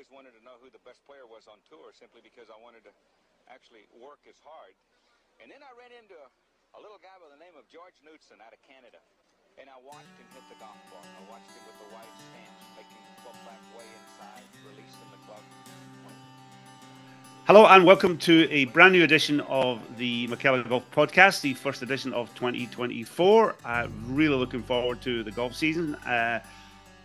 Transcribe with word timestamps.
always 0.00 0.16
wanted 0.16 0.32
to 0.32 0.40
know 0.40 0.56
who 0.64 0.72
the 0.72 0.80
best 0.80 1.04
player 1.04 1.28
was 1.28 1.44
on 1.44 1.60
tour 1.68 1.92
simply 1.92 2.24
because 2.24 2.48
I 2.48 2.56
wanted 2.56 2.88
to 2.88 2.92
actually 3.52 3.84
work 4.00 4.24
as 4.24 4.40
hard. 4.40 4.72
And 5.44 5.52
then 5.52 5.60
I 5.60 5.68
ran 5.76 5.92
into 5.92 6.16
a, 6.16 6.28
a 6.72 6.80
little 6.80 6.96
guy 7.04 7.12
by 7.20 7.28
the 7.28 7.36
name 7.36 7.52
of 7.52 7.68
George 7.68 8.00
Knudson 8.00 8.40
out 8.40 8.56
of 8.56 8.64
Canada. 8.64 8.96
And 9.60 9.68
I 9.68 9.76
watched 9.84 10.08
him 10.16 10.24
hit 10.32 10.40
the 10.48 10.56
golf 10.56 10.80
ball. 10.88 11.04
I 11.04 11.20
watched 11.28 11.52
him 11.52 11.60
with 11.68 11.76
the 11.84 11.88
white 11.92 12.08
stance, 12.16 12.60
making 12.80 12.96
the 12.96 13.28
club 13.28 13.36
back 13.44 13.60
way 13.76 13.84
inside, 13.92 14.44
releasing 14.64 15.08
the 15.12 15.20
club. 15.28 15.44
Hello 17.44 17.68
and 17.68 17.84
welcome 17.84 18.16
to 18.24 18.48
a 18.48 18.72
brand 18.72 18.96
new 18.96 19.04
edition 19.04 19.44
of 19.52 19.84
the 20.00 20.32
McKellar 20.32 20.64
Golf 20.64 20.88
Podcast, 20.96 21.44
the 21.44 21.52
first 21.52 21.84
edition 21.84 22.16
of 22.16 22.32
2024. 22.40 23.04
Uh, 23.68 23.88
really 24.08 24.36
looking 24.40 24.64
forward 24.64 25.04
to 25.04 25.20
the 25.20 25.30
golf 25.36 25.52
season. 25.52 25.92
Uh, 26.08 26.40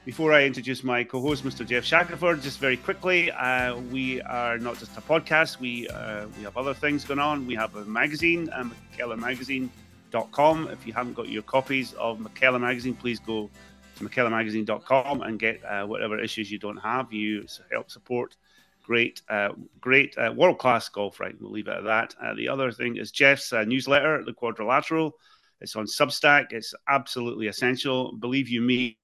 before 0.05 0.31
I 0.33 0.43
introduce 0.43 0.83
my 0.83 1.03
co-host, 1.03 1.43
Mr. 1.43 1.65
Geoff 1.65 1.83
Shackelford, 1.83 2.43
just 2.43 2.59
very 2.59 2.77
quickly, 2.77 3.31
uh, 3.31 3.75
we 3.91 4.21
are 4.21 4.59
not 4.59 4.77
just 4.77 4.95
a 4.97 5.01
podcast. 5.01 5.59
We 5.59 5.89
uh, 5.89 6.27
we 6.37 6.43
have 6.43 6.55
other 6.55 6.75
things 6.75 7.03
going 7.03 7.19
on. 7.19 7.47
We 7.47 7.55
have 7.55 7.75
a 7.75 7.83
magazine, 7.85 8.49
uh, 8.53 8.69
McKellarMagazine.com. 8.93 10.67
If 10.69 10.85
you 10.85 10.93
haven't 10.93 11.15
got 11.15 11.27
your 11.29 11.41
copies 11.41 11.93
of 11.93 12.19
McKellar 12.19 12.61
Magazine, 12.61 12.93
please 12.93 13.19
go 13.19 13.49
to 13.97 14.03
McKellarMagazine.com 14.03 15.23
and 15.23 15.39
get 15.39 15.65
uh, 15.65 15.87
whatever 15.87 16.19
issues 16.19 16.51
you 16.51 16.59
don't 16.59 16.77
have. 16.77 17.11
You 17.11 17.47
help 17.71 17.89
support 17.89 18.35
great, 18.83 19.23
uh, 19.27 19.53
great 19.81 20.15
uh, 20.19 20.31
world 20.35 20.59
class 20.59 20.87
golf. 20.87 21.19
Right, 21.19 21.35
we'll 21.41 21.49
leave 21.49 21.67
it 21.67 21.77
at 21.77 21.83
that. 21.83 22.13
The 22.37 22.47
other 22.47 22.71
thing 22.71 22.97
is 22.97 23.11
Geoff's 23.11 23.51
newsletter, 23.51 24.23
the 24.23 24.33
Quadrilateral. 24.33 25.15
It's 25.61 25.75
on 25.75 25.85
Substack. 25.85 26.51
It's 26.51 26.75
absolutely 26.87 27.47
essential. 27.47 28.11
Believe 28.17 28.49
you 28.49 28.61
me, 28.61 28.99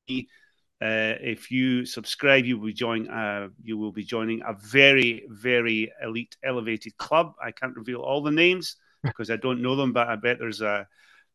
uh, 0.82 1.14
if 1.22 1.52
you 1.52 1.86
subscribe, 1.86 2.44
you 2.46 2.58
will 2.58 2.68
be 2.68 2.74
joining. 2.74 3.08
Uh, 3.08 3.50
you 3.64 3.78
will 3.78 3.92
be 3.92 4.04
joining 4.04 4.42
a 4.42 4.54
very, 4.54 5.24
very 5.30 5.92
elite, 6.04 6.36
elevated 6.44 6.98
club. 6.98 7.34
I 7.44 7.52
can't 7.52 7.76
reveal 7.76 8.00
all 8.00 8.24
the 8.24 8.32
names 8.32 8.78
because 9.04 9.30
I 9.30 9.36
don't 9.36 9.62
know 9.62 9.76
them, 9.76 9.94
but 9.94 10.08
I 10.08 10.16
bet 10.16 10.40
there's 10.40 10.62
a 10.62 10.88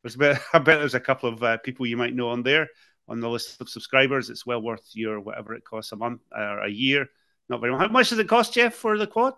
there's 0.03 0.17
a 0.17 0.19
bit, 0.19 0.39
I 0.53 0.59
bet 0.59 0.81
there's 0.81 0.95
a 0.95 1.01
couple 1.01 1.29
of 1.29 1.43
uh, 1.43 1.59
people 1.59 1.87
you 1.87 1.97
might 1.97 2.15
know 2.15 2.31
on 2.31 2.43
there 2.43 2.69
on 3.09 3.21
the 3.21 3.29
list 3.29 3.61
of 3.61 3.69
subscribers. 3.69 4.31
It's 4.31 4.45
well 4.45 4.61
worth 4.61 4.91
your 4.95 5.21
whatever 5.21 5.55
it 5.55 5.65
costs 5.65 5.93
a 5.93 5.97
month 5.97 6.23
or 6.37 6.65
a 6.65 6.71
year. 6.71 7.07
Not 7.49 7.61
very 7.61 7.73
much. 7.73 7.83
How 7.83 7.89
much 7.89 8.11
does 8.11 8.19
it 8.19 8.29
cost, 8.29 8.53
Geoff, 8.53 8.75
for 8.75 8.99
the 8.99 9.07
quad? 9.07 9.35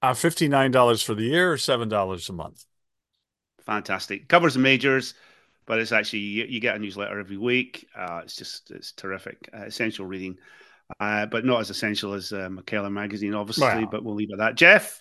Uh, 0.00 0.14
fifty 0.14 0.46
nine 0.46 0.70
dollars 0.70 1.02
for 1.02 1.14
the 1.14 1.24
year, 1.24 1.52
or 1.52 1.58
seven 1.58 1.88
dollars 1.88 2.28
a 2.28 2.32
month. 2.32 2.64
Fantastic. 3.66 4.28
Covers 4.28 4.54
the 4.54 4.60
majors 4.60 5.14
but 5.70 5.78
it's 5.78 5.92
actually 5.92 6.18
you, 6.18 6.46
you 6.46 6.58
get 6.58 6.74
a 6.74 6.80
newsletter 6.80 7.20
every 7.20 7.36
week. 7.36 7.86
Uh, 7.96 8.22
it's 8.24 8.34
just 8.34 8.72
it's 8.72 8.90
terrific, 8.90 9.48
uh, 9.54 9.66
essential 9.66 10.04
reading, 10.04 10.36
uh, 10.98 11.26
but 11.26 11.44
not 11.44 11.60
as 11.60 11.70
essential 11.70 12.12
as 12.12 12.32
uh, 12.32 12.48
McKellar 12.48 12.90
magazine, 12.90 13.34
obviously. 13.34 13.84
Wow. 13.84 13.88
But 13.88 14.02
we'll 14.02 14.16
leave 14.16 14.30
it 14.30 14.32
at 14.32 14.38
that. 14.40 14.54
Geoff, 14.56 15.00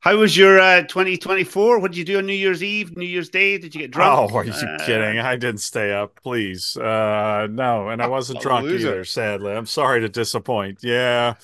how 0.00 0.16
was 0.16 0.34
your 0.34 0.58
uh, 0.58 0.80
2024? 0.84 1.80
What 1.80 1.92
did 1.92 1.98
you 1.98 2.04
do 2.06 2.16
on 2.16 2.24
New 2.24 2.32
Year's 2.32 2.62
Eve, 2.62 2.96
New 2.96 3.04
Year's 3.04 3.28
Day? 3.28 3.58
Did 3.58 3.74
you 3.74 3.82
get 3.82 3.90
drunk? 3.90 4.32
Oh, 4.32 4.36
are 4.38 4.44
you 4.46 4.52
uh, 4.52 4.86
kidding? 4.86 5.18
I 5.18 5.36
didn't 5.36 5.60
stay 5.60 5.92
up, 5.92 6.18
please. 6.22 6.78
Uh, 6.78 7.46
no, 7.50 7.90
and 7.90 8.00
I 8.00 8.06
wasn't 8.06 8.40
drunk 8.40 8.70
either. 8.70 9.04
Sadly, 9.04 9.52
I'm 9.52 9.66
sorry 9.66 10.00
to 10.00 10.08
disappoint. 10.08 10.78
Yeah, 10.82 11.34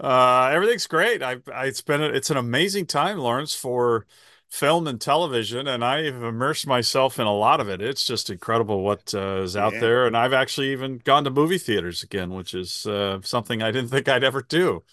uh, 0.00 0.48
everything's 0.50 0.86
great. 0.86 1.22
I, 1.22 1.36
I 1.54 1.66
it's 1.66 1.82
been 1.82 2.02
a, 2.02 2.06
it's 2.06 2.30
an 2.30 2.38
amazing 2.38 2.86
time, 2.86 3.18
Lawrence, 3.18 3.54
for 3.54 4.06
film 4.54 4.86
and 4.86 5.00
television, 5.00 5.66
and 5.66 5.84
I've 5.84 6.22
immersed 6.22 6.66
myself 6.66 7.18
in 7.18 7.26
a 7.26 7.34
lot 7.34 7.60
of 7.60 7.68
it. 7.68 7.82
It's 7.82 8.04
just 8.04 8.30
incredible 8.30 8.82
what 8.82 9.12
uh, 9.12 9.42
is 9.42 9.56
out 9.56 9.74
yeah. 9.74 9.80
there, 9.80 10.06
and 10.06 10.16
I've 10.16 10.32
actually 10.32 10.70
even 10.70 10.98
gone 10.98 11.24
to 11.24 11.30
movie 11.30 11.58
theaters 11.58 12.04
again, 12.04 12.32
which 12.32 12.54
is 12.54 12.86
uh, 12.86 13.20
something 13.22 13.62
I 13.62 13.72
didn't 13.72 13.88
think 13.90 14.08
I'd 14.08 14.22
ever 14.22 14.42
do. 14.42 14.84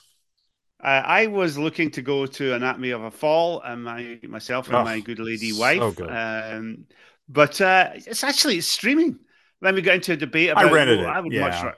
Uh, 0.83 1.03
I 1.05 1.27
was 1.27 1.59
looking 1.59 1.91
to 1.91 2.01
go 2.01 2.25
to 2.25 2.55
Anatomy 2.55 2.89
of 2.89 3.03
a 3.03 3.11
Fall, 3.11 3.61
and 3.61 3.83
my 3.83 4.19
myself 4.27 4.67
and 4.67 4.77
oh, 4.77 4.83
my 4.83 4.99
good 4.99 5.19
lady 5.19 5.53
wife. 5.53 5.79
So 5.79 5.91
good. 5.91 6.09
Um, 6.09 6.85
but 7.29 7.61
uh, 7.61 7.91
it's 7.93 8.23
actually 8.23 8.57
it's 8.57 8.67
streaming. 8.67 9.19
Then 9.61 9.75
we 9.75 9.83
got 9.83 9.95
into 9.95 10.13
a 10.13 10.17
debate 10.17 10.49
about. 10.49 10.65
I 10.65 10.71
rented 10.71 10.99
oh, 10.99 11.03
it. 11.03 11.07
I 11.07 11.19
would 11.19 11.31
yeah. 11.31 11.41
much. 11.41 11.63
Ra- 11.63 11.73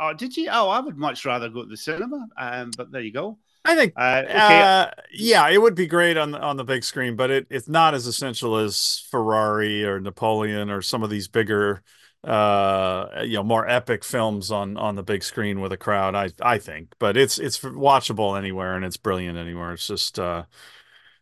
oh, 0.00 0.14
did 0.14 0.34
you? 0.38 0.48
Oh, 0.50 0.70
I 0.70 0.80
would 0.80 0.96
much 0.96 1.26
rather 1.26 1.50
go 1.50 1.64
to 1.64 1.68
the 1.68 1.76
cinema. 1.76 2.28
Um, 2.38 2.70
but 2.78 2.90
there 2.90 3.02
you 3.02 3.12
go. 3.12 3.38
I 3.64 3.74
think, 3.76 3.92
uh, 3.96 4.22
okay. 4.24 4.62
uh, 4.62 4.90
yeah, 5.12 5.48
it 5.48 5.60
would 5.60 5.74
be 5.74 5.86
great 5.86 6.16
on 6.16 6.30
the, 6.30 6.40
on 6.40 6.56
the 6.56 6.64
big 6.64 6.82
screen, 6.82 7.14
but 7.14 7.30
it, 7.30 7.46
it's 7.50 7.68
not 7.68 7.94
as 7.94 8.06
essential 8.06 8.56
as 8.56 9.06
Ferrari 9.10 9.84
or 9.84 10.00
Napoleon 10.00 10.70
or 10.70 10.80
some 10.80 11.02
of 11.02 11.10
these 11.10 11.28
bigger, 11.28 11.82
uh, 12.24 13.06
you 13.22 13.34
know, 13.34 13.42
more 13.42 13.68
epic 13.68 14.02
films 14.02 14.50
on 14.50 14.76
on 14.78 14.94
the 14.96 15.02
big 15.02 15.22
screen 15.22 15.60
with 15.60 15.72
a 15.72 15.76
crowd. 15.76 16.14
I 16.14 16.30
I 16.40 16.58
think, 16.58 16.94
but 16.98 17.16
it's 17.18 17.38
it's 17.38 17.58
watchable 17.60 18.36
anywhere 18.38 18.76
and 18.76 18.84
it's 18.84 18.96
brilliant 18.96 19.36
anywhere. 19.36 19.74
It's 19.74 19.86
just, 19.86 20.18
uh, 20.18 20.44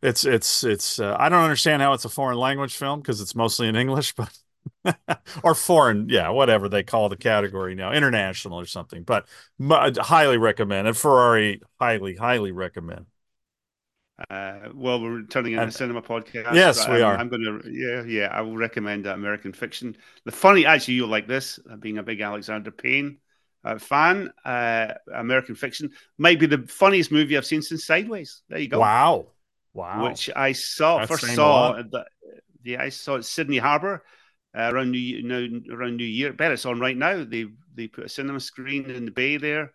it's 0.02 0.24
it's 0.24 0.64
it's. 0.64 1.00
Uh, 1.00 1.16
I 1.18 1.28
don't 1.28 1.42
understand 1.42 1.82
how 1.82 1.92
it's 1.92 2.04
a 2.04 2.08
foreign 2.08 2.38
language 2.38 2.76
film 2.76 3.00
because 3.00 3.20
it's 3.20 3.34
mostly 3.34 3.68
in 3.68 3.76
English, 3.76 4.12
but 4.16 4.30
or 5.42 5.54
foreign, 5.54 6.08
yeah, 6.08 6.28
whatever 6.30 6.68
they 6.68 6.82
call 6.82 7.08
the 7.08 7.16
category 7.16 7.74
now, 7.74 7.92
international 7.92 8.58
or 8.58 8.66
something. 8.66 9.02
But 9.02 9.26
highly 9.60 10.38
recommend. 10.38 10.86
And 10.88 10.96
Ferrari, 10.96 11.62
highly, 11.80 12.16
highly 12.16 12.52
recommend. 12.52 13.06
Uh, 14.30 14.70
well, 14.74 15.00
we're 15.00 15.22
turning 15.22 15.52
into 15.52 15.66
a 15.66 15.70
cinema 15.70 16.02
podcast. 16.02 16.52
Yes, 16.52 16.88
we 16.88 16.96
I'm, 16.96 17.04
are. 17.04 17.16
I'm 17.16 17.28
going 17.28 17.42
to, 17.42 17.70
yeah, 17.70 18.02
yeah. 18.02 18.26
I 18.32 18.40
will 18.40 18.56
recommend 18.56 19.06
uh, 19.06 19.14
American 19.14 19.52
Fiction. 19.52 19.96
The 20.24 20.32
funny, 20.32 20.66
actually, 20.66 20.94
you'll 20.94 21.08
like 21.08 21.28
this. 21.28 21.60
Uh, 21.70 21.76
being 21.76 21.98
a 21.98 22.02
big 22.02 22.20
Alexander 22.20 22.72
Payne 22.72 23.18
uh, 23.64 23.78
fan, 23.78 24.32
uh, 24.44 24.94
American 25.14 25.54
Fiction 25.54 25.90
might 26.18 26.40
be 26.40 26.46
the 26.46 26.66
funniest 26.66 27.12
movie 27.12 27.36
I've 27.36 27.46
seen 27.46 27.62
since 27.62 27.84
Sideways. 27.84 28.42
There 28.48 28.58
you 28.58 28.68
go. 28.68 28.80
Wow, 28.80 29.28
wow. 29.72 30.08
Which 30.08 30.30
I 30.34 30.50
saw 30.50 30.98
That's 30.98 31.10
first 31.10 31.34
saw. 31.34 31.74
The, 31.74 32.04
yeah, 32.64 32.82
I 32.82 32.88
saw 32.88 33.20
Sydney 33.20 33.58
Harbor 33.58 34.02
uh, 34.58 34.70
around 34.72 34.90
New 34.90 34.98
Year, 34.98 35.22
now 35.22 35.74
around 35.74 35.96
New 35.96 36.04
Year. 36.04 36.32
Bet 36.32 36.52
it's 36.52 36.66
on 36.66 36.80
right 36.80 36.96
now. 36.96 37.24
They 37.24 37.46
they 37.74 37.86
put 37.86 38.04
a 38.04 38.08
cinema 38.08 38.40
screen 38.40 38.90
in 38.90 39.04
the 39.04 39.10
bay 39.10 39.36
there. 39.36 39.72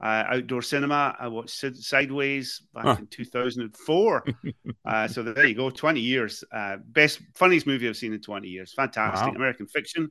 Uh, 0.00 0.24
outdoor 0.30 0.62
cinema. 0.62 1.14
I 1.18 1.28
watched 1.28 1.64
Sideways 1.76 2.62
back 2.74 2.84
huh. 2.84 2.96
in 2.98 3.06
2004. 3.06 4.24
uh, 4.84 5.06
so 5.06 5.22
there 5.22 5.46
you 5.46 5.54
go, 5.54 5.70
20 5.70 6.00
years. 6.00 6.42
Uh, 6.50 6.78
best, 6.88 7.20
funniest 7.34 7.68
movie 7.68 7.88
I've 7.88 7.96
seen 7.96 8.12
in 8.12 8.20
20 8.20 8.48
years. 8.48 8.72
Fantastic. 8.72 9.28
Wow. 9.28 9.34
American 9.36 9.68
fiction. 9.68 10.10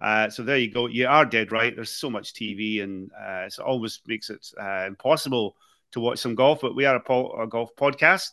Uh, 0.00 0.30
so 0.30 0.42
there 0.42 0.56
you 0.56 0.70
go. 0.70 0.86
You 0.86 1.06
are 1.06 1.26
dead 1.26 1.52
right. 1.52 1.74
There's 1.74 1.90
so 1.90 2.08
much 2.08 2.32
TV, 2.32 2.82
and 2.82 3.10
uh, 3.12 3.44
it 3.46 3.58
always 3.58 4.00
makes 4.06 4.30
it 4.30 4.46
uh, 4.58 4.84
impossible 4.86 5.56
to 5.92 6.00
watch 6.00 6.18
some 6.18 6.34
golf. 6.34 6.60
But 6.62 6.74
we 6.74 6.86
are 6.86 6.96
a, 6.96 7.00
po- 7.00 7.32
a 7.42 7.46
golf 7.46 7.76
podcast. 7.76 8.30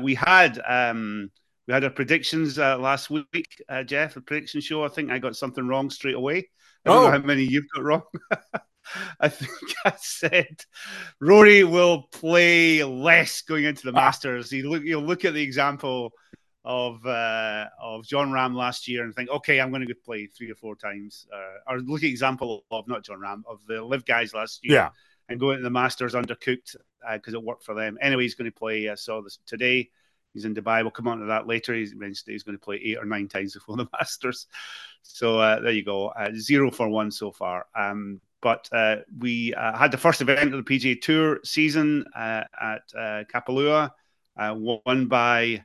we 0.00 0.14
had 0.14 0.60
um, 0.64 1.30
we 1.70 1.74
had 1.74 1.84
our 1.84 1.90
predictions 1.90 2.58
uh, 2.58 2.76
last 2.76 3.10
week, 3.10 3.62
uh, 3.68 3.84
Geoff, 3.84 4.16
a 4.16 4.20
prediction 4.20 4.60
show. 4.60 4.82
I 4.82 4.88
think 4.88 5.08
I 5.08 5.20
got 5.20 5.36
something 5.36 5.68
wrong 5.68 5.88
straight 5.88 6.16
away. 6.16 6.48
I 6.84 6.90
don't 6.90 6.98
oh. 6.98 7.04
know 7.04 7.10
how 7.12 7.18
many 7.24 7.44
you've 7.44 7.70
got 7.72 7.84
wrong. 7.84 8.02
I 9.20 9.28
think 9.28 9.52
I 9.84 9.92
said 9.96 10.64
Rory 11.20 11.62
will 11.62 12.08
play 12.10 12.82
less 12.82 13.42
going 13.42 13.66
into 13.66 13.84
the. 13.84 13.92
Masters. 13.92 14.50
You 14.50 14.68
look, 14.68 14.82
you'll 14.82 15.04
look 15.04 15.24
at 15.24 15.32
the 15.32 15.42
example 15.42 16.10
of 16.64 17.06
uh, 17.06 17.66
of 17.80 18.04
Jon 18.04 18.32
Rahm 18.32 18.56
last 18.56 18.88
year 18.88 19.04
and 19.04 19.14
think, 19.14 19.30
okay, 19.30 19.60
I'm 19.60 19.70
going 19.70 19.86
to 19.86 19.94
play 19.94 20.26
three 20.26 20.50
or 20.50 20.56
four 20.56 20.74
times. 20.74 21.28
Uh, 21.32 21.72
or 21.72 21.78
look 21.78 22.02
at 22.02 22.08
example 22.08 22.64
of 22.72 22.88
not 22.88 23.04
Jon 23.04 23.20
Rahm 23.20 23.42
of 23.48 23.64
the 23.68 23.80
LIV 23.80 24.06
guys 24.06 24.34
last 24.34 24.64
year. 24.64 24.74
Yeah. 24.74 24.88
And 25.28 25.38
going 25.38 25.58
into 25.58 25.62
the 25.62 25.70
Masters 25.70 26.14
undercooked 26.14 26.74
because 27.12 27.34
uh, 27.34 27.38
it 27.38 27.44
worked 27.44 27.62
for 27.62 27.76
them. 27.76 27.96
Anyway, 28.00 28.24
he's 28.24 28.34
going 28.34 28.50
to 28.50 28.58
play. 28.58 28.88
I 28.88 28.96
saw 28.96 29.22
this 29.22 29.38
today. 29.46 29.88
He's 30.34 30.44
in 30.44 30.54
Dubai. 30.54 30.82
We'll 30.82 30.90
come 30.90 31.08
on 31.08 31.18
to 31.20 31.26
that 31.26 31.46
later. 31.46 31.74
He's 31.74 31.94
mentioned 31.94 32.32
he's 32.32 32.42
going 32.42 32.56
to 32.56 32.64
play 32.64 32.80
eight 32.82 32.98
or 32.98 33.04
nine 33.04 33.28
times 33.28 33.54
before 33.54 33.76
the 33.76 33.88
Masters. 33.92 34.46
So 35.02 35.38
uh, 35.38 35.60
there 35.60 35.72
you 35.72 35.84
go. 35.84 36.08
Uh, 36.08 36.30
zero 36.36 36.70
for 36.70 36.88
one 36.88 37.10
so 37.10 37.32
far. 37.32 37.66
Um, 37.74 38.20
but 38.42 38.68
uh, 38.72 38.96
we 39.18 39.52
uh, 39.54 39.76
had 39.76 39.90
the 39.90 39.98
first 39.98 40.20
event 40.20 40.54
of 40.54 40.64
the 40.64 40.78
PGA 40.78 41.00
Tour 41.00 41.40
season 41.44 42.04
uh, 42.16 42.44
at 42.60 42.82
uh, 42.96 43.24
Kapalua, 43.32 43.90
won 44.36 45.06
by 45.06 45.64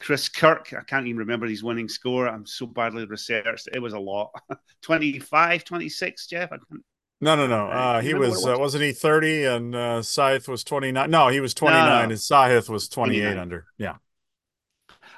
Chris 0.00 0.28
Kirk. 0.28 0.72
I 0.72 0.82
can't 0.82 1.06
even 1.06 1.18
remember 1.18 1.46
his 1.46 1.62
winning 1.62 1.88
score. 1.88 2.28
I'm 2.28 2.46
so 2.46 2.66
badly 2.66 3.04
researched. 3.04 3.68
It 3.72 3.80
was 3.80 3.92
a 3.92 3.98
lot. 3.98 4.30
25, 4.82 5.64
26, 5.64 6.26
Geoff? 6.26 6.52
I 6.52 6.56
can't 6.56 6.82
no, 7.20 7.34
no, 7.34 7.46
no. 7.46 7.68
Uh, 7.68 8.00
he 8.02 8.12
was, 8.14 8.30
was? 8.30 8.46
Uh, 8.46 8.56
wasn't 8.58 8.84
he 8.84 8.92
thirty 8.92 9.44
and 9.44 9.74
uh, 9.74 10.00
Sahith 10.00 10.48
was 10.48 10.62
twenty 10.64 10.92
nine? 10.92 11.10
No, 11.10 11.28
he 11.28 11.40
was 11.40 11.54
twenty 11.54 11.76
nine 11.76 11.88
no, 11.88 11.96
no. 11.96 12.02
and 12.02 12.12
Sahith 12.12 12.68
was 12.68 12.88
twenty 12.88 13.20
eight 13.20 13.38
under. 13.38 13.66
Yeah, 13.78 13.96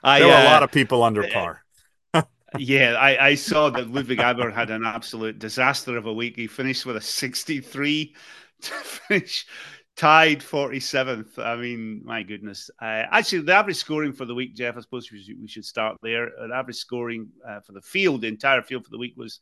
I, 0.03 0.19
there 0.21 0.29
were 0.29 0.35
a 0.35 0.45
lot 0.45 0.63
uh, 0.63 0.65
of 0.65 0.73
people 0.73 1.03
under 1.03 1.25
uh, 1.25 1.29
par. 1.33 1.65
yeah, 2.59 2.95
I, 2.95 3.29
I 3.29 3.35
saw 3.35 3.71
that 3.71 3.91
Ludvig 3.91 4.19
Åberg 4.19 4.55
had 4.55 4.71
an 4.71 4.85
absolute 4.85 5.39
disaster 5.39 5.97
of 5.97 6.07
a 6.07 6.13
week. 6.13 6.37
He 6.37 6.47
finished 6.47 6.87
with 6.87 6.97
a 6.97 7.01
sixty 7.01 7.61
three 7.61 8.15
to 8.63 8.73
finish 8.75 9.47
tied 9.99 10.39
47th. 10.39 11.39
I 11.39 11.57
mean, 11.57 12.03
my 12.05 12.23
goodness. 12.23 12.71
Uh, 12.81 13.03
actually, 13.11 13.41
the 13.41 13.53
average 13.53 13.77
scoring 13.77 14.13
for 14.13 14.25
the 14.25 14.35
week, 14.35 14.55
Geoff, 14.55 14.77
I 14.77 14.81
suppose 14.81 15.11
we 15.11 15.21
should, 15.21 15.41
we 15.41 15.49
should 15.49 15.65
start 15.65 15.97
there. 16.03 16.31
The 16.39 16.55
average 16.55 16.77
scoring 16.77 17.29
uh, 17.47 17.61
for 17.61 17.73
the 17.73 17.81
field, 17.81 18.21
the 18.21 18.29
entire 18.29 18.63
field 18.63 18.85
for 18.85 18.91
the 18.91 18.99
week 18.99 19.15
was 19.17 19.41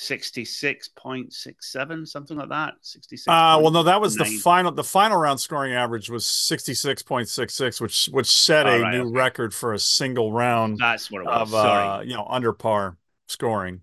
66.67, 0.00 2.08
something 2.08 2.38
like 2.38 2.48
that. 2.48 2.74
66. 2.80 3.28
Uh, 3.28 3.58
well, 3.60 3.70
no, 3.70 3.82
that 3.82 4.00
was 4.00 4.16
the 4.16 4.24
final. 4.24 4.72
The 4.72 4.82
final 4.82 5.18
round 5.18 5.40
scoring 5.40 5.74
average 5.74 6.08
was 6.08 6.24
66.66, 6.24 7.82
which 7.82 8.06
which 8.06 8.30
set 8.30 8.66
a 8.66 8.80
right, 8.80 8.94
new 8.94 9.02
okay. 9.02 9.12
record 9.12 9.52
for 9.52 9.74
a 9.74 9.78
single 9.78 10.32
round. 10.32 10.78
That's 10.78 11.10
what 11.10 11.20
it 11.20 11.26
was. 11.26 11.52
Of, 11.52 11.54
uh, 11.54 12.00
you 12.02 12.14
know, 12.14 12.26
under 12.28 12.54
par 12.54 12.96
scoring. 13.28 13.82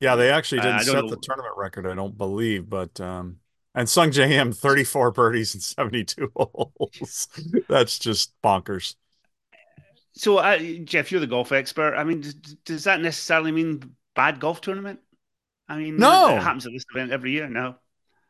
Yeah, 0.00 0.16
they 0.16 0.30
actually 0.30 0.60
didn't 0.60 0.80
uh, 0.80 0.82
set 0.82 0.96
know. 0.96 1.08
the 1.08 1.16
tournament 1.16 1.54
record, 1.56 1.86
I 1.86 1.94
don't 1.94 2.18
believe, 2.18 2.68
but 2.68 3.00
um, 3.00 3.38
and 3.74 3.88
Sungjae 3.88 4.32
Im 4.32 4.52
34 4.52 5.12
birdies 5.12 5.54
and 5.54 5.62
72 5.62 6.30
holes. 6.36 7.28
That's 7.70 7.98
just 7.98 8.34
bonkers. 8.42 8.96
So, 10.14 10.36
uh, 10.36 10.58
Geoff, 10.58 11.10
you're 11.10 11.22
the 11.22 11.26
golf 11.26 11.52
expert. 11.52 11.94
I 11.94 12.04
mean, 12.04 12.20
does, 12.20 12.34
does 12.34 12.84
that 12.84 13.00
necessarily 13.00 13.50
mean 13.50 13.94
bad 14.14 14.40
golf 14.40 14.60
tournament? 14.60 15.00
I 15.72 15.78
mean, 15.78 15.96
no, 15.96 16.36
it 16.36 16.42
happens 16.42 16.66
at 16.66 16.72
this 16.72 16.84
event 16.94 17.12
every 17.12 17.32
year. 17.32 17.48
No, 17.48 17.76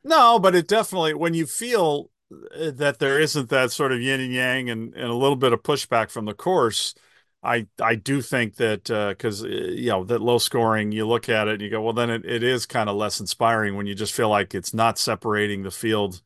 no, 0.05 0.39
but 0.39 0.55
it 0.55 0.69
definitely 0.69 1.15
when 1.15 1.35
you 1.35 1.47
feel 1.47 2.11
uh, 2.33 2.71
that 2.73 2.99
there 2.99 3.19
isn't 3.19 3.49
that 3.51 3.73
sort 3.73 3.93
of 3.93 4.01
yin 4.01 4.21
and 4.21 4.33
yang 4.33 4.71
and, 4.71 4.95
and 4.95 5.05
a 5.05 5.15
little 5.15 5.37
bit 5.37 5.53
of 5.53 5.63
pushback 5.63 6.11
from 6.11 6.25
the 6.25 6.35
course. 6.35 6.95
I 7.43 7.67
I 7.81 7.97
do 7.97 8.23
think 8.23 8.57
that 8.57 8.85
because 8.85 9.43
uh, 9.43 9.49
uh, 9.49 9.51
you 9.51 9.91
know 9.91 10.05
that 10.05 10.23
low 10.23 10.39
scoring, 10.39 10.93
you 10.93 11.07
look 11.07 11.29
at 11.29 11.49
it 11.49 11.55
and 11.55 11.63
you 11.63 11.71
go, 11.71 11.83
well, 11.83 11.93
then 11.93 12.11
it, 12.11 12.25
it 12.25 12.45
is 12.45 12.67
kind 12.67 12.89
of 12.89 12.95
less 12.95 13.19
inspiring 13.19 13.77
when 13.77 13.87
you 13.87 13.97
just 13.97 14.13
feel 14.13 14.29
like 14.29 14.55
it's 14.55 14.73
not 14.73 14.99
separating 14.99 15.63
the 15.65 15.73
field 15.73 16.23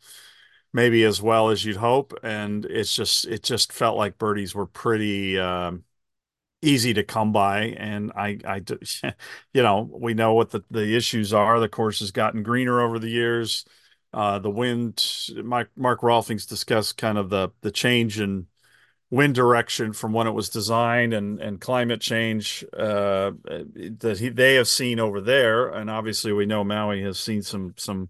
maybe 0.72 1.04
as 1.04 1.22
well 1.22 1.48
as 1.48 1.64
you'd 1.64 1.76
hope, 1.76 2.12
and 2.22 2.66
it's 2.66 2.94
just 2.94 3.24
it 3.26 3.42
just 3.42 3.72
felt 3.72 3.96
like 3.96 4.18
birdies 4.18 4.54
were 4.54 4.66
pretty 4.66 5.38
um, 5.38 5.84
easy 6.62 6.94
to 6.94 7.04
come 7.04 7.32
by, 7.32 7.74
and 7.78 8.12
I 8.16 8.38
I 8.44 8.62
you 9.54 9.62
know 9.62 9.88
we 9.92 10.14
know 10.14 10.34
what 10.34 10.50
the 10.50 10.62
the 10.70 10.96
issues 10.96 11.32
are. 11.32 11.60
The 11.60 11.68
course 11.68 12.00
has 12.00 12.10
gotten 12.10 12.42
greener 12.42 12.80
over 12.80 12.98
the 12.98 13.10
years. 13.10 13.64
Uh, 14.12 14.38
the 14.38 14.50
wind, 14.50 15.04
Mike, 15.44 15.68
Mark 15.76 16.00
Rolfing's 16.00 16.46
discussed 16.46 16.96
kind 16.96 17.18
of 17.18 17.30
the 17.30 17.50
the 17.60 17.70
change 17.70 18.20
in 18.20 18.46
wind 19.10 19.34
direction 19.34 19.92
from 19.92 20.12
when 20.12 20.26
it 20.26 20.32
was 20.32 20.48
designed 20.48 21.12
and 21.12 21.40
and 21.40 21.60
climate 21.60 22.00
change 22.00 22.64
uh, 22.72 23.32
that 23.44 24.16
he, 24.18 24.28
they 24.28 24.54
have 24.54 24.68
seen 24.68 24.98
over 24.98 25.20
there, 25.20 25.68
and 25.68 25.90
obviously 25.90 26.32
we 26.32 26.46
know 26.46 26.64
Maui 26.64 27.02
has 27.02 27.18
seen 27.18 27.42
some 27.42 27.74
some 27.76 28.08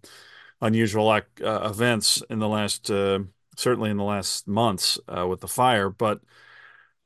unusual 0.61 1.09
uh, 1.09 1.21
events 1.43 2.23
in 2.31 2.39
the 2.39 2.49
last 2.49 2.91
uh, 2.91 3.19
certainly 3.57 3.91
in 3.91 3.97
the 3.97 4.05
last 4.05 4.47
months 4.47 4.99
uh, 5.09 5.27
with 5.27 5.41
the 5.41 5.49
fire, 5.49 5.91
but. 5.91 6.21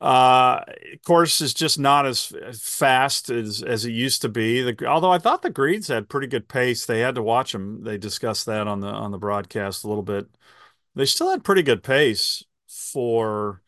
Uh, 0.01 0.63
course 1.05 1.41
is 1.41 1.53
just 1.53 1.77
not 1.77 2.07
as 2.07 2.33
fast 2.59 3.29
as 3.29 3.61
as 3.61 3.85
it 3.85 3.91
used 3.91 4.23
to 4.23 4.29
be. 4.29 4.63
The, 4.63 4.87
although 4.87 5.11
I 5.11 5.19
thought 5.19 5.43
the 5.43 5.51
greens 5.51 5.87
had 5.89 6.09
pretty 6.09 6.25
good 6.25 6.47
pace, 6.47 6.85
they 6.85 7.01
had 7.01 7.15
to 7.15 7.21
watch 7.23 7.51
them. 7.51 7.83
They 7.83 7.99
discussed 7.99 8.47
that 8.47 8.67
on 8.67 8.79
the 8.79 8.87
on 8.87 9.11
the 9.11 9.19
broadcast 9.19 9.83
a 9.83 9.87
little 9.87 10.03
bit. 10.03 10.27
They 10.95 11.05
still 11.05 11.29
had 11.29 11.43
pretty 11.43 11.61
good 11.61 11.83
pace 11.83 12.43
for 12.67 13.61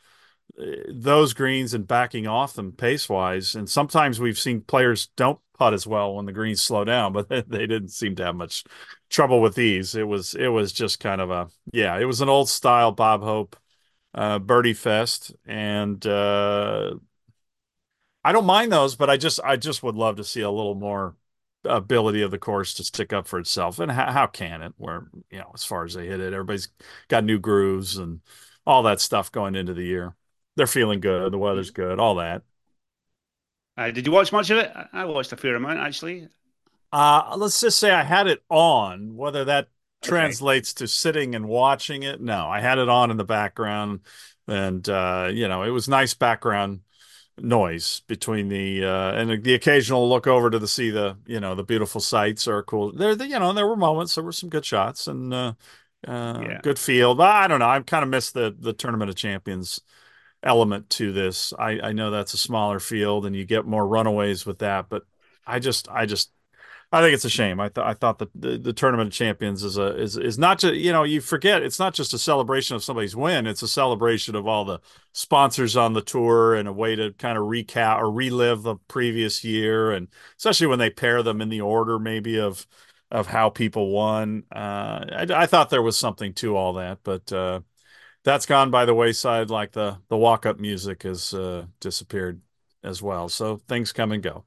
those 0.87 1.33
greens 1.33 1.73
and 1.73 1.87
backing 1.87 2.27
off 2.27 2.53
them 2.53 2.71
pace 2.71 3.09
wise. 3.09 3.55
And 3.55 3.69
sometimes 3.69 4.19
we've 4.19 4.37
seen 4.37 4.61
players 4.61 5.07
don't 5.15 5.39
putt 5.57 5.73
as 5.73 5.87
well 5.87 6.15
when 6.15 6.25
the 6.25 6.31
greens 6.31 6.61
slow 6.61 6.83
down, 6.83 7.13
but 7.13 7.29
they 7.29 7.67
didn't 7.67 7.89
seem 7.89 8.15
to 8.15 8.25
have 8.25 8.35
much 8.35 8.63
trouble 9.09 9.41
with 9.41 9.55
these. 9.55 9.95
It 9.95 10.07
was 10.07 10.35
it 10.35 10.47
was 10.47 10.71
just 10.71 10.99
kind 10.99 11.21
of 11.21 11.31
a 11.31 11.49
yeah, 11.71 11.97
it 11.99 12.05
was 12.05 12.21
an 12.21 12.29
old 12.29 12.49
style 12.49 12.91
Bob 12.91 13.21
Hope 13.21 13.55
uh, 14.13 14.39
birdie 14.39 14.73
fest, 14.73 15.33
and 15.45 16.05
uh, 16.05 16.95
I 18.23 18.31
don't 18.31 18.45
mind 18.45 18.71
those, 18.71 18.95
but 18.95 19.09
I 19.09 19.17
just 19.17 19.39
I 19.43 19.55
just 19.57 19.83
would 19.83 19.95
love 19.95 20.17
to 20.17 20.23
see 20.23 20.41
a 20.41 20.51
little 20.51 20.75
more 20.75 21.15
ability 21.65 22.21
of 22.21 22.31
the 22.31 22.37
course 22.37 22.73
to 22.75 22.83
stick 22.83 23.13
up 23.13 23.27
for 23.27 23.39
itself. 23.39 23.79
And 23.79 23.91
how, 23.91 24.11
how 24.11 24.27
can 24.27 24.61
it? 24.61 24.73
Where 24.77 25.07
you 25.29 25.39
know, 25.39 25.51
as 25.53 25.63
far 25.63 25.85
as 25.85 25.93
they 25.93 26.07
hit 26.07 26.19
it, 26.19 26.33
everybody's 26.33 26.69
got 27.07 27.23
new 27.23 27.39
grooves 27.39 27.97
and 27.97 28.21
all 28.65 28.83
that 28.83 29.01
stuff 29.01 29.31
going 29.31 29.55
into 29.55 29.73
the 29.73 29.83
year 29.83 30.15
they're 30.55 30.67
feeling 30.67 30.99
good. 30.99 31.31
The 31.31 31.37
weather's 31.37 31.71
good. 31.71 31.99
All 31.99 32.15
that. 32.15 32.43
Uh, 33.75 33.91
did 33.91 34.05
you 34.05 34.11
watch 34.11 34.31
much 34.31 34.49
of 34.49 34.57
it? 34.57 34.71
I 34.91 35.05
watched 35.05 35.31
a 35.31 35.37
fair 35.37 35.55
amount 35.55 35.79
actually. 35.79 36.27
Uh, 36.91 37.35
let's 37.37 37.59
just 37.59 37.79
say 37.79 37.91
I 37.91 38.03
had 38.03 38.27
it 38.27 38.43
on. 38.49 39.15
Whether 39.15 39.45
that 39.45 39.69
okay. 40.03 40.09
translates 40.09 40.73
to 40.75 40.87
sitting 40.87 41.35
and 41.35 41.47
watching 41.47 42.03
it, 42.03 42.21
no, 42.21 42.47
I 42.47 42.59
had 42.59 42.77
it 42.77 42.89
on 42.89 43.11
in 43.11 43.17
the 43.17 43.23
background, 43.23 44.01
and 44.47 44.87
uh, 44.87 45.29
you 45.31 45.47
know, 45.47 45.63
it 45.63 45.69
was 45.69 45.87
nice 45.87 46.13
background 46.13 46.81
noise 47.37 48.01
between 48.07 48.47
the 48.47 48.85
uh, 48.85 49.13
and 49.13 49.43
the 49.43 49.53
occasional 49.55 50.07
look 50.07 50.27
over 50.27 50.49
to 50.49 50.59
the 50.59 50.67
see 50.67 50.89
the 50.91 51.17
you 51.25 51.39
know 51.39 51.55
the 51.55 51.63
beautiful 51.63 52.01
sights 52.01 52.47
are 52.47 52.63
cool. 52.63 52.91
There, 52.91 53.15
the, 53.15 53.27
you 53.27 53.39
know, 53.39 53.53
there 53.53 53.67
were 53.67 53.75
moments. 53.75 54.15
There 54.15 54.23
were 54.23 54.31
some 54.31 54.49
good 54.49 54.65
shots 54.65 55.07
and 55.07 55.33
uh, 55.33 55.53
uh, 56.07 56.39
yeah. 56.41 56.59
good 56.61 56.79
field. 56.79 57.21
I 57.21 57.47
don't 57.47 57.59
know. 57.59 57.67
I've 57.67 57.85
kind 57.85 58.03
of 58.03 58.09
missed 58.09 58.33
the 58.33 58.55
the 58.57 58.73
tournament 58.73 59.09
of 59.09 59.15
champions 59.15 59.81
element 60.43 60.89
to 60.91 61.11
this. 61.11 61.53
I, 61.57 61.79
I 61.79 61.93
know 61.93 62.11
that's 62.11 62.33
a 62.33 62.37
smaller 62.37 62.79
field 62.79 63.25
and 63.25 63.35
you 63.35 63.45
get 63.45 63.65
more 63.65 63.87
runaways 63.87 64.45
with 64.45 64.59
that, 64.59 64.89
but 64.89 65.03
I 65.47 65.59
just 65.59 65.87
I 65.89 66.05
just 66.05 66.31
I 66.93 67.01
think 67.01 67.15
it's 67.15 67.25
a 67.25 67.29
shame. 67.29 67.59
I 67.59 67.69
thought 67.69 67.87
I 67.87 67.95
thought 67.95 68.19
that 68.19 68.29
the, 68.35 68.55
the 68.59 68.71
tournament 68.71 69.07
of 69.07 69.13
champions 69.13 69.63
is 69.63 69.77
a 69.77 69.99
is 69.99 70.15
is 70.15 70.37
not 70.37 70.59
just 70.59 70.75
you 70.75 70.91
know 70.91 71.01
you 71.03 71.21
forget 71.21 71.63
it's 71.63 71.79
not 71.79 71.95
just 71.95 72.13
a 72.13 72.19
celebration 72.19 72.75
of 72.75 72.83
somebody's 72.83 73.15
win. 73.15 73.47
It's 73.47 73.63
a 73.63 73.67
celebration 73.67 74.35
of 74.35 74.47
all 74.47 74.63
the 74.63 74.79
sponsors 75.11 75.75
on 75.75 75.93
the 75.93 76.03
tour 76.03 76.53
and 76.53 76.67
a 76.67 76.73
way 76.73 76.95
to 76.95 77.11
kind 77.13 77.35
of 77.35 77.45
recap 77.45 77.97
or 77.99 78.11
relive 78.11 78.61
the 78.61 78.75
previous 78.87 79.43
year, 79.43 79.91
and 79.91 80.07
especially 80.37 80.67
when 80.67 80.77
they 80.77 80.91
pair 80.91 81.23
them 81.23 81.41
in 81.41 81.49
the 81.49 81.61
order 81.61 81.97
maybe 81.97 82.39
of 82.39 82.67
of 83.09 83.25
how 83.27 83.49
people 83.49 83.89
won. 83.89 84.43
Uh, 84.55 85.05
I, 85.11 85.27
I 85.31 85.45
thought 85.47 85.71
there 85.71 85.81
was 85.81 85.97
something 85.97 86.33
to 86.35 86.55
all 86.55 86.73
that, 86.73 86.99
but 87.03 87.31
uh, 87.33 87.61
that's 88.23 88.45
gone 88.45 88.71
by 88.71 88.85
the 88.85 88.93
wayside 88.93 89.49
like 89.49 89.71
the 89.73 89.99
the 90.09 90.17
walk 90.17 90.45
up 90.45 90.59
music 90.59 91.03
has 91.03 91.33
uh, 91.33 91.65
disappeared 91.79 92.41
as 92.83 93.01
well 93.01 93.29
so 93.29 93.57
things 93.57 93.93
come 93.93 94.11
and 94.11 94.23
go 94.23 94.45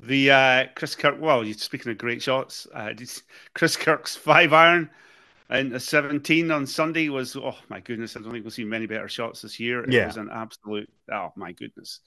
the 0.00 0.30
uh, 0.30 0.66
chris 0.74 0.94
kirk 0.94 1.16
well 1.20 1.44
you're 1.44 1.54
speaking 1.54 1.90
of 1.92 1.98
great 1.98 2.22
shots 2.22 2.66
uh, 2.74 2.92
chris 3.54 3.76
kirk's 3.76 4.16
five 4.16 4.52
iron 4.52 4.90
and 5.50 5.72
a 5.72 5.80
17 5.80 6.50
on 6.50 6.66
sunday 6.66 7.08
was 7.08 7.36
oh 7.36 7.56
my 7.68 7.80
goodness 7.80 8.16
i 8.16 8.20
don't 8.20 8.32
think 8.32 8.44
we'll 8.44 8.50
see 8.50 8.64
many 8.64 8.86
better 8.86 9.08
shots 9.08 9.42
this 9.42 9.60
year 9.60 9.84
it 9.84 9.92
yeah. 9.92 10.06
was 10.06 10.16
an 10.16 10.30
absolute 10.32 10.90
oh 11.12 11.32
my 11.36 11.52
goodness 11.52 12.00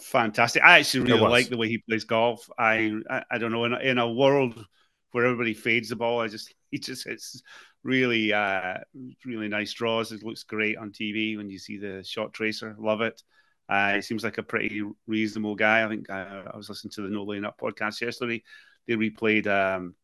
fantastic 0.00 0.62
i 0.62 0.78
actually 0.78 1.10
really 1.10 1.20
like 1.20 1.48
the 1.48 1.56
way 1.56 1.68
he 1.68 1.78
plays 1.78 2.04
golf 2.04 2.48
i 2.58 2.92
i, 3.10 3.22
I 3.32 3.38
don't 3.38 3.52
know 3.52 3.64
in 3.64 3.72
a, 3.72 3.78
in 3.78 3.98
a 3.98 4.10
world 4.10 4.64
where 5.12 5.24
everybody 5.24 5.54
fades 5.54 5.88
the 5.88 5.96
ball 5.96 6.20
i 6.20 6.28
just 6.28 6.52
he 6.70 6.78
just 6.78 7.06
hits 7.06 7.42
really, 7.86 8.32
uh, 8.32 8.78
really 9.24 9.48
nice 9.48 9.72
draws. 9.72 10.12
It 10.12 10.24
looks 10.24 10.42
great 10.42 10.76
on 10.76 10.90
TV 10.90 11.36
when 11.36 11.48
you 11.48 11.58
see 11.58 11.78
the 11.78 12.02
shot 12.04 12.34
tracer. 12.34 12.74
Love 12.78 13.00
it. 13.00 13.22
Uh, 13.68 13.94
he 13.94 14.02
seems 14.02 14.24
like 14.24 14.38
a 14.38 14.42
pretty 14.42 14.82
reasonable 15.06 15.54
guy. 15.54 15.84
I 15.84 15.88
think 15.88 16.08
uh, 16.08 16.42
I 16.52 16.56
was 16.56 16.68
listening 16.68 16.92
to 16.92 17.02
the 17.02 17.08
No 17.08 17.24
Laying 17.24 17.44
Up 17.44 17.58
podcast 17.58 18.00
yesterday. 18.00 18.42
They 18.86 18.94
replayed. 18.94 19.46
Um, 19.46 19.94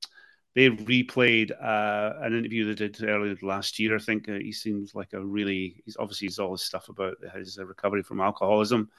they 0.55 0.69
replayed 0.69 1.51
uh, 1.53 2.15
an 2.21 2.37
interview 2.37 2.67
they 2.67 2.75
did 2.75 3.03
earlier 3.03 3.37
last 3.41 3.79
year. 3.79 3.97
I 3.97 3.99
think 3.99 4.29
uh, 4.29 4.35
he 4.35 4.53
seems 4.53 4.95
like 4.95 5.13
a 5.13 5.25
really. 5.25 5.83
He's 5.85 5.97
obviously 5.99 6.27
he's 6.27 6.39
all 6.39 6.53
this 6.53 6.65
stuff 6.65 6.89
about 6.89 7.17
his 7.35 7.59
recovery 7.59 8.03
from 8.03 8.21
alcoholism 8.21 8.91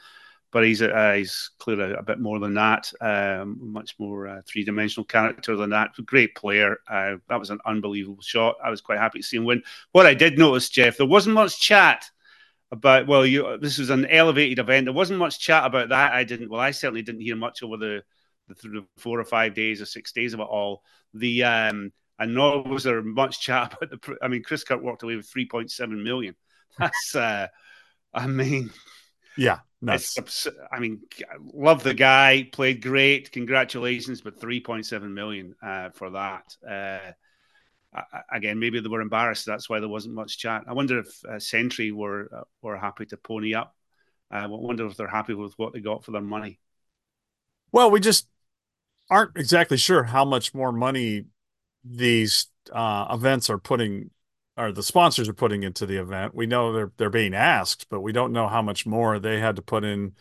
but 0.53 0.63
he's 0.63 0.83
uh, 0.83 1.13
he's 1.17 1.49
clearly 1.57 1.93
a 1.93 2.03
bit 2.03 2.19
more 2.19 2.39
than 2.39 2.53
that, 2.53 2.93
um, 3.01 3.57
much 3.59 3.95
more 3.97 4.27
uh, 4.27 4.41
three 4.47 4.63
dimensional 4.63 5.03
character 5.03 5.55
than 5.57 5.71
that. 5.71 5.91
Great 6.05 6.35
player. 6.35 6.77
Uh, 6.87 7.15
that 7.27 7.39
was 7.39 7.49
an 7.49 7.59
unbelievable 7.65 8.21
shot. 8.21 8.55
I 8.63 8.69
was 8.69 8.79
quite 8.79 8.99
happy 8.99 9.19
to 9.19 9.25
see 9.25 9.37
him 9.37 9.45
win. 9.45 9.63
What 9.91 10.05
I 10.05 10.13
did 10.13 10.37
notice, 10.37 10.69
Geoff, 10.69 10.97
there 10.97 11.07
wasn't 11.07 11.33
much 11.33 11.59
chat 11.59 12.05
about. 12.73 13.07
Well, 13.07 13.25
you 13.25 13.57
this 13.59 13.77
was 13.77 13.89
an 13.89 14.05
elevated 14.07 14.59
event. 14.59 14.85
There 14.85 14.93
wasn't 14.93 15.19
much 15.19 15.39
chat 15.39 15.65
about 15.65 15.89
that. 15.89 16.13
I 16.13 16.23
didn't. 16.23 16.49
Well, 16.49 16.59
I 16.59 16.71
certainly 16.71 17.01
didn't 17.01 17.21
hear 17.21 17.35
much 17.35 17.63
over 17.63 17.77
the 17.77 18.03
the 18.47 18.85
four 18.97 19.19
or 19.19 19.25
five 19.25 19.53
days 19.53 19.81
or 19.81 19.85
six 19.85 20.11
days 20.11 20.33
of 20.33 20.39
it 20.39 20.43
all. 20.43 20.83
The 21.13 21.43
um, 21.43 21.93
and 22.19 22.35
nor 22.35 22.63
was 22.63 22.83
there 22.83 23.01
much 23.01 23.39
chat 23.39 23.73
about 23.81 23.89
the. 23.89 24.17
I 24.21 24.27
mean, 24.27 24.43
Chris 24.43 24.63
Kirk 24.63 24.81
walked 24.81 25.03
away 25.03 25.15
with 25.15 25.27
three 25.27 25.47
point 25.47 25.71
seven 25.71 26.03
million. 26.03 26.35
That's. 26.79 27.15
uh 27.15 27.47
I 28.15 28.27
mean, 28.27 28.69
yeah, 29.35 29.59
Nice. 29.83 30.47
I 30.71 30.79
mean, 30.79 31.01
love 31.53 31.83
the 31.83 31.93
guy. 31.93 32.47
Played 32.53 32.81
great. 32.81 33.33
Congratulations, 33.33 34.21
but 34.21 34.39
3.7 34.39 35.11
million 35.11 35.55
uh, 35.61 35.89
for 35.89 36.11
that. 36.11 36.55
Uh, 36.65 37.11
again, 38.31 38.59
maybe 38.59 38.79
they 38.79 38.87
were 38.87 39.01
embarrassed. 39.01 39.45
That's 39.45 39.69
why 39.69 39.79
there 39.79 39.89
wasn't 39.89 40.15
much 40.15 40.37
chat. 40.37 40.63
I 40.67 40.73
wonder 40.73 40.99
if 40.99 41.25
uh, 41.25 41.39
Sentry 41.39 41.91
were 41.91 42.29
uh, 42.35 42.43
were 42.61 42.77
happy 42.77 43.05
to 43.07 43.17
pony 43.17 43.53
up. 43.53 43.75
Uh, 44.31 44.37
I 44.37 44.45
wonder 44.47 44.85
if 44.87 44.97
they're 44.97 45.07
happy 45.07 45.33
with 45.33 45.53
what 45.57 45.73
they 45.73 45.79
got 45.79 46.03
for 46.03 46.11
their 46.11 46.21
money. 46.21 46.59
Well, 47.71 47.91
we 47.91 47.99
just 47.99 48.27
aren't 49.09 49.37
exactly 49.37 49.77
sure 49.77 50.03
how 50.03 50.25
much 50.25 50.53
more 50.53 50.71
money 50.71 51.25
these 51.83 52.47
uh, 52.71 53.07
events 53.11 53.49
are 53.49 53.57
putting 53.57 54.09
or 54.55 54.71
the 54.71 54.83
sponsors 54.83 55.27
are 55.27 55.33
putting 55.33 55.63
into 55.63 55.85
the 55.85 55.97
event. 55.97 56.35
We 56.35 56.45
know 56.45 56.71
they're 56.73 56.91
they're 56.97 57.09
being 57.09 57.33
asked, 57.33 57.87
but 57.89 58.01
we 58.01 58.11
don't 58.11 58.33
know 58.33 58.47
how 58.47 58.61
much 58.61 58.85
more 58.85 59.19
they 59.19 59.39
had 59.39 59.55
to 59.55 59.61
put 59.61 59.83
in 59.83 60.13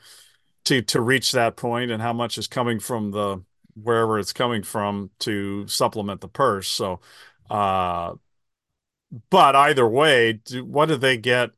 to 0.64 0.83
to 0.83 1.00
reach 1.00 1.33
that 1.33 1.57
point 1.57 1.91
and 1.91 2.02
how 2.02 2.12
much 2.12 2.38
is 2.38 2.47
coming 2.47 2.81
from 2.81 3.11
the 3.11 3.43
wherever 3.75 4.19
it's 4.19 4.33
coming 4.33 4.62
from 4.62 5.11
to 5.21 5.67
supplement 5.67 6.21
the 6.21 6.29
purse. 6.29 6.69
So, 6.69 7.00
uh, 7.52 8.14
but 9.30 9.54
either 9.56 9.87
way, 9.88 10.35
do, 10.35 10.64
what 10.64 10.87
do 10.87 10.97
they 10.97 11.16
get? 11.16 11.50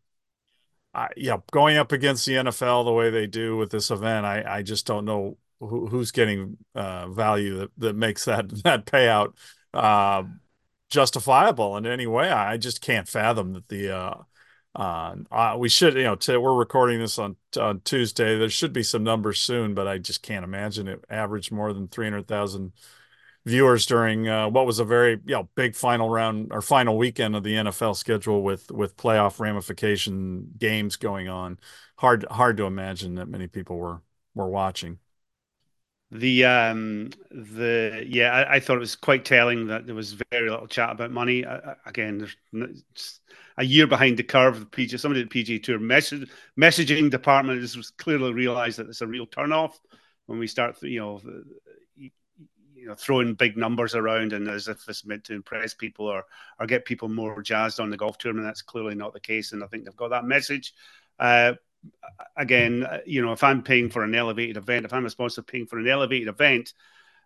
Uh, 0.94 1.08
yeah, 1.16 1.38
going 1.50 1.76
up 1.76 1.92
against 1.92 2.26
the 2.26 2.36
NFL 2.38 2.84
the 2.84 2.92
way 2.92 3.10
they 3.10 3.26
do 3.26 3.56
with 3.56 3.70
this 3.70 3.90
event, 3.90 4.26
I, 4.26 4.44
I 4.58 4.62
just 4.62 4.86
don't 4.86 5.04
know 5.04 5.38
who, 5.60 5.86
who's 5.88 6.12
getting 6.12 6.56
uh, 6.74 7.08
value 7.08 7.58
that, 7.58 7.70
that 7.78 7.96
makes 7.96 8.24
that 8.26 8.48
that 8.64 8.86
payout 8.86 9.34
uh, 9.74 10.22
justifiable 10.90 11.76
in 11.76 11.86
any 11.86 12.06
way. 12.06 12.30
I 12.30 12.56
just 12.58 12.80
can't 12.80 13.08
fathom 13.08 13.54
that 13.54 13.68
the 13.68 13.96
uh, 13.96 14.14
uh, 14.76 15.16
uh, 15.32 15.56
we 15.58 15.68
should, 15.68 15.94
you 15.94 16.04
know, 16.04 16.16
t- 16.16 16.36
we're 16.36 16.54
recording 16.54 17.00
this 17.00 17.18
on 17.18 17.36
on 17.60 17.80
Tuesday. 17.80 18.38
There 18.38 18.50
should 18.50 18.72
be 18.72 18.82
some 18.84 19.04
numbers 19.04 19.40
soon, 19.40 19.74
but 19.74 19.88
I 19.88 19.98
just 19.98 20.22
can't 20.22 20.44
imagine 20.44 20.88
it 20.88 21.04
averaged 21.10 21.52
more 21.52 21.72
than 21.72 21.88
three 21.88 22.06
hundred 22.06 22.28
thousand 22.28 22.72
viewers 23.46 23.84
during 23.86 24.28
uh, 24.28 24.48
what 24.48 24.66
was 24.66 24.78
a 24.78 24.84
very 24.84 25.12
you 25.26 25.34
know 25.34 25.48
big 25.54 25.74
final 25.74 26.08
round 26.08 26.48
or 26.50 26.62
final 26.62 26.96
weekend 26.96 27.36
of 27.36 27.42
the 27.42 27.54
NFL 27.54 27.96
schedule 27.96 28.42
with 28.42 28.70
with 28.70 28.96
playoff 28.96 29.38
ramification 29.38 30.50
games 30.56 30.96
going 30.96 31.28
on. 31.28 31.58
Hard 31.96 32.24
hard 32.30 32.56
to 32.56 32.64
imagine 32.64 33.16
that 33.16 33.28
many 33.28 33.46
people 33.46 33.76
were 33.76 34.02
were 34.34 34.48
watching. 34.48 34.98
The 36.10 36.44
um 36.44 37.10
the 37.30 38.04
yeah, 38.06 38.30
I, 38.30 38.56
I, 38.56 38.60
thought 38.60 38.76
it 38.76 38.80
was 38.80 38.94
quite 38.94 39.24
telling 39.24 39.66
that 39.66 39.86
there 39.86 39.96
was 39.96 40.12
very 40.30 40.48
little 40.48 40.68
chat 40.68 40.90
about 40.90 41.10
money. 41.10 41.44
Uh, 41.44 41.74
again, 41.86 42.28
there's 42.52 43.20
a 43.56 43.64
year 43.64 43.86
behind 43.86 44.16
the 44.18 44.22
curve. 44.22 44.60
The 44.60 44.66
PG, 44.66 44.98
somebody 44.98 45.22
at 45.22 45.30
PGA 45.30 45.60
Tour 45.60 45.80
message, 45.80 46.30
messaging 46.58 47.10
department 47.10 47.60
has 47.60 47.90
clearly 47.98 48.32
realised 48.32 48.78
that 48.78 48.88
it's 48.88 49.00
a 49.00 49.06
real 49.06 49.26
turnoff 49.26 49.72
when 50.26 50.38
we 50.38 50.46
start, 50.46 50.80
you 50.82 51.00
know, 51.00 51.20
you 52.84 52.90
know, 52.90 52.94
throwing 52.94 53.32
big 53.32 53.56
numbers 53.56 53.94
around 53.94 54.34
and 54.34 54.46
as 54.46 54.68
if 54.68 54.86
it's 54.90 55.06
meant 55.06 55.24
to 55.24 55.32
impress 55.32 55.72
people 55.72 56.04
or 56.04 56.22
or 56.60 56.66
get 56.66 56.84
people 56.84 57.08
more 57.08 57.40
jazzed 57.40 57.80
on 57.80 57.88
the 57.88 57.96
golf 57.96 58.18
tournament. 58.18 58.46
That's 58.46 58.60
clearly 58.60 58.94
not 58.94 59.14
the 59.14 59.20
case, 59.20 59.52
and 59.52 59.64
I 59.64 59.66
think 59.68 59.84
they've 59.84 59.96
got 59.96 60.10
that 60.10 60.26
message. 60.26 60.74
Uh, 61.18 61.54
again, 62.36 62.84
uh, 62.84 62.98
you 63.06 63.24
know, 63.24 63.32
if 63.32 63.42
I'm 63.42 63.62
paying 63.62 63.88
for 63.88 64.04
an 64.04 64.14
elevated 64.14 64.58
event, 64.58 64.84
if 64.84 64.92
I'm 64.92 65.06
a 65.06 65.10
sponsor 65.10 65.40
paying 65.40 65.64
for 65.64 65.78
an 65.78 65.88
elevated 65.88 66.28
event, 66.28 66.74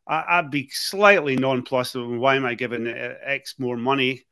I, 0.07 0.41
would 0.41 0.53
be 0.53 0.69
slightly 0.71 1.35
nonplussed. 1.35 1.97
Why 1.97 2.37
am 2.37 2.47
I 2.47 2.55
giving 2.55 2.87
uh, 2.87 3.15
X 3.25 3.57
more 3.59 3.77
money 3.77 4.27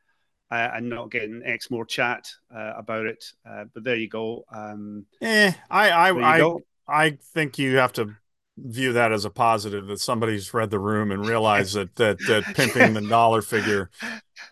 uh, 0.49 0.71
and 0.75 0.89
not 0.89 1.11
getting 1.11 1.43
X 1.45 1.73
more 1.73 1.85
chat 1.85 2.31
uh, 2.55 2.75
about 2.77 3.07
it? 3.07 3.25
Uh, 3.45 3.65
but 3.75 3.83
there 3.83 3.97
you 3.97 4.09
go. 4.09 4.45
Um, 4.53 5.07
eh, 5.21 5.53
I 5.69 5.91
I 5.91 6.35
I, 6.35 6.39
go. 6.39 6.61
I 6.87 7.19
think 7.35 7.59
you 7.59 7.79
have 7.79 7.95
to 7.95 8.15
view 8.59 8.93
that 8.95 9.13
as 9.13 9.25
a 9.25 9.31
positive 9.31 9.87
that 9.87 10.01
somebody's 10.01 10.55
read 10.55 10.71
the 10.71 10.79
room 10.79 11.11
and 11.11 11.27
realized 11.27 11.75
that 11.75 11.95
that 11.97 12.19
that 12.27 12.45
pimping 12.55 12.95
the 12.95 13.07
dollar 13.09 13.43
figure 13.43 13.91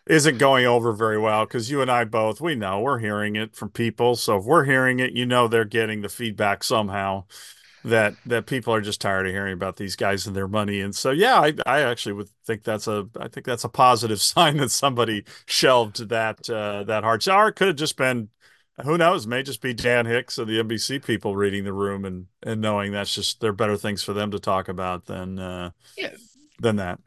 isn't 0.07 0.39
going 0.39 0.67
over 0.67 0.93
very 0.93 1.19
well 1.19 1.45
because 1.45 1.71
you 1.71 1.81
and 1.81 1.91
I 1.91 2.05
both 2.05 2.41
we 2.41 2.55
know 2.55 2.81
we're 2.81 2.99
hearing 2.99 3.37
it 3.37 3.57
from 3.57 3.71
people. 3.71 4.17
So 4.17 4.39
if 4.39 4.45
we're 4.45 4.65
hearing 4.65 5.01
it, 5.01 5.13
you 5.13 5.27
know 5.27 5.49
they're 5.49 5.65
getting 5.65 6.03
the 6.03 6.09
feedback 6.09 6.65
somehow 6.65 7.25
that 7.85 8.15
that 8.25 8.47
people 8.47 8.75
are 8.75 8.81
just 8.81 9.01
tired 9.01 9.27
of 9.27 9.33
hearing 9.33 9.53
about 9.53 9.77
these 9.77 9.95
guys 9.95 10.27
and 10.27 10.35
their 10.35 10.49
money. 10.49 10.81
And 10.81 10.95
so 10.95 11.11
yeah, 11.11 11.41
I 11.41 11.55
I 11.67 11.81
actually 11.81 12.15
would 12.15 12.29
think 12.47 12.65
that's 12.65 12.87
a 12.87 13.09
I 13.19 13.29
think 13.29 13.47
that's 13.47 13.65
a 13.65 13.69
positive 13.69 14.21
sign 14.23 14.57
that 14.59 14.71
somebody 14.71 15.25
shelved 15.47 16.09
that 16.09 16.49
uh, 16.51 16.85
that 16.85 17.05
hard. 17.05 17.23
So 17.23 17.39
it 17.47 17.57
could 17.57 17.69
have 17.69 17.77
just 17.77 17.97
been 17.97 18.29
who 18.83 18.99
knows? 18.99 19.27
May 19.27 19.43
just 19.43 19.61
be 19.61 19.73
Dan 19.73 20.07
Hicks 20.07 20.39
and 20.39 20.49
the 20.49 20.63
NBC 20.63 21.05
people 21.05 21.37
reading 21.37 21.65
the 21.65 21.73
room 21.73 22.05
and 22.05 22.27
and 22.43 22.61
knowing 22.61 22.93
that's 22.93 23.15
just 23.15 23.41
there 23.41 23.51
are 23.51 23.55
better 23.55 23.77
things 23.77 24.03
for 24.03 24.13
them 24.13 24.31
to 24.33 24.39
talk 24.39 24.69
about 24.69 25.07
than 25.07 25.39
uh, 25.39 25.71
yeah. 25.97 26.15
than 26.61 26.77
that. 26.77 26.99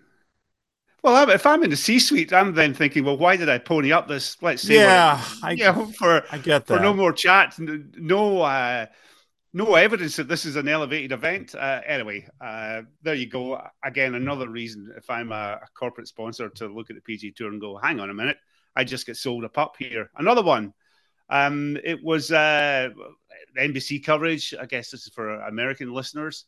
Well, 1.03 1.29
if 1.29 1.45
I'm 1.45 1.63
in 1.63 1.69
the 1.69 1.77
C-suite, 1.77 2.33
I'm 2.33 2.53
then 2.53 2.73
thinking, 2.73 3.05
well, 3.05 3.17
why 3.17 3.37
did 3.37 3.49
I 3.49 3.59
pony 3.59 3.91
up 3.91 4.07
this? 4.07 4.35
Let's 4.41 4.63
say, 4.63 4.75
yeah, 4.75 5.23
I, 5.43 5.51
you 5.51 5.63
know, 5.63 5.85
for 5.97 6.23
I 6.31 6.37
get 6.37 6.65
that. 6.65 6.77
for 6.77 6.81
no 6.81 6.93
more 6.93 7.13
chat, 7.13 7.55
no, 7.59 8.41
uh, 8.41 8.87
no 9.53 9.75
evidence 9.75 10.15
that 10.15 10.27
this 10.27 10.43
is 10.43 10.55
an 10.55 10.67
elevated 10.67 11.11
event. 11.11 11.55
Uh, 11.55 11.81
anyway, 11.85 12.27
uh, 12.41 12.81
there 13.03 13.13
you 13.13 13.27
go. 13.27 13.61
Again, 13.83 14.15
another 14.15 14.49
reason 14.49 14.91
if 14.97 15.09
I'm 15.09 15.31
a, 15.31 15.59
a, 15.63 15.67
corporate 15.75 16.07
sponsor 16.07 16.49
to 16.49 16.67
look 16.67 16.89
at 16.89 16.95
the 16.95 17.01
PG 17.01 17.33
Tour 17.33 17.51
and 17.51 17.61
go, 17.61 17.77
hang 17.77 17.99
on 17.99 18.09
a 18.09 18.13
minute, 18.13 18.37
I 18.75 18.83
just 18.83 19.05
get 19.05 19.17
sold 19.17 19.43
a 19.43 19.49
pup 19.49 19.75
here. 19.79 20.09
Another 20.17 20.43
one. 20.43 20.73
Um, 21.29 21.77
it 21.83 22.03
was 22.03 22.31
uh, 22.31 22.89
NBC 23.57 24.03
coverage. 24.03 24.53
I 24.59 24.65
guess 24.65 24.91
this 24.91 25.07
is 25.07 25.13
for 25.13 25.29
American 25.41 25.93
listeners. 25.93 26.45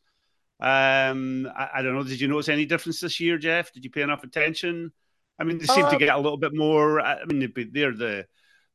Um, 0.59 1.49
I, 1.55 1.69
I, 1.75 1.81
don't 1.81 1.95
know. 1.95 2.03
Did 2.03 2.19
you 2.19 2.27
notice 2.27 2.49
any 2.49 2.65
difference 2.65 2.99
this 2.99 3.19
year, 3.19 3.37
Geoff? 3.37 3.71
Did 3.71 3.83
you 3.83 3.89
pay 3.89 4.01
enough 4.01 4.23
attention? 4.23 4.91
I 5.39 5.45
mean, 5.45 5.57
they 5.57 5.65
seem 5.65 5.85
uh, 5.85 5.91
to 5.91 5.97
get 5.97 6.13
a 6.13 6.17
little 6.19 6.37
bit 6.37 6.53
more. 6.53 6.99
I 6.99 7.23
mean, 7.25 7.51
they're 7.71 7.95
the 7.95 8.25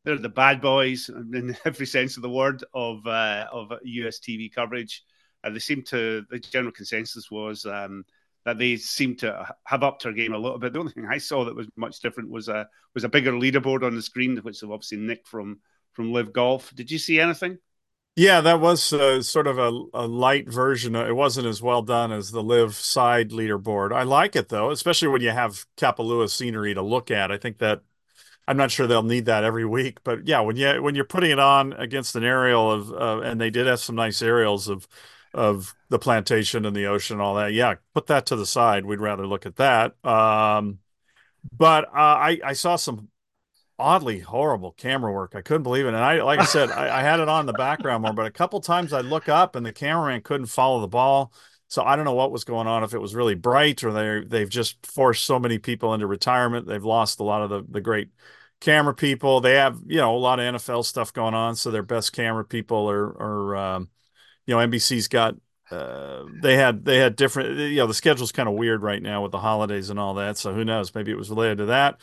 they're 0.05 0.19
the 0.19 0.29
bad 0.31 0.61
boys 0.61 1.09
in 1.11 1.57
every 1.65 1.87
sense 1.87 2.17
of 2.17 2.23
the 2.23 2.31
word 2.31 2.65
of 2.73 3.07
uh, 3.07 3.47
of 3.53 3.73
US 3.83 4.19
TV 4.19 4.53
coverage. 4.53 5.03
Uh, 5.43 5.51
they 5.51 5.59
seem 5.59 5.83
to. 5.85 6.25
The 6.31 6.39
general 6.39 6.73
consensus 6.73 7.31
was 7.31 7.67
um, 7.67 8.05
that 8.47 8.59
they 8.59 8.77
seem 8.77 9.15
to 9.17 9.47
have 9.65 9.83
upped 9.83 10.05
their 10.05 10.13
game 10.13 10.33
a 10.33 10.39
little 10.39 10.59
bit. 10.59 10.73
The 10.73 10.79
only 10.79 10.93
thing 10.93 11.07
I 11.07 11.19
saw 11.19 11.45
that 11.45 11.57
was 11.57 11.69
much 11.77 12.01
different 12.01 12.31
was 12.31 12.49
a 12.49 12.67
was 12.95 13.05
a 13.05 13.11
bigger 13.11 13.33
leaderboard 13.33 13.83
on 13.83 13.95
the 13.95 14.03
screen, 14.03 14.39
which 14.39 14.61
they've 14.61 14.71
obviously 14.71 14.99
nicked 14.99 15.29
from 15.29 15.61
from 15.95 16.13
LIV 16.13 16.33
Golf. 16.33 16.75
Did 16.75 16.91
you 16.91 16.99
see 16.99 17.21
anything? 17.21 17.59
Yeah, 18.17 18.41
that 18.43 18.61
was 18.61 18.93
uh, 18.93 19.23
sort 19.23 19.49
of 19.49 19.59
a, 19.59 19.71
a 19.93 20.07
light 20.07 20.49
version. 20.49 20.95
It 20.95 21.17
wasn't 21.17 21.49
as 21.49 21.61
well 21.61 21.83
done 21.83 22.13
as 22.13 22.31
the 22.31 22.43
Live 22.45 22.75
side 22.77 23.31
leaderboard. 23.31 23.93
I 23.93 24.05
like 24.05 24.37
it 24.37 24.49
though, 24.51 24.71
especially 24.71 25.09
when 25.09 25.21
you 25.21 25.31
have 25.31 25.67
Kapalua 25.77 26.31
scenery 26.31 26.75
to 26.75 26.83
look 26.83 27.11
at. 27.11 27.33
I 27.33 27.39
think 27.39 27.59
that 27.59 27.83
I'm 28.47 28.57
not 28.57 28.71
sure 28.71 28.87
they'll 28.87 29.03
need 29.03 29.27
that 29.27 29.45
every 29.45 29.65
week, 29.65 29.99
but 30.05 30.29
yeah, 30.29 30.41
when 30.41 30.57
you 30.57 30.83
when 30.83 30.95
you're 30.95 31.05
putting 31.05 31.31
it 31.33 31.39
on 31.41 31.73
against 31.73 32.15
an 32.15 32.25
aerial 32.25 32.71
of, 32.71 32.93
uh, 32.93 33.21
and 33.23 33.41
they 33.41 33.51
did 33.51 33.67
have 33.67 33.81
some 33.81 33.97
nice 33.97 34.23
aerials 34.23 34.69
of 34.69 34.87
of 35.33 35.75
the 35.89 35.99
plantation 35.99 36.65
and 36.65 36.77
the 36.77 36.87
ocean 36.87 37.15
and 37.15 37.23
all 37.23 37.35
that. 37.37 37.53
Yeah, 37.53 37.75
put 37.95 38.07
that 38.09 38.27
to 38.27 38.37
the 38.37 38.47
side. 38.47 38.85
We'd 38.87 39.01
rather 39.01 39.27
look 39.27 39.47
at 39.47 39.57
that. 39.57 39.95
Um, 40.05 40.79
but 41.57 41.85
uh, 41.87 41.91
I 41.95 42.41
I 42.45 42.53
saw 42.55 42.77
some 42.77 43.09
oddly 43.79 44.21
horrible 44.21 44.73
camera 44.73 45.13
work. 45.13 45.35
I 45.35 45.43
couldn't 45.43 45.65
believe 45.65 45.87
it. 45.87 45.89
And 45.89 45.97
I, 45.97 46.23
like 46.23 46.41
I 46.41 46.45
said, 46.45 46.71
I, 46.71 47.01
I, 47.01 47.03
had 47.03 47.21
it 47.21 47.29
on 47.29 47.41
in 47.41 47.47
the 47.47 47.53
background 47.53 48.03
more, 48.03 48.13
but 48.13 48.27
a 48.27 48.31
couple 48.31 48.61
times 48.61 48.93
I 48.93 49.01
look 49.01 49.29
up 49.29 49.57
and 49.57 49.67
the 49.67 49.73
cameraman 49.73 50.23
couldn't 50.23 50.47
follow 50.47 50.81
the 50.81 50.89
ball. 50.89 51.33
So 51.69 51.83
I 51.83 51.97
don't 51.97 52.05
know 52.05 52.15
what 52.15 52.31
was 52.31 52.45
going 52.45 52.67
on. 52.69 52.85
If 52.85 52.95
it 52.95 53.01
was 53.01 53.15
really 53.15 53.35
bright 53.35 53.83
or 53.83 53.93
they 53.93 54.25
they've 54.27 54.49
just 54.49 54.87
forced 54.87 55.25
so 55.25 55.39
many 55.39 55.59
people 55.59 55.93
into 55.93 56.07
retirement, 56.07 56.67
they've 56.67 56.85
lost 56.85 57.19
a 57.19 57.25
lot 57.25 57.43
of 57.43 57.51
the 57.51 57.65
the 57.69 57.81
great 57.81 58.11
camera 58.61 58.95
people. 58.95 59.41
They 59.41 59.55
have 59.55 59.81
you 59.87 59.97
know 59.97 60.15
a 60.15 60.19
lot 60.19 60.39
of 60.39 60.55
NFL 60.55 60.85
stuff 60.85 61.13
going 61.13 61.35
on, 61.35 61.57
so 61.57 61.71
their 61.71 61.83
best 61.83 62.13
camera 62.13 62.45
people 62.45 62.89
are 62.89 63.07
are 63.21 63.57
um, 63.57 63.89
you 64.47 64.55
know 64.55 64.65
NBC's 64.65 65.09
got 65.09 65.35
uh, 65.71 66.25
they 66.43 66.57
had 66.57 66.85
they 66.85 66.99
had 66.99 67.17
different 67.17 67.59
you 67.59 67.77
know 67.77 67.87
the 67.87 67.95
schedule's 67.95 68.31
kind 68.31 68.49
of 68.49 68.55
weird 68.55 68.83
right 68.83 69.03
now 69.03 69.23
with 69.23 69.33
the 69.33 69.39
holidays 69.39 69.91
and 69.91 69.99
all 69.99 70.15
that. 70.15 70.37
So 70.37 70.55
who 70.55 70.65
knows? 70.65 70.95
Maybe 70.95 71.11
it 71.11 71.19
was 71.19 71.31
related 71.31 71.59
to 71.59 71.67
that. 71.67 72.01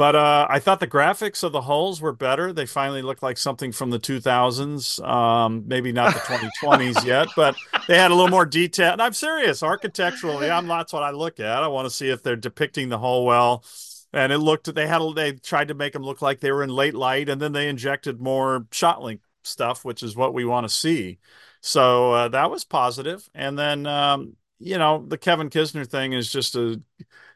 But 0.00 0.16
uh, 0.16 0.46
I 0.48 0.60
thought 0.60 0.80
the 0.80 0.86
graphics 0.86 1.42
of 1.42 1.52
the 1.52 1.60
hulls 1.60 2.00
were 2.00 2.14
better. 2.14 2.54
They 2.54 2.64
finally 2.64 3.02
looked 3.02 3.22
like 3.22 3.36
something 3.36 3.70
from 3.70 3.90
the 3.90 4.00
2000s. 4.00 5.06
Um, 5.06 5.64
maybe 5.66 5.92
not 5.92 6.14
the 6.14 6.20
2020s 6.20 7.04
yet, 7.04 7.28
but 7.36 7.54
they 7.86 7.98
had 7.98 8.10
a 8.10 8.14
little 8.14 8.30
more 8.30 8.46
detail. 8.46 8.94
And 8.94 9.02
I'm 9.02 9.12
serious, 9.12 9.62
architecturally, 9.62 10.50
I'm 10.50 10.66
that's 10.68 10.94
what 10.94 11.02
I 11.02 11.10
look 11.10 11.38
at. 11.38 11.62
I 11.62 11.68
want 11.68 11.84
to 11.84 11.94
see 11.94 12.08
if 12.08 12.22
they're 12.22 12.34
depicting 12.34 12.88
the 12.88 12.98
hull 12.98 13.26
well. 13.26 13.62
And 14.10 14.32
it 14.32 14.38
looked 14.38 14.74
they 14.74 14.86
had 14.86 15.02
they 15.16 15.32
tried 15.32 15.68
to 15.68 15.74
make 15.74 15.92
them 15.92 16.02
look 16.02 16.22
like 16.22 16.40
they 16.40 16.50
were 16.50 16.62
in 16.62 16.70
late 16.70 16.94
light, 16.94 17.28
and 17.28 17.38
then 17.38 17.52
they 17.52 17.68
injected 17.68 18.22
more 18.22 18.66
shot 18.72 19.00
ShotLink 19.00 19.20
stuff, 19.44 19.84
which 19.84 20.02
is 20.02 20.16
what 20.16 20.32
we 20.32 20.46
want 20.46 20.64
to 20.64 20.74
see. 20.74 21.18
So 21.60 22.12
uh, 22.12 22.28
that 22.28 22.50
was 22.50 22.64
positive. 22.64 23.28
And 23.34 23.58
then 23.58 23.84
um, 23.84 24.38
you 24.60 24.78
know 24.78 25.04
the 25.06 25.18
Kevin 25.18 25.50
Kisner 25.50 25.86
thing 25.86 26.14
is 26.14 26.32
just 26.32 26.56
a 26.56 26.80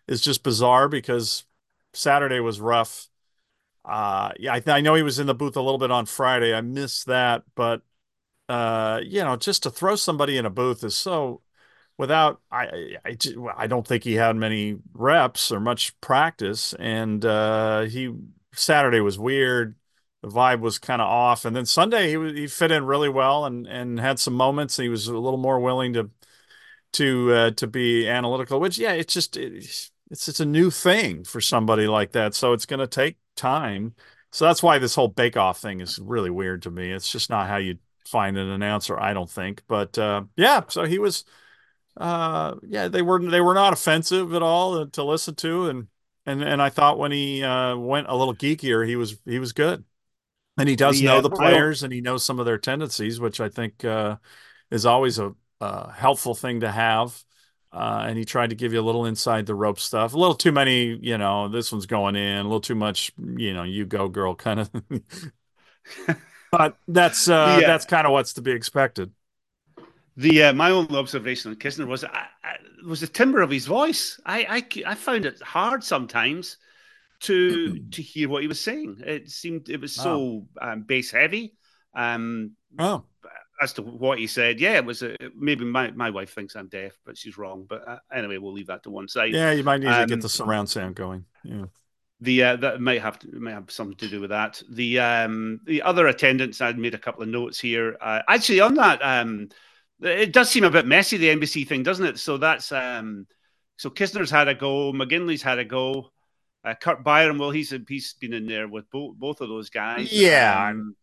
is 0.08 0.22
just 0.22 0.42
bizarre 0.42 0.88
because 0.88 1.44
Saturday 1.94 2.40
was 2.40 2.60
rough. 2.60 3.08
Uh, 3.84 4.32
yeah, 4.38 4.54
I, 4.54 4.62
I, 4.66 4.80
know 4.80 4.94
he 4.94 5.02
was 5.02 5.18
in 5.18 5.26
the 5.26 5.34
booth 5.34 5.56
a 5.56 5.60
little 5.60 5.78
bit 5.78 5.90
on 5.90 6.06
Friday. 6.06 6.54
I 6.54 6.62
missed 6.62 7.06
that, 7.06 7.42
but 7.54 7.82
uh, 8.48 9.00
you 9.04 9.22
know, 9.22 9.36
just 9.36 9.62
to 9.64 9.70
throw 9.70 9.94
somebody 9.96 10.38
in 10.38 10.46
a 10.46 10.50
booth 10.50 10.84
is 10.84 10.96
so 10.96 11.42
without 11.98 12.40
I, 12.50 12.96
I 13.04 13.16
I 13.56 13.66
don't 13.66 13.86
think 13.86 14.04
he 14.04 14.14
had 14.14 14.36
many 14.36 14.78
reps 14.92 15.52
or 15.52 15.60
much 15.60 15.98
practice, 16.00 16.74
and 16.78 17.24
uh, 17.24 17.82
he 17.82 18.14
Saturday 18.52 19.00
was 19.00 19.18
weird. 19.18 19.76
The 20.22 20.28
vibe 20.28 20.60
was 20.60 20.78
kind 20.78 21.02
of 21.02 21.08
off, 21.08 21.44
and 21.44 21.54
then 21.54 21.66
Sunday 21.66 22.10
he 22.10 22.40
he 22.40 22.46
fit 22.46 22.70
in 22.70 22.86
really 22.86 23.08
well 23.08 23.44
and 23.44 23.66
and 23.66 24.00
had 24.00 24.18
some 24.18 24.34
moments. 24.34 24.76
He 24.76 24.88
was 24.88 25.08
a 25.08 25.16
little 25.18 25.38
more 25.38 25.60
willing 25.60 25.92
to 25.94 26.10
to 26.94 27.32
uh, 27.32 27.50
to 27.52 27.66
be 27.66 28.08
analytical, 28.08 28.60
which 28.60 28.78
yeah, 28.78 28.92
it's 28.92 29.14
just. 29.14 29.38
It's 30.10 30.28
it's 30.28 30.40
a 30.40 30.46
new 30.46 30.70
thing 30.70 31.24
for 31.24 31.40
somebody 31.40 31.86
like 31.86 32.12
that, 32.12 32.34
so 32.34 32.52
it's 32.52 32.66
going 32.66 32.80
to 32.80 32.86
take 32.86 33.16
time. 33.36 33.94
So 34.32 34.44
that's 34.44 34.62
why 34.62 34.78
this 34.78 34.94
whole 34.94 35.08
bake 35.08 35.36
off 35.36 35.60
thing 35.60 35.80
is 35.80 35.98
really 35.98 36.30
weird 36.30 36.62
to 36.62 36.70
me. 36.70 36.90
It's 36.90 37.10
just 37.10 37.30
not 37.30 37.48
how 37.48 37.56
you 37.56 37.78
find 38.06 38.36
an 38.36 38.50
announcer, 38.50 38.98
I 38.98 39.12
don't 39.12 39.30
think. 39.30 39.62
But 39.68 39.96
uh, 39.96 40.24
yeah, 40.36 40.62
so 40.68 40.84
he 40.84 40.98
was 40.98 41.24
uh, 41.96 42.56
yeah, 42.66 42.88
they 42.88 43.02
were 43.02 43.20
they 43.20 43.40
were 43.40 43.54
not 43.54 43.72
offensive 43.72 44.34
at 44.34 44.42
all 44.42 44.86
to 44.86 45.04
listen 45.04 45.34
to, 45.36 45.68
and 45.68 45.86
and 46.26 46.42
and 46.42 46.60
I 46.60 46.68
thought 46.68 46.98
when 46.98 47.12
he 47.12 47.42
uh, 47.42 47.76
went 47.76 48.08
a 48.08 48.16
little 48.16 48.34
geekier, 48.34 48.86
he 48.86 48.96
was 48.96 49.16
he 49.24 49.38
was 49.38 49.52
good, 49.52 49.84
and 50.58 50.68
he 50.68 50.76
does 50.76 50.98
the, 50.98 51.06
know 51.06 51.18
uh, 51.18 51.20
the 51.20 51.30
players 51.30 51.82
and 51.82 51.92
he 51.92 52.00
knows 52.00 52.24
some 52.24 52.40
of 52.40 52.46
their 52.46 52.58
tendencies, 52.58 53.20
which 53.20 53.40
I 53.40 53.48
think 53.48 53.84
uh, 53.84 54.16
is 54.70 54.86
always 54.86 55.18
a, 55.18 55.34
a, 55.60 55.92
helpful 55.92 56.34
thing 56.34 56.60
to 56.60 56.70
have. 56.70 57.22
Uh, 57.74 58.04
and 58.06 58.16
he 58.16 58.24
tried 58.24 58.50
to 58.50 58.56
give 58.56 58.72
you 58.72 58.78
a 58.78 58.82
little 58.82 59.04
inside 59.04 59.46
the 59.46 59.54
rope 59.54 59.80
stuff, 59.80 60.14
a 60.14 60.18
little 60.18 60.36
too 60.36 60.52
many, 60.52 60.96
you 61.02 61.18
know, 61.18 61.48
this 61.48 61.72
one's 61.72 61.86
going 61.86 62.14
in, 62.14 62.38
a 62.38 62.42
little 62.44 62.60
too 62.60 62.76
much, 62.76 63.10
you 63.18 63.52
know, 63.52 63.64
you 63.64 63.84
go 63.84 64.06
girl 64.06 64.36
kind 64.36 64.60
of. 64.60 64.70
but 66.52 66.76
that's 66.86 67.28
uh, 67.28 67.58
yeah. 67.60 67.66
that's 67.66 67.84
kind 67.84 68.06
of 68.06 68.12
what's 68.12 68.34
to 68.34 68.42
be 68.42 68.52
expected. 68.52 69.10
The 70.16 70.44
uh, 70.44 70.52
my 70.52 70.70
only 70.70 70.96
observation 70.96 71.50
on 71.50 71.56
Kisner 71.56 71.88
was 71.88 72.04
I, 72.04 72.26
I, 72.44 72.56
was 72.86 73.00
the 73.00 73.08
timbre 73.08 73.42
of 73.42 73.50
his 73.50 73.66
voice. 73.66 74.20
I, 74.24 74.46
I 74.48 74.90
I 74.92 74.94
found 74.94 75.26
it 75.26 75.42
hard 75.42 75.82
sometimes 75.82 76.58
to 77.22 77.78
to 77.78 78.02
hear 78.02 78.28
what 78.28 78.42
he 78.42 78.48
was 78.48 78.60
saying. 78.60 79.02
It 79.04 79.30
seemed 79.30 79.68
it 79.68 79.80
was 79.80 79.92
so 79.92 80.46
oh. 80.60 80.70
um, 80.70 80.82
bass 80.82 81.10
heavy. 81.10 81.56
Um, 81.92 82.52
oh. 82.78 83.02
As 83.62 83.72
to 83.74 83.82
what 83.82 84.18
he 84.18 84.26
said, 84.26 84.58
yeah, 84.60 84.72
it 84.72 84.84
was 84.84 85.02
a, 85.02 85.16
maybe 85.36 85.64
my, 85.64 85.90
my 85.92 86.10
wife 86.10 86.34
thinks 86.34 86.56
I'm 86.56 86.68
deaf, 86.68 86.98
but 87.06 87.16
she's 87.16 87.38
wrong. 87.38 87.66
But 87.68 87.86
uh, 87.86 87.98
anyway, 88.12 88.38
we'll 88.38 88.52
leave 88.52 88.66
that 88.66 88.82
to 88.82 88.90
one 88.90 89.06
side. 89.06 89.32
Yeah, 89.32 89.52
you 89.52 89.62
might 89.62 89.78
need 89.78 89.86
um, 89.86 90.00
to 90.00 90.06
get 90.06 90.14
um, 90.14 90.20
the 90.20 90.28
surround 90.28 90.68
sound 90.68 90.96
going. 90.96 91.24
Yeah. 91.44 91.66
The 92.20 92.42
uh, 92.42 92.56
that 92.56 92.80
might 92.80 93.02
have 93.02 93.18
to, 93.20 93.38
might 93.38 93.52
have 93.52 93.70
something 93.70 93.96
to 93.98 94.08
do 94.08 94.20
with 94.20 94.30
that. 94.30 94.62
The 94.70 95.00
um 95.00 95.60
the 95.64 95.82
other 95.82 96.06
attendants, 96.06 96.60
I'd 96.60 96.78
made 96.78 96.94
a 96.94 96.98
couple 96.98 97.22
of 97.22 97.28
notes 97.28 97.60
here. 97.60 97.96
Uh, 98.00 98.22
actually, 98.28 98.60
on 98.60 98.74
that, 98.74 99.00
um, 99.02 99.48
it 100.00 100.32
does 100.32 100.50
seem 100.50 100.64
a 100.64 100.70
bit 100.70 100.86
messy 100.86 101.16
the 101.16 101.28
NBC 101.28 101.66
thing, 101.66 101.82
doesn't 101.82 102.06
it? 102.06 102.18
So 102.18 102.38
that's 102.38 102.72
um, 102.72 103.26
so 103.76 103.90
Kisner's 103.90 104.30
had 104.30 104.48
a 104.48 104.54
go, 104.54 104.92
McGinley's 104.92 105.42
had 105.42 105.58
a 105.58 105.64
go, 105.64 106.10
uh, 106.64 106.74
Curt 106.74 107.04
Byrum. 107.04 107.38
Well, 107.38 107.50
he's 107.50 107.74
he's 107.88 108.14
been 108.14 108.32
in 108.32 108.46
there 108.46 108.68
with 108.68 108.90
both 108.90 109.16
both 109.16 109.40
of 109.40 109.48
those 109.48 109.70
guys. 109.70 110.12
Yeah, 110.12 110.70
um, 110.70 110.96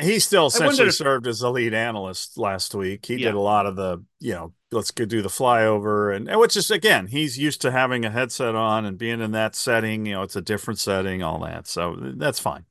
he 0.00 0.18
still 0.18 0.46
essentially 0.46 0.88
if, 0.88 0.94
served 0.94 1.26
as 1.26 1.40
the 1.40 1.50
lead 1.50 1.74
analyst 1.74 2.38
last 2.38 2.74
week. 2.74 3.06
He 3.06 3.14
yeah. 3.16 3.28
did 3.28 3.34
a 3.34 3.40
lot 3.40 3.66
of 3.66 3.76
the 3.76 4.04
you 4.18 4.32
know 4.32 4.52
let's 4.72 4.90
go 4.90 5.04
do 5.04 5.22
the 5.22 5.28
flyover 5.28 6.14
and, 6.14 6.28
and 6.28 6.38
which 6.40 6.56
is 6.56 6.70
again 6.70 7.08
he's 7.08 7.38
used 7.38 7.60
to 7.62 7.70
having 7.70 8.04
a 8.04 8.10
headset 8.10 8.54
on 8.54 8.84
and 8.84 8.98
being 8.98 9.20
in 9.20 9.32
that 9.32 9.54
setting. 9.54 10.06
You 10.06 10.14
know, 10.14 10.22
it's 10.22 10.36
a 10.36 10.42
different 10.42 10.78
setting, 10.78 11.22
all 11.22 11.40
that. 11.40 11.66
So 11.66 11.96
that's 12.00 12.38
fine. 12.38 12.64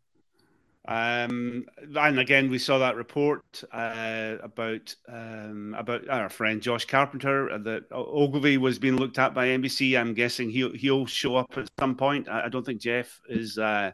Um, 0.90 1.68
and 1.96 2.20
again, 2.20 2.50
we 2.50 2.58
saw 2.58 2.80
that 2.80 2.96
report 2.96 3.64
uh, 3.72 4.38
about 4.42 4.96
um, 5.08 5.76
about 5.78 6.10
our 6.10 6.30
friend 6.30 6.60
Josh 6.64 6.86
Carpenter 6.86 7.60
that 7.60 7.84
Ogilvy 7.92 8.58
was 8.58 8.80
being 8.80 8.98
looked 8.98 9.20
at 9.20 9.36
by 9.36 9.50
NBC. 9.50 10.00
I'm 10.00 10.16
guessing 10.16 10.50
he'll 10.50 10.74
he'll 10.74 11.06
show 11.06 11.36
up 11.36 11.56
at 11.58 11.70
some 11.80 11.96
point. 11.96 12.28
I, 12.28 12.46
I 12.46 12.50
don't 12.50 12.66
think 12.66 12.82
Geoff 12.82 13.22
is 13.30 13.60
uh, 13.60 13.92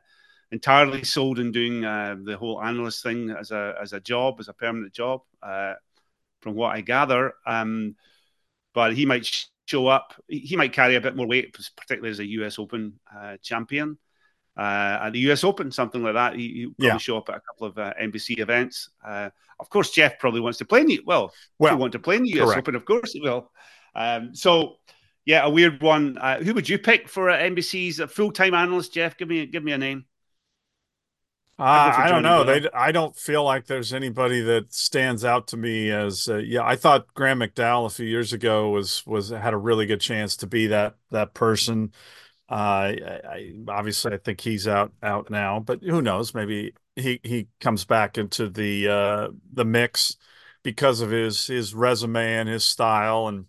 entirely 0.52 1.04
sold 1.04 1.40
in 1.40 1.52
doing 1.52 1.84
uh, 1.86 2.16
the 2.24 2.38
whole 2.38 2.62
analyst 2.62 3.04
thing 3.04 3.30
as 3.32 3.52
a 3.52 3.76
as 3.82 3.94
a 3.94 4.00
job, 4.00 4.40
as 4.40 4.48
a 4.48 4.54
permanent 4.54 4.94
job, 4.94 5.22
uh, 5.44 5.74
from 6.42 6.56
what 6.56 6.76
I 6.76 6.82
gather. 6.82 7.34
Um, 7.46 7.96
but 8.74 8.96
he 8.96 9.06
might 9.06 9.48
show 9.66 9.88
up. 9.88 10.14
He 10.28 10.56
might 10.56 10.74
carry 10.74 10.96
a 10.96 11.02
bit 11.02 11.16
more 11.16 11.28
weight, 11.28 11.54
particularly 11.76 12.12
as 12.12 12.20
a 12.20 12.26
U.S. 12.26 12.60
Open 12.60 13.00
uh, 13.16 13.38
champion 13.42 13.98
uh, 14.58 15.00
at 15.04 15.10
the 15.12 15.20
US 15.32 15.44
Open, 15.44 15.72
something 15.72 16.02
like 16.04 16.14
that. 16.14 16.36
He, 16.36 16.66
will 16.66 16.74
probably 16.76 16.88
yeah. 16.88 16.98
show 16.98 17.18
up 17.18 17.30
at 17.30 17.36
a 17.36 17.42
couple 17.42 17.68
of 17.68 17.78
uh, 17.78 17.94
NBC 18.02 18.40
events. 18.40 18.90
Uh, 19.06 19.30
of 19.60 19.70
course, 19.70 19.92
Geoff 19.92 20.14
probably 20.20 20.42
wants 20.42 20.58
to 20.60 20.66
play 20.66 20.82
in 20.82 20.88
the 20.88 21.02
well. 21.06 21.34
Well, 21.60 21.74
if 21.74 21.80
want 21.80 21.92
to 21.94 22.00
play 22.00 22.18
in 22.18 22.24
the 22.24 22.42
US 22.42 22.46
correct. 22.48 22.60
Open, 22.60 22.76
of 22.76 22.86
course 22.86 23.14
he 23.14 23.22
will. 23.22 23.52
Um, 23.96 24.36
so, 24.36 24.78
yeah, 25.26 25.46
a 25.46 25.50
weird 25.50 25.82
one. 25.82 26.18
Uh, 26.18 26.42
who 26.42 26.54
would 26.54 26.70
you 26.70 26.78
pick 26.78 27.10
for 27.10 27.30
uh, 27.30 27.38
NBC's 27.38 28.02
full 28.12 28.32
time 28.32 28.54
analyst? 28.54 28.94
Geoff, 28.94 29.18
give 29.18 29.28
me 29.28 29.46
give 29.46 29.64
me 29.64 29.74
a 29.74 29.78
name. 29.78 30.06
Uh, 31.58 31.94
I 31.96 32.10
don't 32.10 32.24
know. 32.24 32.44
They, 32.44 32.68
I 32.74 32.92
don't 32.92 33.16
feel 33.16 33.44
like 33.46 33.66
there's 33.66 33.94
anybody 33.94 34.42
that 34.42 34.74
stands 34.74 35.24
out 35.24 35.48
to 35.48 35.58
me 35.58 35.90
as 35.90 36.28
uh, 36.28 36.38
yeah. 36.38 36.66
I 36.66 36.76
thought 36.76 37.14
Graham 37.14 37.40
McDowell 37.40 37.86
a 37.86 37.90
few 37.90 38.06
years 38.06 38.34
ago 38.34 38.70
was 38.70 39.06
was 39.08 39.30
had 39.30 39.54
a 39.54 39.58
really 39.58 39.86
good 39.86 40.02
chance 40.02 40.36
to 40.38 40.48
be 40.48 40.68
that 40.68 40.96
that 41.12 41.34
person. 41.34 41.94
Uh, 42.50 42.54
I, 42.54 43.22
I, 43.26 43.54
obviously 43.70 44.14
I 44.14 44.18
think 44.18 44.42
he's 44.42 44.68
out 44.68 44.92
out 45.02 45.30
now, 45.30 45.62
but 45.62 45.82
who 45.82 46.02
knows? 46.02 46.34
Maybe 46.34 46.74
he 46.98 47.22
he 47.24 47.48
comes 47.62 47.86
back 47.86 48.18
into 48.18 48.50
the 48.50 48.90
uh, 48.90 49.28
the 49.54 49.66
mix 49.66 50.18
because 50.62 51.00
of 51.00 51.10
his 51.10 51.48
his 51.48 51.74
resume 51.74 52.34
and 52.34 52.50
his 52.50 52.66
style, 52.66 53.30
and 53.30 53.46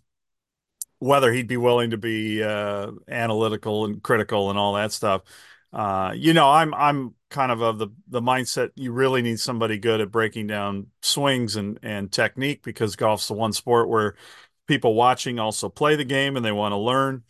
whether 0.99 1.31
he'd 1.33 1.47
be 1.47 1.57
willing 1.57 1.89
to 1.89 1.97
be 1.97 2.41
uh, 2.41 2.91
analytical 3.07 3.85
and 3.85 4.01
critical 4.01 4.49
and 4.49 4.57
all 4.57 4.75
that 4.75 4.93
stuff. 4.93 5.23
Uh, 5.73 6.13
you 6.15 6.33
know, 6.33 6.49
I'm 6.49 6.73
I'm 6.73 7.13
kind 7.29 7.51
of 7.51 7.61
of 7.61 7.77
the 7.77 7.87
the 8.07 8.21
mindset 8.21 8.71
you 8.75 8.91
really 8.91 9.21
need 9.21 9.39
somebody 9.39 9.77
good 9.77 9.99
at 9.99 10.11
breaking 10.11 10.47
down 10.47 10.87
swings 11.01 11.55
and 11.55 11.79
and 11.83 12.11
technique 12.11 12.63
because 12.63 12.95
golf's 12.95 13.27
the 13.27 13.33
one 13.33 13.51
sport 13.53 13.89
where 13.89 14.15
people 14.67 14.93
watching 14.93 15.39
also 15.39 15.69
play 15.69 15.95
the 15.95 16.05
game 16.05 16.35
and 16.35 16.45
they 16.45 16.51
want 16.51 16.73
to 16.73 16.77
learn. 16.77 17.23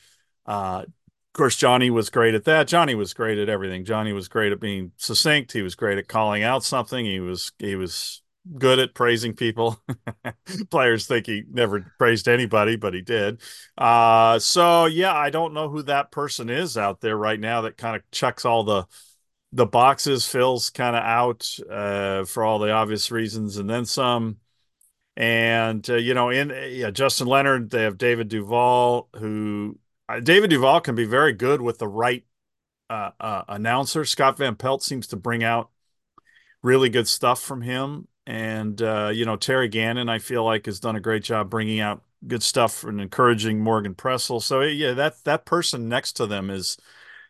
Uh, 0.45 0.83
of 0.85 1.33
course, 1.33 1.55
Johnny 1.55 1.89
was 1.89 2.09
great 2.09 2.33
at 2.33 2.45
that. 2.45 2.67
Johnny 2.67 2.95
was 2.95 3.13
great 3.13 3.37
at 3.37 3.47
everything. 3.49 3.85
Johnny 3.85 4.11
was 4.11 4.27
great 4.27 4.51
at 4.51 4.59
being 4.59 4.91
succinct. 4.97 5.51
He 5.51 5.61
was 5.61 5.75
great 5.75 5.97
at 5.99 6.07
calling 6.07 6.41
out 6.43 6.63
something. 6.63 7.05
He 7.05 7.19
was 7.19 7.51
he 7.59 7.75
was 7.75 8.21
good 8.57 8.79
at 8.79 8.95
praising 8.95 9.35
people. 9.35 9.79
Players 10.71 11.05
think 11.05 11.27
he 11.27 11.43
never 11.51 11.93
praised 11.99 12.27
anybody, 12.27 12.75
but 12.75 12.93
he 12.93 13.01
did. 13.01 13.41
Uh, 13.77 14.39
so 14.39 14.85
yeah, 14.85 15.13
I 15.13 15.29
don't 15.29 15.53
know 15.53 15.69
who 15.69 15.83
that 15.83 16.11
person 16.11 16.49
is 16.49 16.77
out 16.77 17.01
there 17.01 17.17
right 17.17 17.39
now 17.39 17.61
that 17.61 17.77
kind 17.77 17.95
of 17.95 18.01
checks 18.11 18.45
all 18.45 18.63
the 18.63 18.85
the 19.51 19.65
boxes. 19.65 20.27
Phil's 20.27 20.69
kind 20.69 20.95
of 20.95 21.03
out 21.03 21.57
uh, 21.69 22.25
for 22.25 22.43
all 22.43 22.59
the 22.59 22.71
obvious 22.71 23.11
reasons, 23.11 23.57
and 23.57 23.69
then 23.69 23.85
some. 23.85 24.37
And 25.15 25.87
uh, 25.89 25.95
you 25.95 26.13
know, 26.13 26.29
in 26.29 26.53
yeah, 26.69 26.91
Justin 26.91 27.27
Leonard, 27.27 27.71
they 27.71 27.83
have 27.83 27.97
David 27.97 28.27
Duval, 28.27 29.09
who 29.15 29.79
uh, 30.07 30.19
David 30.19 30.49
Duval 30.49 30.81
can 30.81 30.95
be 30.95 31.05
very 31.05 31.33
good 31.33 31.61
with 31.61 31.79
the 31.79 31.87
right 31.87 32.23
uh, 32.89 33.11
uh, 33.19 33.43
announcer. 33.47 34.05
Scott 34.05 34.37
Van 34.37 34.55
Pelt 34.55 34.83
seems 34.83 35.07
to 35.07 35.15
bring 35.15 35.43
out 35.43 35.71
really 36.61 36.89
good 36.89 37.07
stuff 37.07 37.41
from 37.41 37.61
him, 37.61 38.07
and 38.27 38.79
uh, 38.81 39.09
you 39.11 39.25
know 39.25 39.37
Terry 39.37 39.67
Gannon, 39.67 40.07
I 40.07 40.19
feel 40.19 40.43
like 40.43 40.67
has 40.67 40.79
done 40.79 40.95
a 40.95 41.01
great 41.01 41.23
job 41.23 41.49
bringing 41.49 41.79
out 41.79 42.03
good 42.27 42.43
stuff 42.43 42.83
and 42.83 43.01
encouraging 43.01 43.59
Morgan 43.59 43.95
Pressel. 43.95 44.41
So 44.41 44.61
yeah, 44.61 44.93
that 44.93 45.23
that 45.23 45.45
person 45.45 45.89
next 45.89 46.13
to 46.13 46.27
them 46.27 46.49
is 46.49 46.77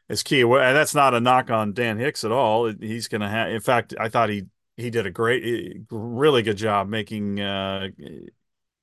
is 0.09 0.23
key. 0.23 0.41
And 0.41 0.75
that's 0.75 0.95
not 0.95 1.13
a 1.13 1.19
knock 1.19 1.49
on 1.49 1.73
Dan 1.73 1.97
Hicks 1.97 2.23
at 2.23 2.31
all. 2.31 2.71
He's 2.71 3.07
going 3.07 3.21
to 3.21 3.29
have. 3.29 3.51
In 3.51 3.61
fact, 3.61 3.93
I 3.99 4.09
thought 4.09 4.29
he 4.29 4.45
he 4.75 4.89
did 4.89 5.05
a 5.05 5.11
great, 5.11 5.77
really 5.89 6.43
good 6.43 6.57
job 6.57 6.87
making 6.87 7.39
uh, 7.39 7.87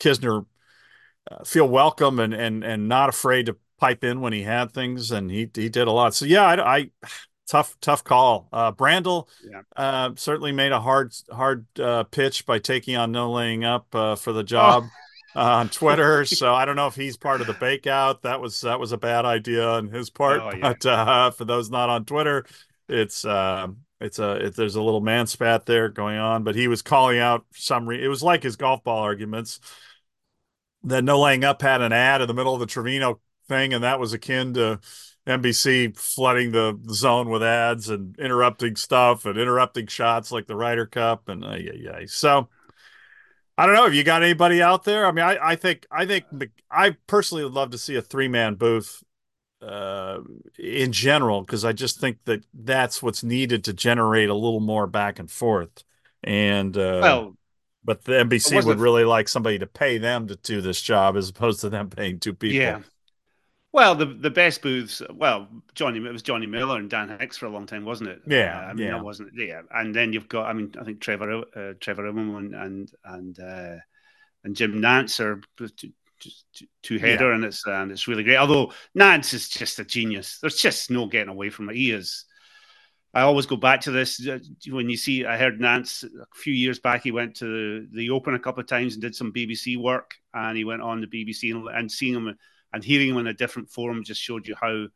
Kisner 0.00 0.44
uh, 1.30 1.44
feel 1.44 1.68
welcome 1.68 2.18
and 2.18 2.34
and 2.34 2.64
and 2.64 2.88
not 2.88 3.08
afraid 3.08 3.46
to 3.46 3.56
pipe 3.78 4.04
in 4.04 4.20
when 4.20 4.32
he 4.32 4.42
had 4.42 4.72
things, 4.72 5.10
and 5.10 5.30
he 5.30 5.50
he 5.54 5.68
did 5.68 5.88
a 5.88 5.92
lot. 5.92 6.14
So 6.14 6.24
yeah, 6.24 6.44
I, 6.44 6.76
I 6.76 6.90
tough 7.46 7.76
tough 7.80 8.04
call. 8.04 8.48
Uh, 8.52 8.72
Brandel 8.72 9.28
yeah. 9.48 9.62
uh, 9.76 10.10
certainly 10.16 10.52
made 10.52 10.72
a 10.72 10.80
hard 10.80 11.14
hard 11.30 11.66
uh, 11.78 12.04
pitch 12.04 12.46
by 12.46 12.58
taking 12.58 12.96
on 12.96 13.12
no 13.12 13.30
laying 13.32 13.64
up 13.64 13.94
uh, 13.94 14.16
for 14.16 14.32
the 14.32 14.40
oh. 14.40 14.44
job. 14.44 14.84
On 15.36 15.68
Twitter, 15.68 16.24
so 16.24 16.54
I 16.54 16.64
don't 16.64 16.76
know 16.76 16.86
if 16.86 16.94
he's 16.94 17.16
part 17.16 17.40
of 17.40 17.46
the 17.46 17.54
bakeout. 17.54 18.22
That 18.22 18.40
was 18.40 18.60
that 18.60 18.78
was 18.78 18.92
a 18.92 18.96
bad 18.96 19.24
idea 19.24 19.66
on 19.66 19.88
his 19.88 20.10
part. 20.10 20.40
Oh, 20.40 20.50
yeah. 20.52 20.60
But 20.60 20.86
uh, 20.86 21.30
for 21.32 21.44
those 21.44 21.70
not 21.70 21.88
on 21.88 22.04
Twitter, 22.04 22.46
it's 22.88 23.24
uh, 23.24 23.68
it's 24.00 24.18
a 24.18 24.46
it, 24.46 24.56
there's 24.56 24.76
a 24.76 24.82
little 24.82 25.00
man 25.00 25.26
spat 25.26 25.66
there 25.66 25.88
going 25.88 26.18
on. 26.18 26.44
But 26.44 26.54
he 26.54 26.68
was 26.68 26.82
calling 26.82 27.18
out 27.18 27.44
some. 27.52 27.88
Re- 27.88 28.02
it 28.02 28.08
was 28.08 28.22
like 28.22 28.42
his 28.42 28.56
golf 28.56 28.84
ball 28.84 28.98
arguments. 28.98 29.60
That 30.84 31.02
no 31.02 31.20
laying 31.20 31.44
up 31.44 31.62
had 31.62 31.80
an 31.80 31.92
ad 31.92 32.20
in 32.20 32.28
the 32.28 32.34
middle 32.34 32.54
of 32.54 32.60
the 32.60 32.66
Trevino 32.66 33.20
thing, 33.48 33.72
and 33.72 33.82
that 33.84 33.98
was 33.98 34.12
akin 34.12 34.54
to 34.54 34.80
NBC 35.26 35.96
flooding 35.96 36.52
the 36.52 36.78
zone 36.90 37.30
with 37.30 37.42
ads 37.42 37.88
and 37.88 38.16
interrupting 38.18 38.76
stuff 38.76 39.24
and 39.24 39.38
interrupting 39.38 39.86
shots 39.86 40.30
like 40.30 40.46
the 40.46 40.56
Ryder 40.56 40.86
Cup 40.86 41.28
and 41.28 41.44
uh, 41.44 41.56
yeah, 41.56 41.72
yeah. 41.74 42.00
So 42.06 42.48
I 43.56 43.66
don't 43.66 43.74
know 43.74 43.86
if 43.86 43.94
you 43.94 44.02
got 44.02 44.22
anybody 44.22 44.60
out 44.60 44.84
there. 44.84 45.06
I 45.06 45.12
mean, 45.12 45.24
I, 45.24 45.38
I 45.40 45.56
think 45.56 45.86
I 45.90 46.06
think 46.06 46.24
I 46.70 46.96
personally 47.06 47.44
would 47.44 47.52
love 47.52 47.70
to 47.70 47.78
see 47.78 47.94
a 47.94 48.02
three 48.02 48.28
man 48.28 48.56
booth 48.56 49.02
uh, 49.62 50.20
in 50.58 50.92
general 50.92 51.42
because 51.42 51.64
I 51.64 51.72
just 51.72 52.00
think 52.00 52.18
that 52.24 52.44
that's 52.52 53.02
what's 53.02 53.22
needed 53.22 53.64
to 53.64 53.72
generate 53.72 54.28
a 54.28 54.34
little 54.34 54.60
more 54.60 54.86
back 54.86 55.18
and 55.18 55.30
forth. 55.30 55.84
And 56.22 56.76
uh, 56.76 57.00
well, 57.02 57.36
but 57.84 58.04
the 58.04 58.18
NBC 58.18 58.64
would 58.64 58.78
really 58.78 59.04
like 59.04 59.28
somebody 59.28 59.58
to 59.58 59.66
pay 59.66 59.98
them 59.98 60.26
to 60.28 60.36
do 60.36 60.60
this 60.60 60.80
job 60.80 61.16
as 61.16 61.28
opposed 61.28 61.60
to 61.60 61.68
them 61.68 61.90
paying 61.90 62.18
two 62.18 62.34
people. 62.34 62.56
Yeah. 62.56 62.80
Well, 63.74 63.96
the 63.96 64.06
the 64.06 64.30
best 64.30 64.62
booths. 64.62 65.02
Well, 65.12 65.48
Johnny 65.74 65.98
it 65.98 66.12
was 66.12 66.22
Johnny 66.22 66.46
Miller 66.46 66.78
and 66.78 66.88
Dan 66.88 67.08
Hicks 67.18 67.36
for 67.36 67.46
a 67.46 67.50
long 67.50 67.66
time, 67.66 67.84
wasn't 67.84 68.10
it? 68.10 68.22
Yeah, 68.24 68.56
uh, 68.56 68.70
I 68.70 68.72
mean, 68.72 68.86
yeah. 68.86 69.02
wasn't 69.02 69.32
yeah. 69.34 69.62
And 69.72 69.92
then 69.92 70.12
you've 70.12 70.28
got, 70.28 70.46
I 70.46 70.52
mean, 70.52 70.72
I 70.80 70.84
think 70.84 71.00
Trevor 71.00 71.38
uh, 71.56 71.72
Trevor 71.80 72.04
Immelman 72.04 72.54
and 72.54 72.88
and 73.04 73.40
uh, 73.40 73.78
and 74.44 74.54
Jim 74.54 74.74
Nantz 74.74 75.18
are 75.18 75.40
two 76.84 76.98
header, 76.98 77.30
yeah. 77.30 77.34
and 77.34 77.44
it's 77.44 77.66
and 77.66 77.90
it's 77.90 78.06
really 78.06 78.22
great. 78.22 78.36
Although 78.36 78.70
Nantz 78.96 79.34
is 79.34 79.48
just 79.48 79.80
a 79.80 79.84
genius. 79.84 80.38
There's 80.40 80.54
just 80.54 80.88
no 80.92 81.06
getting 81.06 81.30
away 81.30 81.50
from 81.50 81.68
it. 81.68 81.74
He 81.74 81.90
is. 81.90 82.26
I 83.12 83.22
always 83.22 83.46
go 83.46 83.56
back 83.56 83.80
to 83.82 83.90
this 83.90 84.24
uh, 84.24 84.38
when 84.68 84.88
you 84.88 84.96
see. 84.96 85.26
I 85.26 85.36
heard 85.36 85.58
Nantz 85.58 86.04
a 86.04 86.26
few 86.36 86.54
years 86.54 86.78
back. 86.78 87.02
He 87.02 87.10
went 87.10 87.34
to 87.38 87.88
the 87.92 88.10
Open 88.10 88.34
a 88.34 88.38
couple 88.38 88.60
of 88.60 88.68
times 88.68 88.92
and 88.92 89.02
did 89.02 89.16
some 89.16 89.32
BBC 89.32 89.76
work, 89.76 90.14
and 90.32 90.56
he 90.56 90.62
went 90.62 90.82
on 90.82 91.00
the 91.00 91.08
BBC 91.08 91.50
and, 91.52 91.66
and 91.76 91.90
seeing 91.90 92.14
him 92.14 92.36
and 92.74 92.84
hearing 92.84 93.10
him 93.10 93.18
in 93.18 93.28
a 93.28 93.32
different 93.32 93.70
forum 93.70 94.04
just 94.04 94.20
showed 94.20 94.46
you 94.46 94.54
how 94.60 94.86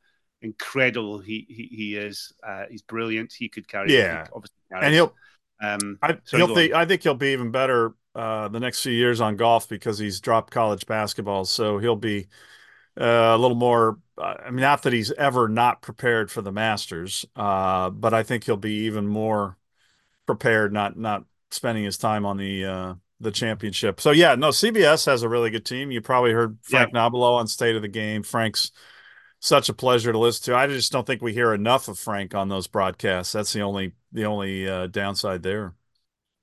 incredible 0.42 1.18
he 1.18 1.46
he, 1.48 1.68
he 1.74 1.96
is. 1.96 2.32
Uh, 2.46 2.64
he's 2.70 2.82
brilliant. 2.82 3.32
He 3.32 3.48
could 3.48 3.68
carry. 3.68 3.94
Yeah, 3.94 4.26
obviously 4.34 4.58
and 4.70 4.94
he'll. 4.94 5.14
Um, 5.60 5.98
I, 6.02 6.16
he'll 6.30 6.54
think, 6.54 6.72
I 6.72 6.84
think 6.84 7.02
he'll 7.02 7.14
be 7.14 7.32
even 7.32 7.50
better 7.50 7.94
uh, 8.14 8.48
the 8.48 8.60
next 8.60 8.82
few 8.82 8.92
years 8.92 9.20
on 9.20 9.36
golf 9.36 9.68
because 9.68 9.98
he's 9.98 10.20
dropped 10.20 10.52
college 10.52 10.86
basketball, 10.86 11.44
so 11.44 11.78
he'll 11.78 11.96
be 11.96 12.28
uh, 13.00 13.04
a 13.34 13.38
little 13.38 13.56
more. 13.56 13.98
Uh, 14.16 14.34
I 14.46 14.50
mean, 14.50 14.60
not 14.60 14.82
that 14.82 14.92
he's 14.92 15.12
ever 15.12 15.48
not 15.48 15.82
prepared 15.82 16.30
for 16.30 16.42
the 16.42 16.52
Masters, 16.52 17.24
uh, 17.34 17.90
but 17.90 18.14
I 18.14 18.22
think 18.22 18.44
he'll 18.44 18.56
be 18.56 18.86
even 18.86 19.06
more 19.06 19.56
prepared. 20.26 20.72
Not 20.72 20.96
not 20.96 21.24
spending 21.50 21.84
his 21.84 21.98
time 21.98 22.24
on 22.24 22.36
the 22.36 22.64
uh, 22.64 22.94
the 23.20 23.30
championship. 23.30 24.00
So 24.00 24.10
yeah, 24.10 24.34
no, 24.34 24.48
CBS 24.48 25.06
has 25.06 25.22
a 25.22 25.28
really 25.28 25.50
good 25.50 25.64
team. 25.64 25.90
You 25.90 26.00
probably 26.00 26.32
heard 26.32 26.58
Frank 26.62 26.90
yeah. 26.94 27.00
Nobilo 27.00 27.36
on 27.36 27.46
State 27.46 27.76
of 27.76 27.82
the 27.82 27.88
Game. 27.88 28.22
Frank's 28.22 28.70
such 29.40 29.68
a 29.68 29.74
pleasure 29.74 30.12
to 30.12 30.18
listen 30.18 30.52
to. 30.52 30.58
I 30.58 30.66
just 30.66 30.92
don't 30.92 31.06
think 31.06 31.22
we 31.22 31.32
hear 31.32 31.54
enough 31.54 31.88
of 31.88 31.98
Frank 31.98 32.34
on 32.34 32.48
those 32.48 32.66
broadcasts. 32.66 33.32
That's 33.32 33.52
the 33.52 33.62
only 33.62 33.92
the 34.12 34.26
only 34.26 34.68
uh, 34.68 34.86
downside 34.88 35.42
there. 35.42 35.74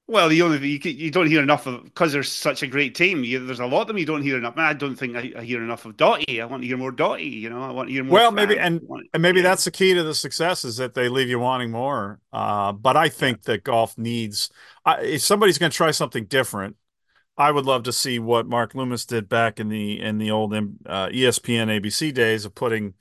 Well, 0.08 0.30
the 0.30 0.44
only 0.44 0.68
you, 0.68 0.80
you 0.84 1.10
don't 1.10 1.26
hear 1.26 1.42
enough 1.42 1.66
of 1.66 1.84
because 1.84 2.14
there's 2.14 2.32
such 2.32 2.62
a 2.62 2.68
great 2.68 2.94
team. 2.94 3.24
You, 3.24 3.44
there's 3.44 3.60
a 3.60 3.66
lot 3.66 3.82
of 3.82 3.88
them 3.88 3.98
you 3.98 4.06
don't 4.06 4.22
hear 4.22 4.38
enough. 4.38 4.54
I 4.56 4.74
don't 4.74 4.96
think 4.96 5.16
I, 5.16 5.32
I, 5.36 5.44
hear 5.44 5.64
enough 5.64 5.86
of 5.86 5.98
Dottie. 5.98 6.42
I 6.42 6.46
want 6.46 6.62
to 6.62 6.68
hear 6.68 6.78
more 6.78 6.92
Dottie. 6.92 7.24
You 7.24 7.50
know, 7.50 7.64
I 7.64 7.72
want 7.72 7.90
to 7.90 7.94
hear 7.94 8.04
more. 8.04 8.14
Well, 8.14 8.32
maybe 8.32 8.60
and 8.60 8.82
and 9.14 9.24
maybe 9.24 9.40
yeah. 9.40 9.50
that's 9.50 9.66
the 9.66 9.72
key 9.72 9.96
to 9.96 10.04
the 10.04 10.14
success 10.14 10.64
is 10.64 10.78
that 10.78 10.94
they 10.94 11.10
leave 11.10 11.28
you 11.28 11.40
wanting 11.40 11.72
more. 11.72 12.20
Uh, 12.32 12.72
but 12.72 12.96
I 12.96 13.10
think 13.10 13.44
that 13.44 13.64
golf 13.64 13.98
needs 13.98 14.52
uh, 14.86 14.98
if 15.02 15.22
somebody's 15.22 15.58
going 15.58 15.72
to 15.72 15.78
try 15.78 15.92
something 15.92 16.26
different. 16.26 16.76
I 17.38 17.52
would 17.52 17.66
love 17.66 17.84
to 17.84 17.92
see 17.92 18.18
what 18.18 18.48
Mark 18.48 18.76
Loomis 18.76 19.06
did 19.06 19.28
back 19.28 19.60
in 19.60 19.70
the 19.70 20.00
in 20.00 20.20
the 20.20 20.32
old 20.32 20.54
uh, 20.54 20.58
ESPN 21.10 21.82
ABC 21.82 22.14
days 22.14 22.46
of 22.46 22.54
putting 22.54 22.94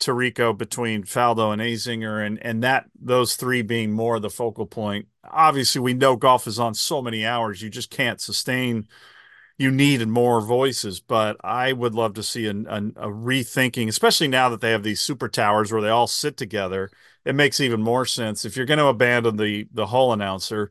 Tirico 0.00 0.56
between 0.56 1.04
Faldo 1.04 1.52
and 1.52 1.62
Azinger, 1.62 2.24
and 2.24 2.38
and 2.42 2.62
that 2.62 2.86
those 3.00 3.36
three 3.36 3.62
being 3.62 3.92
more 3.92 4.20
the 4.20 4.30
focal 4.30 4.66
point. 4.66 5.06
Obviously, 5.24 5.80
we 5.80 5.94
know 5.94 6.16
golf 6.16 6.46
is 6.46 6.58
on 6.58 6.74
so 6.74 7.02
many 7.02 7.24
hours; 7.24 7.62
you 7.62 7.70
just 7.70 7.90
can't 7.90 8.20
sustain. 8.20 8.86
You 9.58 9.70
need 9.70 10.06
more 10.06 10.42
voices, 10.42 11.00
but 11.00 11.38
I 11.42 11.72
would 11.72 11.94
love 11.94 12.14
to 12.14 12.22
see 12.22 12.46
a, 12.46 12.50
a, 12.50 12.76
a 12.78 13.08
rethinking, 13.10 13.88
especially 13.88 14.28
now 14.28 14.50
that 14.50 14.60
they 14.60 14.70
have 14.72 14.82
these 14.82 15.00
super 15.00 15.28
towers 15.28 15.72
where 15.72 15.80
they 15.80 15.88
all 15.88 16.06
sit 16.06 16.36
together. 16.36 16.90
It 17.24 17.34
makes 17.34 17.58
even 17.60 17.82
more 17.82 18.04
sense 18.04 18.44
if 18.44 18.56
you're 18.56 18.66
going 18.66 18.78
to 18.78 18.86
abandon 18.86 19.36
the 19.36 19.66
the 19.72 19.86
whole 19.86 20.12
announcer 20.12 20.70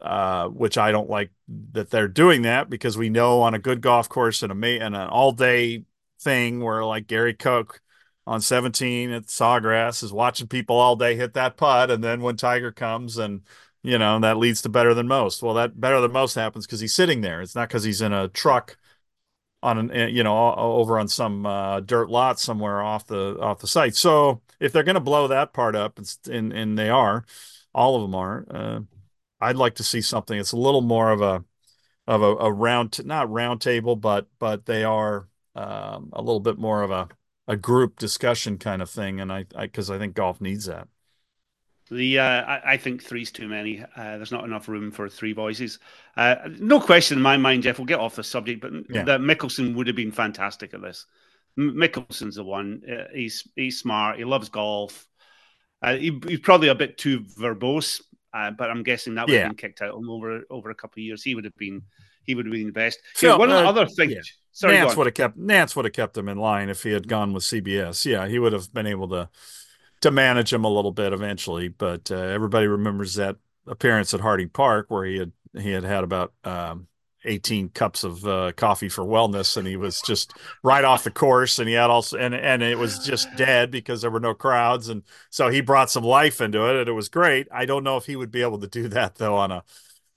uh, 0.00 0.48
which 0.48 0.76
I 0.76 0.92
don't 0.92 1.08
like 1.08 1.30
that 1.72 1.90
they're 1.90 2.08
doing 2.08 2.42
that 2.42 2.68
because 2.68 2.98
we 2.98 3.08
know 3.08 3.42
on 3.42 3.54
a 3.54 3.58
good 3.58 3.80
golf 3.80 4.08
course 4.08 4.42
and 4.42 4.52
a 4.52 4.66
and 4.80 4.94
an 4.94 5.08
all 5.08 5.32
day 5.32 5.84
thing 6.20 6.60
where 6.62 6.84
like 6.84 7.06
Gary 7.06 7.34
Koch 7.34 7.80
on 8.26 8.40
17 8.40 9.10
at 9.10 9.24
Sawgrass 9.26 10.02
is 10.02 10.12
watching 10.12 10.46
people 10.48 10.76
all 10.76 10.96
day 10.96 11.14
hit 11.16 11.34
that 11.34 11.56
putt, 11.56 11.90
and 11.90 12.02
then 12.02 12.20
when 12.22 12.36
Tiger 12.36 12.72
comes 12.72 13.18
and 13.18 13.42
you 13.82 13.98
know 13.98 14.18
that 14.20 14.38
leads 14.38 14.62
to 14.62 14.68
better 14.68 14.94
than 14.94 15.06
most. 15.06 15.42
Well, 15.42 15.54
that 15.54 15.78
better 15.80 16.00
than 16.00 16.12
most 16.12 16.34
happens 16.34 16.66
because 16.66 16.80
he's 16.80 16.94
sitting 16.94 17.20
there. 17.20 17.42
It's 17.42 17.54
not 17.54 17.68
because 17.68 17.84
he's 17.84 18.00
in 18.00 18.12
a 18.12 18.28
truck 18.28 18.76
on 19.62 19.78
an 19.78 19.90
eh, 19.90 20.06
you 20.06 20.22
know 20.22 20.54
over 20.54 20.98
on 20.98 21.08
some 21.08 21.46
uh, 21.46 21.80
dirt 21.80 22.08
lot 22.10 22.40
somewhere 22.40 22.82
off 22.82 23.06
the 23.06 23.38
off 23.40 23.58
the 23.60 23.66
site. 23.66 23.96
So 23.96 24.42
if 24.60 24.72
they're 24.72 24.82
going 24.82 24.94
to 24.94 25.00
blow 25.00 25.28
that 25.28 25.52
part 25.52 25.76
up, 25.76 25.98
and 26.30 26.52
and 26.52 26.78
they 26.78 26.88
are, 26.90 27.24
all 27.74 27.96
of 27.96 28.02
them 28.02 28.14
are. 28.14 28.46
Uh, 28.50 28.80
I'd 29.40 29.56
like 29.56 29.74
to 29.76 29.84
see 29.84 30.00
something. 30.00 30.38
It's 30.38 30.52
a 30.52 30.56
little 30.56 30.80
more 30.80 31.10
of 31.10 31.20
a 31.20 31.44
of 32.06 32.22
a, 32.22 32.36
a 32.36 32.52
round, 32.52 33.04
not 33.04 33.30
round 33.30 33.60
table, 33.60 33.96
but 33.96 34.28
but 34.38 34.66
they 34.66 34.84
are 34.84 35.28
um, 35.54 36.10
a 36.12 36.20
little 36.22 36.40
bit 36.40 36.58
more 36.58 36.82
of 36.82 36.90
a 36.90 37.08
a 37.46 37.56
group 37.56 37.98
discussion 37.98 38.58
kind 38.58 38.82
of 38.82 38.90
thing. 38.90 39.20
And 39.20 39.32
I 39.32 39.44
because 39.58 39.90
I, 39.90 39.96
I, 39.96 39.98
think 39.98 40.14
golf 40.14 40.40
needs 40.40 40.66
that. 40.66 40.88
The 41.90 42.18
uh, 42.18 42.42
I, 42.42 42.72
I, 42.72 42.76
think 42.76 43.02
three's 43.02 43.30
too 43.30 43.48
many. 43.48 43.82
Uh, 43.82 44.16
there's 44.16 44.32
not 44.32 44.44
enough 44.44 44.68
room 44.68 44.90
for 44.90 45.08
three 45.08 45.32
voices. 45.32 45.78
Uh, 46.16 46.36
no 46.58 46.80
question 46.80 47.18
in 47.18 47.22
my 47.22 47.36
mind, 47.36 47.62
Geoff. 47.62 47.78
We'll 47.78 47.86
get 47.86 48.00
off 48.00 48.16
the 48.16 48.24
subject, 48.24 48.62
but 48.62 48.72
yeah. 48.88 49.04
that 49.04 49.20
Mickelson 49.20 49.74
would 49.74 49.86
have 49.86 49.96
been 49.96 50.12
fantastic 50.12 50.72
at 50.74 50.82
this. 50.82 51.06
Mickelson's 51.58 52.36
the 52.36 52.44
one. 52.44 52.82
Uh, 52.90 53.04
he's 53.14 53.46
he's 53.54 53.78
smart. 53.78 54.16
He 54.16 54.24
loves 54.24 54.48
golf. 54.48 55.06
Uh, 55.82 55.96
he, 55.96 56.18
he's 56.26 56.40
probably 56.40 56.68
a 56.68 56.74
bit 56.74 56.96
too 56.96 57.20
verbose 57.20 58.00
uh, 58.34 58.50
but 58.50 58.68
I'm 58.68 58.82
guessing 58.82 59.14
that 59.14 59.26
would 59.26 59.32
yeah. 59.32 59.42
have 59.42 59.50
been 59.50 59.56
kicked 59.56 59.80
out 59.80 59.94
over 59.94 60.42
over 60.50 60.70
a 60.70 60.74
couple 60.74 61.00
of 61.00 61.04
years. 61.04 61.22
He 61.22 61.36
would 61.36 61.44
have 61.44 61.56
been 61.56 61.82
he 62.24 62.34
would 62.34 62.46
have 62.46 62.52
been 62.52 62.66
the 62.66 62.72
best. 62.72 62.98
So, 63.14 63.28
yeah, 63.28 63.36
one 63.36 63.50
uh, 63.50 63.68
other 63.68 63.86
things. 63.86 64.12
Yeah. 64.12 64.20
Sorry, 64.52 64.76
Nantz 64.76 64.96
would 64.96 65.06
have 65.06 65.14
kept 65.14 65.36
Nantz 65.36 65.74
would 65.74 65.84
have 65.84 65.94
kept 65.94 66.16
him 66.16 66.28
in 66.28 66.38
line 66.38 66.68
if 66.68 66.82
he 66.82 66.92
had 66.92 67.08
gone 67.08 67.32
with 67.32 67.42
CBS. 67.42 68.04
Yeah, 68.04 68.28
he 68.28 68.38
would 68.38 68.52
have 68.52 68.72
been 68.72 68.86
able 68.86 69.08
to 69.08 69.28
to 70.02 70.10
manage 70.10 70.52
him 70.52 70.64
a 70.64 70.68
little 70.68 70.92
bit 70.92 71.12
eventually. 71.12 71.68
But 71.68 72.10
uh, 72.10 72.16
everybody 72.16 72.66
remembers 72.66 73.14
that 73.14 73.36
appearance 73.66 74.14
at 74.14 74.20
Harding 74.20 74.50
Park 74.50 74.86
where 74.90 75.04
he 75.04 75.18
had 75.18 75.32
he 75.58 75.70
had 75.70 75.82
had 75.82 76.04
about 76.04 76.32
um, 76.44 76.86
18 77.24 77.70
cups 77.70 78.04
of 78.04 78.24
uh, 78.26 78.52
coffee 78.56 78.88
for 78.88 79.04
wellness 79.04 79.56
and 79.56 79.66
he 79.66 79.76
was 79.76 80.00
just 80.02 80.32
right 80.62 80.84
off 80.84 81.04
the 81.04 81.10
course 81.10 81.58
and 81.58 81.68
he 81.68 81.74
had 81.74 81.90
also 81.90 82.18
and 82.18 82.34
and 82.34 82.62
it 82.62 82.78
was 82.78 82.98
just 82.98 83.28
dead 83.36 83.70
because 83.70 84.02
there 84.02 84.10
were 84.10 84.20
no 84.20 84.34
crowds 84.34 84.88
and 84.88 85.02
so 85.30 85.48
he 85.48 85.60
brought 85.60 85.90
some 85.90 86.04
life 86.04 86.40
into 86.40 86.68
it 86.68 86.76
and 86.76 86.88
it 86.88 86.92
was 86.92 87.08
great 87.08 87.48
i 87.50 87.64
don't 87.64 87.84
know 87.84 87.96
if 87.96 88.06
he 88.06 88.16
would 88.16 88.30
be 88.30 88.42
able 88.42 88.58
to 88.58 88.66
do 88.66 88.88
that 88.88 89.14
though 89.16 89.36
on 89.36 89.50
a 89.50 89.64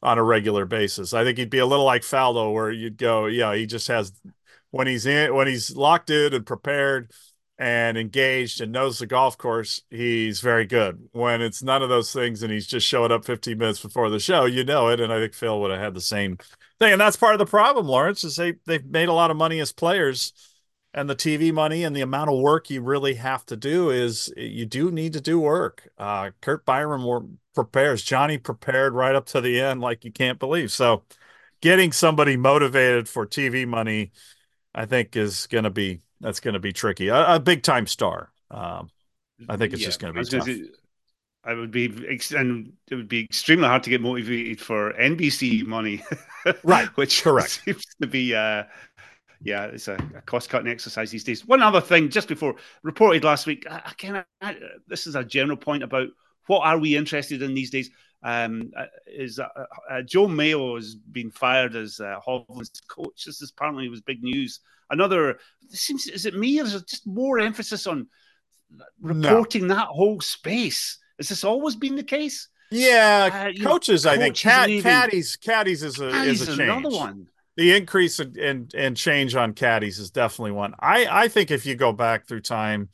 on 0.04 0.18
a 0.18 0.24
regular 0.24 0.66
basis 0.66 1.14
i 1.14 1.24
think 1.24 1.38
he'd 1.38 1.50
be 1.50 1.58
a 1.58 1.66
little 1.66 1.86
like 1.86 2.02
faldo 2.02 2.54
where 2.54 2.72
you'd 2.72 2.98
go 2.98 3.26
yeah 3.26 3.56
he 3.56 3.66
just 3.66 3.88
has 3.88 4.12
when 4.72 4.88
he's 4.88 5.06
in 5.06 5.34
when 5.34 5.48
he's 5.48 5.76
locked 5.76 6.10
in 6.10 6.34
and 6.34 6.46
prepared 6.46 7.12
and 7.60 7.98
engaged 7.98 8.62
and 8.62 8.72
knows 8.72 9.00
the 9.00 9.08
golf 9.08 9.38
course, 9.38 9.82
he's 9.90 10.40
very 10.42 10.66
good. 10.66 11.10
When 11.12 11.42
it's 11.42 11.64
none 11.64 11.82
of 11.82 11.90
those 11.90 12.14
things 12.14 12.44
and 12.44 12.52
he's 12.52 12.68
just 12.68 12.86
showing 12.86 13.12
up 13.12 13.26
15 13.26 13.58
minutes 13.58 13.80
before 13.80 14.10
the 14.10 14.20
show, 14.20 14.46
you 14.46 14.64
know 14.64 14.90
it. 14.90 15.00
And 15.00 15.12
I 15.12 15.20
think 15.20 15.34
Phil 15.34 15.60
would 15.62 15.72
have 15.72 15.80
had 15.80 15.94
the 15.96 16.02
same 16.02 16.38
thing. 16.80 16.92
And 16.92 17.02
that's 17.02 17.18
part 17.18 17.34
of 17.34 17.40
the 17.40 17.46
problem, 17.46 17.88
Lawrence, 17.88 18.24
is 18.24 18.36
they 18.36 18.56
they've 18.66 18.86
made 18.86 19.10
a 19.10 19.14
lot 19.14 19.32
of 19.32 19.38
money 19.38 19.60
as 19.60 19.72
players. 19.72 20.34
And 20.98 21.08
the 21.08 21.16
TV 21.16 21.54
money 21.54 21.84
and 21.84 21.96
the 21.96 22.02
amount 22.02 22.32
of 22.32 22.40
work 22.40 22.72
you 22.72 22.82
really 22.82 23.14
have 23.14 23.46
to 23.46 23.56
do 23.56 23.92
is 23.92 24.34
you 24.36 24.66
do 24.66 24.90
need 24.90 25.14
to 25.14 25.22
do 25.22 25.40
work. 25.40 25.88
Uh, 25.96 26.32
Curt 26.42 26.66
Byrum 26.66 27.38
prepares. 27.54 28.02
Johnny 28.02 28.40
prepared 28.40 28.94
right 28.94 29.14
up 29.14 29.28
to 29.28 29.40
the 29.40 29.62
end, 29.62 29.80
like 29.80 30.04
you 30.04 30.12
can't 30.12 30.40
believe. 30.40 30.72
So, 30.72 31.04
getting 31.62 31.92
somebody 31.92 32.36
motivated 32.36 33.08
for 33.08 33.28
TV 33.28 33.68
money, 33.68 34.12
I 34.74 34.88
think, 34.88 35.16
is 35.16 35.46
going 35.46 35.66
to 35.66 35.70
be 35.70 36.02
that's 36.20 36.40
going 36.40 36.56
to 36.56 36.60
be 36.60 36.74
tricky. 36.74 37.10
A, 37.10 37.36
a 37.36 37.40
big 37.40 37.62
time 37.62 37.86
star. 37.86 38.32
Um, 38.50 38.90
I 39.48 39.56
think 39.56 39.74
it's 39.74 39.84
yeah, 39.84 39.90
just 39.90 40.00
going 40.00 40.16
to 40.16 40.20
be 40.20 40.28
tough. 40.28 40.50
I 41.44 41.54
would 41.54 41.72
be, 41.72 41.86
and 42.36 42.74
it 42.90 42.96
would 42.96 43.08
be 43.08 43.24
extremely 43.24 43.68
hard 43.68 43.84
to 43.84 43.90
get 43.90 44.02
motivated 44.02 44.60
for 44.60 44.94
NBC 44.94 45.64
money, 45.66 46.04
right? 46.64 46.88
Which 46.98 47.24
correct 47.24 47.62
seems 47.66 47.86
to 48.02 48.08
be, 48.08 48.36
uh, 48.36 48.64
yeah, 49.42 49.66
it's 49.66 49.88
a, 49.88 49.96
a 50.16 50.22
cost 50.22 50.50
cutting 50.50 50.72
exercise 50.72 51.12
these 51.12 51.24
days. 51.24 51.46
One 51.46 51.62
other 51.62 51.82
thing, 51.82 52.10
just 52.10 52.28
before 52.28 52.56
reported 52.84 53.24
last 53.24 53.46
week, 53.46 53.66
I, 53.70 53.82
I 53.86 53.94
kind 53.94 54.18
of 54.18 54.56
this 54.88 55.08
is 55.08 55.16
a 55.16 55.24
general 55.24 55.58
point 55.58 55.84
about 55.84 56.08
what 56.48 56.66
are 56.66 56.78
we 56.78 56.96
interested 56.96 57.42
in 57.42 57.54
these 57.54 57.70
days. 57.70 57.90
Um, 58.24 58.72
uh, 58.76 58.86
is 59.06 59.40
uh, 59.40 59.48
uh, 59.90 60.02
Joe 60.02 60.28
Mayo 60.28 60.76
has 60.76 60.96
been 60.96 61.30
fired 61.30 61.76
as 61.76 62.00
uh, 62.00 62.20
Hovland's 62.26 62.82
coach. 62.88 63.26
This 63.26 63.42
is 63.42 63.52
apparently 63.52 63.88
was 63.90 64.02
big 64.02 64.24
news 64.24 64.60
another. 64.90 65.40
seems 65.70 66.08
is 66.08 66.26
it 66.26 66.36
me 66.36 66.60
or 66.60 66.64
is 66.64 66.76
it 66.76 66.88
just 66.88 67.08
more 67.08 67.40
emphasis 67.40 67.88
on 67.88 68.08
reporting 69.02 69.68
no. 69.68 69.76
that 69.76 69.88
whole 69.88 70.22
space? 70.22 71.00
Has 71.18 71.30
this 71.30 71.44
always 71.44 71.76
been 71.76 71.96
the 71.96 72.04
case? 72.04 72.50
Yeah, 72.70 73.52
uh, 73.58 73.64
coaches. 73.64 74.06
Know, 74.06 74.12
I 74.12 74.18
think 74.18 74.36
Cad, 74.36 74.70
caddies. 74.84 75.38
Caddies 75.38 75.84
is 75.84 76.00
a 76.00 76.10
is 76.24 76.42
a 76.42 76.48
change. 76.48 76.60
Another 76.60 76.90
one. 76.90 77.28
The 77.58 77.76
increase 77.76 78.20
in, 78.20 78.38
in, 78.40 78.70
in 78.74 78.96
change 78.96 79.36
on 79.36 79.54
caddies 79.54 80.00
is 80.00 80.12
definitely 80.12 80.52
one. 80.52 80.76
I 80.80 81.08
I 81.24 81.28
think 81.28 81.52
if 81.52 81.66
you 81.66 81.76
go 81.76 81.92
back 81.92 82.28
through 82.28 82.42
time, 82.42 82.90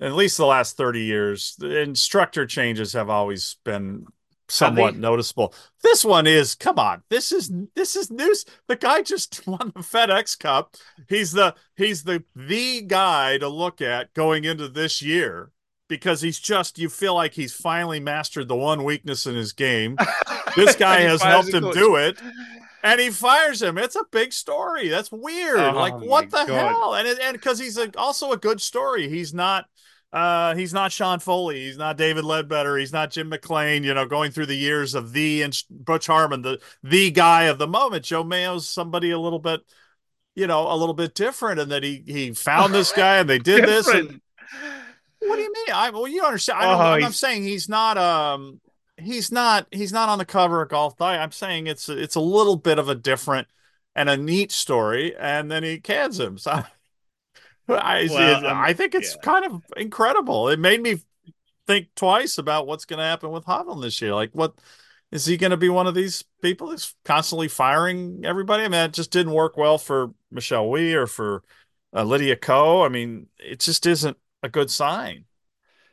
at 0.00 0.14
least 0.14 0.36
the 0.36 0.46
last 0.46 0.76
30 0.76 1.00
years, 1.00 1.56
the 1.58 1.80
instructor 1.80 2.46
changes 2.46 2.92
have 2.92 3.08
always 3.08 3.56
been 3.64 4.06
somewhat 4.48 4.96
noticeable. 4.96 5.54
This 5.82 6.04
one 6.04 6.26
is 6.26 6.54
come 6.54 6.78
on. 6.78 7.02
This 7.08 7.32
is 7.32 7.50
this 7.74 7.96
is 7.96 8.10
news. 8.10 8.44
The 8.68 8.76
guy 8.76 9.02
just 9.02 9.46
won 9.46 9.72
the 9.74 9.80
FedEx 9.80 10.38
Cup. 10.38 10.76
He's 11.08 11.32
the 11.32 11.54
he's 11.76 12.04
the 12.04 12.22
the 12.36 12.82
guy 12.82 13.38
to 13.38 13.48
look 13.48 13.80
at 13.80 14.12
going 14.14 14.44
into 14.44 14.68
this 14.68 15.00
year 15.02 15.50
because 15.88 16.20
he's 16.20 16.38
just 16.38 16.78
you 16.78 16.88
feel 16.88 17.14
like 17.14 17.34
he's 17.34 17.54
finally 17.54 18.00
mastered 18.00 18.48
the 18.48 18.56
one 18.56 18.84
weakness 18.84 19.26
in 19.26 19.34
his 19.34 19.52
game. 19.52 19.96
This 20.54 20.76
guy 20.76 21.00
has 21.00 21.22
helped 21.22 21.48
him 21.48 21.70
do 21.70 21.96
it. 21.96 22.20
And 22.82 23.00
he 23.00 23.10
fires 23.10 23.62
him. 23.62 23.78
It's 23.78 23.96
a 23.96 24.04
big 24.10 24.32
story. 24.32 24.88
That's 24.88 25.10
weird. 25.12 25.58
Oh, 25.58 25.72
like 25.72 25.94
what 25.94 26.30
the 26.30 26.44
God. 26.44 26.48
hell? 26.48 26.94
And 26.94 27.06
it, 27.06 27.18
and 27.20 27.34
because 27.34 27.58
he's 27.58 27.78
a, 27.78 27.90
also 27.96 28.32
a 28.32 28.36
good 28.36 28.60
story. 28.60 29.08
He's 29.08 29.32
not. 29.32 29.66
Uh, 30.12 30.54
he's 30.54 30.74
not 30.74 30.92
Sean 30.92 31.20
Foley. 31.20 31.64
He's 31.64 31.78
not 31.78 31.96
David 31.96 32.24
Leadbetter. 32.24 32.78
He's 32.78 32.92
not 32.92 33.10
Jim 33.10 33.30
McLean. 33.30 33.82
You 33.82 33.94
know, 33.94 34.04
going 34.04 34.30
through 34.30 34.46
the 34.46 34.54
years 34.54 34.94
of 34.94 35.12
the 35.12 35.40
and 35.40 35.56
Butch 35.70 36.06
Harmon, 36.06 36.42
the 36.42 36.60
the 36.82 37.10
guy 37.10 37.44
of 37.44 37.56
the 37.58 37.66
moment. 37.66 38.04
Joe 38.04 38.22
Mayo's 38.22 38.68
somebody 38.68 39.10
a 39.10 39.18
little 39.18 39.38
bit, 39.38 39.60
you 40.34 40.46
know, 40.46 40.70
a 40.70 40.76
little 40.76 40.94
bit 40.94 41.14
different, 41.14 41.60
and 41.60 41.70
that 41.72 41.82
he 41.82 42.02
he 42.06 42.34
found 42.34 42.74
this 42.74 42.92
guy 42.96 43.18
and 43.18 43.30
they 43.30 43.38
did 43.38 43.64
this. 43.64 43.88
And, 43.88 44.20
what 45.20 45.36
do 45.36 45.42
you 45.42 45.52
mean? 45.52 45.74
I 45.74 45.90
well, 45.90 46.08
you 46.08 46.22
understand. 46.22 46.58
I 46.58 46.74
oh, 46.74 47.06
I'm 47.06 47.12
saying 47.12 47.44
he's 47.44 47.68
not. 47.68 47.96
Um, 47.96 48.60
he's 49.02 49.32
not 49.32 49.66
he's 49.70 49.92
not 49.92 50.08
on 50.08 50.18
the 50.18 50.24
cover 50.24 50.62
of 50.62 50.68
Golf 50.68 50.96
Digest. 50.96 51.22
I'm 51.22 51.32
saying 51.32 51.66
it's 51.66 51.88
it's 51.88 52.14
a 52.14 52.20
little 52.20 52.56
bit 52.56 52.78
of 52.78 52.88
a 52.88 52.94
different 52.94 53.48
and 53.94 54.08
a 54.08 54.16
neat 54.16 54.52
story, 54.52 55.14
and 55.16 55.50
then 55.50 55.62
he 55.62 55.78
cans 55.78 56.18
him. 56.18 56.38
So 56.38 56.50
I, 57.68 58.08
well, 58.10 58.46
um, 58.46 58.58
I 58.58 58.72
think 58.72 58.94
it's 58.94 59.14
yeah. 59.16 59.22
kind 59.22 59.44
of 59.46 59.62
incredible. 59.76 60.48
It 60.48 60.58
made 60.58 60.82
me 60.82 61.00
think 61.66 61.88
twice 61.94 62.38
about 62.38 62.66
what's 62.66 62.84
going 62.84 62.98
to 62.98 63.04
happen 63.04 63.30
with 63.30 63.44
Hovland 63.44 63.82
this 63.82 64.00
year. 64.00 64.14
Like, 64.14 64.30
what 64.32 64.54
is 65.10 65.26
he 65.26 65.36
going 65.36 65.50
to 65.50 65.56
be 65.56 65.68
one 65.68 65.86
of 65.86 65.94
these 65.94 66.24
people 66.40 66.68
that's 66.68 66.94
constantly 67.04 67.48
firing 67.48 68.22
everybody? 68.24 68.64
I 68.64 68.68
mean, 68.68 68.80
it 68.80 68.92
just 68.92 69.10
didn't 69.10 69.32
work 69.32 69.56
well 69.56 69.78
for 69.78 70.12
Michelle 70.30 70.68
Wie 70.68 70.94
or 70.94 71.06
for 71.06 71.42
uh, 71.94 72.02
Lydia 72.02 72.36
Ko. 72.36 72.84
I 72.84 72.88
mean, 72.88 73.26
it 73.38 73.60
just 73.60 73.86
isn't 73.86 74.16
a 74.42 74.48
good 74.48 74.70
sign. 74.70 75.24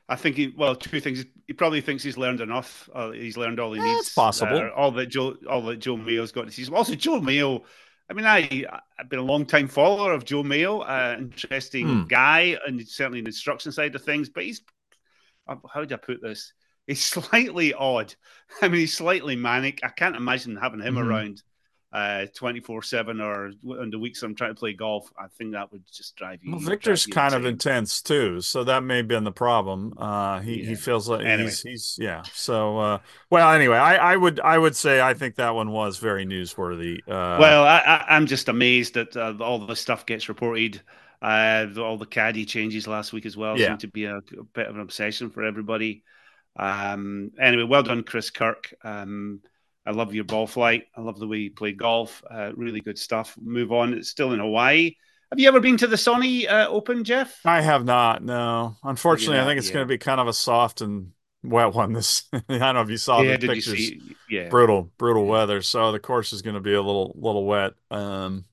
I 0.08 0.16
think 0.16 0.38
he 0.38 0.54
well 0.56 0.76
two 0.76 1.00
things. 1.00 1.26
He 1.50 1.54
probably 1.54 1.82
thinks 1.82 2.04
he's 2.04 2.16
learned 2.16 2.42
enough. 2.42 2.88
Uh, 2.94 3.10
he's 3.10 3.36
learned 3.36 3.60
all 3.60 3.74
he 3.74 3.80
yeah, 3.80 3.88
needs. 3.88 4.02
It's 4.02 4.14
possible. 4.14 4.58
Uh, 4.58 4.70
all 4.70 4.92
that 4.92 5.08
Joe, 5.08 5.36
all 5.50 5.64
that 5.64 5.80
Joe 5.80 5.98
Mayo's 5.98 6.32
got 6.32 6.46
to 6.46 6.52
see. 6.52 6.72
Also, 6.72 6.94
Joe 6.94 7.20
Mayo. 7.20 7.64
I 8.08 8.14
mean, 8.14 8.28
I 8.28 8.66
I've 9.00 9.10
been 9.10 9.18
a 9.18 9.24
long 9.24 9.48
time 9.48 9.68
follower 9.68 10.14
of 10.14 10.26
Joe 10.26 10.44
Mayo. 10.44 10.82
Uh, 10.82 11.16
interesting 11.18 11.88
hmm. 11.88 12.04
guy, 12.04 12.56
and 12.68 12.88
certainly 12.88 13.18
in 13.18 13.26
the 13.26 13.30
instruction 13.30 13.72
side 13.72 13.96
of 13.96 14.04
things. 14.04 14.30
But 14.30 14.44
he's 14.44 14.62
uh, 15.48 15.56
how 15.74 15.80
would 15.80 15.92
I 15.92 15.96
put 15.96 16.22
this? 16.22 16.54
He's 16.86 17.04
slightly 17.04 17.74
odd. 17.74 18.14
I 18.62 18.68
mean, 18.68 18.82
he's 18.82 18.96
slightly 18.96 19.36
manic. 19.36 19.80
I 19.82 19.90
can't 19.90 20.16
imagine 20.16 20.56
having 20.56 20.82
him 20.82 20.98
mm-hmm. 20.98 21.10
around 21.10 21.42
uh 21.92 22.28
24 22.36 22.84
7 22.84 23.20
or 23.20 23.52
on 23.68 23.90
the 23.90 23.98
weeks 23.98 24.22
I'm 24.22 24.36
trying 24.36 24.52
to 24.52 24.60
play 24.60 24.74
golf, 24.74 25.12
I 25.18 25.28
think 25.28 25.54
that 25.54 25.72
would 25.72 25.84
just 25.92 26.16
drive 26.16 26.40
you. 26.44 26.52
Well, 26.52 26.60
Viktor's 26.60 27.08
you 27.08 27.14
kind 27.14 27.34
insane. 27.34 27.40
of 27.40 27.46
intense 27.48 28.02
too, 28.02 28.42
so 28.42 28.64
that 28.64 28.84
may 28.84 28.98
have 28.98 29.08
been 29.08 29.24
the 29.24 29.32
problem. 29.32 29.94
Uh, 29.98 30.40
he, 30.40 30.62
yeah. 30.62 30.70
he 30.70 30.76
feels 30.76 31.10
like 31.10 31.26
anyway. 31.26 31.50
he's, 31.50 31.62
he's, 31.62 31.98
yeah. 32.00 32.24
So, 32.34 32.78
uh, 32.78 33.00
well, 33.30 33.52
anyway, 33.52 33.78
I, 33.78 34.14
I 34.14 34.16
would, 34.16 34.40
I 34.40 34.58
would 34.58 34.76
say 34.76 35.02
I 35.02 35.14
think 35.16 35.36
that 35.36 35.56
one 35.56 35.72
was 35.72 35.98
very 35.98 36.26
newsworthy. 36.26 37.00
Uh, 37.08 37.38
well, 37.40 37.64
I, 37.64 38.06
am 38.10 38.28
just 38.28 38.50
amazed 38.50 38.94
that 38.94 39.18
uh, 39.18 39.34
all 39.40 39.60
the 39.60 39.76
stuff 39.76 40.06
gets 40.06 40.30
reported. 40.30 40.82
Uh, 41.22 41.68
all 41.78 41.98
the 41.98 42.06
caddy 42.06 42.46
changes 42.46 42.88
last 42.88 43.12
week 43.12 43.26
as 43.26 43.36
well 43.36 43.60
yeah. 43.60 43.68
seem 43.68 43.78
to 43.78 43.88
be 43.88 44.06
a, 44.06 44.18
a, 44.18 44.44
bit 44.54 44.68
of 44.68 44.76
an 44.76 44.82
obsession 44.82 45.30
for 45.30 45.44
everybody. 45.44 46.04
Um, 46.56 47.32
anyway, 47.40 47.64
well 47.64 47.84
done, 47.84 48.04
Chris 48.04 48.30
Kirk. 48.30 48.74
Um, 48.84 49.42
I 49.90 49.92
love 49.92 50.14
your 50.14 50.24
ball 50.24 50.46
flight. 50.46 50.86
I 50.96 51.02
love 51.02 51.18
the 51.18 51.26
way 51.26 51.38
you 51.38 51.52
play 51.52 51.72
golf. 51.72 52.24
Uh, 52.30 52.52
really 52.56 52.80
good 52.80 53.00
stuff. 53.00 53.36
Move 53.42 53.72
on. 53.72 53.96
It's 53.96 54.08
still 54.08 54.34
in 54.34 54.40
Hawaii. 54.40 54.96
Have 55.32 55.40
you 55.40 55.48
ever 55.48 55.60
been 55.60 55.78
to 55.78 55.88
the 55.88 55.96
Sony 55.96 56.48
uh, 56.48 56.68
Open, 56.70 57.04
Geoff? 57.04 57.40
I 57.44 57.62
have 57.62 57.86
not. 57.86 58.24
No, 58.24 58.76
unfortunately, 58.84 59.38
yeah, 59.38 59.44
I 59.44 59.48
think 59.48 59.58
it's 59.58 59.70
yeah. 59.70 59.74
going 59.74 59.88
to 59.88 59.92
be 59.92 59.98
kind 59.98 60.22
of 60.22 60.28
a 60.28 60.34
soft 60.34 60.82
and 60.82 61.14
wet 61.42 61.74
one. 61.74 61.94
This 61.94 62.26
I 62.34 62.40
don't 62.48 62.76
know 62.76 62.82
if 62.82 62.92
you 62.92 62.98
saw 62.98 63.22
yeah, 63.22 63.38
the 63.38 63.48
pictures. 63.48 63.92
Yeah, 64.30 64.50
brutal, 64.50 64.92
brutal 65.00 65.26
weather. 65.26 65.64
So 65.64 65.92
the 65.92 66.00
course 66.00 66.34
is 66.34 66.44
going 66.44 66.54
to 66.54 66.62
be 66.62 66.76
a 66.76 66.82
little, 66.82 67.16
little 67.20 67.46
wet. 67.48 67.74
Um, 67.90 68.46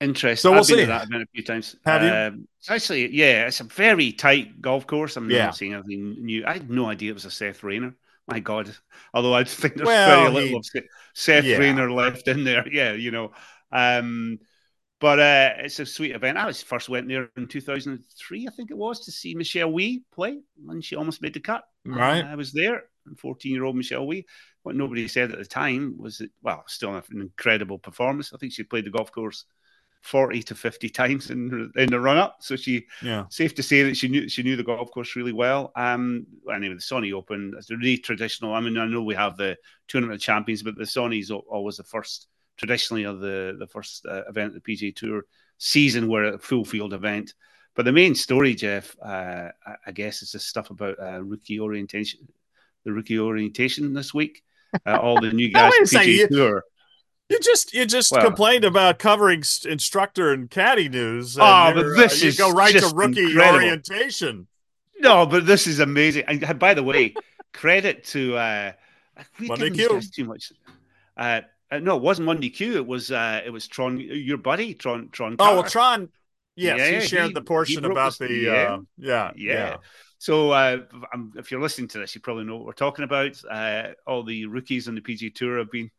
Interesting. 0.00 0.42
So 0.42 0.50
we'll 0.50 0.60
I've 0.60 0.66
see. 0.66 0.74
been 0.74 0.86
to 0.86 0.92
that 0.94 1.04
event 1.04 1.22
a 1.22 1.26
few 1.32 1.44
times. 1.44 1.76
Have 1.86 2.32
um, 2.32 2.38
you? 2.40 2.74
Actually, 2.74 3.14
yeah, 3.14 3.46
it's 3.46 3.60
a 3.60 3.64
very 3.64 4.10
tight 4.10 4.60
golf 4.60 4.84
course. 4.84 5.16
I'm 5.16 5.30
yeah. 5.30 5.44
not 5.44 5.56
seeing 5.56 5.74
anything 5.74 6.24
new. 6.24 6.44
I 6.44 6.54
had 6.54 6.68
no 6.68 6.86
idea 6.86 7.12
it 7.12 7.14
was 7.14 7.24
a 7.24 7.30
Seth 7.30 7.62
Rayner 7.62 7.94
my 8.28 8.40
God. 8.40 8.74
Although 9.14 9.34
I 9.34 9.44
think 9.44 9.74
there's 9.74 9.86
well, 9.86 10.20
very 10.20 10.30
little 10.32 10.60
he, 10.72 10.78
of 10.78 10.84
Seth 11.14 11.44
yeah. 11.44 11.56
Rayner 11.56 11.90
left 11.90 12.28
in 12.28 12.44
there. 12.44 12.66
Yeah, 12.72 12.92
you 12.92 13.10
know. 13.10 13.32
Um, 13.70 14.38
but 15.00 15.18
uh, 15.18 15.50
it's 15.58 15.80
a 15.80 15.86
sweet 15.86 16.14
event. 16.14 16.38
I 16.38 16.46
was 16.46 16.62
first 16.62 16.88
went 16.88 17.08
there 17.08 17.28
in 17.36 17.48
2003, 17.48 18.46
I 18.46 18.50
think 18.52 18.70
it 18.70 18.76
was, 18.76 19.04
to 19.04 19.10
see 19.10 19.34
Michelle 19.34 19.72
Wie 19.72 20.04
play, 20.14 20.38
and 20.68 20.84
she 20.84 20.94
almost 20.94 21.20
made 21.20 21.34
the 21.34 21.40
cut. 21.40 21.64
Right. 21.84 22.24
I 22.24 22.36
was 22.36 22.52
there, 22.52 22.84
14 23.18 23.52
year 23.52 23.64
old 23.64 23.74
Michelle 23.74 24.06
Wie. 24.06 24.24
What 24.62 24.76
nobody 24.76 25.08
said 25.08 25.32
at 25.32 25.38
the 25.38 25.44
time 25.44 25.96
was 25.98 26.18
that, 26.18 26.30
well, 26.40 26.62
still 26.68 26.94
an 26.94 27.02
incredible 27.12 27.80
performance. 27.80 28.32
I 28.32 28.36
think 28.36 28.52
she 28.52 28.62
played 28.62 28.84
the 28.84 28.90
golf 28.90 29.10
course 29.10 29.44
40 30.02 30.42
to 30.42 30.54
50 30.54 30.88
times 30.90 31.30
in 31.30 31.72
in 31.76 31.88
the 31.88 32.00
run 32.00 32.18
up. 32.18 32.36
So 32.40 32.56
she, 32.56 32.86
yeah, 33.02 33.24
safe 33.30 33.54
to 33.54 33.62
say 33.62 33.84
that 33.84 33.96
she 33.96 34.08
knew 34.08 34.28
she 34.28 34.42
knew 34.42 34.56
the 34.56 34.64
golf 34.64 34.90
course 34.90 35.16
really 35.16 35.32
well. 35.32 35.72
Um, 35.76 36.26
anyway, 36.52 36.74
the 36.74 36.80
Sony 36.80 37.12
Open 37.12 37.54
is 37.56 37.70
a 37.70 37.76
really 37.76 37.98
traditional. 37.98 38.52
I 38.52 38.60
mean, 38.60 38.76
I 38.76 38.86
know 38.86 39.02
we 39.02 39.14
have 39.14 39.36
the 39.36 39.56
Tournament 39.88 40.16
of 40.16 40.22
Champions, 40.22 40.62
but 40.62 40.76
the 40.76 40.84
Sony's 40.84 41.30
always 41.30 41.76
the 41.76 41.84
first 41.84 42.26
traditionally 42.56 43.04
of 43.04 43.20
the 43.20 43.56
the 43.58 43.66
first 43.66 44.04
uh, 44.06 44.24
event 44.28 44.54
of 44.54 44.62
the 44.62 44.76
PGA 44.76 44.94
Tour 44.94 45.22
season 45.58 46.08
where 46.08 46.34
a 46.34 46.38
full 46.38 46.64
field 46.64 46.92
event. 46.92 47.34
But 47.74 47.84
the 47.84 47.92
main 47.92 48.14
story, 48.14 48.54
Geoff, 48.54 48.94
uh, 49.02 49.48
I 49.86 49.92
guess, 49.92 50.20
is 50.20 50.32
the 50.32 50.40
stuff 50.40 50.70
about 50.70 50.98
uh, 51.00 51.22
rookie 51.22 51.60
orientation, 51.60 52.28
the 52.84 52.92
rookie 52.92 53.18
orientation 53.18 53.94
this 53.94 54.12
week. 54.12 54.42
Uh, 54.84 54.96
all 54.96 55.20
the 55.20 55.32
new 55.32 55.50
guys 55.52 55.72
PGA 55.74 56.28
Tour. 56.28 56.64
You 57.32 57.40
just 57.40 57.72
you 57.72 57.86
just 57.86 58.12
well, 58.12 58.22
complained 58.22 58.66
about 58.66 58.98
covering 58.98 59.42
instructor 59.64 60.32
and 60.32 60.50
caddy 60.50 60.90
news. 60.90 61.36
And 61.36 61.42
oh, 61.42 61.82
but 61.82 61.96
this 61.96 62.22
uh, 62.22 62.26
is 62.26 62.36
go 62.36 62.50
right 62.50 62.76
to 62.76 62.92
rookie 62.94 63.24
incredible. 63.24 63.54
orientation. 63.54 64.46
No, 65.00 65.24
but 65.24 65.46
this 65.46 65.66
is 65.66 65.80
amazing. 65.80 66.24
And 66.28 66.58
by 66.58 66.74
the 66.74 66.82
way, 66.82 67.14
credit 67.54 68.04
to 68.08 68.36
uh, 68.36 68.72
we 69.40 69.48
Monday 69.48 69.70
Q. 69.70 70.02
Too 70.14 70.26
much. 70.26 70.52
Uh, 71.16 71.40
uh, 71.70 71.78
no, 71.78 71.96
it 71.96 72.02
wasn't 72.02 72.26
Monday 72.26 72.50
Q. 72.50 72.76
It 72.76 72.86
was 72.86 73.10
uh, 73.10 73.40
it 73.42 73.50
was 73.50 73.66
Tron, 73.66 73.98
your 73.98 74.36
buddy 74.36 74.74
Tron. 74.74 75.08
Tron. 75.10 75.36
Oh 75.38 75.54
well, 75.54 75.64
Tron. 75.64 76.10
Yes, 76.54 76.78
yeah, 76.78 77.00
he 77.00 77.06
shared 77.06 77.28
he, 77.28 77.32
the 77.32 77.40
portion 77.40 77.86
about 77.86 78.18
the. 78.18 78.30
Yeah, 78.30 78.52
uh, 78.52 78.78
yeah, 78.98 79.32
yeah, 79.36 79.52
yeah. 79.52 79.76
So 80.22 80.52
uh, 80.52 80.82
if 81.34 81.50
you're 81.50 81.60
listening 81.60 81.88
to 81.88 81.98
this, 81.98 82.14
you 82.14 82.20
probably 82.20 82.44
know 82.44 82.54
what 82.54 82.66
we're 82.66 82.72
talking 82.74 83.02
about. 83.02 83.42
Uh, 83.50 83.88
all 84.06 84.22
the 84.22 84.46
rookies 84.46 84.86
on 84.86 84.94
the 84.94 85.00
PG 85.00 85.30
Tour 85.30 85.58
have 85.58 85.72
been 85.72 85.90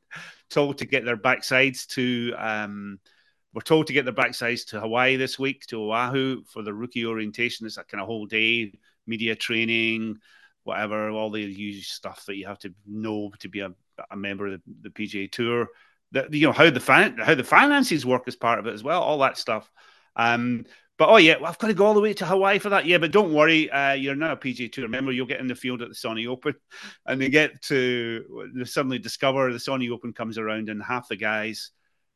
told 0.49 0.77
to 0.77 0.85
get 0.85 1.03
their 1.03 1.17
backsides 1.17 1.85
to. 1.87 2.33
Um, 2.37 2.99
we're 3.53 3.63
told 3.63 3.87
to 3.87 3.93
get 3.93 4.05
their 4.05 4.13
backsides 4.13 4.65
to 4.67 4.79
Hawaii 4.79 5.17
this 5.17 5.37
week 5.37 5.65
to 5.67 5.91
Oahu 5.91 6.45
for 6.45 6.63
the 6.63 6.73
rookie 6.73 7.05
orientation. 7.05 7.65
It's 7.65 7.75
a 7.75 7.83
kind 7.83 7.99
of 7.99 8.07
whole 8.07 8.25
day 8.25 8.71
media 9.05 9.35
training, 9.35 10.19
whatever, 10.63 11.09
all 11.09 11.29
the 11.29 11.41
usual 11.41 11.83
stuff 11.83 12.25
that 12.27 12.37
you 12.37 12.47
have 12.47 12.59
to 12.59 12.73
know 12.87 13.29
to 13.39 13.49
be 13.49 13.59
a, 13.59 13.73
a 14.09 14.15
member 14.15 14.47
of 14.47 14.53
the, 14.53 14.61
the 14.83 14.89
PGA 14.89 15.29
Tour. 15.29 15.67
That 16.13 16.33
you 16.33 16.47
know 16.47 16.53
how 16.53 16.69
the 16.69 17.15
how 17.25 17.35
the 17.35 17.43
finances 17.43 18.05
work 18.05 18.23
as 18.27 18.37
part 18.37 18.59
of 18.59 18.67
it 18.67 18.73
as 18.73 18.85
well. 18.85 19.01
All 19.01 19.17
that 19.17 19.37
stuff. 19.37 19.69
Um, 20.15 20.63
but 20.97 21.09
oh 21.09 21.17
yeah, 21.17 21.37
well, 21.37 21.47
I've 21.47 21.57
got 21.57 21.67
to 21.67 21.73
go 21.73 21.85
all 21.85 21.93
the 21.93 22.01
way 22.01 22.13
to 22.13 22.25
Hawaii 22.25 22.59
for 22.59 22.69
that. 22.69 22.85
Yeah, 22.85 22.99
but 22.99 23.11
don't 23.11 23.33
worry, 23.33 23.69
uh, 23.71 23.93
you're 23.93 24.15
now 24.15 24.33
a 24.33 24.37
PGA 24.37 24.71
Tour. 24.71 24.83
Remember, 24.83 25.11
you'll 25.11 25.25
get 25.25 25.39
in 25.39 25.47
the 25.47 25.55
field 25.55 25.81
at 25.81 25.89
the 25.89 25.95
Sony 25.95 26.27
Open, 26.27 26.53
and 27.05 27.19
they 27.19 27.29
get 27.29 27.61
to 27.63 28.51
they 28.55 28.65
suddenly 28.65 28.99
discover 28.99 29.51
the 29.51 29.57
Sony 29.57 29.91
Open 29.91 30.13
comes 30.13 30.37
around, 30.37 30.69
and 30.69 30.83
half 30.83 31.07
the 31.07 31.15
guys, 31.15 31.71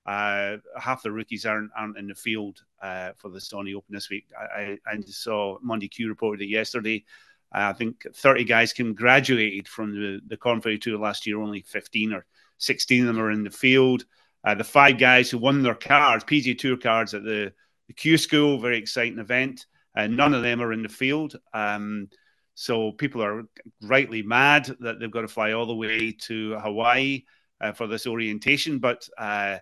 uh, 0.06 0.58
half 0.80 1.02
the 1.02 1.12
rookies 1.12 1.46
aren't 1.46 1.72
aren't 1.76 1.98
in 1.98 2.08
the 2.08 2.16
field 2.16 2.62
uh, 2.82 3.12
for 3.18 3.30
the 3.30 3.40
Sony 3.40 3.76
Open 3.76 3.94
this 3.94 4.10
week. 4.10 4.28
I, 4.40 4.78
I, 4.86 4.94
I 4.94 5.02
saw 5.08 5.58
Monday 5.62 5.88
Q 5.88 6.08
reported 6.08 6.44
it 6.44 6.50
yesterday. 6.50 7.04
I 7.52 7.74
think 7.74 8.06
30 8.14 8.44
guys 8.44 8.74
can 8.74 8.94
graduated 8.94 9.68
from 9.68 9.94
the 9.94 10.22
the 10.28 10.38
Ferry 10.62 10.78
Tour 10.78 11.00
last 11.00 11.26
year. 11.26 11.42
Only 11.42 11.62
15 11.62 12.14
or 12.14 12.26
16 12.58 13.02
of 13.02 13.08
them 13.08 13.24
are 13.24 13.32
in 13.32 13.44
the 13.44 13.50
field. 13.50 14.06
Uh, 14.44 14.56
the 14.56 14.64
five 14.64 14.98
guys 14.98 15.30
who 15.30 15.38
won 15.38 15.64
their 15.64 15.76
cards, 15.76 16.24
PGA 16.24 16.58
Tour 16.58 16.78
cards 16.78 17.14
at 17.14 17.24
the 17.24 17.54
the 17.88 17.94
Q 17.94 18.18
School, 18.18 18.60
very 18.60 18.78
exciting 18.78 19.20
event. 19.20 19.66
And 19.96 20.16
none 20.16 20.36
of 20.36 20.44
them 20.44 20.62
are 20.62 20.74
in 20.74 20.84
the 20.84 20.90
field. 20.90 21.38
Um, 21.54 22.10
so 22.54 22.92
people 22.92 23.24
are 23.24 23.44
rightly 23.82 24.22
mad 24.22 24.66
that 24.80 25.00
they've 25.00 25.12
got 25.12 25.22
to 25.22 25.28
fly 25.28 25.54
all 25.54 25.66
the 25.66 25.76
way 25.76 26.12
to 26.12 26.58
Hawaii 26.60 27.24
uh, 27.62 27.72
for 27.72 27.88
this 27.88 28.08
orientation, 28.08 28.80
but 28.80 29.08
uh, 29.18 29.58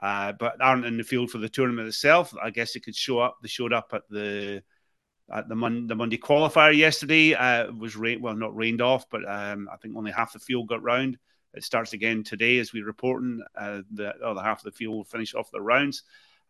uh, 0.00 0.32
but 0.32 0.60
aren't 0.60 0.84
in 0.84 0.96
the 0.96 1.04
field 1.04 1.30
for 1.30 1.38
the 1.38 1.48
tournament 1.48 1.88
itself. 1.88 2.34
I 2.40 2.50
guess 2.50 2.72
they 2.72 2.80
could 2.80 2.94
show 2.94 3.18
up. 3.18 3.38
They 3.42 3.48
showed 3.48 3.72
up 3.72 3.90
at 3.92 4.02
the 4.10 4.62
at 5.32 5.48
the, 5.48 5.54
Mon- 5.54 5.86
the 5.86 5.94
Monday 5.94 6.18
qualifier 6.18 6.76
yesterday. 6.76 7.34
Uh, 7.34 7.64
it 7.64 7.78
was 7.78 7.96
rain, 7.96 8.20
well, 8.20 8.36
not 8.36 8.54
rained 8.54 8.82
off, 8.82 9.08
but 9.10 9.22
um, 9.28 9.68
I 9.72 9.76
think 9.76 9.96
only 9.96 10.12
half 10.12 10.34
the 10.34 10.38
field 10.38 10.68
got 10.68 10.82
round. 10.82 11.18
It 11.54 11.64
starts 11.64 11.92
again 11.94 12.24
today 12.24 12.58
as 12.58 12.72
we're 12.72 12.84
reporting. 12.84 13.42
Uh, 13.56 13.82
the 13.92 14.14
other 14.22 14.42
half 14.42 14.58
of 14.58 14.64
the 14.64 14.76
field 14.76 14.94
will 14.94 15.04
finish 15.04 15.34
off 15.34 15.50
the 15.50 15.60
rounds. 15.60 16.02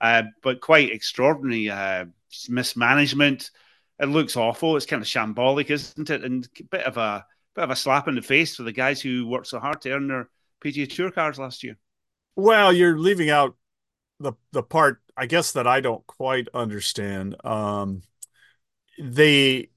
Uh, 0.05 0.25
but 0.43 0.61
quite 0.61 0.93
extraordinary 0.93 1.71
uh, 1.71 2.05
mismanagement. 2.51 3.51
It 3.99 4.11
looks 4.11 4.37
awful. 4.37 4.77
It's 4.77 4.85
kind 4.85 5.01
of 5.01 5.09
shambolic, 5.09 5.71
isn't 5.71 6.11
it? 6.11 6.23
And 6.23 6.47
a 6.61 6.65
bit 6.65 6.83
of 6.83 6.99
a 6.99 7.25
bit 7.55 7.65
of 7.65 7.71
a 7.71 7.77
slap 7.77 8.07
in 8.07 8.15
the 8.15 8.21
face 8.21 8.55
for 8.55 8.65
the 8.65 8.73
guys 8.73 9.01
who 9.01 9.27
worked 9.27 9.47
so 9.47 9.59
hard 9.59 9.81
to 9.81 9.93
earn 9.93 10.09
their 10.09 10.29
PGA 10.63 10.95
Tour 10.95 11.11
cards 11.11 11.39
last 11.39 11.65
year. 11.65 11.79
Well, 12.37 12.71
you're 12.71 12.99
leaving 12.99 13.31
out 13.31 13.57
the 14.21 14.35
the 14.53 14.63
part 14.63 15.01
I 15.17 15.25
guess 15.25 15.53
that 15.53 15.67
I 15.67 15.81
don't 15.81 16.07
quite 16.07 16.49
understand. 16.53 17.37
Um, 17.43 18.03
there 18.99 19.69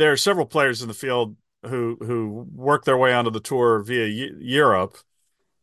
are 0.00 0.16
several 0.16 0.46
players 0.46 0.80
in 0.80 0.88
the 0.88 0.94
field 0.94 1.36
who 1.66 1.98
who 2.00 2.46
work 2.54 2.86
their 2.86 2.96
way 2.96 3.12
onto 3.12 3.30
the 3.30 3.38
tour 3.38 3.82
via 3.82 4.06
Europe, 4.38 4.96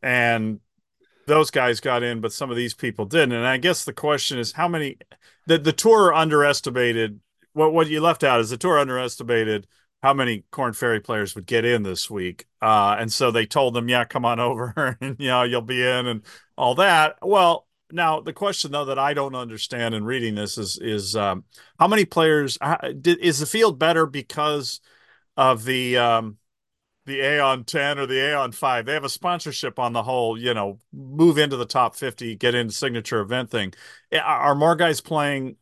and 0.04 0.60
those 1.28 1.52
guys 1.52 1.80
got 1.80 2.04
in, 2.04 2.22
but 2.22 2.34
some 2.34 2.52
of 2.52 2.58
these 2.58 2.74
people 2.74 3.06
didn't. 3.06 3.34
And 3.34 3.46
I 3.46 3.58
guess 3.58 3.86
the 3.86 3.94
question 3.94 4.38
is 4.38 4.52
how 4.52 4.68
many 4.68 4.98
the 5.48 5.58
the 5.58 5.74
tour 5.74 6.14
underestimated 6.14 7.20
what 7.54 7.74
what 7.74 7.88
you 7.88 8.02
left 8.02 8.24
out 8.24 8.40
is 8.40 8.50
the 8.50 8.58
tour 8.58 8.78
underestimated 8.78 9.68
how 10.04 10.14
many 10.14 10.44
Korn 10.52 10.74
Ferry 10.74 11.00
players 11.00 11.34
would 11.34 11.48
get 11.48 11.66
in 11.66 11.82
this 11.82 12.10
week. 12.10 12.46
Uh, 12.62 12.96
and 13.00 13.12
so 13.12 13.32
they 13.32 13.46
told 13.46 13.74
them, 13.74 13.90
yeah, 13.90 14.06
come 14.06 14.26
on 14.26 14.40
over 14.42 14.98
and 15.02 15.16
you 15.20 15.28
know, 15.28 15.44
you'll 15.44 15.62
be 15.62 15.82
in 15.82 16.08
and 16.08 16.22
all 16.58 16.76
that. 16.76 17.18
Well, 17.22 17.68
now 17.92 18.20
the 18.20 18.34
question 18.34 18.72
though 18.72 18.86
that 18.86 19.00
I 19.00 19.14
don't 19.14 19.36
understand 19.36 19.96
in 19.96 20.04
reading 20.06 20.36
this 20.36 20.58
is 20.58 20.78
is 20.78 21.16
um, 21.16 21.44
how 21.80 21.88
many 21.88 22.06
players 22.06 22.58
how, 22.62 22.78
did, 22.78 23.20
is 23.20 23.40
the 23.40 23.46
field 23.46 23.80
better 23.80 24.06
because 24.06 24.82
of 25.38 25.66
the 25.66 25.98
um, 25.98 26.38
the 27.06 27.22
Aon 27.22 27.64
10 27.64 28.00
or 28.00 28.06
the 28.06 28.20
Aon 28.32 28.52
5. 28.52 28.86
They 28.86 28.94
have 28.94 29.04
a 29.04 29.10
sponsorship 29.10 29.80
on 29.80 29.94
the 29.94 30.04
whole, 30.04 30.38
you 30.40 30.54
know, 30.54 30.80
move 30.92 31.38
into 31.38 31.58
the 31.58 31.66
top 31.66 31.96
50, 31.96 32.36
get 32.36 32.56
into 32.56 32.74
signature 32.74 33.20
event 33.20 33.52
thing. 33.52 33.74
Are 34.24 34.56
more 34.56 34.76
guys 34.76 35.02
playing 35.02 35.58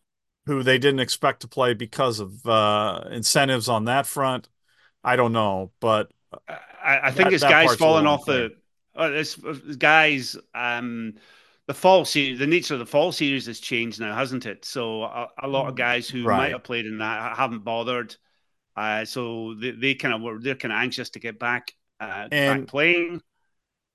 who 0.45 0.63
they 0.63 0.77
didn't 0.77 0.99
expect 0.99 1.41
to 1.41 1.47
play 1.47 1.73
because 1.73 2.19
of 2.19 2.45
uh, 2.45 3.03
incentives 3.11 3.69
on 3.69 3.85
that 3.85 4.07
front? 4.07 4.49
I 5.03 5.15
don't 5.15 5.33
know, 5.33 5.71
but 5.79 6.11
I, 6.47 6.99
I 7.03 7.11
think 7.11 7.29
that, 7.29 7.33
it's 7.33 7.43
guys 7.43 7.75
falling 7.75 8.07
off 8.07 8.25
the 8.25 8.55
uh, 8.97 9.09
it's, 9.11 9.37
it's 9.37 9.75
guys 9.75 10.37
um 10.55 11.15
the 11.67 11.73
fall 11.73 12.03
series, 12.05 12.39
the 12.39 12.47
nature 12.47 12.73
of 12.73 12.79
the 12.79 12.85
fall 12.85 13.11
series 13.11 13.45
has 13.45 13.59
changed 13.59 13.99
now, 13.99 14.15
hasn't 14.15 14.45
it? 14.45 14.65
So 14.65 15.03
a, 15.03 15.27
a 15.43 15.47
lot 15.47 15.67
of 15.67 15.75
guys 15.75 16.09
who 16.09 16.25
right. 16.25 16.37
might 16.37 16.51
have 16.51 16.63
played 16.63 16.85
in 16.85 16.97
that 16.97 17.37
haven't 17.37 17.63
bothered. 17.63 18.15
Uh, 18.75 19.05
so 19.05 19.53
they, 19.55 19.71
they 19.71 19.95
kind 19.95 20.13
of 20.13 20.21
were 20.21 20.39
they're 20.39 20.55
kind 20.55 20.71
of 20.71 20.79
anxious 20.79 21.11
to 21.11 21.19
get 21.19 21.39
back 21.39 21.73
uh, 21.99 22.27
and 22.31 22.61
back 22.61 22.67
playing. 22.67 23.21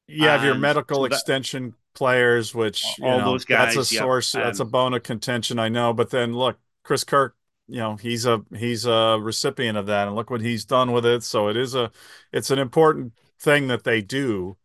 You 0.06 0.28
have 0.28 0.44
your 0.44 0.54
medical 0.54 1.00
so 1.00 1.04
extension 1.04 1.74
players, 1.94 2.54
which 2.54 2.84
all 3.02 3.18
know, 3.18 3.24
those 3.32 3.44
guys. 3.44 3.74
That's 3.74 3.92
a 3.92 3.96
source. 3.96 4.34
Um, 4.34 4.42
that's 4.42 4.60
a 4.60 4.64
bone 4.64 4.94
of 4.94 5.02
contention, 5.02 5.58
I 5.58 5.68
know. 5.68 5.92
But 5.92 6.10
then 6.10 6.32
look, 6.32 6.58
Chris 6.82 7.04
Kirk, 7.04 7.36
you 7.66 7.78
know, 7.78 7.96
he's 7.96 8.24
a 8.24 8.42
he's 8.56 8.86
a 8.86 9.18
recipient 9.20 9.76
of 9.76 9.86
that, 9.86 10.06
and 10.06 10.16
look 10.16 10.30
what 10.30 10.40
he's 10.40 10.64
done 10.64 10.92
with 10.92 11.04
it. 11.04 11.24
So 11.24 11.48
it 11.48 11.56
is 11.56 11.74
a 11.74 11.90
it's 12.32 12.50
an 12.50 12.58
important 12.58 13.12
thing 13.38 13.68
that 13.68 13.84
they 13.84 14.00
do. 14.00 14.56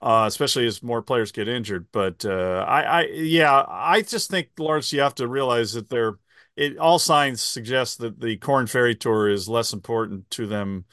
Uh, 0.00 0.26
especially 0.28 0.64
as 0.64 0.80
more 0.80 1.02
players 1.02 1.32
get 1.32 1.48
injured. 1.48 1.88
But 1.90 2.24
uh, 2.24 2.64
I, 2.68 2.82
I, 2.82 3.06
yeah, 3.06 3.64
I 3.66 4.02
just 4.02 4.30
think, 4.30 4.50
Lawrence, 4.56 4.92
you 4.92 5.00
have 5.00 5.16
to 5.16 5.26
realize 5.26 5.72
that 5.72 5.88
they're 5.88 6.18
it 6.58 6.78
all 6.78 6.98
signs 6.98 7.40
suggest 7.40 7.98
that 8.00 8.20
the 8.20 8.36
Korn 8.36 8.66
Ferry 8.66 8.96
Tour 8.96 9.28
is 9.28 9.48
less 9.48 9.72
important 9.72 10.28
to 10.32 10.46
them 10.46 10.84